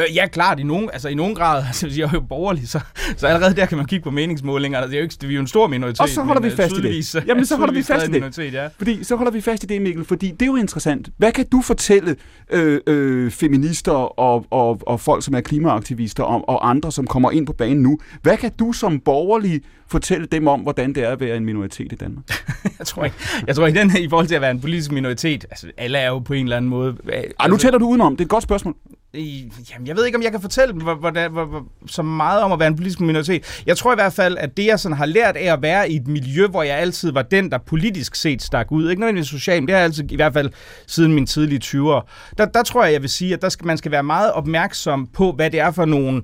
Øh, 0.00 0.16
ja, 0.16 0.26
klart, 0.28 0.60
i 0.60 0.62
nogen, 0.62 0.90
altså, 0.92 1.08
i 1.08 1.14
nogen 1.14 1.34
grad. 1.34 1.62
Altså, 1.70 1.88
jeg 1.96 2.04
er 2.04 2.10
jo 2.14 2.20
borgerlig, 2.20 2.68
så, 2.68 2.80
så 3.16 3.26
allerede 3.26 3.56
der 3.56 3.66
kan 3.66 3.76
man 3.78 3.86
kigge 3.86 4.02
på 4.02 4.10
meningsmålinger. 4.10 4.80
Det 4.86 4.94
er 4.94 4.98
jo 4.98 5.02
ikke, 5.02 5.14
vi 5.20 5.26
er 5.28 5.34
jo 5.34 5.40
en 5.40 5.46
stor 5.46 5.66
minoritet. 5.66 6.00
Og 6.00 6.08
så 6.08 6.22
holder 6.22 6.40
men, 6.40 6.46
vi 6.48 6.52
øh, 6.52 6.56
fast 6.56 6.72
i 6.72 6.76
det. 6.76 6.82
tydeligvis- 6.82 7.16
Jamen, 7.26 7.46
så 7.46 7.56
holder 7.56 7.74
vi 7.74 7.82
fast 7.82 8.08
i 8.08 8.12
det. 8.12 8.52
Ja. 8.52 8.68
Fordi 8.78 9.04
så 9.04 9.16
holder 9.16 9.32
vi 9.32 9.40
fast 9.40 9.62
i 9.64 9.66
det, 9.66 9.82
Mikkel, 9.82 10.04
fordi 10.04 10.30
det 10.30 10.42
er 10.42 10.46
jo 10.46 10.56
interessant. 10.56 11.08
Hvad 11.18 11.32
kan 11.32 11.46
du 11.52 11.62
fortælle 11.62 12.16
øh, 12.50 12.80
øh, 12.86 13.30
feminister 13.30 13.92
og, 13.92 14.46
og, 14.50 14.80
og 14.86 15.00
folk, 15.00 15.24
som 15.24 15.34
er 15.34 15.40
klimaaktivister 15.40 16.22
om, 16.24 16.44
og 16.44 16.70
andre, 16.70 16.92
som 16.92 17.06
kommer 17.06 17.30
ind 17.30 17.46
på 17.46 17.52
banen 17.52 17.82
nu? 17.82 17.98
Hvad 18.22 18.36
kan 18.36 18.50
du 18.58 18.72
som 18.72 19.00
borgerlig 19.00 19.60
fortælle 19.90 20.26
dem 20.26 20.46
om, 20.46 20.60
hvordan 20.60 20.94
det 20.94 21.04
er 21.04 21.10
at 21.10 21.20
være 21.20 21.36
en 21.36 21.44
minoritet 21.44 21.92
i 21.92 21.96
Danmark? 21.96 22.24
Jeg 22.78 22.86
tror 22.86 23.04
ikke, 23.04 23.16
jeg 23.46 23.56
tror 23.56 23.66
ikke 23.66 23.80
den 23.80 23.90
her, 23.90 24.00
i 24.00 24.08
forhold 24.08 24.26
til 24.26 24.34
at 24.34 24.40
være 24.40 24.50
en 24.50 24.60
politisk 24.60 24.92
minoritet, 24.92 25.44
altså 25.50 25.66
alle 25.76 25.98
er 25.98 26.08
jo 26.08 26.18
på 26.18 26.32
en 26.32 26.44
eller 26.44 26.56
anden 26.56 26.68
måde... 26.68 26.96
øh, 27.04 27.12
Ej, 27.12 27.22
nu 27.22 27.54
altså, 27.54 27.66
taler 27.66 27.78
du 27.78 27.86
udenom. 27.86 28.16
Det 28.16 28.20
er 28.20 28.26
et 28.26 28.30
godt 28.30 28.42
spørgsmål. 28.42 28.74
I, 29.14 29.52
jamen, 29.72 29.86
jeg 29.86 29.96
ved 29.96 30.06
ikke, 30.06 30.18
om 30.18 30.22
jeg 30.22 30.30
kan 30.30 30.40
fortælle 30.40 30.72
dem 30.72 30.80
hvor, 30.82 30.94
hvor, 30.94 31.28
hvor, 31.28 31.44
hvor, 31.44 31.66
så 31.86 32.02
meget 32.02 32.42
om 32.42 32.52
at 32.52 32.58
være 32.58 32.68
en 32.68 32.76
politisk 32.76 33.00
minoritet. 33.00 33.62
Jeg 33.66 33.76
tror 33.76 33.92
i 33.92 33.94
hvert 33.94 34.12
fald, 34.12 34.36
at 34.38 34.56
det, 34.56 34.66
jeg 34.66 34.80
sådan 34.80 34.96
har 34.96 35.06
lært 35.06 35.36
af 35.36 35.52
at 35.52 35.62
være 35.62 35.90
i 35.90 35.96
et 35.96 36.08
miljø, 36.08 36.46
hvor 36.46 36.62
jeg 36.62 36.78
altid 36.78 37.12
var 37.12 37.22
den, 37.22 37.50
der 37.50 37.58
politisk 37.58 38.14
set 38.14 38.42
stak 38.42 38.72
ud, 38.72 38.90
ikke 38.90 39.00
nødvendigvis 39.00 39.28
socialt, 39.28 39.62
men 39.62 39.66
det 39.68 39.74
har 39.74 39.78
jeg 39.78 39.84
altid, 39.84 40.12
i 40.12 40.16
hvert 40.16 40.32
fald 40.32 40.50
siden 40.86 41.12
mine 41.14 41.26
tidlige 41.26 41.60
20'ere, 41.64 42.32
der, 42.38 42.44
der 42.44 42.62
tror 42.62 42.84
jeg, 42.84 42.92
jeg 42.92 43.02
vil 43.02 43.10
sige, 43.10 43.34
at 43.34 43.42
der 43.42 43.48
skal, 43.48 43.66
man 43.66 43.78
skal 43.78 43.90
være 43.92 44.02
meget 44.02 44.32
opmærksom 44.32 45.06
på, 45.06 45.32
hvad 45.32 45.50
det 45.50 45.60
er 45.60 45.70
for 45.70 45.84
nogle, 45.84 46.22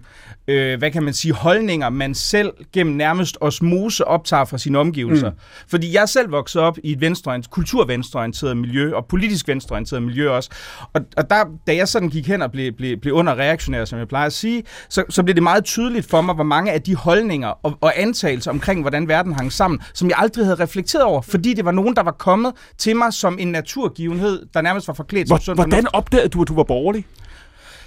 øh, 0.49 0.79
hvad 0.79 0.91
kan 0.91 1.03
man 1.03 1.15
sige, 1.15 1.33
holdninger, 1.33 1.91
man 1.91 2.15
selv 2.15 2.53
gennem 2.73 2.97
nærmest 2.97 3.39
osmose 3.41 4.07
optager 4.07 4.45
fra 4.45 4.59
sine 4.59 4.79
omgivelser. 4.79 5.31
Mm. 5.31 5.37
Fordi 5.69 5.95
jeg 5.95 6.09
selv 6.09 6.31
vokset 6.31 6.63
op 6.63 6.79
i 6.85 6.93
et 6.93 7.01
venstreorienteret, 7.01 7.51
kulturvenstreorienteret 7.51 8.57
miljø, 8.57 8.95
og 8.95 9.07
politisk 9.07 9.49
venstreorienteret 9.49 10.03
miljø 10.03 10.31
også. 10.31 10.51
Og, 10.93 11.01
og 11.17 11.31
der, 11.31 11.45
da 11.67 11.77
jeg 11.77 11.89
sådan 11.89 12.09
gik 12.09 12.27
hen 12.27 12.43
og 12.43 12.53
blev, 12.53 12.73
blev, 12.73 12.97
blev 12.97 13.15
under 13.15 13.35
reaktionær, 13.35 13.85
som 13.85 13.99
jeg 13.99 14.09
plejer 14.09 14.27
at 14.27 14.33
sige, 14.33 14.63
så, 14.89 15.05
så 15.09 15.23
blev 15.23 15.35
det 15.35 15.43
meget 15.43 15.65
tydeligt 15.65 16.11
for 16.11 16.21
mig, 16.21 16.35
hvor 16.35 16.45
mange 16.45 16.73
af 16.73 16.83
de 16.83 16.95
holdninger 16.95 17.49
og, 17.49 17.79
og 17.81 18.01
antagelser 18.01 18.51
omkring, 18.51 18.81
hvordan 18.81 19.09
verden 19.09 19.33
hang 19.33 19.53
sammen, 19.53 19.81
som 19.95 20.09
jeg 20.09 20.19
aldrig 20.19 20.45
havde 20.45 20.63
reflekteret 20.63 21.05
over, 21.05 21.23
fordi 21.23 21.55
det 21.55 21.65
var 21.65 21.73
nogen, 21.73 21.97
der 21.97 22.03
var 22.03 22.11
kommet 22.11 22.53
til 22.79 22.97
mig 22.97 23.13
som 23.13 23.39
en 23.41 23.49
naturgivenhed, 23.49 24.47
der 24.55 24.63
nærmest 24.63 24.89
var 24.89 24.95
forklædt 24.95 25.29
som 25.29 25.35
Hvor, 25.37 25.43
sund 25.43 25.59
hvordan 25.59 25.87
opdagede 25.93 26.29
du, 26.29 26.43
at 26.43 26.49
du 26.49 26.55
var 26.55 26.65
borgerlig? 26.65 27.05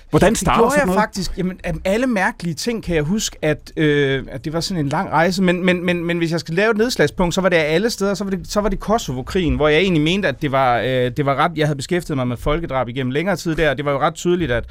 Hvordan 0.09 0.29
det 0.29 0.37
starter 0.37 0.59
gjorde 0.59 0.71
sådan 0.71 0.79
jeg 0.79 0.85
noget? 0.85 1.01
faktisk. 1.01 1.37
Jamen, 1.37 1.59
alle 1.85 2.07
mærkelige 2.07 2.53
ting 2.53 2.83
kan 2.83 2.95
jeg 2.95 3.03
huske, 3.03 3.37
at, 3.41 3.71
øh, 3.77 4.23
at 4.31 4.45
det 4.45 4.53
var 4.53 4.59
sådan 4.59 4.85
en 4.85 4.89
lang 4.89 5.09
rejse. 5.09 5.43
Men, 5.43 5.65
men, 5.65 5.85
men, 5.85 6.05
men 6.05 6.17
hvis 6.17 6.31
jeg 6.31 6.39
skal 6.39 6.55
lave 6.55 6.71
et 6.71 6.77
nedslagspunkt, 6.77 7.35
så 7.35 7.41
var 7.41 7.49
det 7.49 7.57
alle 7.57 7.89
steder. 7.89 8.13
Så 8.13 8.23
var 8.23 8.31
det, 8.31 8.47
så 8.47 8.61
var 8.61 8.69
det 8.69 8.79
Kosovo-krigen, 8.79 9.55
hvor 9.55 9.67
jeg 9.67 9.79
egentlig 9.79 10.03
mente, 10.03 10.27
at 10.27 10.41
det 10.41 10.51
var, 10.51 10.79
øh, 10.79 10.87
det 10.87 11.25
var 11.25 11.35
ret... 11.35 11.51
Jeg 11.55 11.67
havde 11.67 11.77
beskæftiget 11.77 12.17
mig 12.17 12.27
med 12.27 12.37
folkedrab 12.37 12.89
igennem 12.89 13.11
længere 13.11 13.35
tid 13.35 13.55
der, 13.55 13.69
og 13.69 13.77
det 13.77 13.85
var 13.85 13.91
jo 13.91 13.99
ret 13.99 14.15
tydeligt, 14.15 14.51
at, 14.51 14.65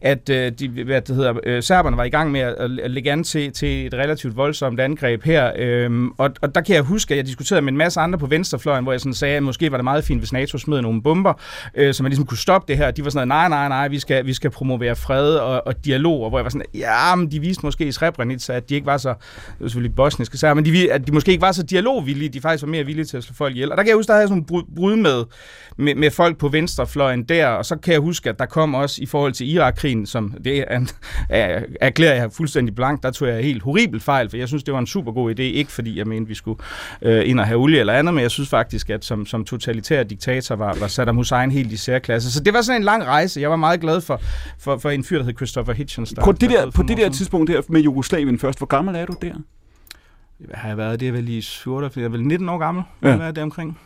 at 0.00 0.28
øh, 0.30 0.52
de, 0.58 0.68
hvad 0.68 1.00
det 1.00 1.16
hedder, 1.16 1.34
øh, 1.46 1.62
serberne 1.62 1.96
var 1.96 2.04
i 2.04 2.10
gang 2.10 2.30
med 2.30 2.40
at, 2.40 2.54
at 2.82 2.90
lægge 2.90 3.12
an 3.12 3.24
til, 3.24 3.52
til 3.52 3.86
et 3.86 3.94
relativt 3.94 4.36
voldsomt 4.36 4.80
angreb 4.80 5.22
her. 5.24 5.52
Øh, 5.56 5.90
og, 6.18 6.30
og 6.42 6.54
der 6.54 6.60
kan 6.60 6.74
jeg 6.74 6.82
huske, 6.82 7.14
at 7.14 7.18
jeg 7.18 7.26
diskuterede 7.26 7.62
med 7.62 7.72
en 7.72 7.78
masse 7.78 8.00
andre 8.00 8.18
på 8.18 8.26
venstrefløjen, 8.26 8.84
hvor 8.84 8.92
jeg 8.92 9.00
sådan 9.00 9.14
sagde, 9.14 9.36
at 9.36 9.42
måske 9.42 9.70
var 9.70 9.76
det 9.76 9.84
meget 9.84 10.04
fint, 10.04 10.20
hvis 10.20 10.32
NATO 10.32 10.58
smed 10.58 10.82
nogle 10.82 11.02
bomber, 11.02 11.32
øh, 11.74 11.94
så 11.94 12.02
man 12.02 12.10
ligesom 12.10 12.26
kunne 12.26 12.38
stoppe 12.38 12.68
det 12.68 12.76
her. 12.76 12.90
De 12.90 13.04
var 13.04 13.10
sådan, 13.10 13.28
nej, 13.28 13.48
nej, 13.48 13.68
nej, 13.68 13.88
vi 13.88 13.98
skal, 13.98 14.26
vi 14.26 14.34
skal 14.34 14.50
promovere 14.50 14.79
fred 14.94 15.34
og, 15.34 15.66
og 15.66 15.84
dialog, 15.84 16.22
og 16.22 16.28
hvor 16.28 16.38
jeg 16.38 16.44
var 16.44 16.50
sådan, 16.50 16.66
ja, 16.74 17.14
men 17.14 17.30
de 17.30 17.40
viste 17.40 17.66
måske 17.66 17.84
i 17.86 17.92
Srebrenica, 17.92 18.52
at 18.52 18.68
de 18.68 18.74
ikke 18.74 18.86
var 18.86 18.96
så, 18.96 19.08
det 19.08 19.16
var 19.60 19.68
selvfølgelig 19.68 19.94
bosniske 19.96 20.38
sager, 20.38 20.54
men 20.54 20.64
de, 20.64 20.70
vi- 20.70 20.88
at 20.88 21.06
de 21.06 21.12
måske 21.12 21.30
ikke 21.30 21.42
var 21.42 21.52
så 21.52 21.62
dialogvillige, 21.62 22.28
de 22.28 22.40
faktisk 22.40 22.62
var 22.62 22.68
mere 22.68 22.84
villige 22.84 23.04
til 23.04 23.16
at 23.16 23.24
slå 23.24 23.34
folk 23.34 23.54
ihjel. 23.54 23.70
Og 23.70 23.76
der 23.76 23.82
kan 23.82 23.88
jeg 23.88 23.96
huske, 23.96 24.06
der 24.08 24.12
havde 24.14 24.22
jeg 24.22 24.28
sådan 24.28 24.44
nogle 24.50 24.64
brud- 24.76 24.96
med, 24.96 25.24
med, 25.76 25.94
med 25.94 26.10
folk 26.10 26.38
på 26.38 26.48
venstrefløjen 26.48 27.22
der, 27.22 27.46
og 27.46 27.64
så 27.66 27.76
kan 27.76 27.92
jeg 27.92 28.00
huske, 28.00 28.28
at 28.28 28.38
der 28.38 28.46
kom 28.46 28.74
også 28.74 29.02
i 29.02 29.06
forhold 29.06 29.32
til 29.32 29.54
Irakkrigen, 29.54 30.06
som 30.06 30.34
det 30.44 30.58
er, 30.68 30.76
en- 30.76 30.88
er, 31.28 31.60
erklærer 31.80 32.14
jeg 32.14 32.32
fuldstændig 32.32 32.74
blank, 32.74 33.02
der 33.02 33.10
tog 33.10 33.28
jeg 33.28 33.42
helt 33.44 33.62
horribel 33.62 34.00
fejl, 34.00 34.30
for 34.30 34.36
jeg 34.36 34.48
synes, 34.48 34.62
det 34.64 34.74
var 34.74 34.80
en 34.80 34.86
super 34.86 35.12
god 35.12 35.30
idé, 35.30 35.42
ikke 35.42 35.72
fordi 35.72 35.98
jeg 35.98 36.06
mente, 36.06 36.28
vi 36.28 36.34
skulle 36.34 36.60
øh, 37.02 37.28
ind 37.28 37.40
og 37.40 37.46
have 37.46 37.58
olie 37.58 37.80
eller 37.80 37.92
andet, 37.92 38.14
men 38.14 38.22
jeg 38.22 38.30
synes 38.30 38.48
faktisk, 38.48 38.90
at 38.90 39.04
som, 39.04 39.26
som 39.26 39.44
totalitær 39.44 40.02
diktator 40.02 40.56
var, 40.56 40.76
var 40.80 40.86
Saddam 40.86 41.16
Hussein 41.16 41.50
helt 41.50 41.72
i 41.72 41.76
særklasse. 41.76 42.32
Så 42.32 42.40
det 42.40 42.54
var 42.54 42.60
sådan 42.62 42.80
en 42.80 42.84
lang 42.84 43.04
rejse. 43.06 43.40
Jeg 43.40 43.50
var 43.50 43.56
meget 43.56 43.80
glad 43.80 44.00
for, 44.00 44.20
for, 44.58 44.69
for 44.78 44.90
en 44.90 45.04
fyr, 45.04 45.18
der 45.18 45.24
hed 45.24 45.36
Christopher 45.36 45.74
Hitchens. 45.74 46.10
Der, 46.10 46.24
På 46.24 46.32
det, 46.32 46.40
der 46.40 46.60
der, 46.60 46.66
på 46.66 46.70
for 46.70 46.82
det 46.82 46.96
der 46.96 47.08
tidspunkt 47.08 47.50
der 47.50 47.62
med 47.68 47.80
Jugoslavien 47.80 48.38
først, 48.38 48.58
hvor 48.58 48.66
gammel 48.66 48.94
er 48.96 49.06
du 49.06 49.14
der? 49.22 49.34
Hvad 50.38 50.56
har 50.56 50.68
jeg 50.68 50.76
været? 50.76 51.00
Det 51.00 51.08
er 51.08 51.12
vel 51.12 51.28
i 51.28 51.44
48, 51.66 52.02
jeg 52.02 52.04
er 52.06 52.10
vel 52.10 52.26
19 52.26 52.48
år 52.48 52.58
gammel. 52.58 52.84
Ja. 53.02 53.08
Ja. 53.08 53.16
Hvad 53.16 53.26
er 53.26 53.32
det 53.32 53.42
omkring? 53.42 53.78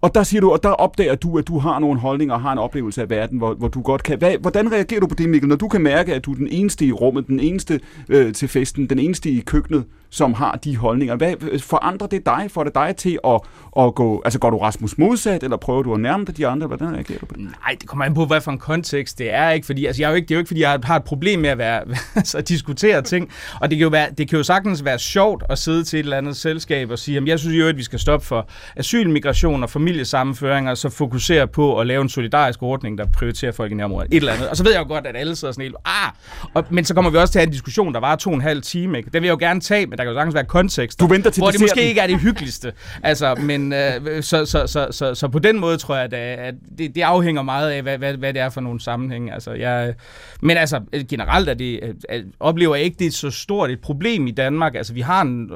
Og 0.00 0.14
der 0.14 0.22
siger 0.22 0.40
du, 0.40 0.52
og 0.52 0.62
der 0.62 0.68
opdager 0.68 1.14
du, 1.14 1.38
at 1.38 1.48
du 1.48 1.58
har 1.58 1.78
nogle 1.78 2.00
holdninger 2.00 2.34
og 2.34 2.40
har 2.40 2.52
en 2.52 2.58
oplevelse 2.58 3.02
af 3.02 3.10
verden, 3.10 3.38
hvor, 3.38 3.54
hvor 3.54 3.68
du 3.68 3.82
godt 3.82 4.02
kan. 4.02 4.18
Hvad, 4.18 4.38
hvordan 4.40 4.72
reagerer 4.72 5.00
du 5.00 5.06
på 5.06 5.14
det, 5.14 5.28
Mikkel, 5.28 5.48
når 5.48 5.56
du 5.56 5.68
kan 5.68 5.82
mærke, 5.82 6.14
at 6.14 6.24
du 6.24 6.32
er 6.32 6.36
den 6.36 6.48
eneste 6.48 6.86
i 6.86 6.92
rummet, 6.92 7.26
den 7.26 7.40
eneste 7.40 7.80
øh, 8.08 8.32
til 8.32 8.48
festen, 8.48 8.86
den 8.90 8.98
eneste 8.98 9.30
i 9.30 9.40
køkkenet, 9.40 9.84
som 10.14 10.34
har 10.34 10.56
de 10.64 10.76
holdninger? 10.76 11.16
Hvad 11.16 11.34
øh, 11.40 11.60
forandrer 11.60 12.06
det 12.06 12.26
dig? 12.26 12.46
Får 12.50 12.64
det 12.64 12.74
dig 12.74 12.94
til 12.96 13.18
at, 13.26 13.40
at 13.78 13.94
gå, 13.94 14.22
altså 14.24 14.38
går 14.38 14.50
du 14.50 14.58
Rasmus 14.58 14.98
modsat, 14.98 15.42
eller 15.42 15.56
prøver 15.56 15.82
du 15.82 15.94
at 15.94 16.00
nærme 16.00 16.24
dig 16.24 16.36
de 16.36 16.46
andre? 16.46 16.66
Hvordan 16.66 16.94
reagerer 16.94 17.18
du 17.18 17.26
på 17.26 17.34
det? 17.34 17.42
Nej, 17.42 17.76
det 17.80 17.88
kommer 17.88 18.04
an 18.04 18.14
på, 18.14 18.24
hvad 18.24 18.40
for 18.40 18.50
en 18.50 18.58
kontekst 18.58 19.18
det 19.18 19.34
er, 19.34 19.50
ikke? 19.50 19.66
Fordi 19.66 19.86
altså, 19.86 20.02
jeg 20.02 20.06
er 20.06 20.10
jo 20.10 20.16
ikke, 20.16 20.26
det 20.26 20.34
er 20.34 20.36
jo 20.36 20.38
ikke, 20.38 20.48
fordi 20.48 20.60
jeg 20.60 20.80
har 20.84 20.96
et 20.96 21.04
problem 21.04 21.40
med 21.40 21.50
at, 21.50 21.58
være, 21.58 21.82
altså, 22.16 22.38
at 22.38 22.48
diskutere 22.48 23.02
ting. 23.02 23.30
Og 23.60 23.70
det 23.70 23.78
kan, 23.78 23.82
jo 23.82 23.88
være, 23.88 24.08
det 24.18 24.28
kan 24.28 24.36
jo 24.36 24.42
sagtens 24.42 24.84
være 24.84 24.98
sjovt 24.98 25.44
at 25.48 25.58
sidde 25.58 25.84
til 25.84 25.98
et 25.98 26.04
eller 26.04 26.16
andet 26.16 26.36
selskab 26.36 26.90
og 26.90 26.98
sige, 26.98 27.16
at 27.16 27.26
jeg 27.26 27.38
synes 27.38 27.58
jo, 27.58 27.68
at 27.68 27.76
vi 27.76 27.82
skal 27.82 27.98
stoppe 27.98 28.26
for 28.26 28.48
asylmigration 28.76 29.62
og 29.62 29.70
familiesammenføring, 29.70 30.70
og 30.70 30.78
så 30.78 30.88
fokusere 30.88 31.46
på 31.46 31.80
at 31.80 31.86
lave 31.86 32.02
en 32.02 32.08
solidarisk 32.08 32.62
ordning, 32.62 32.98
der 32.98 33.06
prioriterer 33.06 33.52
folk 33.52 33.72
i 33.72 33.74
nærområdet. 33.74 34.08
Et 34.10 34.16
eller 34.16 34.32
andet. 34.32 34.48
Og 34.48 34.56
så 34.56 34.64
ved 34.64 34.72
jeg 34.72 34.80
jo 34.80 34.88
godt, 34.88 35.06
at 35.06 35.16
alle 35.16 35.36
sidder 35.36 35.52
sådan 35.52 35.62
helt, 35.62 35.76
ah! 35.84 36.12
Og, 36.54 36.64
men 36.70 36.84
så 36.84 36.94
kommer 36.94 37.10
vi 37.10 37.16
også 37.16 37.32
til 37.32 37.38
at 37.38 37.40
have 37.40 37.46
en 37.46 37.52
diskussion, 37.52 37.94
der 37.94 38.00
var 38.00 38.16
to 38.16 38.30
og 38.30 38.36
en 38.36 38.42
halv 38.42 38.62
time. 38.62 38.98
Ikke? 38.98 39.10
Den 39.10 39.22
vil 39.22 39.28
jeg 39.28 39.32
jo 39.32 39.46
gerne 39.46 39.60
tage, 39.60 39.86
men 39.86 39.98
der 40.04 40.10
kan 40.10 40.14
jo 40.14 40.18
sagtens 40.18 40.34
være 40.34 40.44
kontekst, 40.44 41.00
Du 41.00 41.06
venter 41.06 41.30
til 41.30 41.40
hvor 41.40 41.50
det 41.50 41.60
måske 41.60 41.88
ikke 41.88 42.00
er 42.00 42.06
det 42.06 42.20
hyggeligste. 42.20 42.72
Altså, 43.02 43.34
men 43.34 43.72
øh, 43.72 44.22
så, 44.22 44.46
så, 44.46 44.66
så, 44.66 44.86
så, 44.90 45.14
så, 45.14 45.28
på 45.28 45.38
den 45.38 45.60
måde 45.60 45.76
tror 45.76 45.94
jeg, 45.96 46.04
at, 46.04 46.14
at 46.38 46.54
det, 46.78 46.94
det 46.94 47.02
afhænger 47.02 47.42
meget 47.42 47.70
af, 47.70 47.82
hvad, 47.82 47.98
hvad, 47.98 48.14
hvad 48.14 48.32
det 48.32 48.42
er 48.42 48.50
for 48.50 48.60
nogle 48.60 48.80
sammenhænge. 48.80 49.32
Altså, 49.34 49.52
jeg, 49.52 49.94
men 50.40 50.56
altså, 50.56 50.80
generelt 51.08 51.48
er 51.48 51.54
det, 51.54 51.96
at, 52.08 52.22
oplever 52.40 52.74
jeg 52.74 52.84
ikke, 52.84 52.96
det 52.98 53.06
er 53.06 53.10
så 53.10 53.30
stort 53.30 53.70
et 53.70 53.80
problem 53.80 54.26
i 54.26 54.30
Danmark. 54.30 54.74
Altså, 54.74 54.92
vi 54.92 55.00
har 55.00 55.22
en 55.22 55.50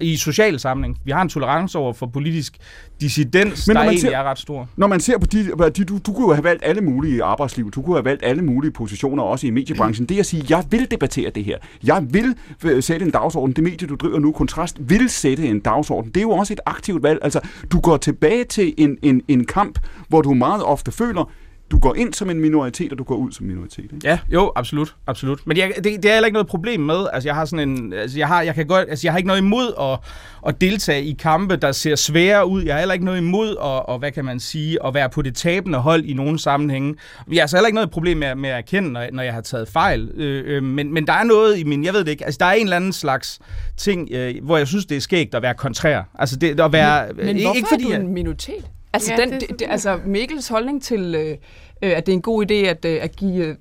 i 0.00 0.16
social 0.16 0.60
sammenhæng, 0.60 0.98
vi 1.04 1.10
har 1.10 1.22
en 1.22 1.28
tolerance 1.28 1.78
over 1.78 1.92
for 1.92 2.06
politisk 2.06 2.56
dissidens, 3.00 3.66
Men 3.66 3.74
der 3.76 3.80
når 3.80 3.84
man 3.84 3.88
egentlig 3.88 4.10
ser- 4.10 4.16
er 4.16 4.22
ret 4.22 4.38
stor. 4.38 4.68
Når 4.76 4.86
man 4.86 5.00
ser 5.00 5.18
på 5.18 5.26
de, 5.26 5.70
de 5.76 5.84
du, 5.84 5.98
du 6.06 6.12
kunne 6.12 6.26
jo 6.28 6.32
have 6.34 6.44
valgt 6.44 6.64
alle 6.64 6.80
mulige 6.80 7.22
arbejdsliv, 7.22 7.70
du 7.70 7.82
kunne 7.82 7.96
have 7.96 8.04
valgt 8.04 8.24
alle 8.24 8.42
mulige 8.42 8.72
positioner, 8.72 9.22
også 9.22 9.46
i 9.46 9.50
mediebranchen. 9.50 10.06
Det 10.08 10.18
at 10.18 10.26
sige, 10.26 10.44
jeg 10.50 10.64
vil 10.70 10.90
debattere 10.90 11.30
det 11.30 11.44
her, 11.44 11.58
jeg 11.84 12.06
vil 12.10 12.34
øh, 12.64 12.82
sætte 12.82 13.06
en 13.06 13.12
dagsorden, 13.12 13.52
det 13.52 13.64
medie, 13.76 13.88
du 13.88 13.94
driver 13.94 14.18
nu, 14.18 14.32
Kontrast, 14.32 14.76
vil 14.80 15.08
sætte 15.08 15.48
en 15.48 15.60
dagsorden. 15.60 16.10
Det 16.10 16.16
er 16.16 16.22
jo 16.22 16.30
også 16.30 16.52
et 16.52 16.60
aktivt 16.66 17.02
valg. 17.02 17.18
Altså, 17.22 17.40
du 17.72 17.80
går 17.80 17.96
tilbage 17.96 18.44
til 18.44 18.74
en, 18.78 18.98
en, 19.02 19.22
en 19.28 19.44
kamp, 19.44 19.78
hvor 20.08 20.22
du 20.22 20.34
meget 20.34 20.64
ofte 20.64 20.92
føler, 20.92 21.30
du 21.70 21.78
går 21.78 21.94
ind 21.94 22.14
som 22.14 22.30
en 22.30 22.40
minoritet, 22.40 22.92
og 22.92 22.98
du 22.98 23.04
går 23.04 23.14
ud 23.14 23.32
som 23.32 23.46
minoritet. 23.46 23.84
Ikke? 23.84 24.08
Ja, 24.08 24.18
jo, 24.32 24.52
absolut, 24.56 24.94
absolut. 25.06 25.46
Men 25.46 25.56
jeg, 25.56 25.72
det, 25.76 25.84
det 25.84 26.04
er 26.04 26.12
heller 26.12 26.26
ikke 26.26 26.34
noget 26.34 26.46
problem 26.46 26.80
med. 26.80 27.06
Altså, 27.12 27.28
jeg 27.28 27.34
har 27.34 27.44
sådan 27.44 27.68
en, 27.68 27.92
altså, 27.92 28.18
jeg 28.18 28.28
har, 28.28 28.42
jeg 28.42 28.54
kan 28.54 28.66
godt, 28.66 28.88
altså, 28.88 29.06
jeg 29.06 29.12
har 29.12 29.18
ikke 29.18 29.26
noget 29.26 29.40
imod 29.40 29.72
at, 29.80 29.98
at 30.48 30.60
deltage 30.60 31.04
i 31.04 31.12
kampe, 31.12 31.56
der 31.56 31.72
ser 31.72 31.94
svære 31.94 32.46
ud. 32.46 32.62
Jeg 32.62 32.74
har 32.74 32.78
heller 32.78 32.92
ikke 32.92 33.04
noget 33.04 33.18
imod 33.18 33.50
at, 33.50 33.56
og, 33.62 33.98
hvad 33.98 34.12
kan 34.12 34.24
man 34.24 34.40
sige, 34.40 34.86
at 34.86 34.94
være 34.94 35.10
på 35.10 35.22
det 35.22 35.34
tabende 35.34 35.78
hold 35.78 36.04
i 36.04 36.12
nogle 36.12 36.38
sammenhænge. 36.38 36.94
Jeg 37.28 37.36
har 37.36 37.42
altså 37.42 37.56
heller 37.56 37.66
ikke 37.66 37.74
noget 37.74 37.90
problem 37.90 38.16
med, 38.16 38.34
med 38.34 38.50
at 38.50 38.56
erkende, 38.56 38.92
når, 38.92 39.06
når 39.12 39.22
jeg 39.22 39.34
har 39.34 39.40
taget 39.40 39.68
fejl. 39.68 40.10
Øh, 40.14 40.56
øh, 40.56 40.62
men, 40.62 40.94
men 40.94 41.06
der 41.06 41.12
er 41.12 41.24
noget 41.24 41.58
i 41.58 41.64
min, 41.64 41.84
jeg 41.84 41.92
ved 41.92 42.04
det 42.04 42.10
ikke, 42.10 42.24
altså 42.24 42.38
der 42.38 42.46
er 42.46 42.52
en 42.52 42.62
eller 42.62 42.76
anden 42.76 42.92
slags 42.92 43.38
ting, 43.76 44.08
øh, 44.12 44.34
hvor 44.42 44.56
jeg 44.56 44.66
synes, 44.66 44.86
det 44.86 44.96
er 44.96 45.00
skægt 45.00 45.34
at 45.34 45.42
være 45.42 45.54
kontrær. 45.54 46.02
Altså 46.18 46.36
det 46.36 46.60
at 46.60 46.72
være, 46.72 47.12
Men 47.14 47.28
ikke, 47.28 47.40
hvorfor 47.40 47.56
ikke 47.56 47.68
fordi, 47.68 47.92
er 47.92 47.98
du 47.98 48.04
en 48.04 48.14
minoritet? 48.14 48.64
Altså, 48.96 49.12
Ja, 49.12 49.20
den, 49.24 49.40
det- 49.40 49.58
det, 49.58 49.66
altså 49.70 50.00
Mikkels 50.06 50.48
holdning 50.48 50.82
til, 50.82 51.14
øh, 51.14 51.36
øh, 51.82 51.92
at 51.96 52.06
det 52.06 52.12
er 52.12 52.16
en 52.16 52.22
god 52.22 52.50
idé 52.50 52.54
at, 52.54 52.84
øh, 52.84 52.98
at 53.02 53.16
give, 53.16 53.44
øh, 53.46 53.54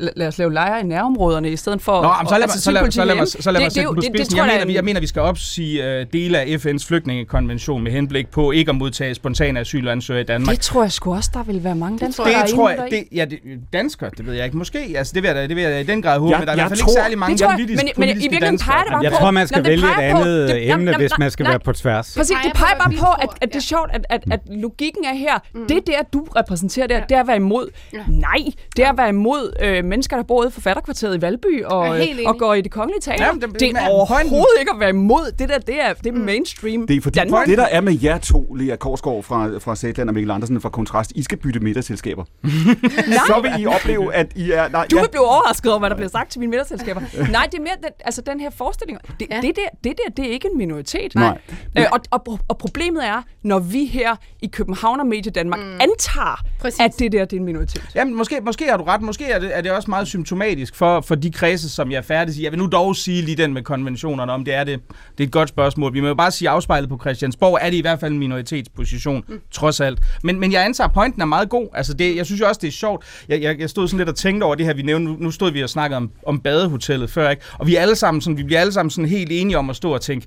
la- 0.00 0.12
lad 0.16 0.26
os 0.26 0.38
lave 0.38 0.52
lejre 0.52 0.80
i 0.80 0.84
nærområderne, 0.84 1.50
i 1.50 1.56
stedet 1.56 1.82
for... 1.82 2.02
Nå, 2.02 2.08
men 2.20 2.28
så 2.28 2.34
lad 2.34 2.38
mig, 2.38 2.42
altså, 2.42 2.60
så 2.60 2.70
lad, 2.70 2.90
så 2.90 3.04
lad 3.04 3.26
så 3.26 3.50
lad 3.50 3.60
mig 3.60 3.72
sætte 3.72 3.88
på 3.88 3.94
det, 3.94 4.02
det, 4.02 4.12
det, 4.12 4.18
spidsen. 4.20 4.36
Jeg 4.36 4.46
jeg, 4.46 4.52
mener, 4.54 4.66
vi, 4.66 4.72
jeg 4.72 4.78
en- 4.78 4.84
mener, 4.84 5.00
vi 5.00 5.06
skal 5.06 5.22
opsige 5.22 5.84
øh, 5.84 6.06
dele 6.12 6.38
af 6.38 6.44
FN's 6.46 6.86
flygtningekonvention 6.88 7.82
med 7.82 7.92
henblik 7.92 8.28
på 8.28 8.50
ikke 8.50 8.68
at 8.70 8.74
modtage 8.74 9.14
spontane 9.14 9.60
asylansøgere 9.60 10.20
i 10.20 10.24
Danmark. 10.24 10.54
det 10.56 10.60
tror 10.64 10.82
jeg 10.82 10.92
sgu 10.92 11.14
også, 11.14 11.30
der 11.34 11.42
vil 11.42 11.64
være 11.64 11.74
mange 11.74 11.98
danskere, 11.98 12.26
Det 12.26 12.34
der 12.34 12.42
er 12.42 12.46
tror 12.46 12.70
jeg, 12.70 12.86
det, 12.90 13.04
ja, 13.12 13.24
det, 13.24 13.38
danskere, 13.72 14.10
det 14.16 14.26
ved 14.26 14.34
jeg 14.34 14.44
ikke. 14.44 14.56
Måske, 14.56 14.78
altså 14.96 15.12
det 15.14 15.22
vil 15.22 15.28
jeg 15.28 15.48
det 15.48 15.56
vil 15.56 15.64
jeg 15.64 15.80
i 15.80 15.84
den 15.84 16.02
grad 16.02 16.18
håbe, 16.18 16.30
Jeg- 16.30 16.38
men 16.40 16.46
der 16.46 16.52
er 16.52 16.56
i 16.56 16.58
jeg 16.58 16.66
hvert 16.68 16.78
fald 16.78 16.80
ikke 16.80 16.92
særlig 17.02 17.18
mange 17.18 17.32
Det 17.32 17.40
tror 17.42 17.50
jeg, 17.50 17.56
politisk, 17.58 17.82
men, 17.98 18.06
men 18.08 18.08
i 18.08 18.20
virkeligheden 18.20 18.58
peger 18.58 18.82
det 18.82 18.92
bare 18.92 19.02
Jeg 19.02 19.12
på... 19.12 19.18
tror, 19.18 19.30
man 19.30 19.48
skal 19.48 19.64
vælge 19.64 19.86
et 19.86 20.02
andet 20.02 20.48
det- 20.48 20.70
emne, 20.70 20.96
hvis 20.96 21.12
man 21.18 21.30
skal 21.30 21.46
være 21.46 21.58
på 21.60 21.72
tværs. 21.72 22.14
Præcis, 22.16 22.36
det 22.44 22.52
på, 22.52 22.58
peger 22.58 22.78
bare 22.78 22.92
på, 22.98 23.06
at, 23.22 23.28
at 23.40 23.48
det 23.48 23.56
er 23.56 23.60
sjovt, 23.60 23.90
at, 23.92 24.06
at, 24.10 24.22
at 24.30 24.40
logikken 24.50 25.04
er 25.04 25.14
her. 25.14 25.38
Det 25.68 25.86
der, 25.86 26.02
du 26.12 26.26
repræsenterer 26.36 26.86
der, 26.86 27.00
det 27.06 27.16
er 27.16 27.20
at 27.20 27.26
være 27.26 27.36
imod. 27.36 27.59
Ja. 27.92 27.98
Nej, 28.08 28.36
det 28.76 28.84
er 28.84 28.88
at 28.92 28.98
være 28.98 29.08
imod 29.08 29.52
øh, 29.62 29.84
mennesker, 29.84 30.16
der 30.16 30.22
bor 30.22 30.40
ude 30.42 30.50
for 30.50 30.60
fatterkvarteret 30.60 31.16
i 31.18 31.20
Valby 31.20 31.64
og, 31.64 32.02
enig. 32.08 32.26
og 32.28 32.38
går 32.38 32.54
i 32.54 32.60
det 32.60 32.70
kongelige 32.72 33.00
teater. 33.00 33.26
Jamen, 33.26 33.40
det- 33.42 33.60
det 33.60 33.68
er 33.68 33.72
pointen- 33.72 33.90
overhovedet 33.90 34.56
ikke 34.60 34.72
at 34.74 34.80
være 34.80 34.88
imod. 34.88 35.32
Det 35.38 35.48
der, 35.48 35.58
det 35.58 35.80
er, 35.82 35.92
det 35.92 36.06
er 36.06 36.12
mainstream 36.12 36.86
Det 36.86 36.96
er 36.96 37.00
fordi, 37.00 37.18
Danmark. 37.18 37.46
det 37.46 37.58
der 37.58 37.64
er 37.66 37.80
med 37.80 37.98
jer 38.02 38.18
to, 38.18 38.54
Lea 38.54 38.76
Korsgaard 38.76 39.22
fra, 39.22 39.58
fra 39.58 39.76
Sætland 39.76 40.08
og 40.08 40.14
Mikkel 40.14 40.30
Andersen 40.30 40.60
fra 40.60 40.68
Kontrast, 40.68 41.12
I 41.14 41.22
skal 41.22 41.38
bytte 41.38 41.60
middagsselskaber. 41.60 42.24
Så 43.26 43.40
vil 43.42 43.62
I 43.62 43.66
opleve, 43.66 44.14
at 44.14 44.32
I 44.36 44.50
er... 44.50 44.68
Nej, 44.68 44.86
Du 44.90 44.96
ja, 44.96 45.02
vil 45.02 45.08
blive 45.10 45.28
overrasket 45.28 45.70
over, 45.72 45.78
hvad 45.78 45.90
der 45.90 45.96
bliver 45.96 46.08
sagt 46.10 46.30
til 46.30 46.40
mine 46.40 46.50
middagsselskaber. 46.50 47.00
Nej, 47.32 47.46
det 47.52 47.58
er 47.58 47.62
mere 47.62 47.76
den, 47.82 47.90
altså 48.04 48.20
den 48.22 48.40
her 48.40 48.50
forestilling. 48.50 48.98
Det, 49.20 49.26
Ja. 49.30 49.36
ja. 49.36 49.40
det, 49.42 49.56
der, 49.56 49.62
det 49.84 49.98
der, 50.06 50.10
det 50.22 50.26
er 50.28 50.32
ikke 50.32 50.48
en 50.52 50.58
minoritet. 50.58 51.14
Nej. 51.14 51.38
Øh, 51.78 51.84
og, 51.92 52.00
og, 52.10 52.38
og 52.48 52.58
problemet 52.58 53.06
er, 53.06 53.22
når 53.42 53.58
vi 53.58 53.84
her 53.86 54.16
i 54.42 54.46
København 54.46 55.00
og 55.00 55.06
Medie 55.06 55.32
Danmark 55.32 55.60
mm. 55.60 55.72
antager, 55.80 56.40
Præcis. 56.60 56.80
at 56.80 56.98
det 56.98 57.12
der 57.12 57.24
det 57.24 57.36
er 57.36 57.40
en 57.40 57.46
minoritet. 57.52 57.82
Jamen, 57.94 58.14
måske, 58.14 58.40
måske 58.44 58.66
har 58.70 58.76
du 58.76 58.84
ret. 58.84 59.02
Måske 59.02 59.24
er 59.24 59.38
det, 59.38 59.56
er 59.56 59.60
det 59.60 59.72
også 59.72 59.90
meget 59.90 60.08
symptomatisk 60.08 60.74
for, 60.74 61.00
for 61.00 61.14
de 61.14 61.30
kredse, 61.30 61.70
som 61.70 61.90
jeg 61.92 62.04
færdig 62.04 62.36
i. 62.36 62.44
Jeg 62.44 62.52
vil 62.52 62.58
nu 62.58 62.66
dog 62.66 62.96
sige 62.96 63.22
lige 63.22 63.36
den 63.36 63.54
med 63.54 63.62
konventionerne, 63.62 64.32
om 64.32 64.44
det 64.44 64.54
er 64.54 64.64
det. 64.64 64.80
Det 65.18 65.24
er 65.24 65.26
et 65.26 65.32
godt 65.32 65.48
spørgsmål. 65.48 65.94
Vi 65.94 66.00
må 66.00 66.06
jo 66.06 66.14
bare 66.14 66.30
sige 66.30 66.48
afspejlet 66.48 66.88
på 66.88 66.98
Christiansborg, 67.00 67.58
er 67.62 67.70
det 67.70 67.76
i 67.76 67.80
hvert 67.80 68.00
fald 68.00 68.12
en 68.12 68.18
minoritetsposition, 68.18 69.24
mm. 69.28 69.40
trods 69.50 69.80
alt. 69.80 69.98
Men, 70.22 70.40
men 70.40 70.52
jeg 70.52 70.64
antager, 70.64 70.88
at 70.88 70.94
pointen 70.94 71.22
er 71.22 71.26
meget 71.26 71.48
god. 71.48 71.68
Altså, 71.74 71.94
det, 71.94 72.16
jeg 72.16 72.26
synes 72.26 72.40
jo 72.40 72.48
også, 72.48 72.58
det 72.62 72.68
er 72.68 72.72
sjovt. 72.72 73.04
Jeg, 73.28 73.42
jeg, 73.42 73.60
jeg 73.60 73.70
stod 73.70 73.88
sådan 73.88 73.98
lidt 73.98 74.08
og 74.08 74.16
tænkte 74.16 74.44
over 74.44 74.54
det 74.54 74.66
her, 74.66 74.74
vi 74.74 74.82
nævnte. 74.82 75.12
Nu, 75.12 75.16
nu 75.20 75.30
stod 75.30 75.52
vi 75.52 75.62
og 75.62 75.70
snakkede 75.70 75.96
om, 75.96 76.10
om 76.26 76.40
badehotellet 76.40 77.10
før, 77.10 77.30
ikke? 77.30 77.42
Og 77.58 77.66
vi 77.66 77.76
alle 77.76 77.96
sammen 77.96 78.20
sådan, 78.20 78.36
vi 78.36 78.42
bliver 78.42 78.60
alle 78.60 78.72
sammen 78.72 78.90
sådan 78.90 79.08
helt 79.08 79.32
enige 79.32 79.58
om 79.58 79.70
at 79.70 79.76
stå 79.76 79.94
og 79.94 80.00
tænke, 80.00 80.26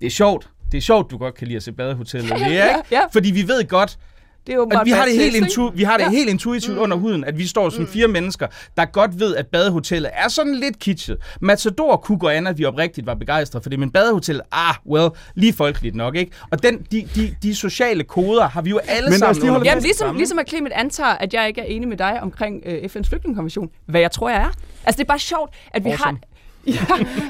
det 0.00 0.06
er 0.06 0.10
sjovt. 0.10 0.48
Det 0.72 0.78
er 0.78 0.82
sjovt, 0.82 1.10
du 1.10 1.18
godt 1.18 1.34
kan 1.34 1.46
lide 1.46 1.56
at 1.56 1.62
se 1.62 1.72
badehotellet. 1.72 2.30
Ja, 2.40 2.46
ikke? 2.46 2.80
ja. 2.90 3.00
Fordi 3.12 3.30
vi 3.30 3.48
ved 3.48 3.68
godt, 3.68 3.98
Det 4.46 4.52
er 4.52 4.56
jo 4.56 4.62
at 4.62 4.80
vi 4.84 4.90
har 4.90 5.04
det 5.04 5.14
helt, 5.14 5.36
intu- 5.36 5.70
vi 5.74 5.82
har 5.82 5.96
det 5.96 6.04
Ja. 6.04 6.10
helt 6.10 6.30
intuitivt 6.30 6.78
under 6.78 6.96
huden, 6.96 7.24
at 7.24 7.38
vi 7.38 7.46
står 7.46 7.70
som 7.70 7.86
fire 7.86 8.08
mennesker, 8.08 8.46
der 8.76 8.84
godt 8.84 9.20
ved, 9.20 9.36
at 9.36 9.46
badehotellet 9.46 10.10
er 10.14 10.28
sådan 10.28 10.54
lidt 10.54 10.78
kitschet. 10.78 11.16
Matador 11.40 11.96
kunne 11.96 12.18
gå 12.18 12.28
an, 12.28 12.46
at 12.46 12.58
vi 12.58 12.64
oprigtigt 12.64 13.06
var 13.06 13.14
begejstrede 13.14 13.62
for 13.62 13.70
det, 13.70 13.78
men 13.78 13.90
badehotellet, 13.90 14.42
ah, 14.52 14.74
well, 14.86 15.10
lige 15.34 15.52
folkeligt 15.52 15.94
nok, 15.94 16.16
ikke? 16.16 16.32
Og 16.50 16.62
den, 16.62 16.78
de, 16.92 17.08
de, 17.14 17.34
de 17.42 17.54
sociale 17.54 18.04
koder 18.04 18.48
har 18.48 18.62
vi 18.62 18.70
jo 18.70 18.78
alle 18.78 19.10
Men 19.10 19.18
sammen 19.18 19.50
under 19.50 19.62
Jamen, 19.64 19.82
ligesom, 19.82 20.04
sammen, 20.06 20.16
ligesom 20.16 20.38
at 20.38 20.48
Clement 20.48 20.72
antager, 20.74 21.10
at 21.10 21.34
jeg 21.34 21.48
ikke 21.48 21.60
er 21.60 21.64
enig 21.64 21.88
med 21.88 21.96
dig 21.96 22.18
omkring 22.22 22.62
øh, 22.66 22.82
FN's 22.84 23.08
flygtningekonvention, 23.08 23.68
hvad 23.86 24.00
jeg 24.00 24.10
tror, 24.10 24.28
jeg 24.30 24.40
er. 24.40 24.50
Altså, 24.84 24.98
det 24.98 25.00
er 25.00 25.08
bare 25.08 25.18
sjovt, 25.18 25.54
at 25.74 25.84
vi 25.84 25.90
Awesome. 25.90 26.18
har... 26.22 26.29
Ja, 26.66 26.72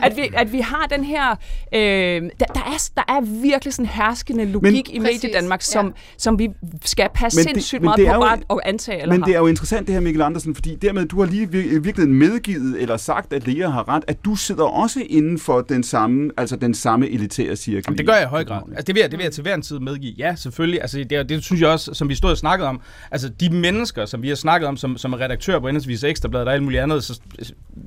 at, 0.02 0.16
vi, 0.16 0.22
at 0.34 0.52
vi 0.52 0.60
har 0.60 0.86
den 0.90 1.04
her... 1.04 1.30
Øh, 1.74 1.80
der, 1.80 2.28
der, 2.54 2.60
er, 2.60 2.90
der 2.96 3.02
er 3.08 3.20
virkelig 3.42 3.74
sådan 3.74 3.86
herskende 3.86 4.44
logik 4.44 4.62
Men- 4.72 4.74
i 4.74 5.00
Præcis, 5.00 5.22
Medie 5.22 5.36
Danmark, 5.40 5.60
ja. 5.60 5.64
som, 5.64 5.94
som 6.18 6.38
vi 6.38 6.48
skal 6.84 7.08
passe 7.14 7.36
Men 7.38 7.44
det- 7.44 7.52
sindssygt 7.52 7.80
men 7.80 7.84
meget 7.84 7.98
det 7.98 8.06
på 8.06 8.12
jo- 8.14 8.20
bare 8.20 8.38
at 8.50 8.58
antage 8.64 9.02
eller 9.02 9.14
Men 9.14 9.22
det 9.22 9.28
er 9.28 9.32
har. 9.32 9.40
jo 9.40 9.46
interessant 9.46 9.86
det 9.86 9.94
her, 9.94 10.00
Mikkel 10.00 10.22
Andersen, 10.22 10.54
fordi 10.54 10.74
dermed, 10.74 11.06
du 11.06 11.20
har 11.20 11.26
lige 11.26 11.46
vir- 11.46 11.56
i 11.74 11.78
virkeligheden 11.78 12.14
medgivet, 12.14 12.82
eller 12.82 12.96
sagt, 12.96 13.32
at 13.32 13.46
Lea 13.48 13.68
har 13.68 13.88
ret, 13.88 14.04
at 14.08 14.24
du 14.24 14.36
sidder 14.36 14.64
også 14.64 15.02
inden 15.08 15.38
for 15.38 15.60
den 15.60 15.82
samme, 15.82 16.30
altså 16.36 16.56
den 16.56 16.74
samme 16.74 17.08
elitære 17.10 17.56
cirkel. 17.56 17.82
Jamen, 17.86 17.98
det 17.98 18.06
gør 18.06 18.14
jeg 18.14 18.22
i 18.22 18.26
høj 18.28 18.44
grad. 18.44 18.62
Altså, 18.70 18.82
det, 18.82 18.94
vil 18.94 19.00
jeg, 19.00 19.10
det 19.10 19.18
vil 19.18 19.24
jeg 19.24 19.32
til 19.32 19.42
hver 19.42 19.54
en 19.54 19.62
tid 19.62 19.78
medgive. 19.78 20.14
Ja, 20.18 20.34
selvfølgelig. 20.34 20.80
Altså, 20.80 21.04
det, 21.10 21.28
det 21.28 21.44
synes 21.44 21.60
jeg 21.60 21.68
også, 21.68 21.94
som 21.94 22.08
vi 22.08 22.14
stod 22.14 22.30
og 22.30 22.38
snakkede 22.38 22.68
om. 22.68 22.80
Altså, 23.10 23.28
de 23.28 23.50
mennesker, 23.50 24.06
som 24.06 24.22
vi 24.22 24.28
har 24.28 24.34
snakket 24.34 24.68
om, 24.68 24.76
som, 24.76 24.96
som 24.96 25.12
er 25.12 25.20
redaktør 25.20 25.58
på 25.58 25.66
henholdsvis 25.66 26.04
Ekstrabladet 26.04 26.48
og 26.48 26.54
alt 26.54 26.62
muligt 26.62 26.82
andet, 26.82 27.04
så, 27.04 27.20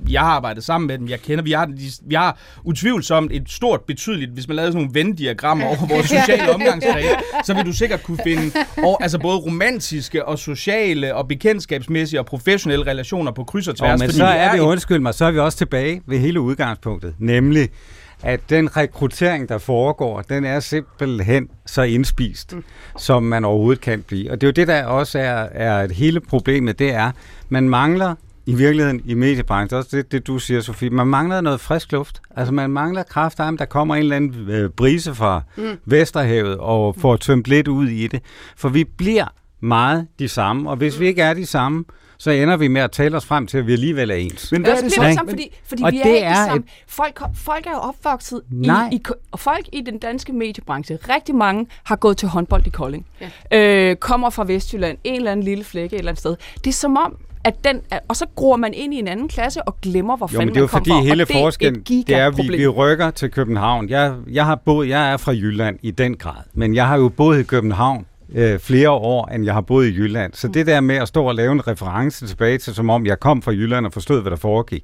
jeg 0.10 0.22
har 0.22 0.28
arbejdet 0.32 0.64
sammen 0.64 0.88
med 0.88 0.98
dem, 0.98 1.08
jeg 1.10 1.22
kender, 1.22 1.33
vi 1.42 1.52
har, 1.52 1.66
de, 1.66 1.92
vi 2.08 2.16
har 2.16 2.38
utvivlsomt 2.64 3.32
et 3.32 3.44
stort, 3.50 3.82
betydeligt, 3.82 4.32
hvis 4.32 4.48
man 4.48 4.56
lavede 4.56 4.72
sådan 4.72 4.82
nogle 4.82 4.94
Venn-diagrammer 4.94 5.66
over 5.66 5.88
vores 5.88 6.06
sociale 6.06 6.54
omgangskreds, 6.54 7.06
så 7.46 7.54
vil 7.54 7.66
du 7.66 7.74
sikkert 7.74 8.04
kunne 8.04 8.20
finde 8.24 8.52
og, 8.78 9.04
altså 9.04 9.20
både 9.20 9.38
romantiske 9.38 10.26
og 10.26 10.40
sociale 10.40 11.16
og 11.16 11.28
bekendtskabsmæssige 11.28 12.20
og 12.20 12.26
professionelle 12.26 12.86
relationer 12.88 13.32
på 13.32 13.44
kryds 13.44 13.68
og 13.68 13.76
tværs. 13.76 13.94
Og 13.94 14.00
men 14.00 14.12
så 14.12 14.26
er 14.26 14.52
vi, 14.52 14.58
et- 14.58 14.62
undskyld 14.62 15.00
mig, 15.00 15.14
så 15.14 15.26
er 15.26 15.32
vi 15.32 15.40
også 15.40 15.58
tilbage 15.58 16.02
ved 16.06 16.20
hele 16.20 16.42
udgangspunktet, 16.42 17.16
nemlig 17.20 17.70
at 18.24 18.40
den 18.50 18.78
rekruttering, 18.78 19.50
der 19.50 19.58
foregår, 19.58 20.22
den 20.22 20.46
er 20.46 20.60
simpelthen 20.60 21.48
så 21.66 21.82
indspist, 21.82 22.54
mm. 22.56 22.64
som 22.98 23.24
man 23.24 23.46
overhovedet 23.46 23.82
kan 23.82 24.02
blive. 24.08 24.32
Og 24.32 24.42
det 24.42 24.48
er 24.48 24.50
jo 24.50 24.52
det, 24.52 24.68
der 24.68 24.84
også 24.86 25.20
er, 25.20 25.48
er 25.54 25.84
et 25.84 25.92
hele 25.92 26.20
problemet, 26.20 26.80
det 26.80 26.94
er, 26.94 27.12
man 27.50 27.70
mangler 27.70 28.16
i 28.46 28.56
virkeligheden 28.56 29.02
i 29.06 29.14
mediebranchen, 29.14 29.78
også 29.78 29.98
det, 29.98 30.12
det 30.12 30.28
du 30.28 30.40
siger, 30.40 30.62
Sofie, 30.62 30.90
man 30.90 31.08
mangler 31.08 31.42
noget 31.42 31.60
frisk 31.60 31.92
luft. 31.92 32.22
Altså 32.36 32.54
man 32.54 32.70
mangler 32.70 33.04
kraft 33.04 33.40
af, 33.40 33.58
der 33.58 33.66
kommer 33.66 33.96
en 33.96 34.02
eller 34.04 34.16
anden 34.16 34.50
øh, 34.50 34.70
brise 34.70 35.16
fra 35.16 35.42
mm. 35.58 35.78
Vesterhavet 35.86 36.58
og 36.58 36.96
får 37.00 37.16
tømt 37.18 37.46
lidt 37.48 37.68
ud 37.68 37.88
i 37.88 38.08
det. 38.08 38.22
For 38.58 38.70
vi 38.70 38.84
bliver 38.84 39.26
meget 39.60 40.08
de 40.20 40.28
samme, 40.30 40.70
og 40.70 40.76
hvis 40.76 41.00
vi 41.00 41.08
ikke 41.08 41.22
er 41.22 41.34
de 41.34 41.46
samme, 41.46 41.86
så 42.18 42.32
ender 42.32 42.58
vi 42.58 42.68
med 42.68 42.82
at 42.82 42.92
tale 42.92 43.18
os 43.18 43.26
frem 43.26 43.48
til, 43.48 43.58
at 43.58 43.68
vi 43.68 43.74
alligevel 43.74 44.12
er 44.12 44.16
ens. 44.16 44.52
Men 44.52 44.62
Men 44.62 44.66
hvad 44.66 44.78
er 44.78 44.82
det 44.84 44.92
så? 44.92 44.96
sammen, 45.16 45.30
fordi, 45.30 45.56
fordi 45.66 45.84
Og 45.84 45.92
vi 45.92 45.98
er 46.00 46.04
det 46.04 46.10
ikke 46.10 46.26
er 46.26 46.30
det 46.36 46.46
samme. 46.48 46.64
et- 46.64 46.84
Folk, 46.88 47.20
folk 47.36 47.66
er 47.68 47.72
jo 47.72 47.78
opvokset 47.78 48.42
Nej. 48.52 48.90
i, 48.92 48.96
i, 48.96 49.02
og 49.32 49.40
folk 49.40 49.66
i 49.74 49.82
den 49.82 49.98
danske 50.00 50.34
mediebranche. 50.34 50.98
Rigtig 51.10 51.36
mange 51.36 51.68
har 51.84 51.96
gået 51.96 52.18
til 52.18 52.28
håndbold 52.28 52.68
i 52.68 52.70
Kolding. 52.70 53.06
Ja. 53.52 53.90
Øh, 53.90 53.96
kommer 53.96 54.30
fra 54.30 54.44
Vestjylland, 54.48 54.98
en 55.04 55.16
eller 55.16 55.32
anden 55.32 55.44
lille 55.46 55.64
flække 55.64 55.96
et 55.96 56.00
eller 56.00 56.12
andet 56.12 56.20
sted. 56.20 56.36
Det 56.64 56.68
er 56.68 56.74
som 56.74 56.98
om, 56.98 57.18
at 57.44 57.64
den, 57.64 57.82
og 58.08 58.16
så 58.16 58.26
gror 58.36 58.56
man 58.56 58.74
ind 58.74 58.94
i 58.94 59.00
en 59.00 59.08
anden 59.08 59.28
klasse 59.28 59.62
og 59.64 59.82
glemmer, 59.82 60.18
hvor 60.18 60.30
Jo, 60.34 60.38
fanden 60.38 60.46
men 60.46 60.54
det 60.54 60.60
er 60.60 60.62
jo 60.62 60.68
fordi 60.68 60.90
fra. 60.90 61.02
Hele 61.02 61.26
det 61.26 61.36
er 61.36 61.42
forskellen, 61.42 61.82
et 61.82 62.08
det 62.08 62.16
er, 62.16 62.30
vi, 62.30 62.58
vi 62.58 62.68
rykker 62.68 63.12
til 63.12 63.32
København. 63.32 63.90
Jeg, 63.90 64.14
jeg 64.32 64.46
har 64.46 64.56
boet, 64.56 64.90
jeg 64.90 65.14
er 65.14 65.18
fra 65.18 65.32
Jylland 65.32 65.80
i 65.82 65.92
den 65.92 66.18
grad, 66.18 66.44
men 66.54 66.76
jeg 66.76 66.88
har 66.88 66.98
jo 66.98 67.10
boet 67.10 67.40
i 67.40 67.44
København 67.44 68.06
øh, 68.34 68.60
flere 68.60 68.90
år, 68.90 69.28
end 69.28 69.46
jeg 69.46 69.54
har 69.54 69.62
boet 69.62 69.88
i 69.88 69.90
Jylland. 69.96 70.34
Så 70.34 70.48
det 70.48 70.68
der 70.68 70.82
med 70.82 70.96
at 70.96 71.08
stå 71.08 71.26
og 71.26 71.36
lave 71.36 71.52
en 71.52 71.68
reference 71.68 72.28
tilbage 72.28 72.58
til, 72.58 72.76
som 72.76 72.90
om 72.90 73.06
jeg 73.06 73.20
kom 73.20 73.42
fra 73.42 73.52
Jylland 73.52 73.86
og 73.86 73.94
forstod, 73.94 74.22
hvad 74.22 74.32
der 74.32 74.38
foregik. 74.38 74.84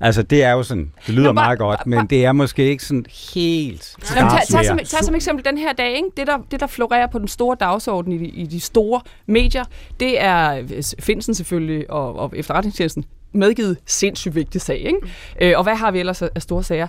Altså, 0.00 0.22
det 0.22 0.42
er 0.44 0.50
jo 0.52 0.62
sådan, 0.62 0.92
det 1.06 1.14
lyder 1.14 1.26
Nå, 1.26 1.32
bare- 1.32 1.46
meget 1.46 1.58
godt, 1.58 1.86
men 1.86 2.06
det 2.06 2.24
er 2.24 2.32
måske 2.32 2.64
ikke 2.70 2.84
sådan 2.84 3.06
helt 3.34 3.96
Jamen, 4.16 4.30
tag, 4.30 4.40
skarpt 4.44 4.46
tag, 4.50 4.64
som, 4.66 4.78
tag 4.78 5.04
som 5.04 5.14
eksempel 5.14 5.44
den 5.44 5.58
her 5.58 5.72
dag, 5.72 5.90
ikke? 5.96 6.08
Det, 6.16 6.26
der, 6.26 6.38
det 6.50 6.60
der 6.60 6.66
florerer 6.66 7.06
på 7.06 7.18
den 7.18 7.28
store 7.28 7.56
dagsorden 7.60 8.12
i 8.12 8.18
de, 8.18 8.26
i 8.26 8.46
de 8.46 8.60
store 8.60 9.00
medier, 9.26 9.64
det 10.00 10.22
er 10.22 10.54
øh, 10.58 10.82
Finsen 11.00 11.34
selvfølgelig 11.34 11.90
og, 11.90 12.18
og 12.18 12.32
efterretningstjenesten 12.36 13.04
medgivet 13.32 13.76
sindssygt 13.86 14.34
vigtig 14.34 14.60
sag. 14.60 14.78
Ikke? 14.78 14.98
Øh, 15.40 15.52
og 15.58 15.62
hvad 15.62 15.74
har 15.74 15.90
vi 15.90 15.98
ellers 16.00 16.22
af 16.22 16.28
af 16.34 16.42
store 16.42 16.62
sager? 16.62 16.86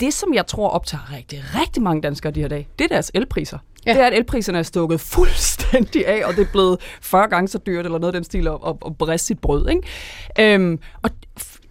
Det, 0.00 0.14
som 0.14 0.34
jeg 0.34 0.46
tror 0.46 0.68
optager 0.68 1.12
rigtig, 1.16 1.42
rigtig 1.60 1.82
mange 1.82 2.02
danskere 2.02 2.32
de 2.32 2.40
her 2.40 2.48
dage, 2.48 2.68
det 2.78 2.84
er 2.84 2.88
deres 2.88 3.10
elpriser. 3.14 3.58
Ja. 3.86 3.92
Det 3.92 4.00
er, 4.00 4.06
at 4.06 4.14
elpriserne 4.14 4.58
er 4.58 4.62
stukket 4.62 5.00
fuldstændig 5.00 6.06
af, 6.06 6.26
og 6.26 6.36
det 6.36 6.46
er 6.46 6.52
blevet 6.52 6.80
40 7.02 7.28
gange 7.28 7.48
så 7.48 7.58
dyrt, 7.58 7.84
eller 7.84 7.98
noget 7.98 8.14
af 8.14 8.18
den 8.18 8.24
stil, 8.24 8.48
at, 8.48 8.58
at, 8.66 8.76
at 8.86 8.98
briste 8.98 9.26
sit 9.26 9.38
brød. 9.38 9.68
Ikke? 9.68 10.54
Øhm, 10.54 10.78
og 11.02 11.10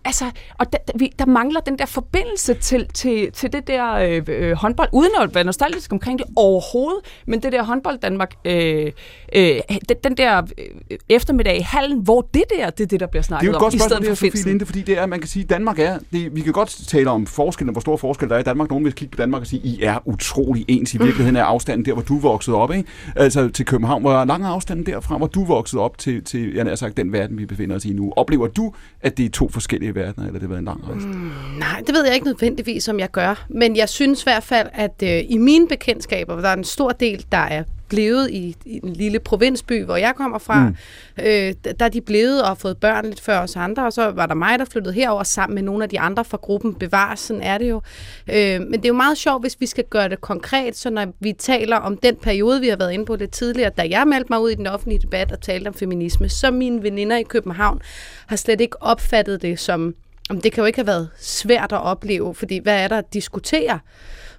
Altså, 0.09 0.25
og 0.59 0.73
der, 0.73 0.77
der, 0.87 0.93
vi, 0.95 1.13
der 1.19 1.25
mangler 1.25 1.59
den 1.59 1.79
der 1.79 1.85
forbindelse 1.85 2.53
til, 2.53 2.87
til, 2.93 3.31
til 3.31 3.53
det 3.53 3.67
der 3.67 3.93
øh, 3.93 4.21
øh, 4.27 4.51
håndbold, 4.51 4.89
uden 4.91 5.11
at 5.21 5.35
være 5.35 5.43
nostalgisk 5.43 5.93
omkring 5.93 6.19
det 6.19 6.27
overhovedet, 6.35 7.01
men 7.27 7.43
det 7.43 7.51
der 7.51 7.63
håndbold 7.63 7.99
Danmark, 7.99 8.33
øh, 8.45 8.91
øh, 9.35 9.59
den, 9.89 9.97
den 10.03 10.17
der 10.17 10.41
øh, 10.57 10.97
eftermiddag 11.09 11.57
i 11.57 11.61
hallen, 11.61 11.99
hvor 11.99 12.29
det 12.33 12.43
der, 12.57 12.69
det 12.69 12.83
er 12.83 12.87
det, 12.87 12.99
der 12.99 13.07
bliver 13.07 13.21
Det 13.21 13.25
er 13.25 13.27
snakket 13.27 13.47
jo 13.47 13.53
om, 13.53 13.59
godt 13.59 13.73
i 13.73 13.79
stedet 13.79 13.99
det 13.99 14.07
her, 14.07 14.15
for 14.15 14.21
Finsen. 14.21 14.49
Linde, 14.49 14.65
fordi 14.65 14.81
det 14.81 14.97
er, 14.97 15.05
man 15.05 15.19
kan 15.19 15.27
sige, 15.27 15.45
Danmark 15.45 15.79
er, 15.79 15.99
det, 16.11 16.35
vi 16.35 16.41
kan 16.41 16.53
godt 16.53 16.69
tale 16.87 17.09
om 17.09 17.25
forskellen, 17.25 17.73
hvor 17.73 17.81
stor 17.81 17.97
forskel 17.97 18.29
der 18.29 18.35
er 18.35 18.39
i 18.39 18.43
Danmark. 18.43 18.69
Nogen 18.69 18.85
vil 18.85 18.93
kigge 18.93 19.11
på 19.11 19.21
Danmark 19.21 19.41
og 19.41 19.47
sige, 19.47 19.61
I 19.63 19.83
er 19.83 19.99
utrolig 20.05 20.65
ens. 20.67 20.93
I 20.93 20.97
virkeligheden 20.97 21.35
er 21.35 21.43
afstanden 21.43 21.85
der, 21.85 21.93
hvor 21.93 22.03
du 22.03 22.19
voksede 22.19 22.57
op, 22.57 22.71
ikke? 22.71 22.89
Altså 23.15 23.49
til 23.49 23.65
København. 23.65 24.01
Hvor 24.01 24.25
lang 24.25 24.43
er 24.43 24.47
afstanden 24.47 24.85
derfra, 24.85 25.17
hvor 25.17 25.27
du 25.27 25.45
voksede 25.45 25.81
op 25.81 25.97
til, 25.97 26.23
til 26.23 26.53
jeg 26.53 26.77
sagt, 26.77 26.97
den 26.97 27.13
verden, 27.13 27.37
vi 27.37 27.45
befinder 27.45 27.75
os 27.75 27.85
i 27.85 27.93
nu? 27.93 28.13
Oplever 28.15 28.47
du, 28.47 28.73
at 29.01 29.17
det 29.17 29.25
er 29.25 29.29
to 29.29 29.49
forskellige 29.49 29.95
verdener, 29.99 30.27
eller 30.27 30.39
det 30.39 30.41
har 30.41 30.47
været 30.47 30.59
en 30.59 30.65
lang 30.65 30.89
rejse? 30.89 31.07
Mm. 31.07 31.31
Nej, 31.59 31.83
det 31.87 31.95
ved 31.95 32.05
jeg 32.05 32.13
ikke 32.13 32.25
nødvendigvis, 32.25 32.87
om 32.87 32.99
jeg 32.99 33.11
gør. 33.11 33.45
Men 33.49 33.75
jeg 33.75 33.89
synes 33.89 34.21
i 34.21 34.25
hvert 34.25 34.43
fald, 34.43 34.67
at 34.73 35.03
øh, 35.03 35.23
i 35.29 35.37
mine 35.37 35.67
bekendtskaber, 35.67 36.33
hvor 36.33 36.41
der 36.41 36.49
er 36.49 36.53
en 36.57 36.63
stor 36.63 36.89
del, 36.89 37.25
der 37.31 37.37
er 37.37 37.63
blevet 37.89 38.31
i, 38.31 38.55
i 38.65 38.79
en 38.83 38.93
lille 38.93 39.19
provinsby, 39.19 39.83
hvor 39.83 39.95
jeg 39.95 40.13
kommer 40.15 40.37
fra, 40.37 40.69
mm. 40.69 40.75
øh, 41.19 41.53
der 41.79 41.85
er 41.85 41.89
de 41.89 42.01
blevet 42.01 42.41
og 42.41 42.47
har 42.47 42.55
fået 42.55 42.77
børn 42.77 43.05
lidt 43.05 43.21
før 43.21 43.39
os 43.39 43.55
andre, 43.55 43.85
og 43.85 43.93
så 43.93 44.11
var 44.11 44.25
der 44.25 44.33
mig, 44.33 44.59
der 44.59 44.65
flyttede 44.65 44.93
herover 44.93 45.23
sammen 45.23 45.55
med 45.55 45.63
nogle 45.63 45.83
af 45.83 45.89
de 45.89 45.99
andre 45.99 46.25
fra 46.25 46.37
gruppen. 46.37 46.75
Bevares, 46.75 47.19
sådan 47.19 47.41
er 47.41 47.57
det 47.57 47.69
jo. 47.69 47.81
Øh, 48.27 48.61
men 48.61 48.73
det 48.73 48.85
er 48.85 48.89
jo 48.89 48.93
meget 48.93 49.17
sjovt, 49.17 49.43
hvis 49.43 49.57
vi 49.59 49.65
skal 49.65 49.83
gøre 49.89 50.09
det 50.09 50.21
konkret, 50.21 50.77
så 50.77 50.89
når 50.89 51.05
vi 51.19 51.33
taler 51.33 51.77
om 51.77 51.97
den 51.97 52.15
periode, 52.15 52.61
vi 52.61 52.67
har 52.67 52.77
været 52.77 52.91
inde 52.91 53.05
på 53.05 53.15
lidt 53.15 53.31
tidligere, 53.31 53.69
da 53.69 53.87
jeg 53.89 54.07
meldte 54.07 54.27
mig 54.29 54.41
ud 54.41 54.49
i 54.49 54.55
den 54.55 54.67
offentlige 54.67 54.99
debat 54.99 55.31
og 55.31 55.41
talte 55.41 55.67
om 55.67 55.73
feminisme, 55.73 56.29
så 56.29 56.51
mine 56.51 56.83
veninder 56.83 57.17
i 57.17 57.23
København 57.23 57.81
har 58.27 58.35
slet 58.35 58.61
ikke 58.61 58.83
opfattet 58.83 59.41
det 59.41 59.59
som 59.59 59.95
Jamen, 60.29 60.43
det 60.43 60.51
kan 60.51 60.61
jo 60.61 60.65
ikke 60.65 60.77
have 60.77 60.87
været 60.87 61.09
svært 61.19 61.71
at 61.71 61.81
opleve, 61.81 62.35
fordi 62.35 62.57
hvad 62.57 62.83
er 62.83 62.87
der 62.87 62.97
at 62.97 63.13
diskutere? 63.13 63.79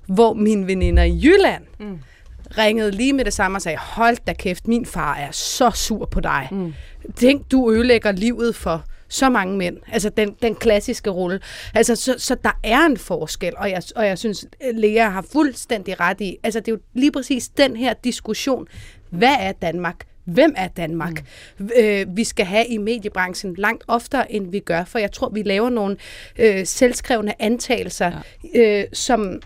Hvor 0.07 0.35
mine 0.35 0.67
veninder 0.67 1.03
i 1.03 1.21
Jylland 1.23 1.65
mm. 1.81 1.99
Ringede 2.59 2.91
lige 2.91 3.13
med 3.13 3.25
det 3.25 3.33
samme 3.33 3.59
og 3.59 3.63
sagde, 3.63 3.79
hold 3.79 4.17
da 4.27 4.33
kæft, 4.33 4.69
min 4.69 4.87
far 4.87 5.15
er 5.15 5.31
så 5.31 5.71
sur 5.71 6.07
på 6.07 6.21
dig. 6.21 6.49
Mm. 6.51 6.75
Tænk, 7.17 7.51
du 7.51 7.73
ødelægger 7.73 8.13
livet 8.13 8.57
for 8.57 8.85
så 9.09 9.29
mange 9.29 9.57
mænd. 9.57 9.77
Altså 9.93 10.09
den, 10.09 10.37
den 10.43 10.55
klassiske 10.55 11.11
rulle. 11.11 11.41
Altså, 11.75 11.97
så, 11.97 12.15
så 12.19 12.37
der 12.45 12.59
er 12.65 12.81
en 12.81 12.97
forskel, 12.97 13.53
og 13.57 13.71
jeg, 13.71 13.83
og 13.97 14.07
jeg 14.07 14.19
synes, 14.19 14.47
Lea 14.75 15.09
har 15.09 15.25
fuldstændig 15.33 16.01
ret 16.01 16.21
i. 16.21 16.37
Altså, 16.43 16.61
det 16.61 16.69
er 16.69 16.73
jo 16.73 16.79
lige 16.95 17.13
præcis 17.13 17.49
den 17.49 17.77
her 17.77 17.95
diskussion. 18.05 18.67
Hvad 19.11 19.37
er 19.41 19.53
Danmark? 19.53 20.07
Hvem 20.25 20.55
er 20.57 20.69
Danmark? 20.69 21.25
Mm. 21.59 21.71
Øh, 21.79 22.07
vi 22.17 22.25
skal 22.25 22.47
have 22.47 22.67
i 22.67 22.79
mediebranchen 22.79 23.55
langt 23.55 23.85
oftere, 23.89 24.33
end 24.33 24.51
vi 24.51 24.59
gør, 24.59 24.85
for 24.85 24.99
jeg 24.99 25.13
tror, 25.13 25.29
vi 25.29 25.43
laver 25.43 25.71
nogle 25.71 25.97
øh, 26.39 26.67
selvskrevne 26.67 27.43
antagelser, 27.43 28.13
ja. 28.55 28.81
øh, 28.81 28.85
som, 28.93 29.41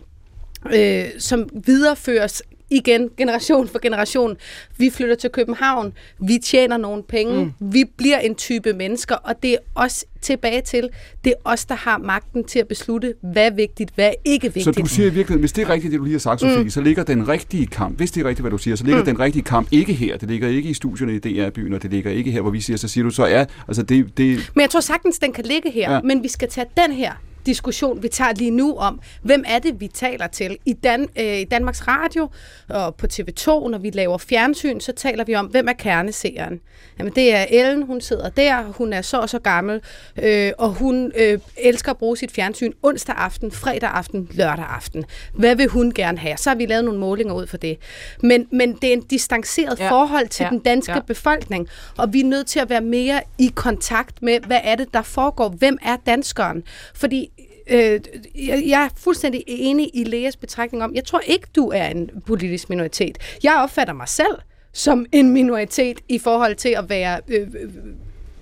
øh, 0.74 1.04
som 1.18 1.48
videreføres 1.66 2.42
igen, 2.70 3.10
generation 3.16 3.68
for 3.68 3.78
generation. 3.78 4.36
Vi 4.78 4.90
flytter 4.90 5.14
til 5.14 5.30
København, 5.30 5.92
vi 6.18 6.38
tjener 6.42 6.76
nogle 6.76 7.02
penge, 7.02 7.44
mm. 7.44 7.72
vi 7.72 7.84
bliver 7.96 8.18
en 8.18 8.34
type 8.34 8.72
mennesker, 8.72 9.14
og 9.14 9.42
det 9.42 9.52
er 9.52 9.58
os 9.74 10.04
tilbage 10.20 10.60
til, 10.60 10.88
det 11.24 11.30
er 11.30 11.50
os, 11.50 11.64
der 11.64 11.74
har 11.74 11.98
magten 11.98 12.44
til 12.44 12.58
at 12.58 12.68
beslutte, 12.68 13.14
hvad 13.20 13.46
er 13.46 13.54
vigtigt, 13.54 13.90
hvad 13.94 14.06
er 14.06 14.14
ikke 14.24 14.46
Så 14.46 14.52
vigtigt. 14.52 14.76
du 14.76 14.86
siger 14.86 15.06
i 15.06 15.10
virkeligheden, 15.10 15.40
hvis 15.40 15.52
det 15.52 15.62
er 15.62 15.70
rigtigt, 15.70 15.92
det 15.92 15.98
du 15.98 16.04
lige 16.04 16.14
har 16.14 16.18
sagt, 16.18 16.40
Sofie, 16.40 16.62
mm. 16.62 16.70
så 16.70 16.80
ligger 16.80 17.02
den 17.02 17.28
rigtige 17.28 17.66
kamp, 17.66 17.96
hvis 17.96 18.10
det 18.10 18.20
er 18.20 18.28
rigtigt, 18.28 18.42
hvad 18.42 18.50
du 18.50 18.58
siger, 18.58 18.76
så 18.76 18.84
ligger 18.84 19.00
mm. 19.00 19.06
den 19.06 19.20
rigtige 19.20 19.42
kamp 19.42 19.68
ikke 19.70 19.92
her. 19.92 20.16
Det 20.16 20.30
ligger 20.30 20.48
ikke 20.48 20.68
i 20.68 20.74
studierne 20.74 21.14
i 21.14 21.18
DR-byen, 21.18 21.72
og 21.74 21.82
det 21.82 21.90
ligger 21.90 22.10
ikke 22.10 22.30
her, 22.30 22.40
hvor 22.40 22.50
vi 22.50 22.60
siger, 22.60 22.76
så 22.76 22.88
siger 22.88 23.04
du, 23.04 23.10
så 23.10 23.24
er, 23.24 23.44
altså 23.68 23.82
det, 23.82 24.18
det 24.18 24.50
Men 24.54 24.60
jeg 24.60 24.70
tror 24.70 24.80
sagtens, 24.80 25.18
den 25.18 25.32
kan 25.32 25.44
ligge 25.44 25.70
her. 25.70 25.90
Ja. 25.90 25.94
Ja. 25.94 26.00
Men 26.00 26.22
vi 26.22 26.28
skal 26.28 26.48
tage 26.48 26.66
den 26.76 26.92
her 26.92 27.12
diskussion, 27.46 28.02
vi 28.02 28.08
tager 28.08 28.32
lige 28.32 28.50
nu 28.50 28.76
om, 28.76 29.00
hvem 29.22 29.44
er 29.46 29.58
det, 29.58 29.80
vi 29.80 29.88
taler 29.88 30.26
til. 30.26 30.56
I, 30.66 30.72
Dan, 30.72 31.08
øh, 31.18 31.24
I 31.40 31.44
Danmarks 31.44 31.88
Radio 31.88 32.28
og 32.68 32.94
på 32.94 33.06
TV2, 33.12 33.46
når 33.68 33.78
vi 33.78 33.90
laver 33.90 34.18
fjernsyn, 34.18 34.80
så 34.80 34.92
taler 34.92 35.24
vi 35.24 35.34
om, 35.34 35.46
hvem 35.46 35.68
er 35.68 35.72
kerneseeren. 35.72 36.60
Jamen, 36.98 37.12
det 37.16 37.34
er 37.34 37.46
Ellen, 37.50 37.82
hun 37.86 38.00
sidder 38.00 38.28
der, 38.28 38.62
hun 38.62 38.92
er 38.92 39.02
så 39.02 39.18
og 39.20 39.28
så 39.30 39.38
gammel, 39.38 39.80
øh, 40.22 40.52
og 40.58 40.70
hun 40.70 41.12
øh, 41.16 41.38
elsker 41.56 41.90
at 41.90 41.98
bruge 41.98 42.16
sit 42.16 42.32
fjernsyn 42.32 42.72
onsdag 42.82 43.14
aften, 43.18 43.50
fredag 43.52 43.90
aften, 43.90 44.28
lørdag 44.32 44.64
aften. 44.64 45.04
Hvad 45.34 45.56
vil 45.56 45.68
hun 45.68 45.92
gerne 45.92 46.18
have? 46.18 46.36
Så 46.36 46.50
har 46.50 46.54
vi 46.56 46.66
lavet 46.66 46.84
nogle 46.84 47.00
målinger 47.00 47.34
ud 47.34 47.46
for 47.46 47.56
det. 47.56 47.78
Men, 48.22 48.46
men 48.52 48.72
det 48.82 48.88
er 48.88 48.92
en 48.92 49.02
distanceret 49.02 49.80
Ja. 49.80 49.90
forhold 49.90 50.28
til 50.28 50.44
Ja. 50.44 50.50
den 50.50 50.58
danske 50.58 50.92
ja. 50.92 51.00
befolkning, 51.00 51.68
og 51.98 52.12
vi 52.12 52.20
er 52.20 52.24
nødt 52.24 52.46
til 52.46 52.60
at 52.60 52.70
være 52.70 52.80
mere 52.80 53.20
i 53.38 53.52
kontakt 53.54 54.22
med, 54.22 54.40
hvad 54.46 54.60
er 54.64 54.74
det, 54.74 54.94
der 54.94 55.02
foregår? 55.02 55.48
Hvem 55.48 55.78
er 55.82 55.96
danskeren? 56.06 56.62
Fordi 56.94 57.28
øh, 57.66 58.00
jeg, 58.34 58.64
jeg 58.66 58.84
er 58.84 58.88
fuldstændig 58.96 59.44
enig 59.46 59.90
i 59.94 60.04
Leas 60.04 60.36
betragtning 60.36 60.84
om, 60.84 60.94
jeg 60.94 61.04
tror 61.04 61.20
ikke, 61.20 61.46
du 61.56 61.68
er 61.68 61.86
en 61.86 62.10
politisk 62.26 62.70
minoritet. 62.70 63.18
Jeg 63.42 63.60
opfatter 63.62 63.94
mig 63.94 64.08
selv 64.08 64.34
som 64.72 65.06
en 65.12 65.30
minoritet 65.30 66.00
i 66.08 66.18
forhold 66.18 66.54
til 66.54 66.68
at 66.68 66.88
være 66.88 67.20
øh, 67.28 67.48
øh, 67.60 67.70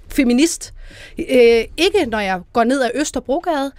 feminist. 0.08 0.74
Øh, 1.18 1.64
ikke 1.76 2.06
når 2.06 2.20
jeg 2.20 2.40
går 2.52 2.64
ned 2.64 2.82
ad 2.82 2.90
Østerbrogade, 2.94 3.72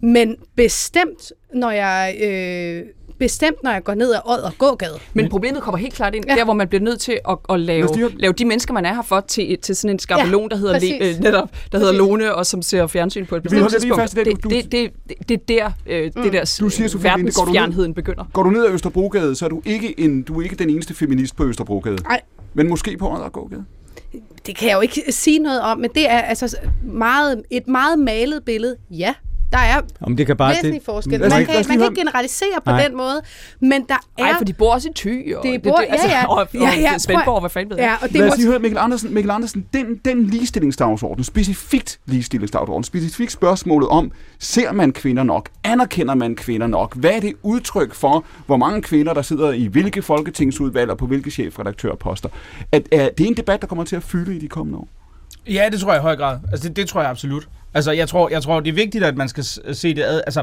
men 0.00 0.36
bestemt, 0.56 1.32
når 1.54 1.70
jeg... 1.70 2.16
Øh, 2.20 2.86
bestemt, 3.18 3.62
når 3.62 3.70
jeg 3.70 3.84
går 3.84 3.94
ned 3.94 4.12
ad 4.14 4.18
Odd 4.24 4.40
og 4.40 4.52
Gågade. 4.58 4.98
Men 5.14 5.28
problemet 5.28 5.62
kommer 5.62 5.78
helt 5.78 5.94
klart 5.94 6.14
ind, 6.14 6.24
ja. 6.28 6.34
Der 6.34 6.44
hvor 6.44 6.52
man 6.54 6.68
bliver 6.68 6.82
nødt 6.82 7.00
til 7.00 7.18
at, 7.28 7.36
at 7.50 7.60
lave, 7.60 7.88
lave 8.16 8.32
de 8.32 8.44
mennesker, 8.44 8.74
man 8.74 8.86
er 8.86 8.94
her 8.94 9.02
for, 9.02 9.20
til, 9.20 9.58
til 9.62 9.76
sådan 9.76 9.90
en 9.90 9.98
skabelon, 9.98 10.42
Ja, 10.42 10.48
der 10.48 10.56
hedder, 10.56 10.78
le, 10.78 11.08
øh, 11.14 11.20
netop, 11.20 11.48
der 11.72 11.78
hedder. 11.78 11.92
Lone, 11.92 12.34
og 12.34 12.46
som 12.46 12.62
ser 12.62 12.86
fjernsyn 12.86 13.26
på 13.26 13.36
et 13.36 13.44
Vi 13.44 13.48
bestemt 13.48 13.70
tidspunkt. 13.70 14.00
fast 14.00 14.14
i 14.14 14.16
det, 14.18 14.26
Det, 14.26 14.44
du- 14.44 14.48
det, 14.48 14.72
det, 14.72 14.90
det, 15.08 15.28
det 15.28 15.60
er 15.60 15.68
der, 15.68 15.70
øh, 15.86 16.24
det 16.24 16.32
der 16.32 16.56
Du 16.60 16.68
siger, 16.68 16.88
Sofie 16.88 16.88
du 16.88 16.92
ned- 16.98 17.02
verdensfjernheden 17.02 17.94
begynder. 17.94 18.24
Går 18.32 18.42
du 18.42 18.50
ned 18.50 18.66
ad 18.66 18.72
Østerbrogade, 18.72 19.34
så 19.36 19.44
er 19.44 19.48
du 19.48 19.62
ikke, 19.64 20.00
en, 20.00 20.22
du 20.22 20.38
er 20.40 20.42
ikke 20.44 20.56
den 20.56 20.70
eneste 20.70 20.94
feminist 20.94 21.36
på 21.36 21.44
Østerbrogade. 21.44 21.96
Nej. 22.02 22.20
Men 22.54 22.68
måske 22.68 22.96
på 22.96 23.12
Oddergågade. 23.14 23.64
Det 24.46 24.56
kan 24.56 24.68
jeg 24.68 24.74
jo 24.76 24.80
ikke 24.80 25.02
sige 25.12 25.38
noget 25.38 25.60
om, 25.60 25.78
men 25.78 25.90
det 25.94 26.10
er 26.10 26.18
altså 26.20 26.56
meget, 26.82 27.42
et 27.50 27.68
meget 27.68 27.98
malet 27.98 28.42
billede. 28.44 28.76
Ja, 28.90 29.14
der 29.52 29.58
er 29.58 29.80
Om 30.00 30.16
det 30.16 30.26
kan 30.26 30.36
bare... 30.36 30.50
væsentlig 30.50 30.74
det, 30.80 30.82
forskel. 30.84 31.20
Man 31.20 31.30
kan, 31.30 31.54
man 31.68 31.78
kan 31.78 31.82
ikke 31.82 31.94
generalisere 32.00 32.48
på 32.64 32.70
Nej. 32.70 32.82
den 32.88 32.96
måde, 32.96 33.22
men 33.60 33.84
der 33.88 33.94
er... 34.18 34.22
Nej, 34.22 34.34
for 34.38 34.44
de 34.44 34.52
bor 34.52 34.72
også 34.74 34.88
i 34.88 34.92
Thy, 34.96 35.34
og 35.34 35.42
Det 35.42 35.62
bor- 35.62 35.82
ja, 35.82 36.08
ja. 36.08 36.26
og, 36.30 36.36
og 36.36 36.48
Ja, 36.54 36.70
ja, 36.80 36.98
Svendborg, 36.98 37.40
hvad 37.40 37.50
fanden 37.50 37.70
ved. 37.70 37.76
Ja, 37.76 37.94
og 38.02 38.08
det 38.08 38.16
Lad 38.20 38.30
os 38.30 38.36
lige 38.38 38.48
høre 38.48 38.58
Mikkel 38.58 38.78
Andersen. 38.78 39.14
Mikkel 39.14 39.30
Andersen, 39.30 39.66
den, 39.72 39.86
den 40.04 40.24
ligestillingsdagsorden, 40.24 41.24
specifikt 41.24 41.98
ligestillingsdagsorden, 42.06 42.84
specifikt 42.84 43.32
spørgsmålet 43.32 43.88
om, 43.88 44.12
ser 44.38 44.72
man 44.72 44.92
kvinder 44.92 45.22
nok? 45.22 45.48
Anerkender 45.64 46.14
man 46.14 46.36
kvinder 46.36 46.66
nok? 46.66 46.96
Hvad 46.96 47.10
er 47.10 47.20
det 47.20 47.32
udtryk 47.42 47.94
for, 47.94 48.24
hvor 48.46 48.56
mange 48.56 48.82
kvinder, 48.82 49.14
der 49.14 49.22
sidder 49.22 49.52
i 49.52 49.66
hvilke 49.66 50.02
folketingsudvalg 50.02 50.90
og 50.90 50.98
på 50.98 51.06
hvilke 51.06 51.30
chefredaktørposter? 51.30 52.28
At, 52.72 52.88
er 52.92 53.08
det 53.18 53.24
er 53.24 53.28
en 53.28 53.36
debat, 53.36 53.60
der 53.60 53.66
kommer 53.66 53.84
til 53.84 53.96
at 53.96 54.02
fylde 54.02 54.36
i 54.36 54.38
de 54.38 54.48
kommende 54.48 54.78
år? 54.78 54.88
Ja, 55.48 55.68
det 55.72 55.80
tror 55.80 55.92
jeg 55.92 56.00
i 56.00 56.02
høj 56.02 56.16
grad. 56.16 56.38
Altså, 56.52 56.68
det, 56.68 56.76
det 56.76 56.88
tror 56.88 57.00
jeg 57.00 57.10
absolut. 57.10 57.48
Altså, 57.76 57.92
jeg 57.92 58.08
tror, 58.08 58.28
jeg 58.28 58.42
tror, 58.42 58.60
det 58.60 58.68
er 58.70 58.74
vigtigt, 58.74 59.04
at 59.04 59.16
man 59.16 59.28
skal 59.28 59.44
s- 59.44 59.60
se 59.72 59.94
det 59.94 60.02
ad. 60.02 60.20
Altså, 60.26 60.42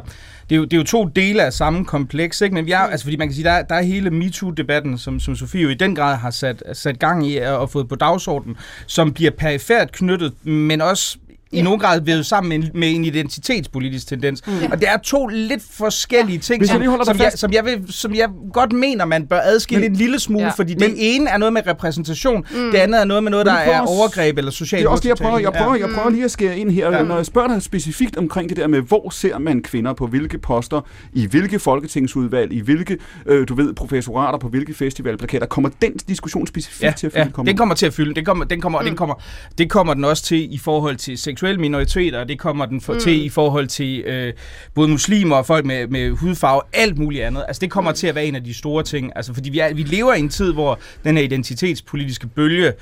det 0.49 0.55
er, 0.55 0.57
jo, 0.57 0.64
det 0.64 0.73
er 0.73 0.77
jo 0.77 0.84
to 0.84 1.05
dele 1.05 1.43
af 1.43 1.53
samme 1.53 1.85
kompleks, 1.85 2.41
ikke? 2.41 2.53
Men 2.55 2.65
vi 2.65 2.72
er, 2.72 2.77
altså, 2.80 3.05
fordi 3.05 3.18
man 3.18 3.27
kan 3.27 3.35
sige, 3.35 3.43
der 3.43 3.51
er, 3.51 3.61
der 3.64 3.76
er 3.76 3.81
hele 3.81 4.10
MeToo-debatten, 4.10 4.97
som, 4.97 5.19
som 5.19 5.35
Sofie 5.35 5.61
jo 5.61 5.69
i 5.69 5.73
den 5.73 5.95
grad 5.95 6.15
har 6.18 6.31
sat, 6.31 6.64
sat 6.73 6.99
gang 6.99 7.27
i 7.27 7.38
og 7.38 7.69
fået 7.69 7.88
på 7.89 7.95
dagsordenen, 7.95 8.57
som 8.88 9.14
bliver 9.14 9.31
perifært 9.31 9.91
knyttet, 9.91 10.34
men 10.47 10.81
også 10.81 11.18
i 11.53 11.61
nogen 11.61 11.80
grad 11.80 12.01
vævet 12.01 12.25
sammen 12.25 12.49
med 12.49 12.67
en, 12.67 12.80
med 12.80 12.95
en 12.95 13.05
identitetspolitisk 13.05 14.07
tendens. 14.07 14.41
Mm. 14.47 14.53
Og 14.71 14.80
det 14.81 14.89
er 14.89 14.97
to 14.97 15.27
lidt 15.27 15.63
forskellige 15.71 16.39
ting, 16.39 16.61
Hvis 16.61 16.69
jeg 16.69 16.81
som, 16.85 16.97
dig 16.97 17.05
som, 17.05 17.19
jeg, 17.19 17.31
som, 17.35 17.53
jeg 17.53 17.65
vil, 17.65 17.93
som 17.93 18.15
jeg 18.15 18.30
godt 18.53 18.71
mener, 18.73 19.05
man 19.05 19.27
bør 19.27 19.39
adskille 19.43 19.81
Men- 19.81 19.91
en 19.91 19.97
lille 19.97 20.19
smule, 20.19 20.43
Ja. 20.45 20.49
fordi 20.51 20.73
det 20.73 20.93
ene 20.97 21.30
er 21.30 21.38
noget 21.38 21.53
med 21.53 21.67
repræsentation, 21.67 22.38
mm. 22.51 22.71
det 22.71 22.77
andet 22.77 23.01
er 23.01 23.05
noget 23.05 23.23
med 23.23 23.31
noget, 23.31 23.45
Men 23.45 23.53
der 23.55 23.59
er 23.59 23.81
overgreb 23.81 24.38
eller 24.38 24.51
social 24.51 24.80
Det 24.81 24.85
er 24.88 24.89
også 24.91 25.01
det, 25.03 25.09
jeg 25.09 25.17
prøver, 25.17 25.39
jeg 25.39 25.53
prøver, 25.53 25.75
jeg 25.75 25.89
prøver 25.95 26.09
lige 26.09 26.23
at 26.23 26.31
skære 26.31 26.57
ind 26.57 26.71
her. 26.71 26.89
Ja. 26.91 26.97
Ja. 26.97 27.03
Når 27.03 27.15
jeg 27.15 27.25
spørger 27.25 27.47
dig 27.47 27.61
specifikt 27.61 28.17
omkring 28.17 28.49
det 28.49 28.57
der 28.57 28.67
med, 28.67 28.81
hvor 28.81 29.09
ser 29.09 29.38
man 29.38 29.61
kvinder 29.61 29.93
på 29.93 30.07
hvilke 30.07 30.38
poster, 30.38 30.81
i 31.13 31.25
hvilke 31.25 31.59
folketingsudvalg, 31.59 32.53
i 32.53 32.59
hvilke, 32.59 32.97
øh, 33.25 33.47
du 33.47 33.55
ved, 33.55 33.73
professorater, 33.73 34.39
på 34.39 34.47
hvilke 34.49 34.73
festivalplakater, 34.73 35.45
kommer 35.45 35.69
den 35.81 35.93
diskussion 36.07 36.47
specifikt 36.47 36.84
Ja, 36.84 36.91
til 36.97 37.07
at 37.07 37.13
ja, 37.15 37.23
fylde? 37.23 37.45
den 37.45 37.57
kommer 37.57 37.75
til 37.75 37.85
at 37.85 37.93
fylde. 37.93 38.15
Den 38.15 38.25
kommer, 38.25 38.45
den 38.45 38.61
kommer, 38.61 38.81
mm. 38.81 38.88
den 38.88 38.95
kommer, 38.95 39.15
det 39.57 39.69
kommer 39.69 39.93
den 39.93 40.05
også 40.05 40.23
til 40.23 40.53
i 40.53 40.57
forhold 40.57 40.95
til 40.95 41.17
seksuelle 41.43 41.61
minoriteter, 41.61 42.23
det 42.23 42.39
kommer 42.39 42.65
den 42.65 42.81
for, 42.81 42.93
mm. 42.93 42.99
til 42.99 43.25
i 43.25 43.29
forhold 43.29 43.67
til 43.67 43.99
øh, 43.99 44.33
både 44.73 44.87
muslimer 44.89 45.35
og 45.35 45.45
folk 45.45 45.65
med, 45.65 45.87
med 45.87 46.09
hudfarve, 46.11 46.61
alt 46.73 46.97
muligt 46.97 47.23
andet. 47.23 47.43
Altså 47.47 47.59
det 47.59 47.71
kommer 47.71 47.91
mm. 47.91 47.95
til 47.95 48.07
at 48.07 48.15
være 48.15 48.25
en 48.25 48.35
af 48.35 48.43
de 48.43 48.53
store 48.53 48.83
ting. 48.83 49.11
Altså 49.15 49.33
fordi 49.33 49.49
vi, 49.49 49.59
er, 49.59 49.73
vi 49.73 49.83
lever 49.83 50.13
i 50.13 50.19
en 50.19 50.29
tid, 50.29 50.53
hvor 50.53 50.79
den 51.03 51.17
her 51.17 51.23
identitetspolitiske 51.23 52.27
bølge, 52.27 52.63
jeg 52.63 52.73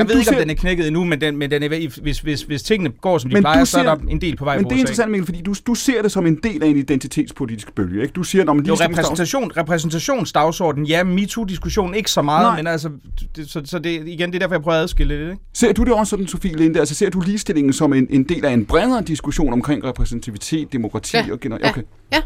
Men 0.00 0.08
ved 0.08 0.18
ikke, 0.18 0.30
om 0.30 0.34
ser- 0.34 0.40
den 0.40 0.50
er 0.50 0.54
knækket 0.54 0.86
endnu, 0.86 1.04
men, 1.04 1.20
den, 1.20 1.36
men 1.36 1.50
den 1.50 1.62
er, 1.62 1.88
hvis, 2.02 2.18
hvis, 2.18 2.42
hvis 2.42 2.62
tingene 2.62 2.90
går, 3.00 3.18
som 3.18 3.30
de 3.30 3.34
Men 3.34 3.42
plejer, 3.42 3.60
du 3.60 3.66
så 3.66 3.78
er 3.78 3.82
ser- 3.82 3.94
der 3.94 4.02
en 4.10 4.20
del 4.20 4.36
på 4.36 4.44
vej 4.44 4.56
Men 4.56 4.64
det 4.64 4.72
er 4.72 4.78
interessant, 4.78 5.10
Mikkel, 5.10 5.26
fordi 5.26 5.42
du, 5.42 5.54
du 5.66 5.74
ser 5.74 6.02
det 6.02 6.12
som 6.12 6.26
en 6.26 6.38
del 6.42 6.62
af 6.62 6.66
en 6.66 6.76
identitetspolitisk 6.76 7.74
bølge, 7.74 8.02
ikke? 8.02 8.12
Du 8.12 8.22
siger, 8.22 8.44
når 8.44 8.52
man 8.52 8.64
Jo, 8.66 8.74
lige 8.74 8.88
repræsentation, 8.88 9.52
repræsentationsdagsordenen, 9.56 10.86
ja, 10.86 11.04
MeToo-diskussion 11.04 11.94
ikke 11.94 12.10
så 12.10 12.22
meget, 12.22 12.46
Nej. 12.46 12.56
men 12.56 12.66
altså, 12.66 12.90
det, 13.36 13.50
så, 13.50 13.62
så 13.64 13.78
det, 13.78 13.90
igen, 14.08 14.28
det 14.30 14.34
er 14.34 14.38
derfor, 14.38 14.54
jeg 14.54 14.62
prøver 14.62 14.76
at 14.76 14.82
adskille 14.82 15.14
det, 15.24 15.30
ikke? 15.30 15.42
Ser 15.54 15.72
du 15.72 15.84
det 15.84 15.92
også 15.92 16.10
sådan, 16.10 16.26
Sofie 16.26 16.56
Linde? 16.56 16.78
Altså 16.80 16.94
ser 16.94 17.10
du 17.10 17.20
ligestillingen 17.20 17.72
som 17.72 17.92
en, 17.92 17.99
en 18.10 18.24
del 18.24 18.44
af 18.44 18.50
en 18.52 18.66
bredere 18.66 19.02
diskussion 19.02 19.52
omkring 19.52 19.84
repræsentativitet, 19.84 20.72
demokrati 20.72 21.16
Ja. 21.16 21.32
og 21.32 21.40
gener- 21.40 21.58
Ja. 21.62 21.70
okay. 21.70 21.82
Ja, 22.12 22.22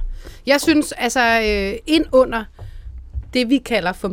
jeg 0.47 0.61
synes, 0.61 0.93
altså 0.93 1.21
øh, 1.21 1.79
ind 1.87 2.05
under 2.13 2.45
det, 3.35 3.49
vi 3.49 3.59
kalder 3.59 3.93
for 3.93 4.09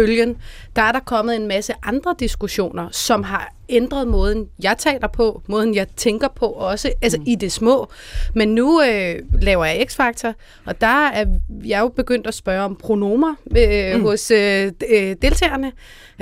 MeToo-bølgen, 0.00 0.36
der 0.76 0.82
er 0.82 0.92
der 0.92 1.00
kommet 1.00 1.36
en 1.36 1.48
masse 1.48 1.72
andre 1.82 2.14
diskussioner, 2.18 2.88
som 2.90 3.22
har 3.22 3.54
ændret 3.70 4.08
måden, 4.08 4.48
jeg 4.62 4.74
taler 4.78 5.08
på, 5.08 5.42
måden, 5.46 5.74
jeg 5.74 5.86
tænker 5.96 6.28
på 6.28 6.46
også, 6.46 6.92
altså 7.02 7.18
mm. 7.18 7.24
i 7.26 7.34
det 7.34 7.52
små. 7.52 7.88
Men 8.34 8.54
nu 8.54 8.82
øh, 8.82 9.14
laver 9.42 9.64
jeg 9.64 9.86
X-Factor, 9.90 10.32
og 10.64 10.80
der 10.80 11.06
er 11.08 11.24
jeg 11.64 11.80
jo 11.80 11.88
begyndt 11.88 12.26
at 12.26 12.34
spørge 12.34 12.62
om 12.62 12.76
pronomer 12.76 13.34
øh, 13.56 13.96
mm. 13.96 14.02
hos 14.02 14.30
øh, 14.30 14.72
øh, 14.90 15.16
deltagerne. 15.22 15.72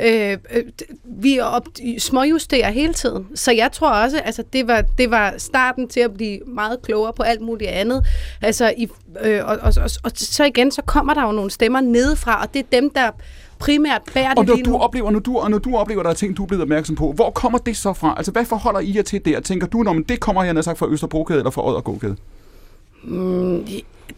Øh, 0.02 0.36
øh, 0.52 0.64
vi 1.04 1.40
op, 1.40 1.66
småjusterer 1.98 2.70
hele 2.70 2.94
tiden, 2.94 3.26
så 3.34 3.52
jeg 3.52 3.72
tror 3.72 3.90
også, 3.90 4.18
altså 4.18 4.44
det 4.52 4.66
var, 4.68 4.84
det 4.98 5.10
var 5.10 5.34
starten 5.38 5.88
til 5.88 6.00
at 6.00 6.14
blive 6.14 6.40
meget 6.46 6.82
klogere 6.82 7.12
på 7.12 7.22
alt 7.22 7.40
muligt 7.40 7.70
andet. 7.70 8.06
Altså, 8.42 8.74
i, 8.76 8.88
øh, 9.20 9.44
og, 9.44 9.58
og, 9.62 9.72
og, 9.76 9.90
og 10.04 10.10
så 10.14 10.44
igen, 10.44 10.70
så 10.70 10.82
kommer 10.82 11.14
der 11.14 11.26
jo 11.26 11.32
nogle 11.32 11.50
stemmer 11.50 11.80
nedefra, 11.80 12.42
og 12.42 12.54
det 12.54 12.60
er 12.60 12.66
dem, 12.72 12.90
der 12.90 13.10
primært 13.58 14.02
bærer 14.14 14.28
det 14.28 14.38
Og 14.38 14.44
når 14.46 14.54
lige 14.54 14.64
du 14.64 14.70
nu. 14.70 14.78
oplever, 14.78 15.10
når 15.10 15.18
du, 15.18 15.38
og 15.38 15.50
når 15.50 15.58
du 15.58 15.76
oplever, 15.76 16.02
der 16.02 16.10
er 16.10 16.14
ting, 16.14 16.36
du 16.36 16.42
er 16.42 16.46
blevet 16.46 16.62
opmærksom 16.62 16.96
på, 16.96 17.12
hvor 17.12 17.30
kommer 17.30 17.58
det 17.58 17.76
så 17.76 17.92
fra? 17.92 18.14
Altså, 18.16 18.32
hvad 18.32 18.44
forholder 18.44 18.80
I 18.80 18.96
jer 18.96 19.02
til 19.02 19.24
der? 19.24 19.40
Tænker 19.40 19.66
du, 19.66 19.78
når 19.78 20.02
det 20.08 20.20
kommer, 20.20 20.44
jeg 20.44 20.64
sagt, 20.64 20.78
fra 20.78 20.88
Østerbrogade 20.88 21.38
eller 21.38 21.50
fra 21.50 21.68
Oddergågade? 21.68 22.16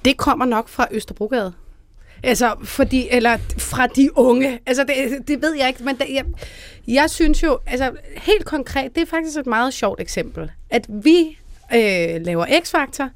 Det 0.05 0.17
kommer 0.17 0.45
nok 0.45 0.69
fra 0.69 0.87
Østerbrogade. 0.91 1.53
Altså, 2.23 2.55
fordi, 2.65 3.09
eller 3.11 3.39
fra 3.59 3.87
de 3.87 4.19
unge. 4.19 4.59
Altså, 4.67 4.85
det, 4.85 5.29
det 5.29 5.43
ved 5.43 5.55
jeg 5.55 5.69
ikke, 5.69 5.85
men 5.85 5.97
det, 5.97 6.07
jeg, 6.15 6.25
jeg 6.89 7.11
synes 7.11 7.43
jo, 7.43 7.59
altså, 7.67 7.91
helt 8.17 8.45
konkret, 8.45 8.95
det 8.95 9.03
er 9.03 9.07
faktisk 9.07 9.39
et 9.39 9.47
meget 9.47 9.75
sjovt 9.75 10.01
eksempel, 10.01 10.51
at 10.71 10.87
vi 10.89 11.39
øh, 11.75 12.21
laver 12.21 12.47
X-Factor, 12.47 13.09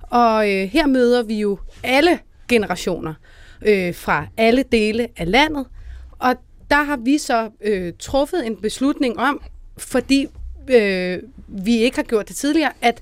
og 0.00 0.50
øh, 0.52 0.68
her 0.68 0.86
møder 0.86 1.22
vi 1.22 1.40
jo 1.40 1.58
alle 1.82 2.18
generationer 2.48 3.14
øh, 3.62 3.94
fra 3.94 4.26
alle 4.36 4.62
dele 4.72 5.08
af 5.16 5.30
landet, 5.30 5.66
og 6.18 6.34
der 6.70 6.82
har 6.82 6.96
vi 6.96 7.18
så 7.18 7.50
øh, 7.60 7.92
truffet 7.98 8.46
en 8.46 8.56
beslutning 8.56 9.18
om, 9.18 9.42
fordi 9.78 10.26
øh, 10.68 11.18
vi 11.48 11.76
ikke 11.78 11.96
har 11.96 12.02
gjort 12.02 12.28
det 12.28 12.36
tidligere, 12.36 12.72
at 12.80 13.00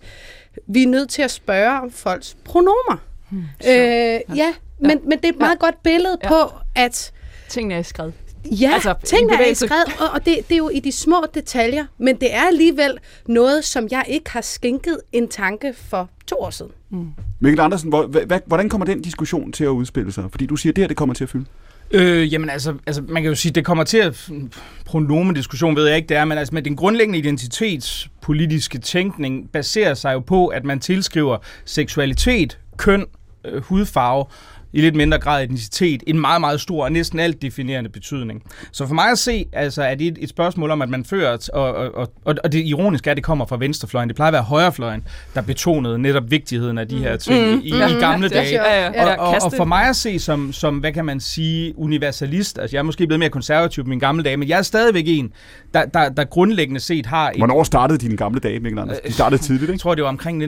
vi 0.67 0.83
er 0.83 0.87
nødt 0.87 1.11
til 1.11 1.23
at 1.23 1.31
spørge 1.31 1.81
om 1.81 1.91
folks 1.91 2.37
pronomer. 2.45 2.97
Hmm, 3.31 3.39
øh, 3.41 3.71
ja, 3.71 4.21
ja. 4.37 4.55
Men, 4.79 5.01
men 5.05 5.19
det 5.19 5.25
er 5.25 5.29
et 5.33 5.39
meget 5.39 5.57
ja. 5.61 5.67
godt 5.67 5.83
billede 5.83 6.17
Ja. 6.23 6.29
på, 6.29 6.53
at 6.75 7.13
Tingene 7.49 7.75
er 7.75 7.83
skrevet. 7.83 8.15
Ja, 8.51 8.71
Altså, 8.75 8.91
i 8.91 9.07
tingene 9.07 9.49
er 9.51 9.55
skred, 9.55 10.01
og, 10.01 10.09
og 10.15 10.27
det, 10.27 10.37
det 10.49 10.55
er 10.55 10.59
jo 10.59 10.69
i 10.69 10.81
de 10.81 10.93
små 10.93 11.25
detaljer, 11.35 11.85
men 11.99 12.17
det 12.17 12.35
er 12.35 12.43
alligevel 12.43 12.99
noget, 13.27 13.65
som 13.65 13.89
jeg 13.91 14.05
ikke 14.09 14.31
har 14.31 14.41
skænket 14.41 14.99
en 15.13 15.29
tanke 15.29 15.75
for 15.89 16.11
to 16.27 16.37
år 16.41 16.51
siden. 16.51 16.71
Mikkel 17.41 17.61
Andersen, 17.61 17.89
hvor, 17.89 18.03
hva- 18.03 18.35
hva- 18.35 18.43
hvordan 18.47 18.69
kommer 18.69 18.85
den 18.85 19.03
diskussion 19.03 19.53
til 19.53 19.65
at 19.65 19.69
udspille 19.69 20.13
sig? 20.13 20.25
Fordi 20.31 20.47
du 20.47 20.57
siger, 20.57 20.73
at 20.73 20.77
det 20.77 20.83
her 20.83 20.89
det 20.89 20.97
kommer 20.97 21.15
til 21.15 21.25
at 21.25 21.31
fylde. 21.31 21.45
Øh, 21.91 22.33
jamen 22.33 22.51
altså, 22.51 22.75
altså, 22.87 23.03
man 23.09 23.23
kan 23.23 23.29
jo 23.29 23.35
sige, 23.35 23.53
det 23.53 23.65
kommer 23.65 23.85
til 23.85 23.99
at... 23.99 24.31
Pronomediskussion 24.87 25.77
ved 25.77 25.87
jeg 25.87 25.97
ikke, 25.97 26.09
det 26.09 26.17
er, 26.17 26.25
men 26.25 26.39
altså, 26.39 26.55
med 26.55 26.63
den 26.63 26.77
grundlæggende 26.77 27.19
identitetspolitiske 27.19 28.79
tænkning 28.79 29.51
baserer 29.53 29.95
sig 29.95 30.13
jo 30.13 30.21
på, 30.21 30.47
at 30.47 30.65
man 30.65 30.81
tilskriver 30.81 31.39
seksualitet, 31.65 32.59
køn, 32.77 33.07
øh, 33.45 33.63
hudfarve, 33.63 34.25
i 34.73 34.81
lidt 34.81 34.95
mindre 34.95 35.19
grad 35.19 35.45
etnicitet, 35.45 36.03
en 36.07 36.21
meget, 36.21 36.41
meget 36.41 36.61
stor 36.61 36.85
og 36.85 36.93
næsten 36.93 37.21
alt 37.21 37.43
definerende 37.43 37.91
betydning. 37.91 38.43
Så 38.73 38.87
for 38.87 38.95
mig 38.95 39.11
at 39.11 39.19
se, 39.19 39.47
altså, 39.53 39.83
er 39.83 39.95
det 39.95 40.07
et, 40.07 40.19
et 40.21 40.29
spørgsmål 40.29 40.71
om, 40.71 40.83
at 40.83 40.89
man 40.89 41.05
fører, 41.05 41.49
og, 41.53 41.75
og, 41.75 42.13
og, 42.25 42.37
og 42.45 42.53
det 42.53 42.65
ironiske 42.65 43.09
er, 43.09 43.11
at 43.11 43.17
det 43.17 43.25
kommer 43.25 43.47
fra 43.47 43.57
venstrefløjen. 43.57 44.09
Det 44.09 44.17
plejer 44.17 44.29
at 44.29 44.33
være 44.33 44.43
højrefløjen, 44.43 45.05
der 45.35 45.41
betonede 45.41 45.99
netop 45.99 46.31
vigtigheden 46.31 46.79
af 46.79 46.89
de 46.89 46.99
her 46.99 47.17
ting 47.17 47.55
mm, 47.55 47.61
i, 47.61 47.69
i, 47.69 47.75
i 47.75 48.01
gamle 48.01 48.29
det 48.29 48.37
er 48.37 48.43
dage. 48.43 48.63
Ja, 48.63 49.05
ja. 49.05 49.17
Og, 49.19 49.29
og, 49.29 49.35
og 49.45 49.53
for 49.57 49.65
mig 49.65 49.89
at 49.89 49.97
se 49.97 50.19
som, 50.19 50.53
som, 50.53 50.79
hvad 50.79 50.93
kan 50.93 51.05
man 51.05 51.21
sige, 51.21 51.79
universalist, 51.79 52.59
altså 52.59 52.77
jeg 52.77 52.79
er 52.79 52.85
måske 52.85 53.07
blevet 53.07 53.19
mere 53.19 53.31
konservativ 53.31 53.85
på 53.85 53.89
mine 53.89 54.01
gamle 54.01 54.23
dage, 54.23 54.37
men 54.37 54.49
jeg 54.49 54.59
er 54.59 54.63
stadigvæk 54.63 55.05
en, 55.07 55.33
der, 55.75 55.85
der, 55.85 56.09
der 56.09 56.25
grundlæggende 56.25 56.81
set 56.81 57.07
har 57.07 57.31
en, 57.31 57.41
Hvornår 57.41 57.65
startede 57.65 57.99
dine 57.99 58.17
gamle 58.17 58.41
dage, 58.41 58.61
Mikkel 58.61 58.79
Andersen? 58.79 59.05
De 59.07 59.13
startede 59.13 59.43
tidligt, 59.43 59.63
jeg 59.69 59.75
ikke? 59.75 59.83
tror 59.83 59.95
det 59.95 60.05
var 60.05 60.11
omkring 60.11 60.43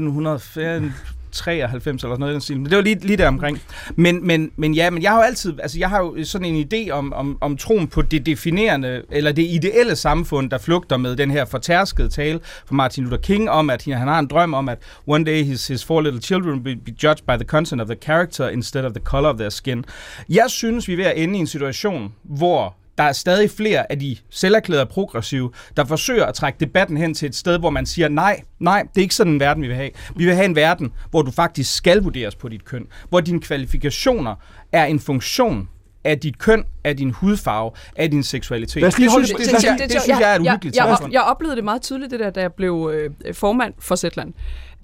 93 1.35 2.02
eller 2.02 2.15
sådan 2.15 2.20
noget 2.20 2.32
i 2.32 2.35
den 2.35 2.40
stil, 2.40 2.56
men 2.56 2.70
det 2.70 2.77
var 2.77 2.82
lige, 2.82 2.98
lige 3.06 3.16
der 3.16 3.28
omkring. 3.28 3.62
Men, 3.97 4.27
men, 4.27 4.51
men 4.56 4.74
ja, 4.74 4.90
men 4.90 5.02
jeg 5.02 5.11
har 5.11 5.19
jo 5.19 5.23
altid, 5.23 5.61
altså 5.62 5.78
jeg 5.78 5.89
har 5.89 5.98
jo 5.98 6.24
sådan 6.24 6.55
en 6.55 6.69
idé 6.73 6.90
om, 6.90 7.12
om, 7.12 7.39
om 7.40 7.56
troen 7.56 7.89
på 7.89 8.02
det 8.02 8.27
definerende, 8.27 9.02
eller 9.11 9.32
det 9.32 9.43
ideelle 9.43 9.97
samfund, 9.97 10.51
der 10.51 10.59
flugter 10.59 10.97
med 10.97 11.16
den 11.16 11.31
her 11.31 11.44
fortærskede 11.44 12.09
tale 12.09 12.40
fra 12.66 12.74
Martin 12.74 13.05
Luther 13.05 13.19
King 13.19 13.51
om, 13.51 13.70
at 13.70 13.85
han 13.85 14.09
har 14.09 14.19
en 14.19 14.27
drøm 14.27 14.55
om, 14.55 14.69
at 14.69 14.78
one 15.06 15.24
day 15.24 15.44
his, 15.44 15.69
his 15.69 15.85
four 15.85 16.01
little 16.01 16.23
children 16.23 16.61
will 16.61 16.77
be 16.77 16.93
judged 17.02 17.27
by 17.27 17.36
the 17.36 17.44
content 17.44 17.81
of 17.81 17.86
the 17.86 17.97
character 17.97 18.48
instead 18.48 18.85
of 18.85 18.93
the 18.93 19.02
color 19.02 19.28
of 19.28 19.36
their 19.36 19.51
skin. 19.51 19.85
Jeg 20.28 20.44
synes, 20.48 20.89
vi 20.89 20.93
er 20.93 20.97
ved 20.97 21.05
at 21.05 21.12
ende 21.16 21.36
i 21.36 21.40
en 21.40 21.47
situation, 21.47 22.12
hvor 22.23 22.77
der 22.99 23.05
er 23.05 23.12
stadig 23.12 23.51
flere 23.51 23.93
af 23.93 23.99
de 23.99 24.16
selverklærede 24.31 24.87
progressive, 24.87 25.51
der 25.77 25.85
forsøger 25.85 26.27
at 26.27 26.35
trække 26.35 26.57
debatten 26.61 26.97
hen 26.97 27.15
til 27.15 27.27
et 27.29 27.35
sted, 27.35 27.59
hvor 27.59 27.71
man 27.71 27.87
siger, 27.87 28.09
nej, 28.09 28.41
nej, 28.59 28.83
det 28.95 29.01
er 29.01 29.03
ikke 29.03 29.15
sådan 29.15 29.33
en 29.33 29.41
verden, 29.41 29.62
vi 29.62 29.66
vil 29.69 29.77
have. 29.77 29.91
Vi 30.16 30.25
vil 30.25 30.35
have 30.35 30.45
en 30.45 30.57
verden, 30.57 30.93
hvor 31.11 31.23
du 31.23 31.31
faktisk 31.31 31.77
skal 31.77 32.03
vurderes 32.03 32.35
på 32.35 32.49
dit 32.49 32.65
køn, 32.65 32.87
hvor 33.09 33.21
dine 33.21 33.41
kvalifikationer 33.41 34.35
er 34.73 34.85
en 34.85 35.01
funktion 35.01 35.69
af 36.05 36.19
dit 36.19 36.39
køn, 36.39 36.65
af 36.85 36.97
din 36.97 37.11
hudfarve, 37.11 37.71
af 37.97 38.11
din 38.11 38.23
seksualitet. 38.23 38.83
Det 39.05 39.12
synes, 39.12 39.31
det- 39.31 39.39
det, 39.39 39.47
det- 39.62 39.65
jeg, 39.81 39.89
det, 39.93 40.03
synes 40.03 40.21
jeg 40.21 40.31
er 40.31 40.35
et 40.37 40.43
uhyggeligt 40.51 40.77
jeg, 40.77 40.83
jeg, 41.07 41.12
jeg 41.12 41.23
oplevede 41.23 41.57
det 41.57 41.65
meget 41.65 41.83
tydeligt, 41.83 42.11
det 42.11 42.21
der, 42.21 42.31
da 42.31 42.41
jeg 42.41 42.53
blev 42.53 42.91
øh, 42.95 43.35
formand 43.35 43.75
for 43.79 43.97
Zetland. 43.97 44.33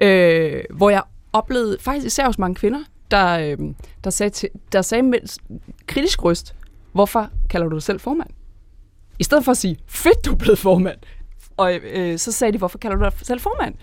Øh, 0.03 0.63
hvor 0.75 0.91
jeg 0.91 1.03
oplevede, 1.33 1.77
faktisk 1.81 2.07
især 2.07 2.27
hos 2.27 2.39
mange 2.39 2.55
kvinder, 2.55 2.79
der, 3.11 3.39
øh, 3.39 3.57
der 4.05 4.11
sagde, 4.11 4.31
til, 4.31 4.49
der 4.73 4.83
sagde 4.83 5.03
med 5.03 5.19
kritisk 5.87 6.25
røst, 6.25 6.55
hvorfor 6.93 7.31
kalder 7.51 7.69
du 7.69 7.75
dig 7.75 7.83
selv 7.83 8.01
formand? 8.01 8.31
I 9.19 9.25
stedet 9.25 9.45
for 9.45 9.51
at 9.51 9.57
sige, 9.57 9.77
fedt 9.87 10.25
du 10.25 10.33
er 10.33 10.37
blevet 10.37 10.59
formand. 10.59 10.99
Og 11.57 11.75
øh, 11.75 12.19
så 12.19 12.33
sagde 12.33 12.53
de, 12.53 12.59
hvorfor 12.59 12.79
kalder 12.79 12.97
du 12.97 13.05
dig 13.05 13.13
selv 13.23 13.41
formand? 13.41 13.75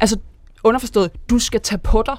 Altså 0.00 0.18
underforstået, 0.64 1.10
du 1.30 1.38
skal 1.38 1.60
tage 1.60 1.78
på 1.78 2.02
dig 2.06 2.16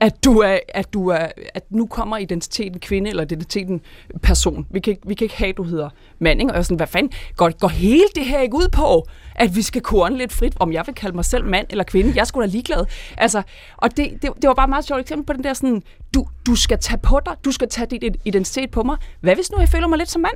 at 0.00 0.24
du 0.24 0.38
er, 0.38 0.58
at 0.68 0.92
du 0.92 1.08
er, 1.08 1.26
at 1.54 1.62
nu 1.70 1.86
kommer 1.86 2.16
identiteten 2.16 2.80
kvinde, 2.80 3.10
eller 3.10 3.22
identiteten 3.22 3.80
person. 4.22 4.66
Vi 4.70 4.80
kan, 4.80 4.90
ikke- 4.90 5.08
vi 5.08 5.14
kan 5.14 5.24
ikke 5.24 5.36
have, 5.36 5.48
at 5.48 5.56
du 5.56 5.62
hedder 5.62 5.88
mand, 6.18 6.40
ikke? 6.40 6.50
Og 6.50 6.54
jeg 6.54 6.58
er 6.58 6.62
sådan, 6.62 6.76
hvad 6.76 6.86
fanden, 6.86 7.12
går, 7.36 7.50
går 7.60 7.68
hele 7.68 8.04
det 8.14 8.24
her 8.24 8.40
ikke 8.40 8.54
ud 8.56 8.68
på, 8.72 9.06
at 9.34 9.56
vi 9.56 9.62
skal 9.62 9.82
kunne 9.82 10.18
lidt 10.18 10.32
frit, 10.32 10.52
om 10.60 10.72
jeg 10.72 10.82
vil 10.86 10.94
kalde 10.94 11.16
mig 11.16 11.24
selv 11.24 11.44
mand 11.44 11.66
eller 11.70 11.84
kvinde, 11.84 12.12
jeg 12.16 12.26
skulle 12.26 12.46
da 12.48 12.52
ligeglad. 12.52 12.84
Altså, 13.16 13.42
og 13.76 13.96
det, 13.96 14.12
det, 14.22 14.22
det 14.22 14.48
var 14.48 14.54
bare 14.54 14.64
et 14.64 14.70
meget 14.70 14.84
sjovt 14.84 15.00
eksempel 15.00 15.26
på 15.26 15.32
den 15.32 15.44
der 15.44 15.52
sådan, 15.54 15.82
du, 16.14 16.26
du 16.46 16.54
skal 16.54 16.78
tage 16.78 16.98
på 16.98 17.20
dig, 17.26 17.34
du 17.44 17.52
skal 17.52 17.68
tage 17.68 17.86
din 17.86 18.14
identitet 18.24 18.70
på 18.70 18.82
mig. 18.82 18.96
Hvad 19.20 19.34
hvis 19.34 19.50
nu 19.52 19.60
jeg 19.60 19.68
føler 19.68 19.86
mig 19.86 19.98
lidt 19.98 20.10
som 20.10 20.22
mand? 20.22 20.34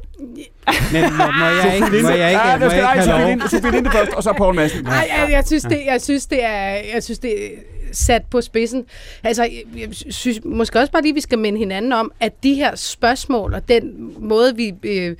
Men 0.92 1.02
må, 1.16 1.24
må 1.38 1.44
jeg 1.44 1.74
ikke, 1.74 2.02
må 2.02 2.08
jeg 2.08 2.28
ikke, 2.30 2.40
Ja, 2.48 2.58
må 2.58 2.64
der 2.64 2.70
skal 2.70 2.80
jeg 2.82 2.92
ikke 2.94 3.02
have 3.02 3.02
Sofie 3.04 3.18
lov? 3.20 3.28
Linde, 3.28 3.48
Sofie 3.48 3.70
Linde 3.70 3.90
først, 3.90 4.12
og 4.12 4.22
så 4.22 4.32
Poul 4.38 4.54
Madsen. 4.54 4.84
Nej, 4.84 5.08
jeg, 5.18 5.28
jeg, 5.30 5.44
synes, 5.46 5.62
det, 5.62 5.80
jeg 5.86 6.00
synes, 6.02 6.26
det 6.26 6.44
er, 6.44 6.68
jeg 6.94 7.02
synes, 7.02 7.18
det 7.18 7.44
er 7.44 7.48
sat 7.92 8.22
på 8.30 8.40
spidsen. 8.40 8.84
Altså, 9.22 9.42
jeg, 9.76 9.88
synes 10.10 10.40
måske 10.44 10.78
også 10.78 10.92
bare 10.92 11.02
lige, 11.02 11.14
vi 11.14 11.20
skal 11.20 11.38
minde 11.38 11.58
hinanden 11.58 11.92
om, 11.92 12.12
at 12.20 12.42
de 12.42 12.54
her 12.54 12.74
spørgsmål 12.74 13.54
og 13.54 13.68
den 13.68 14.14
måde, 14.18 14.56
vi 14.56 14.74
øh, 14.82 15.16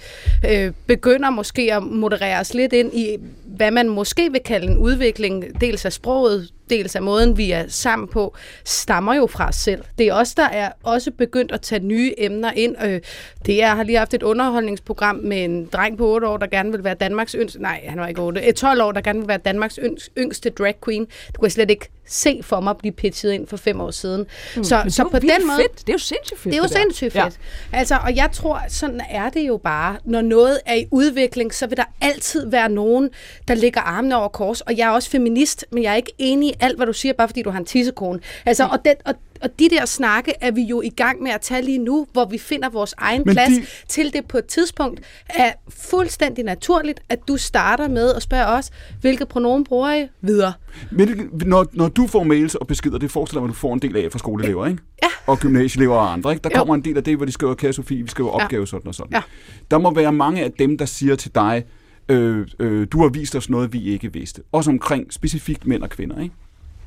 øh, 0.50 0.72
begynder 0.86 1.30
måske 1.30 1.74
at 1.74 1.82
moderere 1.82 2.40
os 2.40 2.54
lidt 2.54 2.72
ind 2.72 2.94
i, 2.94 3.16
hvad 3.44 3.70
man 3.70 3.88
måske 3.88 4.32
vil 4.32 4.40
kalde 4.44 4.66
en 4.66 4.78
udvikling, 4.78 5.60
dels 5.60 5.84
af 5.84 5.92
sproget, 5.92 6.48
dels 6.72 6.96
af 6.96 7.02
måden, 7.02 7.36
vi 7.36 7.50
er 7.50 7.64
sammen 7.68 8.08
på, 8.08 8.36
stammer 8.64 9.14
jo 9.14 9.26
fra 9.26 9.48
os 9.48 9.54
selv. 9.54 9.82
Det 9.98 10.06
er 10.06 10.14
os, 10.14 10.34
der 10.34 10.48
er 10.48 10.72
også 10.82 11.10
begyndt 11.10 11.52
at 11.52 11.60
tage 11.60 11.86
nye 11.86 12.14
emner 12.18 12.52
ind. 12.52 12.76
Øh, 12.84 13.00
det 13.46 13.54
er, 13.54 13.58
jeg 13.58 13.76
har 13.76 13.82
lige 13.82 13.98
haft 13.98 14.14
et 14.14 14.22
underholdningsprogram 14.22 15.16
med 15.16 15.44
en 15.44 15.66
dreng 15.66 15.98
på 15.98 16.06
8 16.06 16.28
år, 16.28 16.36
der 16.36 16.46
gerne 16.46 16.72
vil 16.72 16.84
være 16.84 16.94
Danmarks 16.94 17.32
yngste, 17.32 17.62
nej, 17.62 17.84
han 17.88 18.00
var 18.00 18.06
ikke 18.06 18.20
8, 18.20 18.42
et 18.42 18.56
12 18.56 18.82
år, 18.82 18.92
der 18.92 19.00
gerne 19.00 19.18
vil 19.18 19.28
være 19.28 19.38
Danmarks 19.38 19.78
yngste, 20.18 20.50
drag 20.50 20.74
queen. 20.84 21.06
Det 21.26 21.38
kunne 21.38 21.46
jeg 21.46 21.52
slet 21.52 21.70
ikke 21.70 21.88
se 22.06 22.40
for 22.42 22.60
mig 22.60 22.76
blive 22.76 22.92
pitchet 22.92 23.32
ind 23.32 23.46
for 23.46 23.56
fem 23.56 23.80
år 23.80 23.90
siden. 23.90 24.26
Mm. 24.56 24.64
Så, 24.64 24.84
så 24.88 25.08
på 25.10 25.18
den 25.18 25.46
måde... 25.46 25.56
fedt. 25.56 25.78
Det 25.78 25.88
er 25.88 25.92
jo 25.92 25.98
sindssygt 25.98 26.40
fedt. 26.40 26.52
Det 26.52 26.58
er 26.58 26.62
jo 26.62 26.68
sindssygt 26.68 27.12
fedt. 27.12 27.38
Ja. 27.72 27.78
Altså, 27.78 27.98
og 28.04 28.16
jeg 28.16 28.28
tror, 28.32 28.62
sådan 28.68 29.00
er 29.10 29.28
det 29.28 29.40
jo 29.40 29.56
bare. 29.56 29.96
Når 30.04 30.20
noget 30.20 30.60
er 30.66 30.74
i 30.74 30.86
udvikling, 30.90 31.54
så 31.54 31.66
vil 31.66 31.76
der 31.76 31.84
altid 32.00 32.50
være 32.50 32.68
nogen, 32.68 33.10
der 33.48 33.54
ligger 33.54 33.80
armene 33.80 34.16
over 34.16 34.28
kors. 34.28 34.60
Og 34.60 34.76
jeg 34.76 34.86
er 34.86 34.90
også 34.90 35.10
feminist, 35.10 35.66
men 35.72 35.82
jeg 35.82 35.92
er 35.92 35.96
ikke 35.96 36.12
enig 36.18 36.48
i 36.48 36.54
alt, 36.62 36.76
hvad 36.78 36.86
du 36.86 36.92
siger, 36.92 37.12
bare 37.12 37.28
fordi 37.28 37.42
du 37.42 37.50
har 37.50 37.58
en 37.58 37.64
tissekone. 37.64 38.20
Altså, 38.46 38.64
og, 38.64 38.78
den, 38.84 38.94
og, 39.04 39.14
og 39.42 39.58
de 39.58 39.68
der 39.70 39.84
snakke 39.84 40.32
er 40.40 40.50
vi 40.50 40.62
jo 40.62 40.80
i 40.80 40.88
gang 40.88 41.22
med 41.22 41.30
at 41.30 41.40
tage 41.40 41.62
lige 41.62 41.78
nu, 41.78 42.06
hvor 42.12 42.24
vi 42.24 42.38
finder 42.38 42.68
vores 42.70 42.94
egen 42.98 43.22
Men 43.26 43.34
plads 43.34 43.50
de- 43.52 43.66
til 43.88 44.12
det 44.12 44.24
på 44.28 44.38
et 44.38 44.46
tidspunkt. 44.46 45.00
Er 45.28 45.52
fuldstændig 45.68 46.44
naturligt, 46.44 47.00
at 47.08 47.18
du 47.28 47.36
starter 47.36 47.88
med 47.88 48.14
at 48.14 48.22
spørge 48.22 48.46
os, 48.46 48.70
hvilke 49.00 49.26
pronomen 49.26 49.64
bruger 49.64 49.94
I 49.94 50.08
videre. 50.20 50.52
Men 50.90 51.30
når, 51.46 51.66
når 51.72 51.88
du 51.88 52.06
får 52.06 52.22
mails 52.22 52.54
og 52.54 52.66
beskeder, 52.66 52.98
det 52.98 53.10
forestiller 53.10 53.40
mig, 53.40 53.48
at 53.48 53.54
du 53.54 53.58
får 53.58 53.74
en 53.74 53.78
del 53.82 53.96
af 53.96 54.12
fra 54.12 54.18
skoleelever, 54.18 54.66
ikke? 54.66 54.82
Ja. 55.02 55.08
Og 55.26 55.38
gymnasieelever 55.38 55.96
og 55.96 56.12
andre, 56.12 56.32
ikke? 56.32 56.42
Der 56.42 56.50
Jo. 56.52 56.58
kommer 56.58 56.74
en 56.74 56.84
del 56.84 56.96
af 56.96 57.04
det, 57.04 57.16
hvor 57.16 57.26
de 57.26 57.32
skriver, 57.32 57.54
kære 57.54 57.72
Sofie, 57.72 58.02
vi 58.02 58.08
skriver 58.08 58.30
Ja. 58.38 58.44
opgave 58.44 58.66
sådan 58.66 58.88
og 58.88 58.94
sådan. 58.94 59.12
Ja. 59.12 59.22
Der 59.70 59.78
må 59.78 59.94
være 59.94 60.12
mange 60.12 60.44
af 60.44 60.52
dem, 60.52 60.78
der 60.78 60.84
siger 60.84 61.16
til 61.16 61.34
dig, 61.34 61.64
øh, 62.08 62.46
øh, 62.58 62.86
du 62.92 63.02
har 63.02 63.08
vist 63.08 63.36
os 63.36 63.50
noget, 63.50 63.72
vi 63.72 63.82
ikke 63.84 64.12
vidste. 64.12 64.42
Også 64.52 64.70
omkring 64.70 65.12
specifikt 65.12 65.66
mænd 65.66 65.82
og 65.82 65.90
kvinder, 65.90 66.20
ikke? 66.22 66.34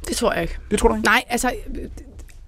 Det 0.07 0.17
tror 0.17 0.33
jeg 0.33 0.41
ikke. 0.41 0.57
Det 0.71 0.79
tror 0.79 0.89
du 0.89 0.95
ikke? 0.95 1.05
Nej, 1.05 1.23
altså 1.29 1.51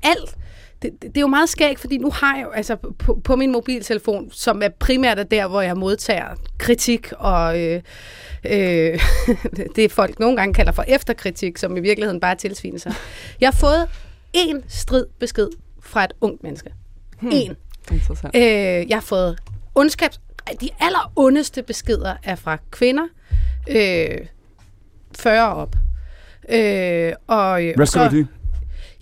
alt. 0.03 0.37
Det, 0.81 0.91
det, 0.91 1.01
det 1.01 1.17
er 1.17 1.21
jo 1.21 1.27
meget 1.27 1.49
skægt, 1.49 1.79
fordi 1.79 1.97
nu 1.97 2.11
har 2.11 2.35
jeg 2.35 2.43
jo 2.45 2.51
altså 2.51 2.75
på, 2.75 3.19
på 3.23 3.35
min 3.35 3.51
mobiltelefon, 3.51 4.31
som 4.31 4.61
er 4.61 4.69
primært 4.69 5.19
er 5.19 5.23
der, 5.23 5.47
hvor 5.47 5.61
jeg 5.61 5.77
modtager 5.77 6.35
kritik 6.57 7.11
og 7.11 7.61
øh, 7.61 7.81
øh, 8.45 8.99
det 9.75 9.91
folk 9.91 10.19
nogle 10.19 10.37
gange 10.37 10.53
kalder 10.53 10.71
for 10.71 10.83
efterkritik, 10.87 11.57
som 11.57 11.77
i 11.77 11.79
virkeligheden 11.79 12.19
bare 12.19 12.31
er 12.31 12.35
tilsvinelser. 12.35 12.91
Jeg 13.41 13.47
har 13.47 13.53
fået 13.59 13.87
én 14.37 14.63
strid 14.67 15.05
besked 15.19 15.49
fra 15.81 16.03
et 16.03 16.13
ungt 16.21 16.43
menneske. 16.43 16.69
Hmm. 17.21 17.31
En. 17.33 17.55
Interessant. 17.91 18.35
Øh, 18.35 18.41
jeg 18.89 18.95
har 18.95 19.01
fået 19.01 19.39
ondskabs... 19.75 20.19
De 20.61 20.69
aller 20.79 21.11
ondeste 21.15 21.63
beskeder 21.63 22.15
er 22.23 22.35
fra 22.35 22.57
kvinder. 22.71 23.03
Øh, 23.69 24.17
40 25.19 25.55
op. 25.55 25.75
Øh, 26.49 27.13
og, 27.27 27.61
Hvad 27.75 27.85
skriver 27.85 28.09
de? 28.09 28.27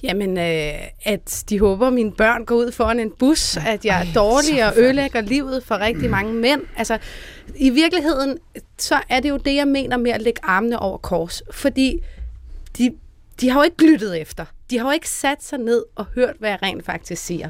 Jamen, 0.03 0.37
øh, 0.37 0.73
at 1.03 1.43
de 1.49 1.59
håber, 1.59 1.87
at 1.87 1.93
mine 1.93 2.11
børn 2.11 2.45
går 2.45 2.55
ud 2.55 2.71
foran 2.71 2.99
en 2.99 3.11
bus, 3.19 3.57
at 3.57 3.85
jeg 3.85 4.01
er 4.01 4.13
dårlig 4.15 4.65
og 4.65 4.73
ødelægger 4.77 5.21
livet 5.21 5.63
for 5.63 5.79
rigtig 5.79 6.09
mange 6.09 6.33
mænd. 6.33 6.61
Altså, 6.77 6.97
i 7.55 7.69
virkeligheden, 7.69 8.37
så 8.77 8.99
er 9.09 9.19
det 9.19 9.29
jo 9.29 9.37
det, 9.37 9.55
jeg 9.55 9.67
mener 9.67 9.97
med 9.97 10.11
at 10.11 10.21
lægge 10.21 10.39
armene 10.43 10.79
over 10.79 10.97
kors. 10.97 11.43
Fordi 11.51 11.99
de, 12.77 12.91
de 13.41 13.49
har 13.49 13.59
jo 13.59 13.63
ikke 13.63 13.91
lyttet 13.91 14.21
efter. 14.21 14.45
De 14.69 14.77
har 14.77 14.85
jo 14.85 14.91
ikke 14.91 15.09
sat 15.09 15.43
sig 15.43 15.59
ned 15.59 15.83
og 15.95 16.05
hørt, 16.15 16.35
hvad 16.39 16.49
jeg 16.49 16.59
rent 16.63 16.85
faktisk 16.85 17.25
siger. 17.25 17.49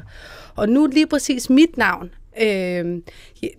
Og 0.56 0.68
nu 0.68 0.86
lige 0.86 1.06
præcis 1.06 1.50
mit 1.50 1.76
navn. 1.76 2.10
Øh, 2.42 2.84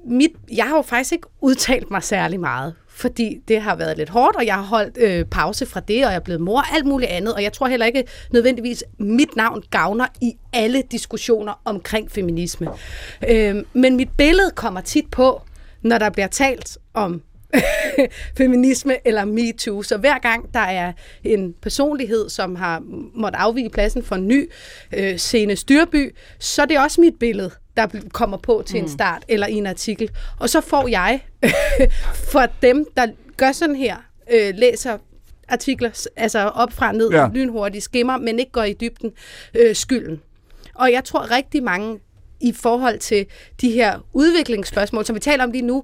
mit, 0.05 0.31
jeg 0.51 0.65
har 0.65 0.75
jo 0.75 0.81
faktisk 0.81 1.11
ikke 1.11 1.27
udtalt 1.41 1.91
mig 1.91 2.03
særlig 2.03 2.39
meget, 2.39 2.73
fordi 2.97 3.41
det 3.47 3.61
har 3.61 3.75
været 3.75 3.97
lidt 3.97 4.09
hårdt, 4.09 4.35
og 4.35 4.45
jeg 4.45 4.55
har 4.55 4.61
holdt 4.61 4.97
øh, 4.97 5.25
pause 5.25 5.65
fra 5.65 5.79
det, 5.79 6.05
og 6.05 6.11
jeg 6.11 6.15
er 6.15 6.19
blevet 6.19 6.41
mor 6.41 6.59
og 6.59 6.75
alt 6.75 6.85
muligt 6.85 7.11
andet, 7.11 7.33
og 7.33 7.43
jeg 7.43 7.53
tror 7.53 7.67
heller 7.67 7.85
ikke 7.85 8.03
nødvendigvis, 8.33 8.83
mit 8.97 9.35
navn 9.35 9.63
gavner 9.71 10.05
i 10.21 10.33
alle 10.53 10.83
diskussioner 10.91 11.61
omkring 11.65 12.11
feminisme. 12.11 12.67
Øh, 13.29 13.55
men 13.73 13.95
mit 13.95 14.09
billede 14.17 14.51
kommer 14.55 14.81
tit 14.81 15.11
på, 15.11 15.41
når 15.81 15.97
der 15.97 16.09
bliver 16.09 16.27
talt 16.27 16.77
om 16.93 17.21
feminisme 18.37 19.07
eller 19.07 19.25
MeToo. 19.25 19.81
Så 19.81 19.97
hver 19.97 20.19
gang 20.19 20.53
der 20.53 20.59
er 20.59 20.93
en 21.23 21.53
personlighed, 21.61 22.29
som 22.29 22.55
har 22.55 22.81
måttet 23.15 23.39
afvige 23.39 23.69
pladsen 23.69 24.03
for 24.03 24.15
en 24.15 24.27
ny 24.27 24.51
øh, 24.93 25.17
scene 25.17 25.55
Styrby, 25.55 26.15
så 26.39 26.61
er 26.61 26.65
det 26.65 26.79
også 26.79 27.01
mit 27.01 27.15
billede, 27.19 27.51
der 27.77 27.87
kommer 28.13 28.37
på 28.37 28.63
til 28.65 28.79
en 28.79 28.89
start 28.89 29.23
eller 29.27 29.47
i 29.47 29.53
en 29.53 29.65
artikel. 29.65 30.09
Og 30.39 30.49
så 30.49 30.61
får 30.61 30.87
jeg 30.87 31.19
for 32.31 32.45
dem, 32.61 32.85
der 32.97 33.07
gør 33.37 33.51
sådan 33.51 33.75
her, 33.75 33.95
øh, 34.33 34.53
læser 34.55 34.97
artikler, 35.47 36.07
altså 36.15 36.39
op 36.39 36.73
fra 36.73 36.91
ned, 36.91 37.09
Ja. 37.11 37.27
lynhurtigt, 37.33 37.83
skimmer, 37.83 38.17
men 38.17 38.39
ikke 38.39 38.51
går 38.51 38.63
i 38.63 38.73
dybden, 38.73 39.11
øh, 39.53 39.75
skylden. 39.75 40.21
Og 40.75 40.91
jeg 40.91 41.03
tror 41.03 41.31
rigtig 41.31 41.63
mange 41.63 41.99
i 42.41 42.53
forhold 42.53 42.99
til 42.99 43.25
de 43.61 43.71
her 43.71 43.99
udviklingsspørgsmål, 44.13 45.05
som 45.05 45.15
vi 45.15 45.19
taler 45.19 45.43
om 45.43 45.51
lige 45.51 45.61
nu, 45.61 45.83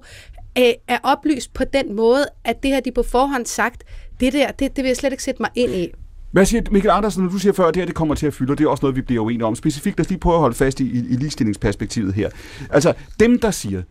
er, 0.56 0.72
er 0.88 0.98
oplyst 1.02 1.54
på 1.54 1.64
den 1.64 1.92
måde, 1.94 2.26
at 2.44 2.62
det 2.62 2.70
her, 2.70 2.80
de 2.80 2.92
på 2.92 3.02
forhånd 3.02 3.46
sagt, 3.46 3.84
det 4.20 4.32
der, 4.32 4.50
det, 4.50 4.76
det 4.76 4.84
vil 4.84 4.88
jeg 4.88 4.96
slet 4.96 5.12
ikke 5.12 5.22
sætte 5.24 5.42
mig 5.42 5.50
ind 5.54 5.74
i. 5.74 5.88
Hvad 6.34 6.46
siger 6.46 6.62
Michael 6.70 6.90
Andersen, 6.90 7.22
når 7.24 7.30
du 7.30 7.38
siger 7.38 7.52
før, 7.52 7.66
at 7.66 7.74
det 7.74 7.80
her 7.80 7.86
det 7.86 7.94
kommer 7.94 8.14
til 8.14 8.26
at 8.26 8.34
fylde, 8.34 8.52
og 8.52 8.58
det 8.58 8.64
er 8.64 8.68
også 8.68 8.82
noget, 8.82 8.96
vi 8.96 9.02
bliver 9.02 9.22
uenige 9.22 9.44
om. 9.44 9.54
Specifikt, 9.54 9.98
lad 9.98 10.04
os 10.04 10.10
lige 10.10 10.20
prøve 10.20 10.34
at 10.34 10.40
holde 10.40 10.56
fast 10.56 10.80
i, 10.80 10.84
i, 10.84 10.98
i 10.98 11.16
ligestillingsperspektivet 11.16 12.14
her. 12.14 12.30
Altså, 12.70 12.94
dem 13.20 13.38
der 13.38 13.50
siger, 13.50 13.82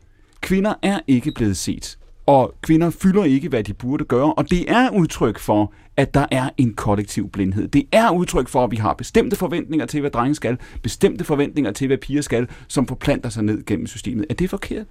kvinder 0.41 0.74
er 0.82 0.99
ikke 1.07 1.32
blevet 1.32 1.57
set, 1.57 1.98
og 2.26 2.56
kvinder 2.61 2.90
fylder 2.90 3.24
ikke, 3.24 3.49
hvad 3.49 3.64
de 3.64 3.74
burde 3.74 4.03
gøre, 4.03 4.34
og 4.34 4.49
det 4.49 4.72
er 4.72 4.90
udtryk 4.90 5.40
for, 5.40 5.74
at 5.98 6.14
der 6.14 6.26
er 6.32 6.49
en 6.57 6.74
kollektiv 6.74 7.30
blindhed. 7.30 7.68
Det 7.68 7.84
er 7.91 8.10
udtryk 8.10 8.48
for, 8.48 8.64
at 8.64 8.72
vi 8.72 8.76
har 8.76 8.94
bestemte 8.94 9.36
forventninger 9.36 9.86
til, 9.86 9.99
hvad 9.99 10.11
drenge 10.11 10.36
skal, 10.36 10.57
bestemte 10.82 11.24
forventninger 11.24 11.72
til, 11.72 11.88
hvad 11.88 11.98
piger 11.98 12.22
skal, 12.22 12.48
som 12.68 12.88
forplanter 12.88 13.30
sig 13.30 13.44
ned 13.44 13.65
gennem 13.65 13.88
systemet. 13.88 14.26
Er 14.30 14.34
det 14.34 14.49
forkert? 14.49 14.86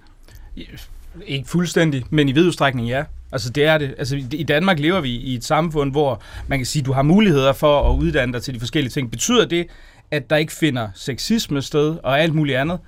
Ikke 1.27 1.49
fuldstændig, 1.49 2.03
men 2.09 2.29
i 2.29 2.31
vid 2.31 2.47
udstrækning 2.47 2.87
ja. 2.87 3.03
Altså 3.31 3.49
det 3.49 3.65
er 3.65 3.77
det. 3.77 3.95
Altså 3.97 4.15
i- 4.31 4.43
Danmark 4.43 4.79
lever 4.79 5.01
vi 5.01 5.09
i 5.09 5.35
et 5.35 5.43
samfund, 5.43 5.91
hvor 5.91 6.21
man 6.47 6.59
kan 6.59 6.65
sige, 6.65 6.81
at 6.81 6.85
du 6.85 6.91
har 6.93 7.01
muligheder 7.01 7.53
for 7.53 7.91
at 7.91 7.97
uddanne 7.97 8.33
dig 8.33 8.41
til 8.41 8.53
de 8.53 8.59
forskellige 8.59 8.91
ting. 8.91 9.11
Betyder 9.11 9.45
det, 9.45 9.65
at 10.11 10.29
der 10.29 10.35
ikke 10.35 10.53
finder 10.53 10.87
sexisme 10.95 11.61
sted 11.61 11.97
og 12.03 12.19
alt 12.21 12.35
muligt 12.35 12.57
andet? 12.57 12.79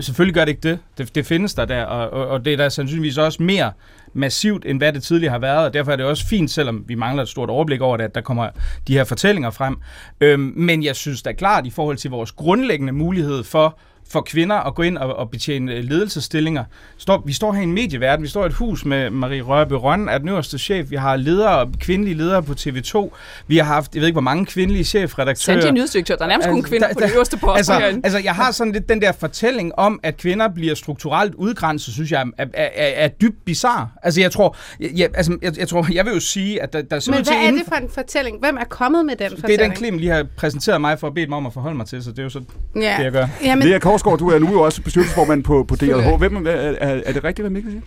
Selvfølgelig 0.00 0.34
gør 0.34 0.44
det 0.44 0.52
ikke 0.52 0.68
det. 0.68 0.78
Det, 0.98 1.14
det 1.14 1.26
findes 1.26 1.54
der 1.54 1.64
der, 1.64 1.84
og, 1.84 2.10
og, 2.10 2.26
og 2.28 2.44
det 2.44 2.52
er 2.52 2.56
der 2.56 2.68
sandsynligvis 2.68 3.18
også 3.18 3.42
mere 3.42 3.72
massivt, 4.14 4.64
end 4.66 4.78
hvad 4.78 4.92
det 4.92 5.02
tidligere 5.02 5.32
har 5.32 5.38
været, 5.38 5.66
og 5.66 5.74
derfor 5.74 5.92
er 5.92 5.96
det 5.96 6.06
også 6.06 6.26
fint, 6.26 6.50
selvom 6.50 6.84
vi 6.88 6.94
mangler 6.94 7.22
et 7.22 7.28
stort 7.28 7.50
overblik 7.50 7.80
over 7.80 7.96
det, 7.96 8.04
at 8.04 8.14
der 8.14 8.20
kommer 8.20 8.48
de 8.88 8.92
her 8.92 9.04
fortællinger 9.04 9.50
frem. 9.50 9.76
Øhm, 10.20 10.52
men 10.56 10.84
jeg 10.84 10.96
synes 10.96 11.22
da 11.22 11.32
klart, 11.32 11.66
i 11.66 11.70
forhold 11.70 11.96
til 11.96 12.10
vores 12.10 12.32
grundlæggende 12.32 12.92
mulighed 12.92 13.44
for 13.44 13.78
for 14.10 14.20
kvinder 14.20 14.56
at 14.56 14.74
gå 14.74 14.82
ind 14.82 14.98
og, 14.98 15.16
og 15.16 15.30
betjene 15.30 15.72
øh, 15.74 15.84
ledelsesstillinger. 15.84 16.64
Står, 16.98 17.22
vi 17.26 17.32
står 17.32 17.52
her 17.52 17.60
i 17.60 17.64
en 17.64 17.72
medieverden, 17.72 18.22
vi 18.22 18.28
står 18.28 18.42
i 18.42 18.46
et 18.46 18.52
hus 18.52 18.84
med 18.84 19.10
Marie 19.10 19.42
Rørby 19.42 19.72
Røn, 19.72 20.08
er 20.08 20.18
den 20.18 20.28
øverste 20.28 20.58
chef, 20.58 20.90
vi 20.90 20.96
har 20.96 21.16
ledere, 21.16 21.70
kvindelige 21.80 22.14
ledere 22.16 22.42
på 22.42 22.52
TV2, 22.52 23.10
vi 23.46 23.56
har 23.56 23.64
haft, 23.64 23.94
jeg 23.94 24.00
ved 24.00 24.06
ikke 24.08 24.14
hvor 24.14 24.20
mange 24.20 24.46
kvindelige 24.46 24.84
chefredaktører. 24.84 25.60
Sandt 25.60 25.74
nyhedsdirektør. 25.74 26.16
Der 26.16 26.24
er 26.24 26.28
nærmest 26.28 26.48
kun 26.48 26.56
Altså, 26.56 26.68
kvinder 26.70 26.86
der- 26.86 26.94
på 26.94 27.00
de 27.00 27.04
der- 27.06 27.14
øverste 27.14 27.36
poster 27.36 27.52
altså, 27.56 27.72
herinde. 27.74 28.00
altså, 28.04 28.18
jeg 28.18 28.34
har 28.34 28.50
sådan 28.50 28.72
lidt 28.72 28.88
den 28.88 29.02
der 29.02 29.12
fortælling 29.12 29.72
om, 29.78 30.00
at 30.02 30.16
kvinder 30.16 30.48
bliver 30.48 30.74
strukturelt 30.74 31.34
udgrænset, 31.34 31.94
synes 31.94 32.12
jeg 32.12 32.20
er, 32.38 32.44
er, 32.54 32.68
er, 32.74 32.86
er 33.04 33.08
dybt 33.08 33.44
bizarre. 33.44 33.88
Altså, 34.02 34.20
jeg 34.20 34.32
tror, 34.32 34.56
jeg, 34.80 35.08
altså, 35.14 35.38
jeg, 35.42 35.58
jeg, 35.58 35.68
tror, 35.68 35.86
jeg 35.92 36.04
vil 36.04 36.12
jo 36.14 36.20
sige, 36.20 36.62
at 36.62 36.72
der, 36.72 36.82
der 36.82 36.98
ser 36.98 37.12
Men 37.12 37.24
hvad 37.24 37.32
er 37.36 37.40
inden 37.40 37.58
det 37.58 37.68
for 37.68 37.74
en 37.76 37.88
fortælling? 37.94 38.38
Hvem 38.40 38.56
er 38.56 38.64
kommet 38.64 39.06
med 39.06 39.16
den 39.16 39.30
det 39.30 39.36
er 39.36 39.40
fortælling? 39.40 39.70
den 39.70 39.76
Clem 39.76 39.98
lige 39.98 40.10
har 40.10 40.26
præsenteret 40.36 40.80
mig 40.80 40.98
for 40.98 41.06
at 41.06 41.14
bede 41.14 41.26
mig 41.26 41.36
om 41.36 41.46
at 41.46 41.52
forholde 41.52 41.76
mig 41.76 41.86
til, 41.86 42.04
så 42.04 42.10
det 42.10 42.18
er 42.18 42.22
jo 42.22 42.28
så 42.28 42.40
ja. 42.76 42.94
det, 42.98 43.04
jeg 43.04 43.12
gør. 43.12 43.26
Jamen, 43.44 43.68
Lea 43.68 43.78
Korsgaard, 44.04 44.18
du 44.18 44.28
er 44.28 44.38
nu 44.38 44.52
jo 44.52 44.62
også 44.62 44.82
bestyrelsesformand 44.82 45.44
på, 45.44 45.64
på 45.64 45.76
DLH. 45.76 46.18
Hvem, 46.18 46.46
er, 46.46 46.50
er, 46.50 47.02
er 47.06 47.12
det 47.12 47.24
rigtigt, 47.24 47.42
hvad 47.42 47.50
Mikkel 47.50 47.72
siger? 47.72 47.82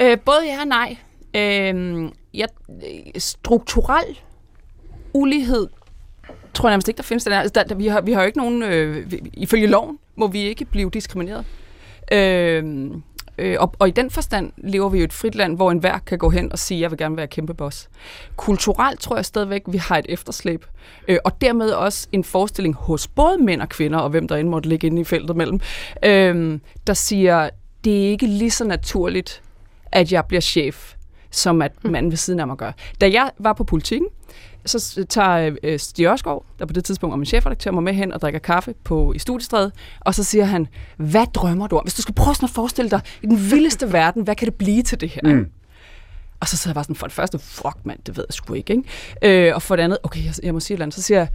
Øh, 0.00 0.18
både 0.24 0.38
ja 0.44 0.60
og 0.60 0.66
nej. 0.66 0.96
Øh, 1.34 2.10
jeg, 2.34 2.48
strukturel 3.16 4.18
ulighed 5.12 5.68
tror 6.54 6.68
jeg 6.68 6.72
nærmest 6.72 6.88
ikke, 6.88 6.96
der 6.98 7.02
findes 7.02 7.24
den 7.24 7.32
her. 7.32 7.40
Altså, 7.40 7.52
der, 7.54 7.64
der, 7.64 7.74
vi, 7.74 7.86
har, 7.86 8.00
vi 8.00 8.12
har 8.12 8.20
jo 8.20 8.26
ikke 8.26 8.38
nogen... 8.38 8.62
Øh, 8.62 9.12
vi, 9.12 9.20
ifølge 9.32 9.66
loven 9.66 9.98
må 10.16 10.26
vi 10.26 10.38
ikke 10.38 10.64
blive 10.64 10.90
diskrimineret. 10.90 11.44
Øh, 12.12 12.90
øh, 13.38 13.56
og, 13.60 13.74
og 13.78 13.88
i 13.88 13.90
den 13.90 14.10
forstand 14.10 14.52
lever 14.56 14.88
vi 14.88 14.98
jo 14.98 15.02
i 15.02 15.04
et 15.04 15.12
frit 15.12 15.34
land, 15.34 15.56
hvor 15.56 15.70
enhver 15.70 15.98
kan 15.98 16.18
gå 16.18 16.30
hen 16.30 16.52
og 16.52 16.58
sige, 16.58 16.80
jeg 16.80 16.90
vil 16.90 16.98
gerne 16.98 17.16
være 17.16 17.26
kæmpe 17.26 17.54
boss. 17.54 17.88
Kulturelt 18.36 19.00
tror 19.00 19.16
jeg 19.16 19.24
stadigvæk, 19.24 19.62
vi 19.66 19.78
har 19.78 19.98
et 19.98 20.06
efterslæb. 20.08 20.64
Øh, 21.08 21.18
og 21.24 21.40
dermed 21.40 21.70
også 21.70 22.08
en 22.12 22.24
forestilling 22.24 22.74
hos 22.74 23.08
både 23.08 23.38
mænd 23.38 23.62
og 23.62 23.68
kvinder, 23.68 23.98
og 23.98 24.10
hvem 24.10 24.28
der 24.28 24.36
end 24.36 24.48
måtte 24.48 24.68
ligge 24.68 24.86
inde 24.86 25.00
i 25.00 25.04
feltet 25.04 25.36
mellem, 25.36 25.60
øh, 26.04 26.58
der 26.86 26.94
siger, 26.94 27.50
det 27.84 28.06
er 28.06 28.10
ikke 28.10 28.26
lige 28.26 28.50
så 28.50 28.64
naturligt, 28.64 29.42
at 29.92 30.12
jeg 30.12 30.24
bliver 30.24 30.40
chef, 30.40 30.94
som 31.30 31.62
at 31.62 31.72
manden 31.84 32.10
ved 32.10 32.16
siden 32.16 32.40
af 32.40 32.46
mig 32.46 32.56
gør. 32.56 32.72
Da 33.00 33.10
jeg 33.10 33.30
var 33.38 33.52
på 33.52 33.64
politikken, 33.64 34.08
så 34.66 35.04
tager 35.08 35.56
øh, 35.62 35.78
Stig 35.78 36.06
Ørskov, 36.06 36.44
der 36.58 36.66
på 36.66 36.72
det 36.72 36.84
tidspunkt 36.84 37.10
var 37.10 37.16
min 37.16 37.26
chefredaktør, 37.26 37.70
mig 37.70 37.82
med 37.82 37.92
hen 37.94 38.12
og 38.12 38.20
drikker 38.20 38.40
kaffe 38.40 38.74
på, 38.84 39.12
i 39.12 39.18
studiestrædet, 39.18 39.72
og 40.00 40.14
så 40.14 40.24
siger 40.24 40.44
han, 40.44 40.66
hvad 40.96 41.26
drømmer 41.34 41.66
du 41.66 41.76
om? 41.76 41.82
Hvis 41.84 41.94
du 41.94 42.02
skal 42.02 42.14
prøve 42.14 42.34
sådan 42.34 42.46
at 42.46 42.50
forestille 42.50 42.90
dig, 42.90 43.00
i 43.22 43.26
den 43.26 43.50
vildeste 43.50 43.92
verden, 43.98 44.22
hvad 44.22 44.34
kan 44.34 44.46
det 44.46 44.54
blive 44.54 44.82
til 44.82 45.00
det 45.00 45.08
her? 45.08 45.20
Mm. 45.34 45.46
Og 46.40 46.48
så 46.48 46.56
sidder 46.56 46.70
jeg 46.70 46.74
bare 46.74 46.84
sådan, 46.84 46.96
for 46.96 47.06
det 47.06 47.14
første, 47.14 47.38
fuck 47.38 47.76
mand, 47.84 47.98
det 48.06 48.16
ved 48.16 48.24
jeg 48.28 48.34
sgu 48.34 48.54
ikke, 48.54 48.72
ikke? 49.22 49.48
Øh, 49.48 49.54
og 49.54 49.62
for 49.62 49.76
det 49.76 49.82
andet, 49.82 49.98
okay, 50.02 50.24
jeg, 50.24 50.34
jeg 50.42 50.54
må 50.54 50.60
sige 50.60 50.74
et 50.74 50.76
eller 50.76 50.84
andet, 50.84 50.94
så 50.94 51.02
siger 51.02 51.18
jeg, 51.18 51.28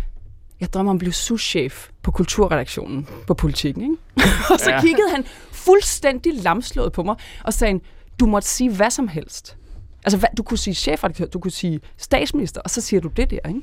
jeg 0.59 0.73
drømmer 0.73 0.89
om 0.89 0.95
at 0.95 0.99
blive 0.99 1.13
souschef 1.13 1.87
på 2.01 2.11
kulturredaktionen 2.11 3.07
på 3.27 3.33
politikken, 3.33 3.81
ikke? 3.83 3.95
og 4.53 4.59
så 4.59 4.69
Ja. 4.71 4.81
kiggede 4.81 5.09
han 5.11 5.25
fuldstændig 5.51 6.33
lamslået 6.35 6.91
på 6.91 7.03
mig, 7.03 7.15
og 7.43 7.53
sagde, 7.53 7.79
du 8.19 8.25
måtte 8.25 8.47
sige 8.47 8.71
hvad 8.75 8.89
som 8.89 9.07
helst. 9.07 9.57
Altså, 10.05 10.17
hvad, 10.17 10.29
du 10.37 10.43
kunne 10.43 10.57
sige 10.57 10.73
chefredaktør, 10.73 11.25
du 11.25 11.39
kunne 11.39 11.51
sige 11.51 11.79
statsminister, 11.97 12.61
og 12.61 12.69
så 12.69 12.81
siger 12.81 13.01
du 13.01 13.07
det 13.07 13.29
der, 13.31 13.39
ikke? 13.47 13.61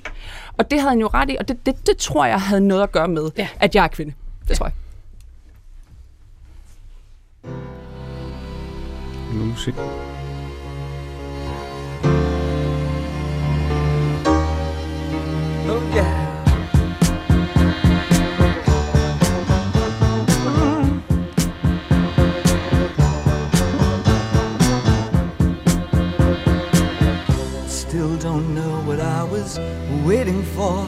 Og 0.59 0.70
det 0.70 0.81
havde 0.81 0.90
han 0.90 1.01
jo 1.01 1.06
ret 1.15 1.31
i, 1.31 1.36
og 1.40 1.48
det, 1.48 1.66
det, 1.66 1.86
det 1.86 1.97
tror 1.97 2.24
jeg 2.27 2.40
havde 2.40 2.60
noget 2.60 2.82
at 2.82 2.93
gøre 2.93 3.09
med, 3.09 3.23
Ja. 3.36 3.43
ja. 3.43 3.48
at 3.60 3.74
jeg 3.74 3.85
er 3.85 3.89
kvinde. 3.89 4.15
Det 4.48 4.56
tror 4.56 4.66
jeg. 4.66 4.73
Musik. 9.32 9.74
Oh 15.70 15.82
yeah. 15.97 16.27
Still 27.89 28.19
don't 28.19 28.55
know 28.55 28.82
what 28.82 29.01
I 29.01 29.24
was 29.24 29.59
waiting 30.05 30.43
for, 30.43 30.86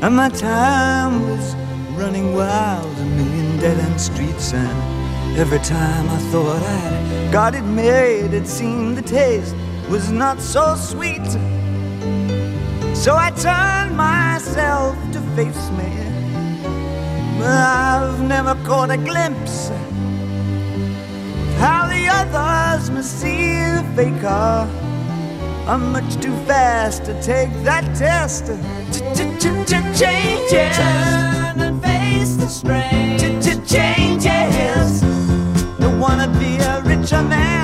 and 0.00 0.14
my 0.14 0.28
time 0.28 1.28
was 1.28 1.56
running 1.98 2.34
wild, 2.34 2.86
a 2.98 3.04
million 3.04 3.58
dead 3.58 3.76
end 3.80 4.00
streets, 4.00 4.54
and 4.54 5.36
every 5.36 5.58
time 5.58 6.08
I 6.08 6.18
thought 6.30 6.62
I'd 6.62 7.32
got 7.32 7.56
it 7.56 7.64
made, 7.64 8.32
it 8.32 8.46
seemed 8.46 8.96
the 8.96 9.02
taste 9.02 9.56
was 9.90 10.12
not 10.12 10.40
so 10.40 10.76
sweet. 10.76 11.26
So 12.94 13.16
I 13.16 13.32
turned 13.34 13.96
myself 13.96 14.94
to 15.14 15.20
face 15.34 15.68
me. 15.70 15.90
But 17.40 17.48
I've 17.48 18.22
never 18.22 18.54
caught 18.64 18.92
a 18.92 18.96
glimpse 18.96 19.70
of 19.70 19.80
how 21.58 21.88
the 21.88 22.06
others 22.06 22.88
must 22.88 23.20
see 23.20 23.50
the 23.50 23.84
faker. 23.96 24.86
I'm 25.68 25.90
much 25.90 26.14
too 26.22 26.34
fast 26.46 27.04
to 27.06 27.20
take 27.20 27.50
that 27.64 27.84
test. 27.96 28.46
Changes. 29.98 30.76
Turn 30.76 31.60
and 31.60 31.82
face 31.82 32.36
the 32.36 32.46
strain. 32.46 33.18
Changes. 33.66 35.00
Don't 35.80 35.98
wanna 35.98 36.28
be 36.38 36.56
a 36.58 36.82
richer 36.82 37.20
man. 37.20 37.55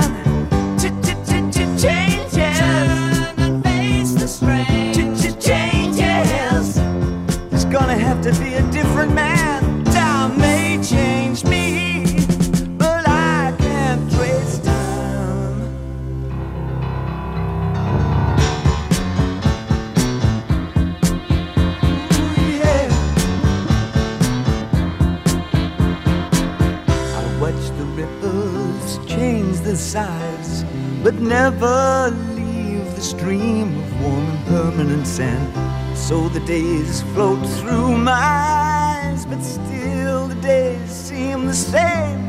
But 29.93 31.15
never 31.17 32.09
leave 32.35 32.95
the 32.95 33.01
stream 33.03 33.77
of 33.77 34.03
warm 34.03 34.27
and 34.27 34.47
permanent 34.47 35.07
sand. 35.07 35.55
So 35.95 36.31
the 36.31 36.41
days 36.41 37.03
float 37.13 37.47
through 37.59 37.99
my 37.99 38.13
eyes, 38.13 39.27
but 39.27 39.43
still 39.43 40.29
the 40.29 40.35
days 40.37 40.89
seem 40.89 41.45
the 41.47 41.53
same. 41.53 42.21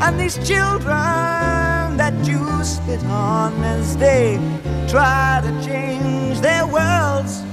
And 0.00 0.18
these 0.18 0.38
children 0.38 1.96
that 1.98 2.14
you 2.26 2.64
spit 2.64 3.04
on 3.04 3.62
as 3.62 3.96
they 3.96 4.40
try 4.88 5.40
to 5.44 5.52
change 5.64 6.40
their 6.40 6.66
worlds 6.66 7.44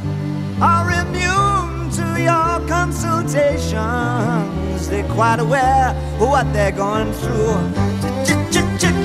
are 0.60 0.90
immune 0.90 1.92
to 1.92 2.20
your 2.20 2.68
consultations. 2.68 4.90
They're 4.90 5.08
quite 5.14 5.40
aware 5.40 5.94
of 6.20 6.30
what 6.30 6.52
they're 6.52 6.72
going 6.72 7.14
through. 7.14 7.86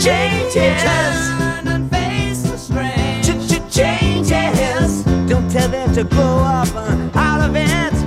Changes. 0.00 0.58
and 1.66 1.90
face 1.90 2.42
the 2.42 2.56
strain. 2.56 3.22
Changes. 3.70 5.04
Don't 5.28 5.50
tell 5.50 5.68
them 5.68 5.92
to 5.92 6.04
grow 6.04 6.38
up 6.38 6.74
uh, 6.74 7.10
out 7.14 7.42
of 7.42 7.54
it. 7.54 7.99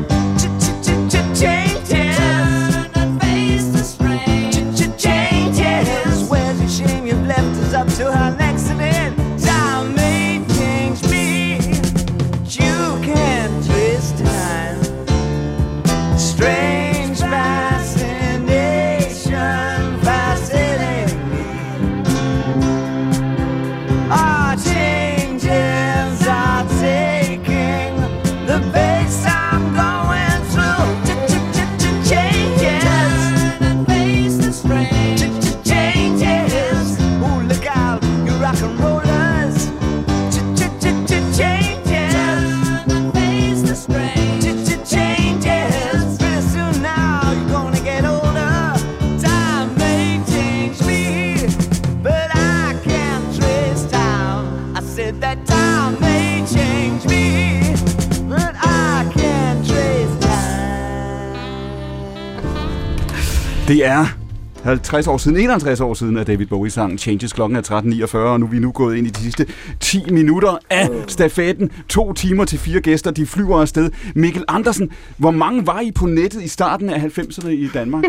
Det 63.84 63.92
er 63.92 64.76
50 64.94 65.08
år 65.08 65.18
siden, 65.18 65.38
51 65.38 65.80
år 65.82 65.94
siden, 65.94 66.18
at 66.18 66.28
David 66.28 66.46
Bowie 66.46 66.72
sang 66.72 67.00
Changes 67.00 67.34
klokken 67.34 67.58
er 67.58 67.62
13.49, 67.62 68.18
og 68.18 68.40
nu 68.40 68.46
er 68.46 68.50
vi 68.50 68.60
nu 68.60 68.72
gået 68.72 68.98
ind 68.98 69.08
i 69.08 69.10
de 69.10 69.20
sidste 69.20 69.46
10 69.80 70.12
minutter 70.12 70.58
af 70.70 70.90
stafetten. 71.08 71.72
To 71.90 72.14
timer 72.14 72.46
til 72.46 72.60
fire 72.60 72.82
gæster, 72.82 73.12
de 73.12 73.26
flyver 73.26 73.62
afsted. 73.62 73.92
Mikkel 74.16 74.44
Andersen, 74.48 74.92
hvor 75.18 75.32
mange 75.32 75.68
var 75.68 75.80
I 75.80 75.92
på 75.92 76.06
nettet 76.06 76.44
i 76.44 76.48
starten 76.48 76.90
af 76.90 77.00
90'erne 77.00 77.48
i 77.48 77.70
Danmark? 77.74 78.04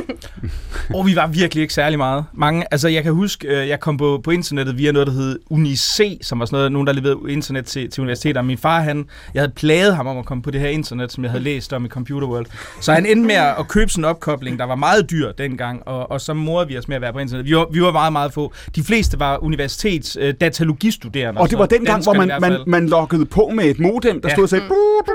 Og 0.95 1.07
vi 1.07 1.17
var 1.17 1.27
virkelig 1.27 1.63
ikke 1.63 1.75
særlig 1.75 1.99
meget. 1.99 2.25
Mange, 2.33 2.65
altså 2.71 2.89
jeg 2.89 3.03
kan 3.03 3.13
huske, 3.13 3.49
øh, 3.49 3.69
jeg 3.69 3.81
kom 3.81 3.97
på, 3.97 4.21
på 4.25 4.31
internettet 4.31 4.79
via 4.79 4.93
noget, 4.93 5.07
der 5.07 5.13
hed 5.13 5.39
UniC, 5.51 6.19
som 6.23 6.41
var 6.41 6.47
sådan 6.47 6.57
noget, 6.57 6.73
nogen, 6.73 6.87
der 6.87 6.93
leverede 6.93 7.33
internet 7.33 7.67
til, 7.67 7.91
til 7.91 8.01
universiteter. 8.01 8.43
Min 8.43 8.59
far, 8.59 8.81
han, 8.81 9.07
jeg 9.35 9.43
havde 9.43 9.53
plaget 9.57 9.97
ham 9.97 10.07
om 10.07 10.19
at 10.19 10.25
komme 10.25 10.43
på 10.43 10.51
det 10.51 10.61
her 10.61 10.69
internet, 10.69 11.13
som 11.13 11.25
jeg 11.25 11.31
havde 11.31 11.45
læst 11.45 11.73
om 11.73 11.85
i 11.85 11.89
Computer 11.89 12.27
World. 12.29 12.47
Så 12.81 12.93
han 12.93 13.07
endte 13.07 13.27
med 13.27 13.35
at 13.35 13.69
købe 13.69 13.91
sådan 13.91 14.05
en 14.05 14.09
opkobling, 14.09 14.59
der 14.59 14.65
var 14.65 14.75
meget 14.75 15.11
dyr 15.11 15.33
dengang, 15.33 15.89
og, 15.89 16.11
og 16.11 16.21
så 16.21 16.35
morede 16.35 16.69
vi 16.69 16.74
os 16.79 16.89
med 16.89 16.97
at 16.97 17.03
være 17.03 17.13
på 17.13 17.19
internet. 17.19 17.45
Vi 17.47 17.57
var, 17.57 17.67
vi 17.73 17.83
var 17.83 17.93
meget, 17.93 18.13
meget 18.13 18.33
få. 18.33 18.53
De 18.77 18.83
fleste 18.83 19.21
var 19.21 19.45
universitets 19.45 20.17
øh, 20.21 20.35
datalogistuderende. 20.41 21.41
Og 21.41 21.51
det 21.51 21.59
var 21.59 21.67
den 21.67 21.85
gang, 21.85 22.03
hvor 22.03 22.13
man, 22.15 22.33
man, 22.41 22.59
man 22.67 22.89
loggede 22.89 23.27
på 23.27 23.51
med 23.55 23.65
et 23.65 23.79
modem, 23.81 24.21
der 24.21 24.29
Ja. 24.29 24.35
stod 24.35 24.43
og 24.45 24.49
sagde... 24.49 24.65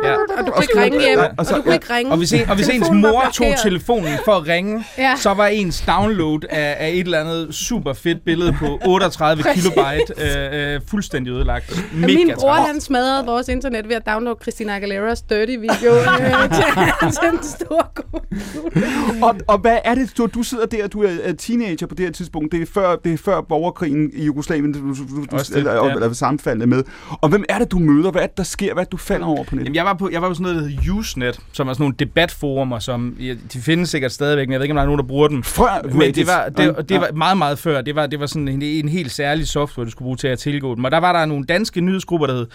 Ja. 0.03 0.13
Og 0.13 0.45
du 0.47 0.51
kunne 0.51 0.63
ikke 0.63 0.81
ringe 0.83 0.99
hjem, 0.99 1.19
og, 1.37 1.45
du 1.49 1.53
kunne 1.53 1.63
ja. 1.67 1.73
ikke 1.73 1.93
ringe. 1.93 2.11
Og 2.11 2.17
hvis, 2.17 2.33
en, 2.33 2.49
og 2.49 2.55
hvis 2.55 2.67
ens 2.69 2.87
mor 2.93 3.23
tog 3.33 3.47
telefonen 3.63 4.13
for 4.25 4.31
at 4.31 4.47
ringe, 4.47 4.85
Ja. 4.97 5.13
så 5.17 5.33
var 5.33 5.47
ens 5.47 5.83
download 5.87 6.39
af, 6.49 6.75
af 6.79 6.89
et 6.89 6.99
eller 6.99 7.19
andet 7.19 7.55
super 7.55 7.93
fedt 7.93 8.25
billede 8.25 8.53
på 8.59 8.79
38 8.85 9.43
kilobyte 9.53 10.13
øh, 10.53 10.73
øh, 10.75 10.81
fuldstændig 10.87 11.33
ødelagt. 11.33 11.83
Mega 11.93 12.13
min 12.13 12.31
bror, 12.35 12.53
han 12.53 12.81
smadrede 12.81 13.25
vores 13.25 13.47
internet 13.47 13.89
ved 13.89 13.95
at 13.95 14.05
downloade 14.05 14.39
Christina 14.41 14.79
Aguilera's 14.79 15.23
Dirty 15.29 15.51
video 15.51 15.95
øh, 15.95 16.49
til, 16.49 17.11
til 17.11 17.29
en 17.33 17.43
stor 17.43 17.91
computer. 17.95 18.87
Og, 19.21 19.35
og 19.47 19.57
hvad 19.57 19.77
er 19.83 19.95
det, 19.95 20.13
du, 20.17 20.25
du 20.33 20.43
sidder 20.43 20.65
der, 20.65 20.87
du 20.87 21.03
er 21.03 21.09
er 21.23 21.33
teenager 21.49 21.87
på 21.87 21.95
det 21.95 22.05
her 22.05 22.11
tidspunkt, 22.11 22.51
det 22.51 22.61
er 22.61 22.65
før, 22.65 22.95
det 22.95 23.13
er 23.13 23.17
før 23.17 23.41
borgerkrigen 23.41 24.11
i 24.13 24.25
Jugoslavien, 24.25 24.73
du, 24.73 24.79
du, 24.79 24.95
du, 24.95 25.25
Også 25.31 25.51
det, 25.53 25.57
eller, 25.59 25.73
ja. 25.85 25.93
eller 25.93 26.13
sammenfaldende 26.13 26.67
med. 26.67 26.83
Og 27.21 27.29
hvem 27.29 27.43
er 27.49 27.59
det, 27.59 27.71
du 27.71 27.79
møder? 27.79 28.11
Hvad 28.11 28.21
er 28.21 28.27
det, 28.27 28.37
der 28.37 28.43
sker? 28.43 28.73
Hvad 28.73 28.83
er 28.83 28.85
det, 28.85 28.91
du 28.91 28.97
falder 28.97 29.25
over 29.27 29.43
på 29.43 29.55
nettet? 29.55 29.65
Jamen, 29.65 29.75
jeg 29.75 29.85
var 29.85 29.93
på, 29.93 30.09
jeg 30.11 30.21
var 30.21 30.27
på 30.27 30.33
sådan 30.33 30.43
noget, 30.43 30.63
der 30.63 30.69
hedder 30.77 30.93
Usenet, 30.93 31.39
som 31.51 31.67
er 31.67 31.73
sådan 31.73 31.83
nogle 31.83 31.95
debatforumer, 31.99 32.79
som 32.79 33.15
de 33.53 33.59
findes 33.59 33.89
sikkert 33.89 34.11
stadigvæk, 34.11 34.47
men 34.47 34.51
jeg 34.53 34.59
ved 34.59 34.65
ikke, 34.65 34.71
om 34.73 34.75
der 34.75 34.81
er 34.81 34.85
nogen, 34.85 34.99
der 34.99 35.05
bruger 35.05 35.27
den. 35.27 35.43
Før 35.43 35.93
Men 35.93 36.15
det 36.15 36.27
var, 36.27 36.49
det, 36.49 36.75
og 36.75 36.89
det 36.89 36.95
Ja. 36.95 36.99
var 36.99 37.11
meget, 37.11 37.37
meget 37.37 37.59
før. 37.59 37.81
Det 37.81 37.95
var, 37.95 38.07
det 38.07 38.19
var 38.19 38.25
sådan 38.25 38.47
en, 38.47 38.61
en 38.61 38.89
helt 38.89 39.11
særlig 39.11 39.47
software, 39.47 39.85
du 39.85 39.91
skulle 39.91 40.05
bruge 40.05 40.17
til 40.17 40.27
at 40.27 40.39
tilgå 40.39 40.75
dem. 40.75 40.83
Og 40.85 40.91
der 40.91 40.97
var 40.97 41.13
der 41.13 41.25
nogle 41.25 41.45
danske 41.45 41.81
nyhedsgrupper, 41.81 42.27
der 42.27 42.33
hed 42.33 42.45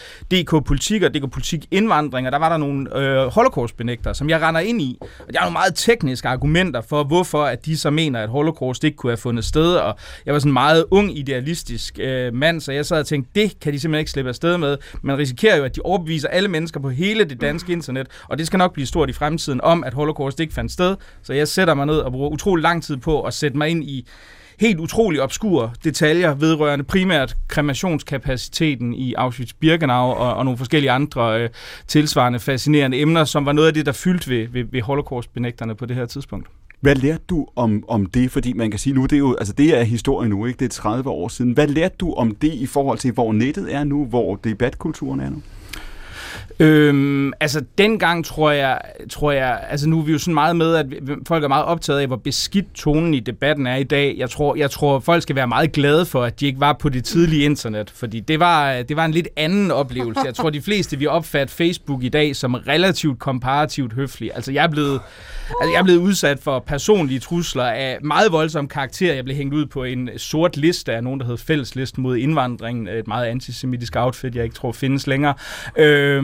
DK 0.44 0.64
Politik 0.66 1.02
og 1.02 1.14
DK 1.14 1.30
Politik 1.30 1.66
Indvandring, 1.70 2.26
og 2.26 2.32
der 2.32 2.38
var 2.38 2.48
der 2.48 2.56
nogle 2.56 2.98
øh, 2.98 3.26
holocaust-benægter, 3.26 4.12
som 4.12 4.30
jeg 4.30 4.40
render 4.42 4.60
ind 4.60 4.82
i. 4.82 4.98
Og 5.00 5.32
der 5.32 5.38
er 5.38 5.42
nogle 5.44 5.52
meget 5.52 5.72
tekniske 5.74 6.28
argumenter 6.28 6.80
for, 6.80 7.04
hvorfor 7.04 7.44
at 7.44 7.66
de 7.66 7.76
så 7.76 7.90
mener, 7.90 8.20
at 8.20 8.28
holocaust 8.28 8.73
ikke 8.82 8.96
kunne 8.96 9.10
have 9.10 9.16
fundet 9.16 9.44
sted. 9.44 9.76
Og 9.76 9.96
jeg 10.26 10.34
var 10.34 10.40
sådan 10.40 10.50
en 10.50 10.52
meget 10.52 10.84
ung, 10.90 11.18
idealistisk 11.18 11.98
øh, 12.00 12.34
mand, 12.34 12.60
så 12.60 12.72
jeg 12.72 12.86
sad 12.86 12.98
og 12.98 13.06
tænkte, 13.06 13.30
det 13.34 13.60
kan 13.60 13.72
de 13.72 13.80
simpelthen 13.80 14.00
ikke 14.00 14.10
slippe 14.10 14.28
afsted 14.28 14.58
med. 14.58 14.76
Man 15.02 15.18
risikerer 15.18 15.56
jo, 15.56 15.64
at 15.64 15.76
de 15.76 15.80
overbeviser 15.84 16.28
alle 16.28 16.48
mennesker 16.48 16.80
på 16.80 16.90
hele 16.90 17.24
det 17.24 17.40
danske 17.40 17.72
internet, 17.72 18.06
og 18.28 18.38
det 18.38 18.46
skal 18.46 18.58
nok 18.58 18.72
blive 18.72 18.86
stort 18.86 19.10
i 19.10 19.12
fremtiden, 19.12 19.60
om 19.60 19.84
at 19.84 19.94
holocaust 19.94 20.40
ikke 20.40 20.54
fandt 20.54 20.72
sted. 20.72 20.96
Så 21.22 21.32
jeg 21.32 21.48
sætter 21.48 21.74
mig 21.74 21.86
ned 21.86 21.96
og 21.96 22.12
bruger 22.12 22.30
utrolig 22.30 22.62
lang 22.62 22.82
tid 22.82 22.96
på 22.96 23.22
at 23.22 23.34
sætte 23.34 23.58
mig 23.58 23.68
ind 23.68 23.84
i 23.84 24.08
helt 24.60 24.80
utrolig 24.80 25.22
obskure 25.22 25.70
detaljer 25.84 26.34
vedrørende 26.34 26.84
primært 26.84 27.36
kremationskapaciteten 27.48 28.94
i 28.94 29.14
Auschwitz-Birkenau 29.18 29.90
og, 29.90 30.34
og 30.34 30.44
nogle 30.44 30.58
forskellige 30.58 30.90
andre 30.90 31.40
øh, 31.40 31.50
tilsvarende 31.86 32.40
fascinerende 32.40 33.00
emner, 33.00 33.24
som 33.24 33.46
var 33.46 33.52
noget 33.52 33.68
af 33.68 33.74
det, 33.74 33.86
der 33.86 33.92
fyldte 33.92 34.30
ved, 34.30 34.48
ved, 34.48 34.64
ved 34.72 34.82
holocaust-benægterne 34.82 35.74
på 35.74 35.86
det 35.86 35.96
her 35.96 36.06
tidspunkt. 36.06 36.48
Hvad 36.84 36.94
lærte 36.94 37.24
du 37.28 37.46
om, 37.56 37.84
om 37.88 38.06
det? 38.06 38.30
Fordi 38.30 38.52
man 38.52 38.70
kan 38.70 38.78
sige, 38.78 38.94
nu 38.94 39.02
det 39.02 39.12
er 39.12 39.18
jo, 39.18 39.34
altså 39.34 39.52
det 39.52 39.78
er 39.78 39.82
historie 39.82 40.28
nu, 40.28 40.46
ikke? 40.46 40.58
Det 40.58 40.64
er 40.64 40.68
30 40.68 41.10
år 41.10 41.28
siden. 41.28 41.52
Hvad 41.52 41.66
lærte 41.66 41.94
du 42.00 42.12
om 42.12 42.34
det 42.34 42.52
i 42.52 42.66
forhold 42.66 42.98
til, 42.98 43.12
hvor 43.12 43.32
nettet 43.32 43.74
er 43.74 43.84
nu, 43.84 44.04
hvor 44.04 44.36
debatkulturen 44.36 45.20
er 45.20 45.30
nu? 45.30 45.42
Øhm, 46.60 47.32
altså 47.40 47.62
dengang 47.78 48.24
tror 48.24 48.50
jeg, 48.50 48.80
tror 49.10 49.32
jeg, 49.32 49.60
altså 49.70 49.88
nu 49.88 49.98
er 49.98 50.02
vi 50.04 50.12
jo 50.12 50.18
sådan 50.18 50.34
meget 50.34 50.56
med, 50.56 50.74
at 50.74 50.90
vi- 50.90 50.98
folk 51.28 51.44
er 51.44 51.48
meget 51.48 51.64
optaget 51.64 52.00
af, 52.00 52.06
hvor 52.06 52.16
beskidt 52.16 52.74
tonen 52.74 53.14
i 53.14 53.20
debatten 53.20 53.66
er 53.66 53.76
i 53.76 53.82
dag. 53.84 54.14
Jeg 54.18 54.30
tror, 54.30 54.56
jeg 54.56 54.70
tror 54.70 54.98
folk 55.00 55.22
skal 55.22 55.36
være 55.36 55.46
meget 55.48 55.72
glade 55.72 56.06
for, 56.06 56.22
at 56.24 56.40
de 56.40 56.46
ikke 56.46 56.60
var 56.60 56.72
på 56.72 56.88
det 56.88 57.04
tidlige 57.04 57.44
internet, 57.44 57.90
fordi 57.94 58.20
det 58.20 58.40
var, 58.40 58.82
det 58.82 58.96
var 58.96 59.04
en 59.04 59.10
lidt 59.12 59.28
anden 59.36 59.70
oplevelse. 59.70 60.20
Jeg 60.24 60.34
tror, 60.34 60.50
de 60.50 60.60
fleste 60.62 60.98
vi 60.98 61.06
opfatter 61.06 61.54
Facebook 61.54 62.02
i 62.04 62.08
dag 62.08 62.36
som 62.36 62.54
relativt 62.54 63.18
komparativt 63.18 63.92
høflig. 63.92 64.30
Altså 64.34 64.52
jeg 64.52 64.64
er 64.64 64.68
blevet, 64.68 65.00
altså, 65.60 65.72
jeg 65.72 65.78
er 65.80 65.84
blevet 65.84 65.98
udsat 65.98 66.38
for 66.42 66.58
personlige 66.58 67.20
trusler 67.20 67.64
af 67.64 67.98
meget 68.02 68.32
voldsom 68.32 68.68
karakter. 68.68 69.14
Jeg 69.14 69.24
blev 69.24 69.36
hængt 69.36 69.54
ud 69.54 69.66
på 69.66 69.84
en 69.84 70.10
sort 70.16 70.56
liste 70.56 70.92
af 70.92 71.04
nogen, 71.04 71.20
der 71.20 71.26
hed 71.26 71.36
Fælleslisten 71.36 72.02
mod 72.02 72.16
indvandring. 72.16 72.88
Et 72.88 73.06
meget 73.08 73.26
antisemitisk 73.26 73.96
outfit, 73.96 74.34
jeg 74.36 74.44
ikke 74.44 74.56
tror 74.56 74.72
findes 74.72 75.06
længere. 75.06 75.34
Øhm, 75.78 76.23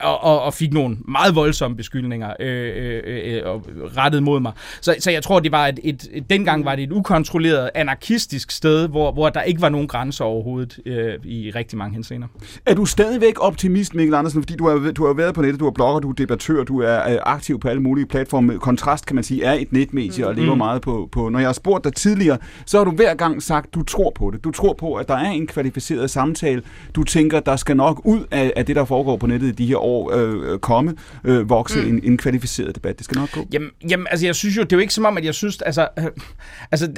og, 0.00 0.24
og, 0.24 0.42
og 0.42 0.54
fik 0.54 0.72
nogle 0.72 0.96
meget 1.08 1.34
voldsomme 1.34 1.76
beskyldninger 1.76 2.32
øh, 2.40 2.72
øh, 2.76 3.02
øh, 3.34 3.42
og 3.44 3.66
rettet 3.96 4.22
mod 4.22 4.40
mig. 4.40 4.52
Så, 4.80 4.94
så 4.98 5.10
jeg 5.10 5.22
tror, 5.22 5.40
det 5.40 5.52
var 5.52 5.66
et, 5.66 5.78
et, 5.84 6.08
et, 6.12 6.30
dengang 6.30 6.64
var 6.64 6.74
det 6.76 6.84
et 6.84 6.92
ukontrolleret, 6.92 7.70
anarkistisk 7.74 8.50
sted, 8.50 8.88
hvor, 8.88 9.12
hvor 9.12 9.28
der 9.28 9.42
ikke 9.42 9.60
var 9.62 9.68
nogen 9.68 9.88
grænser 9.88 10.24
overhovedet 10.24 10.78
øh, 10.86 11.14
i 11.24 11.50
rigtig 11.50 11.78
mange 11.78 11.94
henseender. 11.94 12.28
Er 12.66 12.74
du 12.74 12.84
stadigvæk 12.84 13.34
optimist, 13.40 13.94
Mikkel 13.94 14.14
Andersen? 14.14 14.42
Fordi 14.42 14.56
du 14.56 14.68
har, 14.68 14.92
du 14.92 15.06
har 15.06 15.12
været 15.14 15.34
på 15.34 15.42
nettet, 15.42 15.60
du 15.60 15.66
er 15.66 15.70
blogger, 15.70 16.00
du 16.00 16.10
er 16.10 16.14
debattør, 16.14 16.64
du 16.64 16.80
er 16.80 17.10
øh, 17.10 17.18
aktiv 17.22 17.60
på 17.60 17.68
alle 17.68 17.82
mulige 17.82 18.06
platforme. 18.06 18.58
Kontrast, 18.58 19.06
kan 19.06 19.14
man 19.14 19.24
sige, 19.24 19.44
er 19.44 19.52
et 19.52 19.72
netmedie 19.72 20.26
og 20.26 20.34
lever 20.34 20.54
Mm. 20.54 20.58
meget 20.58 20.82
på, 20.82 21.08
på... 21.12 21.28
Når 21.28 21.38
jeg 21.38 21.48
har 21.48 21.52
spurgt 21.52 21.84
dig 21.84 21.94
tidligere, 21.94 22.38
så 22.66 22.78
har 22.78 22.84
du 22.84 22.90
hver 22.90 23.14
gang 23.14 23.42
sagt, 23.42 23.74
du 23.74 23.82
tror 23.82 24.12
på 24.14 24.30
det. 24.30 24.44
Du 24.44 24.50
tror 24.50 24.72
på, 24.72 24.94
at 24.94 25.08
der 25.08 25.14
er 25.14 25.30
en 25.30 25.46
kvalificeret 25.46 26.10
samtale. 26.10 26.62
Du 26.94 27.02
tænker, 27.04 27.40
der 27.40 27.56
skal 27.56 27.76
nok 27.76 28.00
ud 28.04 28.24
af, 28.30 28.52
af 28.56 28.66
det, 28.66 28.76
der 28.76 28.84
foregår 28.84 29.16
på 29.16 29.26
nettet 29.26 29.33
i 29.42 29.50
de 29.50 29.66
her 29.66 29.76
år, 29.76 30.12
øh, 30.14 30.58
komme, 30.58 30.94
øh, 31.24 31.50
vokse 31.50 31.80
mm. 31.80 31.88
en, 31.88 32.00
en 32.04 32.16
kvalificeret 32.16 32.74
debat. 32.74 32.98
Det 32.98 33.04
skal 33.04 33.18
nok 33.18 33.32
gå. 33.32 33.46
Jamen, 33.52 33.70
jamen, 33.90 34.06
altså 34.10 34.26
jeg 34.26 34.34
synes 34.34 34.56
jo, 34.56 34.62
det 34.62 34.72
er 34.72 34.76
jo 34.76 34.80
ikke 34.80 34.94
som 34.94 35.04
om, 35.04 35.16
at 35.16 35.24
jeg 35.24 35.34
synes, 35.34 35.62
altså, 35.62 35.88
øh, 35.98 36.04
altså 36.72 36.92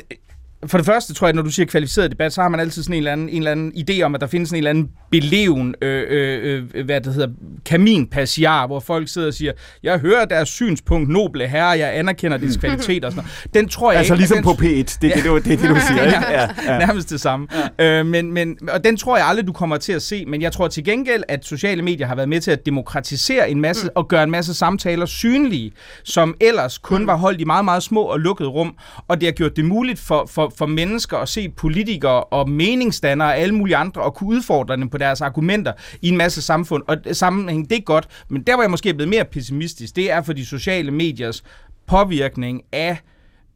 for 0.66 0.78
det 0.78 0.86
første 0.86 1.14
tror 1.14 1.26
jeg, 1.26 1.34
når 1.34 1.42
du 1.42 1.50
siger 1.50 1.66
kvalificeret 1.66 2.10
debat, 2.10 2.32
så 2.32 2.42
har 2.42 2.48
man 2.48 2.60
altid 2.60 2.82
sådan 2.82 2.94
en 2.94 2.98
eller 2.98 3.12
anden, 3.12 3.28
en 3.28 3.36
eller 3.36 3.50
anden 3.50 3.72
idé 3.72 4.02
om, 4.02 4.14
at 4.14 4.20
der 4.20 4.26
findes 4.26 4.50
en 4.50 4.56
eller 4.56 4.70
anden 4.70 4.88
beleven, 5.10 5.74
øh, 5.82 6.04
øh, 6.08 6.64
øh, 6.74 6.84
hvad 6.84 7.00
det 7.00 7.14
hedder, 7.14 7.28
kaminpassiar, 7.64 8.66
hvor 8.66 8.80
folk 8.80 9.08
sidder 9.08 9.28
og 9.28 9.34
siger, 9.34 9.52
jeg 9.82 9.98
hører 9.98 10.24
deres 10.24 10.48
synspunkt, 10.48 11.08
noble 11.08 11.48
herre, 11.48 11.68
jeg 11.68 11.98
anerkender 11.98 12.36
dets 12.36 12.56
kvalitet 12.56 13.04
og 13.04 13.12
sådan 13.12 13.24
noget. 13.24 13.54
Den 13.54 13.68
tror 13.68 13.92
jeg 13.92 13.98
Altså 13.98 14.14
ikke, 14.14 14.20
ligesom 14.20 14.36
den, 14.36 14.44
på 14.44 14.50
P1. 14.50 14.66
Det, 14.66 15.00
det, 15.02 15.14
det, 15.14 15.24
det, 15.24 15.44
det, 15.44 15.60
det, 15.60 15.70
du 15.70 15.76
siger, 15.88 16.04
ikke? 16.04 16.16
Ja, 16.30 16.48
ja. 16.66 16.78
Nærmest 16.78 17.10
det 17.10 17.20
samme. 17.20 17.48
Ja. 17.78 18.00
Øh, 18.00 18.06
men, 18.06 18.32
men, 18.32 18.58
og 18.72 18.84
den 18.84 18.96
tror 18.96 19.16
jeg 19.16 19.26
aldrig, 19.26 19.46
du 19.46 19.52
kommer 19.52 19.76
til 19.76 19.92
at 19.92 20.02
se. 20.02 20.24
Men 20.26 20.42
jeg 20.42 20.52
tror 20.52 20.68
til 20.68 20.84
gengæld, 20.84 21.22
at 21.28 21.44
sociale 21.44 21.82
medier 21.82 22.06
har 22.06 22.14
været 22.14 22.28
med 22.28 22.40
til 22.40 22.50
at 22.50 22.66
demokratisere 22.66 23.50
en 23.50 23.60
masse, 23.60 23.84
mm. 23.84 23.90
og 23.94 24.08
gøre 24.08 24.22
en 24.22 24.30
masse 24.30 24.54
samtaler 24.54 25.06
synlige, 25.06 25.72
som 26.04 26.34
ellers 26.40 26.78
kun 26.78 27.06
var 27.06 27.16
holdt 27.16 27.40
i 27.40 27.44
meget, 27.44 27.64
meget 27.64 27.82
små 27.82 28.02
og 28.02 28.20
lukkede 28.20 28.48
rum. 28.48 28.74
Og 29.08 29.20
det 29.20 29.26
har 29.26 29.32
gjort 29.32 29.56
det 29.56 29.64
muligt 29.64 30.00
for, 30.00 30.28
for, 30.30 30.52
for 30.58 30.66
mennesker 30.66 31.16
at 31.18 31.28
se 31.28 31.48
politikere 31.48 32.24
og 32.24 32.50
meningsdannere 32.50 33.28
og 33.28 33.38
alle 33.38 33.54
mulige 33.54 33.76
andre 33.76 34.02
og 34.02 34.14
kunne 34.14 34.28
udfordre 34.28 34.76
dem 34.76 34.88
på 34.88 34.98
deres 34.98 35.20
argumenter 35.20 35.72
i 36.02 36.08
en 36.08 36.16
masse 36.16 36.42
samfund. 36.42 36.82
Og 36.88 36.96
sammenhæng, 37.12 37.70
det 37.70 37.78
er 37.78 37.82
godt. 37.82 38.08
Men 38.28 38.42
der, 38.42 38.54
hvor 38.54 38.62
jeg 38.62 38.70
måske 38.70 38.88
er 38.88 38.94
blevet 38.94 39.10
mere 39.10 39.24
pessimistisk, 39.24 39.96
det 39.96 40.10
er 40.10 40.22
for 40.22 40.32
de 40.32 40.46
sociale 40.46 40.90
mediers 40.90 41.42
påvirkning 41.86 42.62
af 42.72 42.98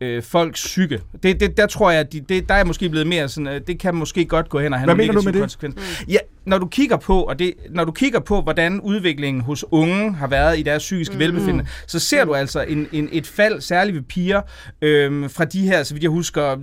øh, 0.00 0.22
folks 0.22 0.64
psyke. 0.64 1.00
Det, 1.22 1.40
det, 1.40 1.56
der 1.56 1.66
tror 1.66 1.90
jeg, 1.90 2.12
de, 2.12 2.20
det, 2.20 2.48
der 2.48 2.54
er 2.54 2.64
måske 2.64 2.88
blevet 2.88 3.06
mere 3.06 3.28
sådan, 3.28 3.46
øh, 3.46 3.60
det 3.66 3.78
kan 3.78 3.94
måske 3.94 4.24
godt 4.24 4.48
gå 4.48 4.60
hen 4.60 4.72
og 4.72 4.78
have 4.78 4.94
Hvad 4.94 5.06
nogle 5.06 5.12
negative 5.12 5.40
konsekvenser. 5.40 6.04
Ja, 6.08 6.18
når 6.44 6.58
du 6.58 6.66
kigger 6.66 6.96
på, 6.96 7.22
og 7.22 7.38
det, 7.38 7.54
når 7.70 7.84
du 7.84 7.92
kigger 7.92 8.20
på, 8.20 8.40
hvordan 8.42 8.80
udviklingen 8.80 9.42
hos 9.42 9.64
unge 9.70 10.12
har 10.12 10.26
været 10.26 10.58
i 10.58 10.62
deres 10.62 10.82
psykiske 10.82 11.14
mm. 11.14 11.18
velbefindende, 11.18 11.66
så 11.86 11.98
ser 11.98 12.24
du 12.24 12.34
altså 12.34 12.60
en, 12.62 12.88
en, 12.92 13.08
et 13.12 13.26
fald, 13.26 13.60
særligt 13.60 13.94
ved 13.94 14.02
piger, 14.02 14.40
øhm, 14.82 15.30
fra 15.30 15.44
de 15.44 15.60
her, 15.60 15.82
så 15.82 15.94
vidt 15.94 16.02
jeg 16.02 16.10
husker, 16.10 16.56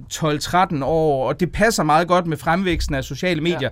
12-13 0.80 0.84
år, 0.86 1.28
og 1.28 1.40
det 1.40 1.52
passer 1.52 1.84
meget 1.84 2.08
godt 2.08 2.28
med 2.28 2.38
fremvæksten 2.38 2.96
af 2.96 3.04
sociale 3.04 3.42
medier. 3.42 3.70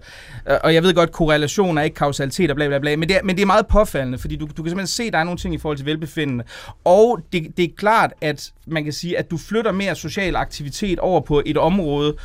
Ja. 0.48 0.56
Og 0.56 0.74
jeg 0.74 0.84
ved 0.84 0.94
godt, 0.94 1.12
korrelation 1.12 1.78
er 1.78 1.82
ikke 1.82 1.96
kausalitet 1.96 2.50
og 2.50 2.56
bla 2.56 2.68
bla 2.68 2.80
bla, 2.80 2.96
men 2.96 3.10
det 3.10 3.18
er, 3.18 3.22
men 3.24 3.36
det 3.36 3.42
er 3.42 3.46
meget 3.46 3.68
påfaldende, 3.68 4.18
fordi 4.18 4.36
du, 4.36 4.46
du 4.46 4.64
kan 4.64 4.70
simpelthen 4.70 4.88
se, 4.88 5.04
at 5.04 5.14
der 5.14 5.20
er 5.20 5.24
nogle 5.24 5.38
ting 5.38 5.54
i 5.54 5.58
forhold 5.58 5.78
til 5.78 5.86
velbefindende. 5.86 6.44
Og 6.84 7.20
det, 7.34 7.58
det 7.58 7.66
er 7.66 7.70
klart, 7.78 8.14
at 8.22 8.52
man 8.68 8.84
kan 8.84 8.94
sige, 8.94 9.18
at 9.18 9.32
du 9.32 9.38
flytter 9.38 9.55
flytter 9.56 9.72
mere 9.72 9.96
social 9.96 10.36
aktivitet 10.36 11.00
over 11.00 11.22
på 11.22 11.42
et 11.46 11.58
område, 11.58 12.16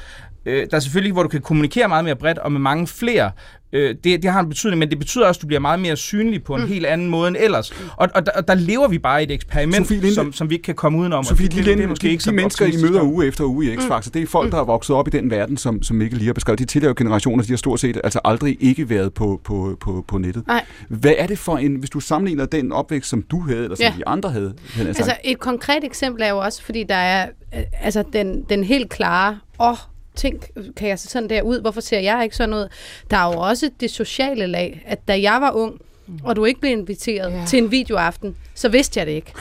øh, 0.47 0.67
der 0.71 0.77
er 0.77 0.81
selvfølgelig, 0.81 1.13
hvor 1.13 1.23
du 1.23 1.29
kan 1.29 1.41
kommunikere 1.41 1.89
meget 1.89 2.05
mere 2.05 2.17
bredt 2.17 2.39
og 2.39 2.53
med 2.53 2.61
mange 2.61 2.87
flere. 2.87 3.31
Øh, 3.73 3.95
det, 4.05 4.23
det 4.23 4.31
har 4.31 4.41
en 4.41 4.49
betydning, 4.49 4.79
men 4.79 4.91
det 4.91 4.99
betyder 4.99 5.27
også, 5.27 5.39
at 5.39 5.43
du 5.43 5.47
bliver 5.47 5.61
meget 5.61 5.81
mere 5.81 5.97
synlig 5.97 6.45
på 6.45 6.55
en 6.55 6.63
mm. 6.63 6.69
helt 6.69 6.87
anden 6.87 7.11
måde 7.11 7.29
end 7.29 7.37
ellers. 7.41 7.73
Og, 7.97 8.09
og, 8.15 8.27
der, 8.27 8.33
og 8.33 8.49
der 8.49 8.55
lever 8.55 8.89
vi 8.89 8.99
bare 8.99 9.21
i 9.21 9.25
et 9.25 9.31
eksperiment, 9.31 9.77
Sofie 9.87 10.01
Linde- 10.01 10.15
som, 10.15 10.33
som 10.33 10.51
vi 10.51 10.55
ikke 10.55 10.63
kan 10.63 10.75
komme 10.75 10.99
udenom. 10.99 11.25
Sofie, 11.25 11.49
det, 11.49 11.57
de, 11.57 11.65
det, 11.65 11.81
er 11.85 11.89
måske 11.89 12.03
de, 12.03 12.11
ikke 12.11 12.25
så 12.25 12.31
de 12.31 12.37
mennesker, 12.37 12.67
I 12.67 12.83
møder 12.83 13.03
uge 13.03 13.27
efter 13.27 13.45
uge 13.45 13.73
i 13.73 13.77
X-Factor, 13.77 14.11
det 14.11 14.23
er 14.23 14.27
folk, 14.27 14.53
der 14.53 14.59
er 14.61 14.65
vokset 14.65 14.97
op 14.97 15.09
i 15.09 15.11
den 15.11 15.31
verden, 15.31 15.57
som, 15.57 15.83
som 15.83 15.97
Mikkel 15.97 16.19
lige 16.19 16.27
har 16.27 16.33
beskrevet. 16.35 16.59
De 16.59 16.65
tilhører 16.65 16.95
generationer, 16.95 17.45
de 17.45 17.51
har 17.51 17.57
stort 17.57 17.81
set 17.81 18.01
altså 18.05 18.21
aldrig 18.25 18.57
ikke 18.61 18.91
været 18.91 19.15
på, 19.15 19.41
på, 19.45 19.77
på, 19.81 20.05
på 20.09 20.19
nettet. 20.19 20.47
Nej. 20.47 20.65
Hvad 20.89 21.15
er 21.19 21.27
det 21.27 21.39
for 21.39 21.57
en, 21.57 21.75
hvis 21.75 21.91
du 21.91 22.01
sammenligner 22.01 22.47
den 22.47 22.73
opvækst, 22.73 23.11
som 23.11 23.23
du 23.23 23.41
havde, 23.41 23.63
eller 23.63 23.77
som 23.77 23.85
Ja. 23.85 23.95
de 23.99 24.07
andre 24.07 24.31
havde? 24.31 24.55
Altså 24.79 25.17
et 25.25 25.39
konkret 25.39 25.85
eksempel 25.85 26.23
er 26.23 26.29
jo 26.29 26.39
også, 26.39 26.63
fordi 26.63 26.85
der 26.89 26.95
er 26.95 27.29
øh, 27.55 27.63
altså 27.81 28.05
den, 28.13 28.45
den 28.49 28.65
helt 28.65 28.91
klare, 28.91 29.39
åh, 29.61 29.71
oh, 29.71 29.77
tænk, 30.21 30.51
kan 30.77 30.89
jeg 30.89 30.99
se 30.99 31.09
sådan 31.09 31.31
der 31.31 31.43
ud? 31.43 31.61
Hvorfor 31.61 31.81
ser 31.81 31.99
jeg 31.99 32.21
ikke 32.25 32.37
sådan 32.37 32.55
ud? 32.55 32.69
Der 33.11 33.17
er 33.17 33.33
jo 33.33 33.39
også 33.41 33.71
det 33.81 33.91
sociale 33.91 34.47
lag, 34.47 34.83
at 34.87 35.09
da 35.09 35.21
jeg 35.21 35.41
var 35.41 35.51
ung, 35.51 35.81
og 36.25 36.37
du 36.37 36.45
ikke 36.45 36.61
blev 36.61 36.73
inviteret 36.73 37.33
ja. 37.33 37.45
til 37.47 37.59
en 37.59 37.71
videoaften, 37.71 38.37
så 38.55 38.69
vidste 38.69 38.99
jeg 38.99 39.07
det 39.07 39.13
ikke. 39.13 39.33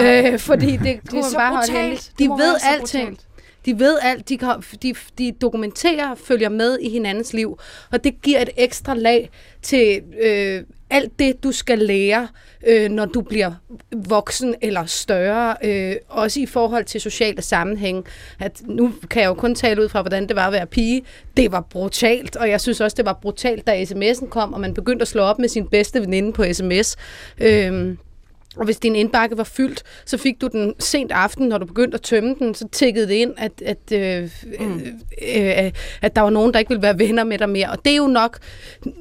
øh, 0.00 0.38
fordi 0.38 0.70
det, 0.70 0.80
det 0.80 1.10
kunne 1.10 1.20
man 1.20 1.32
bare 1.34 1.54
holde 1.54 1.72
hemmeligt. 1.72 2.12
De 2.18 2.28
ved 2.28 2.56
alting. 2.64 3.08
brutalt. 3.08 3.26
De 3.66 3.78
ved 3.78 3.98
alt. 4.02 4.28
De, 4.28 4.38
kan, 4.38 4.62
de, 4.82 4.94
de 5.18 5.32
dokumenterer, 5.40 6.14
følger 6.14 6.48
med 6.48 6.78
i 6.78 6.90
hinandens 6.90 7.32
liv. 7.32 7.58
Og 7.90 8.04
det 8.04 8.22
giver 8.22 8.40
et 8.42 8.50
ekstra 8.56 8.94
lag 8.94 9.30
til 9.62 10.02
øh, 10.22 10.62
alt 10.90 11.18
det, 11.18 11.42
du 11.42 11.52
skal 11.52 11.78
lære, 11.78 12.28
øh, 12.66 12.90
når 12.90 13.04
du 13.04 13.20
bliver 13.20 13.52
voksen 13.92 14.54
eller 14.62 14.86
større, 14.86 15.56
øh, 15.64 15.96
også 16.08 16.40
i 16.40 16.46
forhold 16.46 16.84
til 16.84 17.00
sociale 17.00 17.42
sammenhæng. 17.42 18.06
At 18.40 18.62
nu 18.64 18.92
kan 19.10 19.22
jeg 19.22 19.28
jo 19.28 19.34
kun 19.34 19.54
tale 19.54 19.82
ud 19.82 19.88
fra, 19.88 20.02
hvordan 20.02 20.28
det 20.28 20.36
var 20.36 20.46
at 20.46 20.52
være 20.52 20.66
pige. 20.66 21.02
Det 21.36 21.52
var 21.52 21.60
brutalt, 21.60 22.36
og 22.36 22.50
jeg 22.50 22.60
synes 22.60 22.80
også, 22.80 22.94
det 22.94 23.04
var 23.04 23.18
brutalt, 23.22 23.66
da 23.66 23.82
sms'en 23.82 24.28
kom, 24.28 24.52
og 24.52 24.60
man 24.60 24.74
begyndte 24.74 25.02
at 25.02 25.08
slå 25.08 25.22
op 25.22 25.38
med 25.38 25.48
sin 25.48 25.66
bedste 25.66 26.00
veninde 26.00 26.32
på 26.32 26.44
sms. 26.52 26.96
Øh, 27.38 27.96
og 28.56 28.64
hvis 28.64 28.78
din 28.78 28.96
indbakke 28.96 29.38
var 29.38 29.44
fyldt, 29.44 29.82
så 30.04 30.18
fik 30.18 30.40
du 30.40 30.46
den 30.46 30.74
sent 30.78 31.12
aften, 31.12 31.48
når 31.48 31.58
du 31.58 31.66
begyndte 31.66 31.94
at 31.94 32.02
tømme 32.02 32.34
den, 32.38 32.54
så 32.54 32.68
tækkede 32.72 33.08
det 33.08 33.14
ind, 33.14 33.34
at, 33.36 33.62
at, 33.62 33.92
øh, 33.92 34.30
mm. 34.60 34.80
øh, 35.36 35.64
øh, 35.64 35.72
at 36.02 36.16
der 36.16 36.22
var 36.22 36.30
nogen, 36.30 36.52
der 36.52 36.58
ikke 36.58 36.68
ville 36.68 36.82
være 36.82 36.98
venner 36.98 37.24
med 37.24 37.38
dig 37.38 37.48
mere. 37.48 37.70
Og 37.70 37.84
det 37.84 37.92
er 37.92 37.96
jo 37.96 38.06
nok 38.06 38.38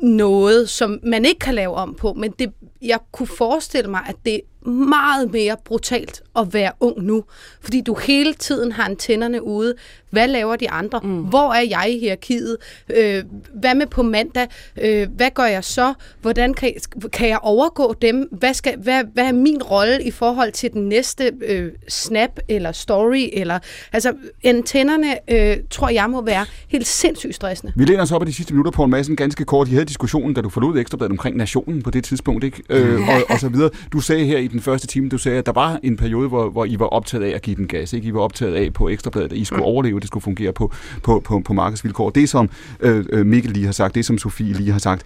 noget, 0.02 0.70
som 0.70 1.00
man 1.04 1.26
ikke 1.26 1.40
kan 1.40 1.56
lave 1.56 1.74
om 1.74 1.96
på, 1.96 2.14
men 2.14 2.32
det, 2.40 2.52
jeg 2.82 3.00
kunne 3.12 3.28
forestille 3.28 3.90
mig, 3.90 4.02
at 4.08 4.16
det 4.26 4.42
meget 4.68 5.32
mere 5.32 5.56
brutalt 5.66 6.22
at 6.36 6.54
være 6.54 6.72
ung 6.80 7.04
nu, 7.04 7.24
fordi 7.62 7.82
du 7.82 7.94
hele 7.94 8.34
tiden 8.34 8.72
har 8.72 8.84
antennerne 8.84 9.44
ude. 9.44 9.74
Hvad 10.10 10.28
laver 10.28 10.56
de 10.56 10.70
andre? 10.70 11.00
Mm. 11.04 11.20
Hvor 11.20 11.54
er 11.54 11.62
jeg 11.70 11.86
i 11.90 12.00
hierarkiet? 12.00 12.58
Øh, 12.98 13.24
hvad 13.54 13.76
med 13.76 13.88
på 13.88 14.04
mandag? 14.04 14.48
Øh, 14.82 15.08
hvad 15.16 15.30
gør 15.34 15.44
jeg 15.44 15.64
så? 15.64 15.94
Hvordan 16.22 16.54
kan, 16.54 16.74
kan 17.14 17.30
jeg 17.30 17.40
overgå 17.42 17.96
dem? 18.02 18.28
Hvad, 18.32 18.54
skal, 18.54 18.78
hvad, 18.78 19.04
hvad 19.14 19.26
er 19.26 19.32
min 19.32 19.64
rolle 19.64 20.04
i 20.04 20.12
forhold 20.12 20.52
til 20.52 20.74
den 20.74 20.90
næste 20.90 21.32
øh, 21.46 21.72
snap 21.88 22.40
eller 22.48 22.72
story? 22.72 23.30
Eller, 23.34 23.60
altså, 23.94 24.14
antennerne 24.44 25.32
øh, 25.32 25.58
tror 25.70 25.90
jeg 25.90 26.10
må 26.10 26.22
være 26.22 26.46
helt 26.68 26.88
sindssygt 26.88 27.36
stressende. 27.36 27.74
Vi 27.76 27.86
læner 27.86 28.02
os 28.02 28.12
op 28.12 28.22
af 28.22 28.26
de 28.26 28.34
sidste 28.34 28.54
minutter 28.54 28.72
på 28.72 28.84
en 28.84 28.92
masse 28.92 29.16
ganske 29.16 29.46
kort. 29.46 29.68
I 29.68 29.72
havde 29.72 29.86
diskussionen, 29.86 30.34
da 30.34 30.42
du 30.42 30.50
forlod 30.50 30.80
Ekstrabladet 30.80 31.12
omkring 31.12 31.38
nationen 31.38 31.82
på 31.82 31.92
det 31.92 32.04
tidspunkt, 32.04 32.44
ikke? 32.44 32.64
Øh, 32.70 33.10
og, 33.10 33.24
og 33.30 33.40
så 33.40 33.50
videre. 33.50 33.70
Du 33.94 34.00
sagde 34.00 34.26
her 34.26 34.38
i 34.38 34.48
den 34.56 34.62
første 34.62 34.88
time, 34.88 35.10
du 35.10 35.18
sagde, 35.18 35.38
at 35.38 35.46
der 35.46 35.52
var 35.52 35.80
en 35.84 35.98
periode, 35.98 36.28
hvor, 36.28 36.50
hvor 36.50 36.66
I 36.66 36.80
var 36.80 36.86
optaget 36.86 37.24
af 37.24 37.36
at 37.36 37.42
give 37.42 37.56
den 37.56 37.68
gas. 37.68 37.94
Ikke? 37.94 38.08
I 38.08 38.14
var 38.14 38.20
optaget 38.20 38.56
af 38.56 38.74
på 38.74 38.90
Ekstrabladet, 38.90 39.32
at 39.32 39.38
I 39.38 39.46
skulle 39.46 39.60
mm. 39.60 39.66
overleve, 39.66 40.00
det 40.00 40.08
skulle 40.08 40.24
fungere 40.24 40.54
på, 40.54 40.74
på, 41.04 41.20
på, 41.20 41.40
på 41.40 41.54
markedsvilkår. 41.54 42.10
Det, 42.10 42.30
som 42.30 42.50
øh, 42.80 43.06
øh, 43.10 43.26
Mikkel 43.26 43.52
lige 43.52 43.66
har 43.66 43.74
sagt, 43.74 43.96
det, 43.96 44.06
som 44.06 44.18
Sofie 44.18 44.54
lige 44.54 44.72
har 44.72 44.80
sagt. 44.80 45.04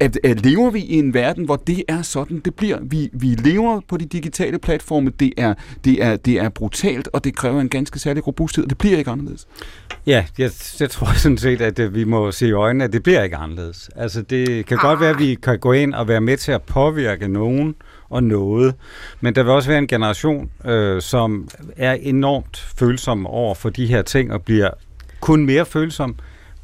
At, 0.00 0.18
at, 0.24 0.46
lever 0.46 0.70
vi 0.70 0.80
i 0.80 0.98
en 0.98 1.14
verden, 1.14 1.44
hvor 1.44 1.56
det 1.56 1.84
er 1.88 2.02
sådan, 2.02 2.40
det 2.44 2.54
bliver? 2.54 2.78
Vi, 2.82 3.10
vi 3.12 3.26
lever 3.26 3.80
på 3.88 3.96
de 3.96 4.04
digitale 4.04 4.58
platforme, 4.58 5.10
det 5.20 5.32
er, 5.36 5.54
det, 5.84 6.04
er, 6.04 6.16
det 6.16 6.34
er 6.34 6.48
brutalt, 6.48 7.08
og 7.12 7.24
det 7.24 7.36
kræver 7.36 7.60
en 7.60 7.68
ganske 7.68 7.98
særlig 7.98 8.26
robusthed, 8.26 8.64
og 8.64 8.70
det 8.70 8.78
bliver 8.78 8.98
ikke 8.98 9.10
anderledes. 9.10 9.46
Ja, 10.06 10.24
jeg, 10.38 10.50
jeg 10.80 10.90
tror 10.90 11.18
sådan 11.18 11.38
set, 11.38 11.60
at 11.60 11.78
øh, 11.78 11.94
vi 11.94 12.04
må 12.04 12.32
se 12.32 12.48
i 12.48 12.52
øjnene, 12.52 12.84
at 12.84 12.92
det 12.92 13.02
bliver 13.02 13.22
ikke 13.22 13.36
anderledes. 13.36 13.90
Altså, 13.96 14.22
det 14.22 14.66
kan 14.66 14.76
ah. 14.76 14.82
godt 14.82 15.00
være, 15.00 15.10
at 15.10 15.18
vi 15.18 15.34
kan 15.34 15.58
gå 15.58 15.72
ind 15.72 15.94
og 15.94 16.08
være 16.08 16.20
med 16.20 16.36
til 16.36 16.52
at 16.52 16.62
påvirke 16.62 17.28
nogen, 17.28 17.74
og 18.08 18.24
noget. 18.24 18.74
Men 19.20 19.34
der 19.34 19.42
vil 19.42 19.52
også 19.52 19.68
være 19.68 19.78
en 19.78 19.86
generation, 19.86 20.50
øh, 20.64 21.02
som 21.02 21.48
er 21.76 21.92
enormt 21.92 22.66
følsom 22.78 23.26
over 23.26 23.54
for 23.54 23.70
de 23.70 23.86
her 23.86 24.02
ting, 24.02 24.32
og 24.32 24.42
bliver 24.42 24.70
kun 25.20 25.46
mere 25.46 25.66
følsom. 25.66 26.16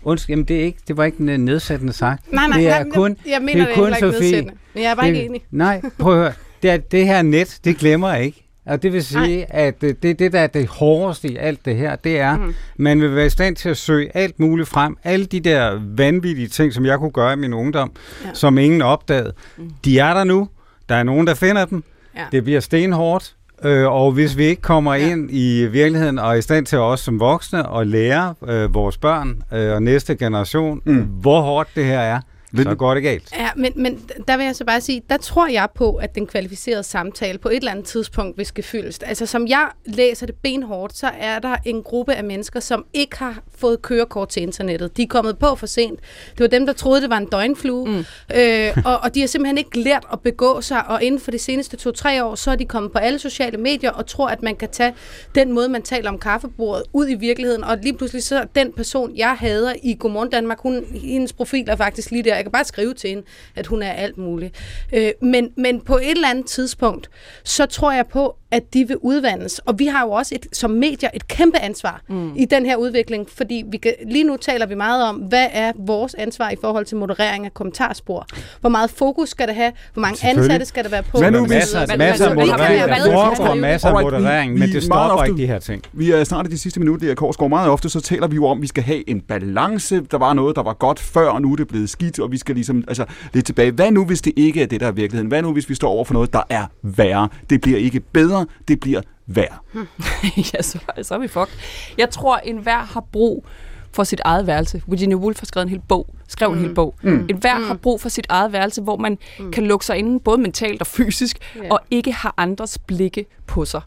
Undskyld, 0.03 0.33
jamen 0.33 0.45
det, 0.45 0.61
er 0.61 0.65
ikke, 0.65 0.79
det 0.89 0.97
var 0.97 1.05
ikke 1.05 1.25
nedsættende 1.39 1.93
sagt. 1.93 2.33
Nej, 2.33 2.47
nej, 2.49 2.59
det 2.59 2.69
er 2.69 2.85
nej, 2.85 2.95
kun, 2.95 3.17
jeg 3.27 3.43
mener 3.43 3.65
det, 3.65 3.73
er 3.73 3.75
kun, 3.75 3.93
det 3.93 3.93
er 3.93 3.97
ikke 3.97 4.19
nedsættende. 4.19 4.55
Men 4.75 4.83
jeg 4.83 4.91
er 4.91 4.95
bare 4.95 5.07
det, 5.07 5.15
ikke 5.15 5.27
enig. 5.27 5.43
Nej, 5.51 5.83
prøv 5.99 6.13
at 6.13 6.19
høre. 6.19 6.33
Det, 6.63 6.71
er, 6.71 6.77
det 6.77 7.07
her 7.07 7.23
net, 7.23 7.61
det 7.65 7.77
glemmer 7.77 8.13
jeg 8.13 8.25
ikke. 8.25 8.43
Og 8.67 8.83
det 8.83 8.93
vil 8.93 9.05
sige, 9.05 9.37
Nej. 9.37 9.47
at 9.49 9.81
det, 9.81 10.03
det, 10.03 10.33
der 10.33 10.41
er 10.41 10.47
det 10.47 10.67
hårdeste 10.67 11.29
i 11.29 11.37
alt 11.37 11.65
det 11.65 11.77
her, 11.77 11.97
det 11.97 12.21
er, 12.21 12.37
mm. 12.37 12.55
man 12.77 13.01
vil 13.01 13.17
være 13.17 13.27
i 13.27 13.31
stand 13.31 13.57
til 13.57 13.69
at 13.69 13.77
søge 13.77 14.17
alt 14.17 14.41
muligt 14.41 14.69
frem. 14.69 14.97
Alle 15.05 15.27
de 15.27 15.41
der 15.41 15.81
vanvittige 15.97 16.49
ting, 16.49 16.73
som 16.73 16.87
jeg 16.87 16.99
kunne 16.99 17.11
gøre 17.11 17.33
i 17.33 17.37
min 17.37 17.53
ungdom, 17.53 17.93
ja. 18.25 18.31
som 18.35 18.59
ingen 18.59 18.83
opdagede, 18.83 19.33
mm. 19.57 19.71
de 19.85 19.99
er 19.99 20.15
der 20.15 20.25
nu. 20.25 20.49
Der 20.89 20.95
er 20.95 21.03
nogen, 21.03 21.27
der 21.27 21.35
finder 21.35 21.65
dem. 21.65 21.85
Ja. 22.17 22.25
Det 22.33 22.45
bliver 22.45 22.61
stenhårdt. 22.61 23.37
Øh, 23.65 23.93
og 23.93 24.13
hvis 24.13 24.37
vi 24.37 24.45
ikke 24.45 24.63
kommer 24.63 24.95
ja. 24.95 25.11
ind 25.11 25.31
i 25.31 25.67
virkeligheden 25.67 26.19
og 26.19 26.31
er 26.31 26.35
i 26.35 26.43
stand 26.43 26.67
til 26.67 26.79
os 26.79 27.01
som 27.01 27.21
voksne 27.21 27.77
at 27.77 27.87
lære 27.87 28.35
øh, 28.49 28.75
vores 28.75 28.99
børn 28.99 29.43
øh, 29.53 29.73
og 29.75 29.83
næste 29.83 30.17
generation, 30.17 30.83
mm. 30.85 31.03
hvor 31.03 31.41
hårdt 31.41 31.69
det 31.75 31.85
her 31.85 32.01
er, 32.01 32.21
så 32.57 32.75
går 32.75 32.95
det 32.95 33.03
galt. 33.03 33.33
Ja, 33.39 33.49
men, 33.57 33.73
men 33.77 34.01
der 34.29 34.37
vil 34.37 34.47
jeg 34.47 34.57
så 34.57 34.65
bare 34.65 34.81
sige, 34.81 35.03
der 35.11 35.17
tror 35.17 35.47
jeg 35.47 35.69
på, 35.75 35.95
at 35.95 36.15
den 36.15 36.27
kvalificerede 36.27 36.83
samtale 36.83 37.39
på 37.39 37.49
et 37.49 37.57
eller 37.57 37.71
andet 37.71 37.85
tidspunkt 37.85 38.39
vil 38.39 38.47
ske 38.47 38.63
fyldes. 38.63 38.99
Altså 38.99 39.27
som 39.27 39.47
jeg 39.47 39.69
læser 39.87 40.27
det 40.27 40.35
benhårdt, 40.43 40.97
så 40.97 41.11
er 41.21 41.39
der 41.39 41.57
en 41.65 41.83
gruppe 41.83 42.15
af 42.15 42.25
mennesker, 42.25 42.61
som 42.61 42.85
ikke 42.93 43.19
har 43.19 43.39
fået 43.63 43.83
kørekort 43.83 44.29
til 44.29 44.43
internettet. 44.43 44.97
De 44.97 45.03
er 45.03 45.07
kommet 45.07 45.39
på 45.39 45.55
for 45.55 45.67
sent. 45.67 46.01
Det 46.33 46.41
var 46.41 46.47
dem, 46.47 46.67
der 46.67 46.73
troede, 46.73 47.01
det 47.01 47.11
var 47.11 47.17
en 47.17 47.27
døgnflue. 47.27 47.89
Mm. 47.89 48.05
Øh, 48.35 48.77
og, 48.85 48.99
og 49.03 49.15
de 49.15 49.21
har 49.21 49.27
simpelthen 49.27 49.59
ikke 49.59 49.79
lært 49.81 50.05
at 50.13 50.21
begå 50.21 50.61
sig, 50.61 50.87
og 50.89 51.03
inden 51.03 51.21
for 51.21 51.31
de 51.31 51.39
seneste 51.39 51.77
to-tre 51.77 52.25
år, 52.25 52.35
så 52.35 52.51
er 52.51 52.57
de 52.57 52.65
kommet 52.65 52.93
på 52.93 52.99
alle 52.99 53.19
sociale 53.19 53.59
medier 53.59 53.91
og 53.91 54.07
tror, 54.07 54.29
at 54.29 54.43
man 54.43 54.57
kan 54.57 54.69
tage 54.69 54.95
den 55.35 55.53
måde, 55.53 55.69
man 55.69 55.83
taler 55.83 56.11
om 56.11 56.19
kaffebordet 56.19 56.83
ud 56.93 57.09
i 57.09 57.15
virkeligheden. 57.15 57.65
Og 57.65 57.79
lige 57.83 57.97
pludselig 57.97 58.23
så 58.23 58.47
den 58.55 58.73
person, 58.73 59.17
jeg 59.17 59.37
hader 59.39 59.73
i 59.83 59.97
Godmorgen 59.99 60.31
Danmark, 60.31 60.59
hun, 60.61 60.85
hendes 60.95 61.33
profil 61.33 61.69
er 61.69 61.77
faktisk 61.77 62.11
lige 62.11 62.23
der 62.23 62.35
jeg 62.35 62.45
kan 62.45 62.53
bare 62.53 62.65
skrive 62.65 62.95
til 62.95 63.11
hende, 63.11 63.23
at 63.57 63.67
hun 63.67 63.83
er 63.83 63.93
alt 63.93 64.19
muligt. 64.19 64.55
Øh, 64.93 65.11
men, 65.23 65.51
men 65.57 65.81
på 65.81 65.97
et 65.97 66.11
eller 66.11 66.29
andet 66.29 66.47
tidspunkt, 66.47 67.11
så 67.45 67.67
tror 67.67 67.93
jeg 67.93 68.07
på, 68.07 68.37
at 68.53 68.75
de 68.75 68.89
vil 68.89 68.97
udvandes. 69.01 69.59
Og 69.59 69.79
vi 69.79 69.87
har 69.87 70.03
jo 70.05 70.11
også 70.11 70.35
et, 70.35 70.47
som 70.53 70.71
medier 70.71 71.11
et 71.15 71.29
kæmpe 71.29 71.59
ansvar 71.59 72.03
mm. 72.09 72.33
i 72.37 72.45
den 72.45 72.67
her 72.67 72.77
udvikling, 72.77 73.29
fordi 73.31 73.65
vi 73.71 73.77
kan, 73.77 73.93
lige 74.11 74.25
nu 74.25 74.37
taler 74.37 74.67
vi 74.67 74.75
meget 74.75 75.05
om, 75.05 75.17
hvad 75.17 75.47
er 75.53 75.73
vores 75.79 76.15
ansvar 76.15 76.51
i 76.51 76.57
forhold 76.61 76.85
til 76.85 76.97
moderering 76.97 77.45
af 77.45 77.55
kommentarspor. 77.55 78.27
Hvor 78.61 78.71
meget 78.71 78.91
fokus 78.91 79.29
skal 79.29 79.47
det 79.47 79.55
have? 79.55 79.73
Hvor 79.93 80.01
mange 80.01 80.29
ansatte 80.29 80.67
skal 80.67 80.85
der 80.85 80.91
være 80.91 81.03
på? 81.03 81.19
Hvad 81.19 81.31
nu, 81.31 81.47
masser, 81.47 81.97
masser 81.97 82.29
af 82.29 82.35
moderering. 82.35 82.89
Der 82.89 83.35
foregår 83.37 83.55
masser 83.55 83.89
af 83.89 84.03
moderering, 84.03 84.59
men 84.59 84.69
det 84.69 84.83
stopper 84.83 85.15
ofte, 85.15 85.31
ikke 85.31 85.43
de 85.43 85.47
her 85.47 85.59
ting. 85.59 85.83
Vi 85.93 86.11
er 86.11 86.25
snart 86.25 86.47
i 86.47 86.51
de 86.51 86.59
sidste 86.59 86.81
minutter, 86.81 87.07
der 87.07 87.15
Korsgaard. 87.15 87.51
Meget 87.51 87.71
ofte 87.71 87.89
så 87.89 88.01
taler 88.01 88.27
vi 88.27 88.35
jo 88.35 88.47
om, 88.47 88.59
at 88.59 88.63
vi 88.63 88.67
skal 88.67 88.83
have 88.83 89.11
en 89.11 89.21
balance. 89.21 90.01
Der 90.11 90.19
var 90.19 90.33
noget, 90.33 90.57
der 90.57 90.63
var 90.63 90.73
godt 90.73 91.01
før, 91.01 91.29
og 91.29 91.43
nu 91.43 91.53
er 91.53 91.57
det 91.57 91.69
blevet 91.69 91.91
skidt, 91.91 92.19
og 92.19 92.33
vi 92.33 92.39
skal 92.39 92.55
ligesom 92.55 92.85
altså, 92.89 93.05
lidt 93.33 93.47
tilbage. 93.47 93.71
Hvad 93.71 93.91
nu, 93.91 94.05
hvis 94.05 94.23
det 94.23 94.33
ikke 94.37 94.63
er 94.63 94.67
det, 94.67 94.81
der 94.81 94.87
er 94.87 94.93
virkeligheden? 94.93 95.29
Hvad 95.29 95.43
nu, 95.43 95.53
hvis 95.53 95.69
vi 95.69 95.75
står 95.75 95.89
over 95.89 96.05
for 96.05 96.15
noget, 96.15 96.33
der 96.33 96.43
er 96.49 96.67
værre? 96.83 97.29
Det 97.51 97.61
bliver 97.61 97.79
ikke 97.79 98.01
bedre, 98.01 98.42
det 98.69 98.81
bliver 98.81 99.01
værre. 99.27 99.59
ja, 100.55 100.63
så, 100.63 100.79
så 101.03 101.15
er 101.15 101.19
vi 101.19 101.29
fucked. 101.29 101.53
Jeg 101.99 102.11
tror, 102.11 102.37
en 102.37 102.59
hver 102.59 102.79
har 102.79 103.01
brug 103.13 103.47
for 103.93 104.05
sit 104.05 104.21
eget 104.25 104.47
værelse. 104.47 104.83
Virginia 104.87 105.17
Woolf 105.17 105.41
har 105.41 105.47
skrevet 105.47 105.65
en 105.65 105.71
hel 105.71 105.83
bog, 105.89 106.15
skrev 106.29 106.51
mm. 106.51 106.57
en 106.59 106.65
hel 106.65 106.75
bog. 106.75 106.95
Mm. 107.03 107.27
En 107.31 107.37
hver 107.37 107.59
mm. 107.59 107.65
har 107.65 107.75
brug 107.75 108.01
for 108.01 108.09
sit 108.09 108.27
eget 108.29 108.53
værelse, 108.53 108.83
hvor 108.83 108.97
man 108.97 109.19
mm. 109.39 109.53
kan 109.53 109.67
lukke 109.67 109.87
sig 109.87 109.97
inde, 109.97 110.21
både 110.21 110.39
mentalt 110.39 110.81
og 110.81 110.87
fysisk, 110.87 111.39
yeah. 111.57 111.69
og 111.71 111.81
ikke 111.91 112.13
har 112.13 112.35
andres 112.37 112.79
blikke 112.79 113.27
på 113.47 113.65
sig. 113.65 113.81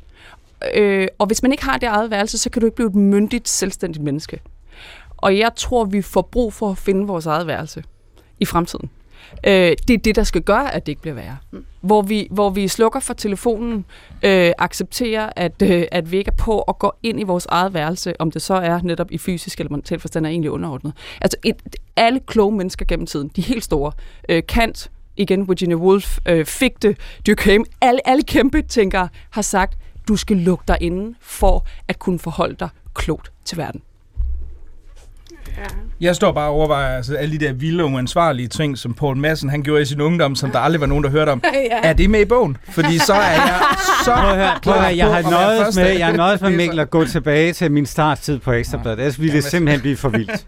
Øh, 0.76 1.07
og 1.19 1.27
hvis 1.27 1.44
man 1.44 1.52
ikke 1.52 1.64
har 1.64 1.77
det 1.77 1.88
eget 1.88 2.11
værelse, 2.11 2.38
så 2.38 2.49
kan 2.49 2.60
du 2.60 2.65
ikke 2.65 2.76
blive 2.76 2.90
et 2.90 2.95
myndigt, 2.95 3.49
selvstændigt 3.49 4.03
menneske. 4.03 4.41
Og 5.18 5.38
jeg 5.38 5.52
tror, 5.56 5.86
vi 5.86 6.02
får 6.02 6.22
brug 6.22 6.53
for 6.53 6.72
at 6.72 6.77
finde 6.77 7.07
vores 7.07 7.26
eget 7.26 7.48
værelse 7.48 7.84
i 8.40 8.45
fremtiden. 8.45 8.90
Øh, 9.44 9.76
det 9.88 9.94
er 9.94 9.98
det, 9.98 10.16
der 10.16 10.24
skal 10.24 10.41
gøre, 10.41 10.76
at 10.76 10.86
det 10.86 10.91
ikke 10.91 11.02
bliver 11.02 11.16
værre. 11.16 11.38
Mm. 11.52 11.66
Hvor, 11.82 12.02
vi, 12.02 12.28
hvor 12.32 12.49
vi 12.49 12.68
slukker 12.68 12.99
for 12.99 13.14
telefonen, 13.14 13.86
øh, 14.24 14.52
accepterer, 14.57 15.30
at, 15.36 15.62
øh, 15.62 15.86
at 15.91 16.12
vi 16.12 16.18
ikke 16.18 16.30
er 16.30 16.36
på 16.36 16.60
og 16.60 16.80
går 16.80 16.99
ind 17.03 17.20
i 17.20 17.24
vores 17.24 17.45
eget 17.45 17.74
værelse, 17.74 18.22
om 18.22 18.32
det 18.32 18.41
så 18.41 18.53
er 18.53 18.80
netop 18.84 19.12
i 19.12 19.18
fysisk 19.18 19.60
eller 19.60 19.72
mental 19.72 19.99
forstand 19.99 20.26
er 20.26 20.30
egentlig 20.30 20.52
underordnet. 20.52 20.94
Altså 21.22 21.38
et, 21.44 21.76
alle 21.95 22.20
kloge 22.20 22.56
mennesker 22.56 22.86
gennem 22.86 23.06
tiden, 23.06 23.32
de 23.36 23.41
helt 23.41 23.64
store, 23.64 23.91
øh, 24.30 24.44
Kant, 24.48 24.91
igen 25.18 25.48
Virginia 25.48 25.76
Woolf, 25.76 26.18
øh, 26.26 26.45
Fichte, 26.45 26.95
Durkheim, 27.28 27.66
alle, 27.82 28.07
alle 28.07 28.24
kæmpe 28.24 28.62
tænkere 28.62 29.10
har 29.30 29.41
sagt, 29.41 29.78
du 30.07 30.16
skal 30.16 30.38
lukke 30.38 30.64
dig 30.68 30.78
inden 30.82 31.16
for 31.22 31.66
at 31.88 31.99
kunne 31.99 32.20
forholde 32.20 32.56
dig 32.56 32.70
klogt 32.94 33.32
til 33.45 33.57
verden. 33.57 33.82
Ja. 35.57 35.66
Jeg 36.01 36.15
står 36.15 36.31
bare 36.31 36.49
og 36.49 36.55
overvejer 36.55 36.97
altså, 36.97 37.15
alle 37.15 37.39
de 37.39 37.45
der 37.45 37.53
vilde 37.53 37.84
og 37.84 37.91
uansvarlige 37.91 38.47
ting, 38.47 38.77
som 38.77 38.93
Paul 38.93 39.17
Madsen 39.17 39.49
han 39.49 39.63
gjorde 39.63 39.81
i 39.81 39.85
sin 39.85 40.01
ungdom, 40.01 40.35
som 40.35 40.51
der 40.51 40.59
aldrig 40.59 40.81
var 40.81 40.88
nogen, 40.88 41.03
der 41.03 41.09
hørte 41.09 41.30
om. 41.30 41.43
ja. 41.72 41.80
Er 41.84 41.93
det 41.93 42.09
med 42.09 42.19
i 42.22 42.26
bogen? 42.26 42.57
Fordi 42.69 42.97
så 42.97 43.13
er 43.13 43.31
jeg 43.31 43.61
så 44.05 44.11
prøv 44.13 44.30
at 44.30 44.35
høre, 44.35 44.59
prøv 44.63 44.73
at 44.73 44.80
høre, 44.80 44.97
jeg 44.97 45.13
har 45.13 45.22
nøjet 45.22 45.76
med, 45.76 45.97
jeg 45.97 46.05
har 46.05 46.15
nøjet 46.15 46.41
med 46.41 46.49
Mikkel 46.49 46.80
at 46.80 46.89
gå 46.89 47.05
tilbage 47.05 47.53
til 47.53 47.72
min 47.72 47.85
starttid 47.85 48.39
på 48.39 48.51
Ekstrabladet. 48.51 48.99
Ellers 48.99 49.22
ville 49.22 49.35
det 49.35 49.43
simpelthen 49.43 49.81
blive 49.81 49.97
for 49.97 50.09
vildt. 50.09 50.31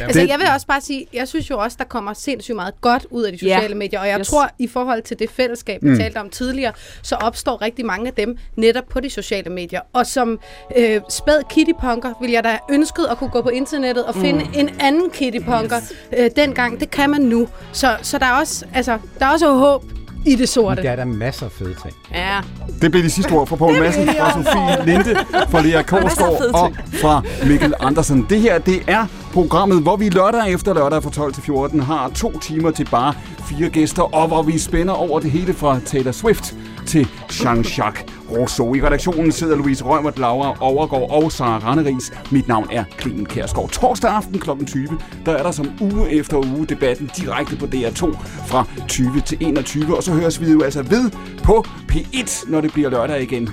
altså, 0.00 0.20
jeg 0.20 0.38
vil 0.38 0.46
også 0.54 0.66
bare 0.66 0.80
sige, 0.80 1.06
jeg 1.12 1.28
synes 1.28 1.50
jo 1.50 1.58
også, 1.58 1.76
der 1.78 1.84
kommer 1.84 2.12
sindssygt 2.12 2.56
meget 2.56 2.80
godt 2.80 3.06
ud 3.10 3.22
af 3.22 3.32
de 3.32 3.38
sociale 3.38 3.68
yeah. 3.68 3.76
medier, 3.76 4.00
og 4.00 4.08
jeg 4.08 4.20
yes. 4.20 4.28
tror, 4.28 4.50
i 4.58 4.68
forhold 4.68 5.02
til 5.02 5.18
det 5.18 5.30
fællesskab, 5.30 5.82
vi 5.82 5.88
mm. 5.88 5.96
talte 5.96 6.16
om 6.18 6.30
tidligere, 6.30 6.72
så 7.02 7.14
opstår 7.14 7.62
rigtig 7.62 7.86
mange 7.86 8.06
af 8.06 8.12
dem 8.12 8.38
netop 8.56 8.84
på 8.90 9.00
de 9.00 9.10
sociale 9.10 9.50
medier. 9.50 9.80
Og 9.92 10.06
som 10.06 10.38
øh, 10.76 11.00
spæd 11.10 11.42
kittypunker 11.50 12.12
vil 12.20 12.30
jeg 12.30 12.44
da 12.44 12.58
ønsket 12.70 13.06
at 13.10 13.18
kunne 13.18 13.30
gå 13.30 13.42
på 13.42 13.48
internettet 13.48 14.04
og 14.04 14.14
finde 14.14 14.44
mm. 14.44 14.50
en 14.54 14.73
anden 14.80 15.10
kittypunker 15.10 15.76
yes. 15.76 15.92
øh, 16.18 16.30
dengang. 16.36 16.80
Det 16.80 16.90
kan 16.90 17.10
man 17.10 17.20
nu. 17.20 17.48
Så, 17.72 17.96
så 18.02 18.18
der, 18.18 18.26
er 18.26 18.32
også, 18.32 18.64
altså, 18.74 18.98
der 19.18 19.26
er 19.26 19.30
også 19.30 19.52
håb 19.52 19.84
i 20.26 20.34
det 20.34 20.48
sorte. 20.48 20.82
Der 20.82 20.90
er 20.90 20.96
der 20.96 21.04
masser 21.04 21.46
af 21.46 21.52
fede 21.52 21.74
ting. 21.82 21.94
Ja. 22.14 22.40
Det 22.82 22.90
blev 22.90 23.02
de 23.02 23.10
sidste 23.10 23.32
ord 23.32 23.46
fra 23.46 23.56
Poul 23.56 23.78
Madsen, 23.78 24.08
fra 24.08 24.32
Sofie 24.32 24.86
Linde, 24.86 25.16
fra 25.50 25.62
Lea 25.62 25.82
Korsgaard 25.82 26.54
og 26.54 26.72
fra 26.92 27.22
Mikkel 27.46 27.74
Andersen. 27.80 28.26
Det 28.30 28.40
her, 28.40 28.58
det 28.58 28.82
er 28.86 29.06
Programmet, 29.34 29.82
hvor 29.82 29.96
vi 29.96 30.08
lørdag 30.08 30.52
efter 30.52 30.74
lørdag 30.74 31.02
fra 31.02 31.10
12 31.10 31.32
til 31.34 31.42
14 31.42 31.80
har 31.80 32.08
to 32.08 32.38
timer 32.38 32.70
til 32.70 32.84
bare 32.90 33.14
fire 33.48 33.68
gæster, 33.68 34.14
og 34.14 34.28
hvor 34.28 34.42
vi 34.42 34.58
spænder 34.58 34.94
over 34.94 35.20
det 35.20 35.30
hele 35.30 35.54
fra 35.54 35.80
Taylor 35.86 36.12
Swift 36.12 36.54
til 36.86 37.08
Jean-Jacques 37.32 38.13
Rousseau. 38.30 38.74
I 38.74 38.82
redaktionen 38.82 39.32
sidder 39.32 39.56
Louise 39.56 39.84
Rømert, 39.84 40.18
Laura 40.18 40.56
Overgaard 40.60 41.10
og 41.10 41.32
Sara 41.32 41.58
Ranneris. 41.58 42.12
Mit 42.30 42.48
navn 42.48 42.68
er 42.72 42.84
Clemen 43.00 43.26
Kærsgaard. 43.26 43.70
Torsdag 43.70 44.10
aften 44.10 44.38
kl. 44.38 44.50
20, 44.66 44.88
der 45.26 45.32
er 45.32 45.42
der 45.42 45.50
som 45.50 45.70
uge 45.80 46.10
efter 46.10 46.36
uge 46.36 46.66
debatten 46.66 47.10
direkte 47.16 47.56
på 47.56 47.66
DR2 47.66 48.16
fra 48.46 48.64
20 48.88 49.20
til 49.20 49.38
21. 49.40 49.96
Og 49.96 50.02
så 50.02 50.12
høres 50.12 50.40
vi 50.40 50.52
jo 50.52 50.62
altså 50.62 50.82
ved 50.82 51.10
på 51.44 51.64
P1, 51.92 52.50
når 52.50 52.60
det 52.60 52.72
bliver 52.72 52.90
lørdag 52.90 53.22
igen. 53.22 53.50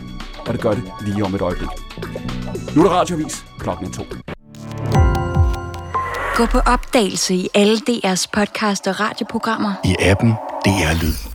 Og 0.47 0.53
det 0.53 0.61
gør 0.61 0.71
det 0.71 0.83
lige 1.01 1.25
om 1.25 1.35
et 1.35 1.41
øjeblik. 1.41 1.69
Nu 2.75 2.81
er 2.81 2.87
der 2.89 2.95
radiovis 2.95 3.45
klokken 3.59 3.87
er 3.87 3.91
to. 3.91 4.03
Gå 6.35 6.45
på 6.45 6.59
opdagelse 6.59 7.35
i 7.35 7.47
alle 7.53 7.77
DR's 7.89 8.25
podcast 8.33 8.87
og 8.87 8.99
radioprogrammer. 8.99 9.73
I 9.85 9.95
appen 9.99 10.31
DR 10.65 11.03
Lyd. 11.03 11.30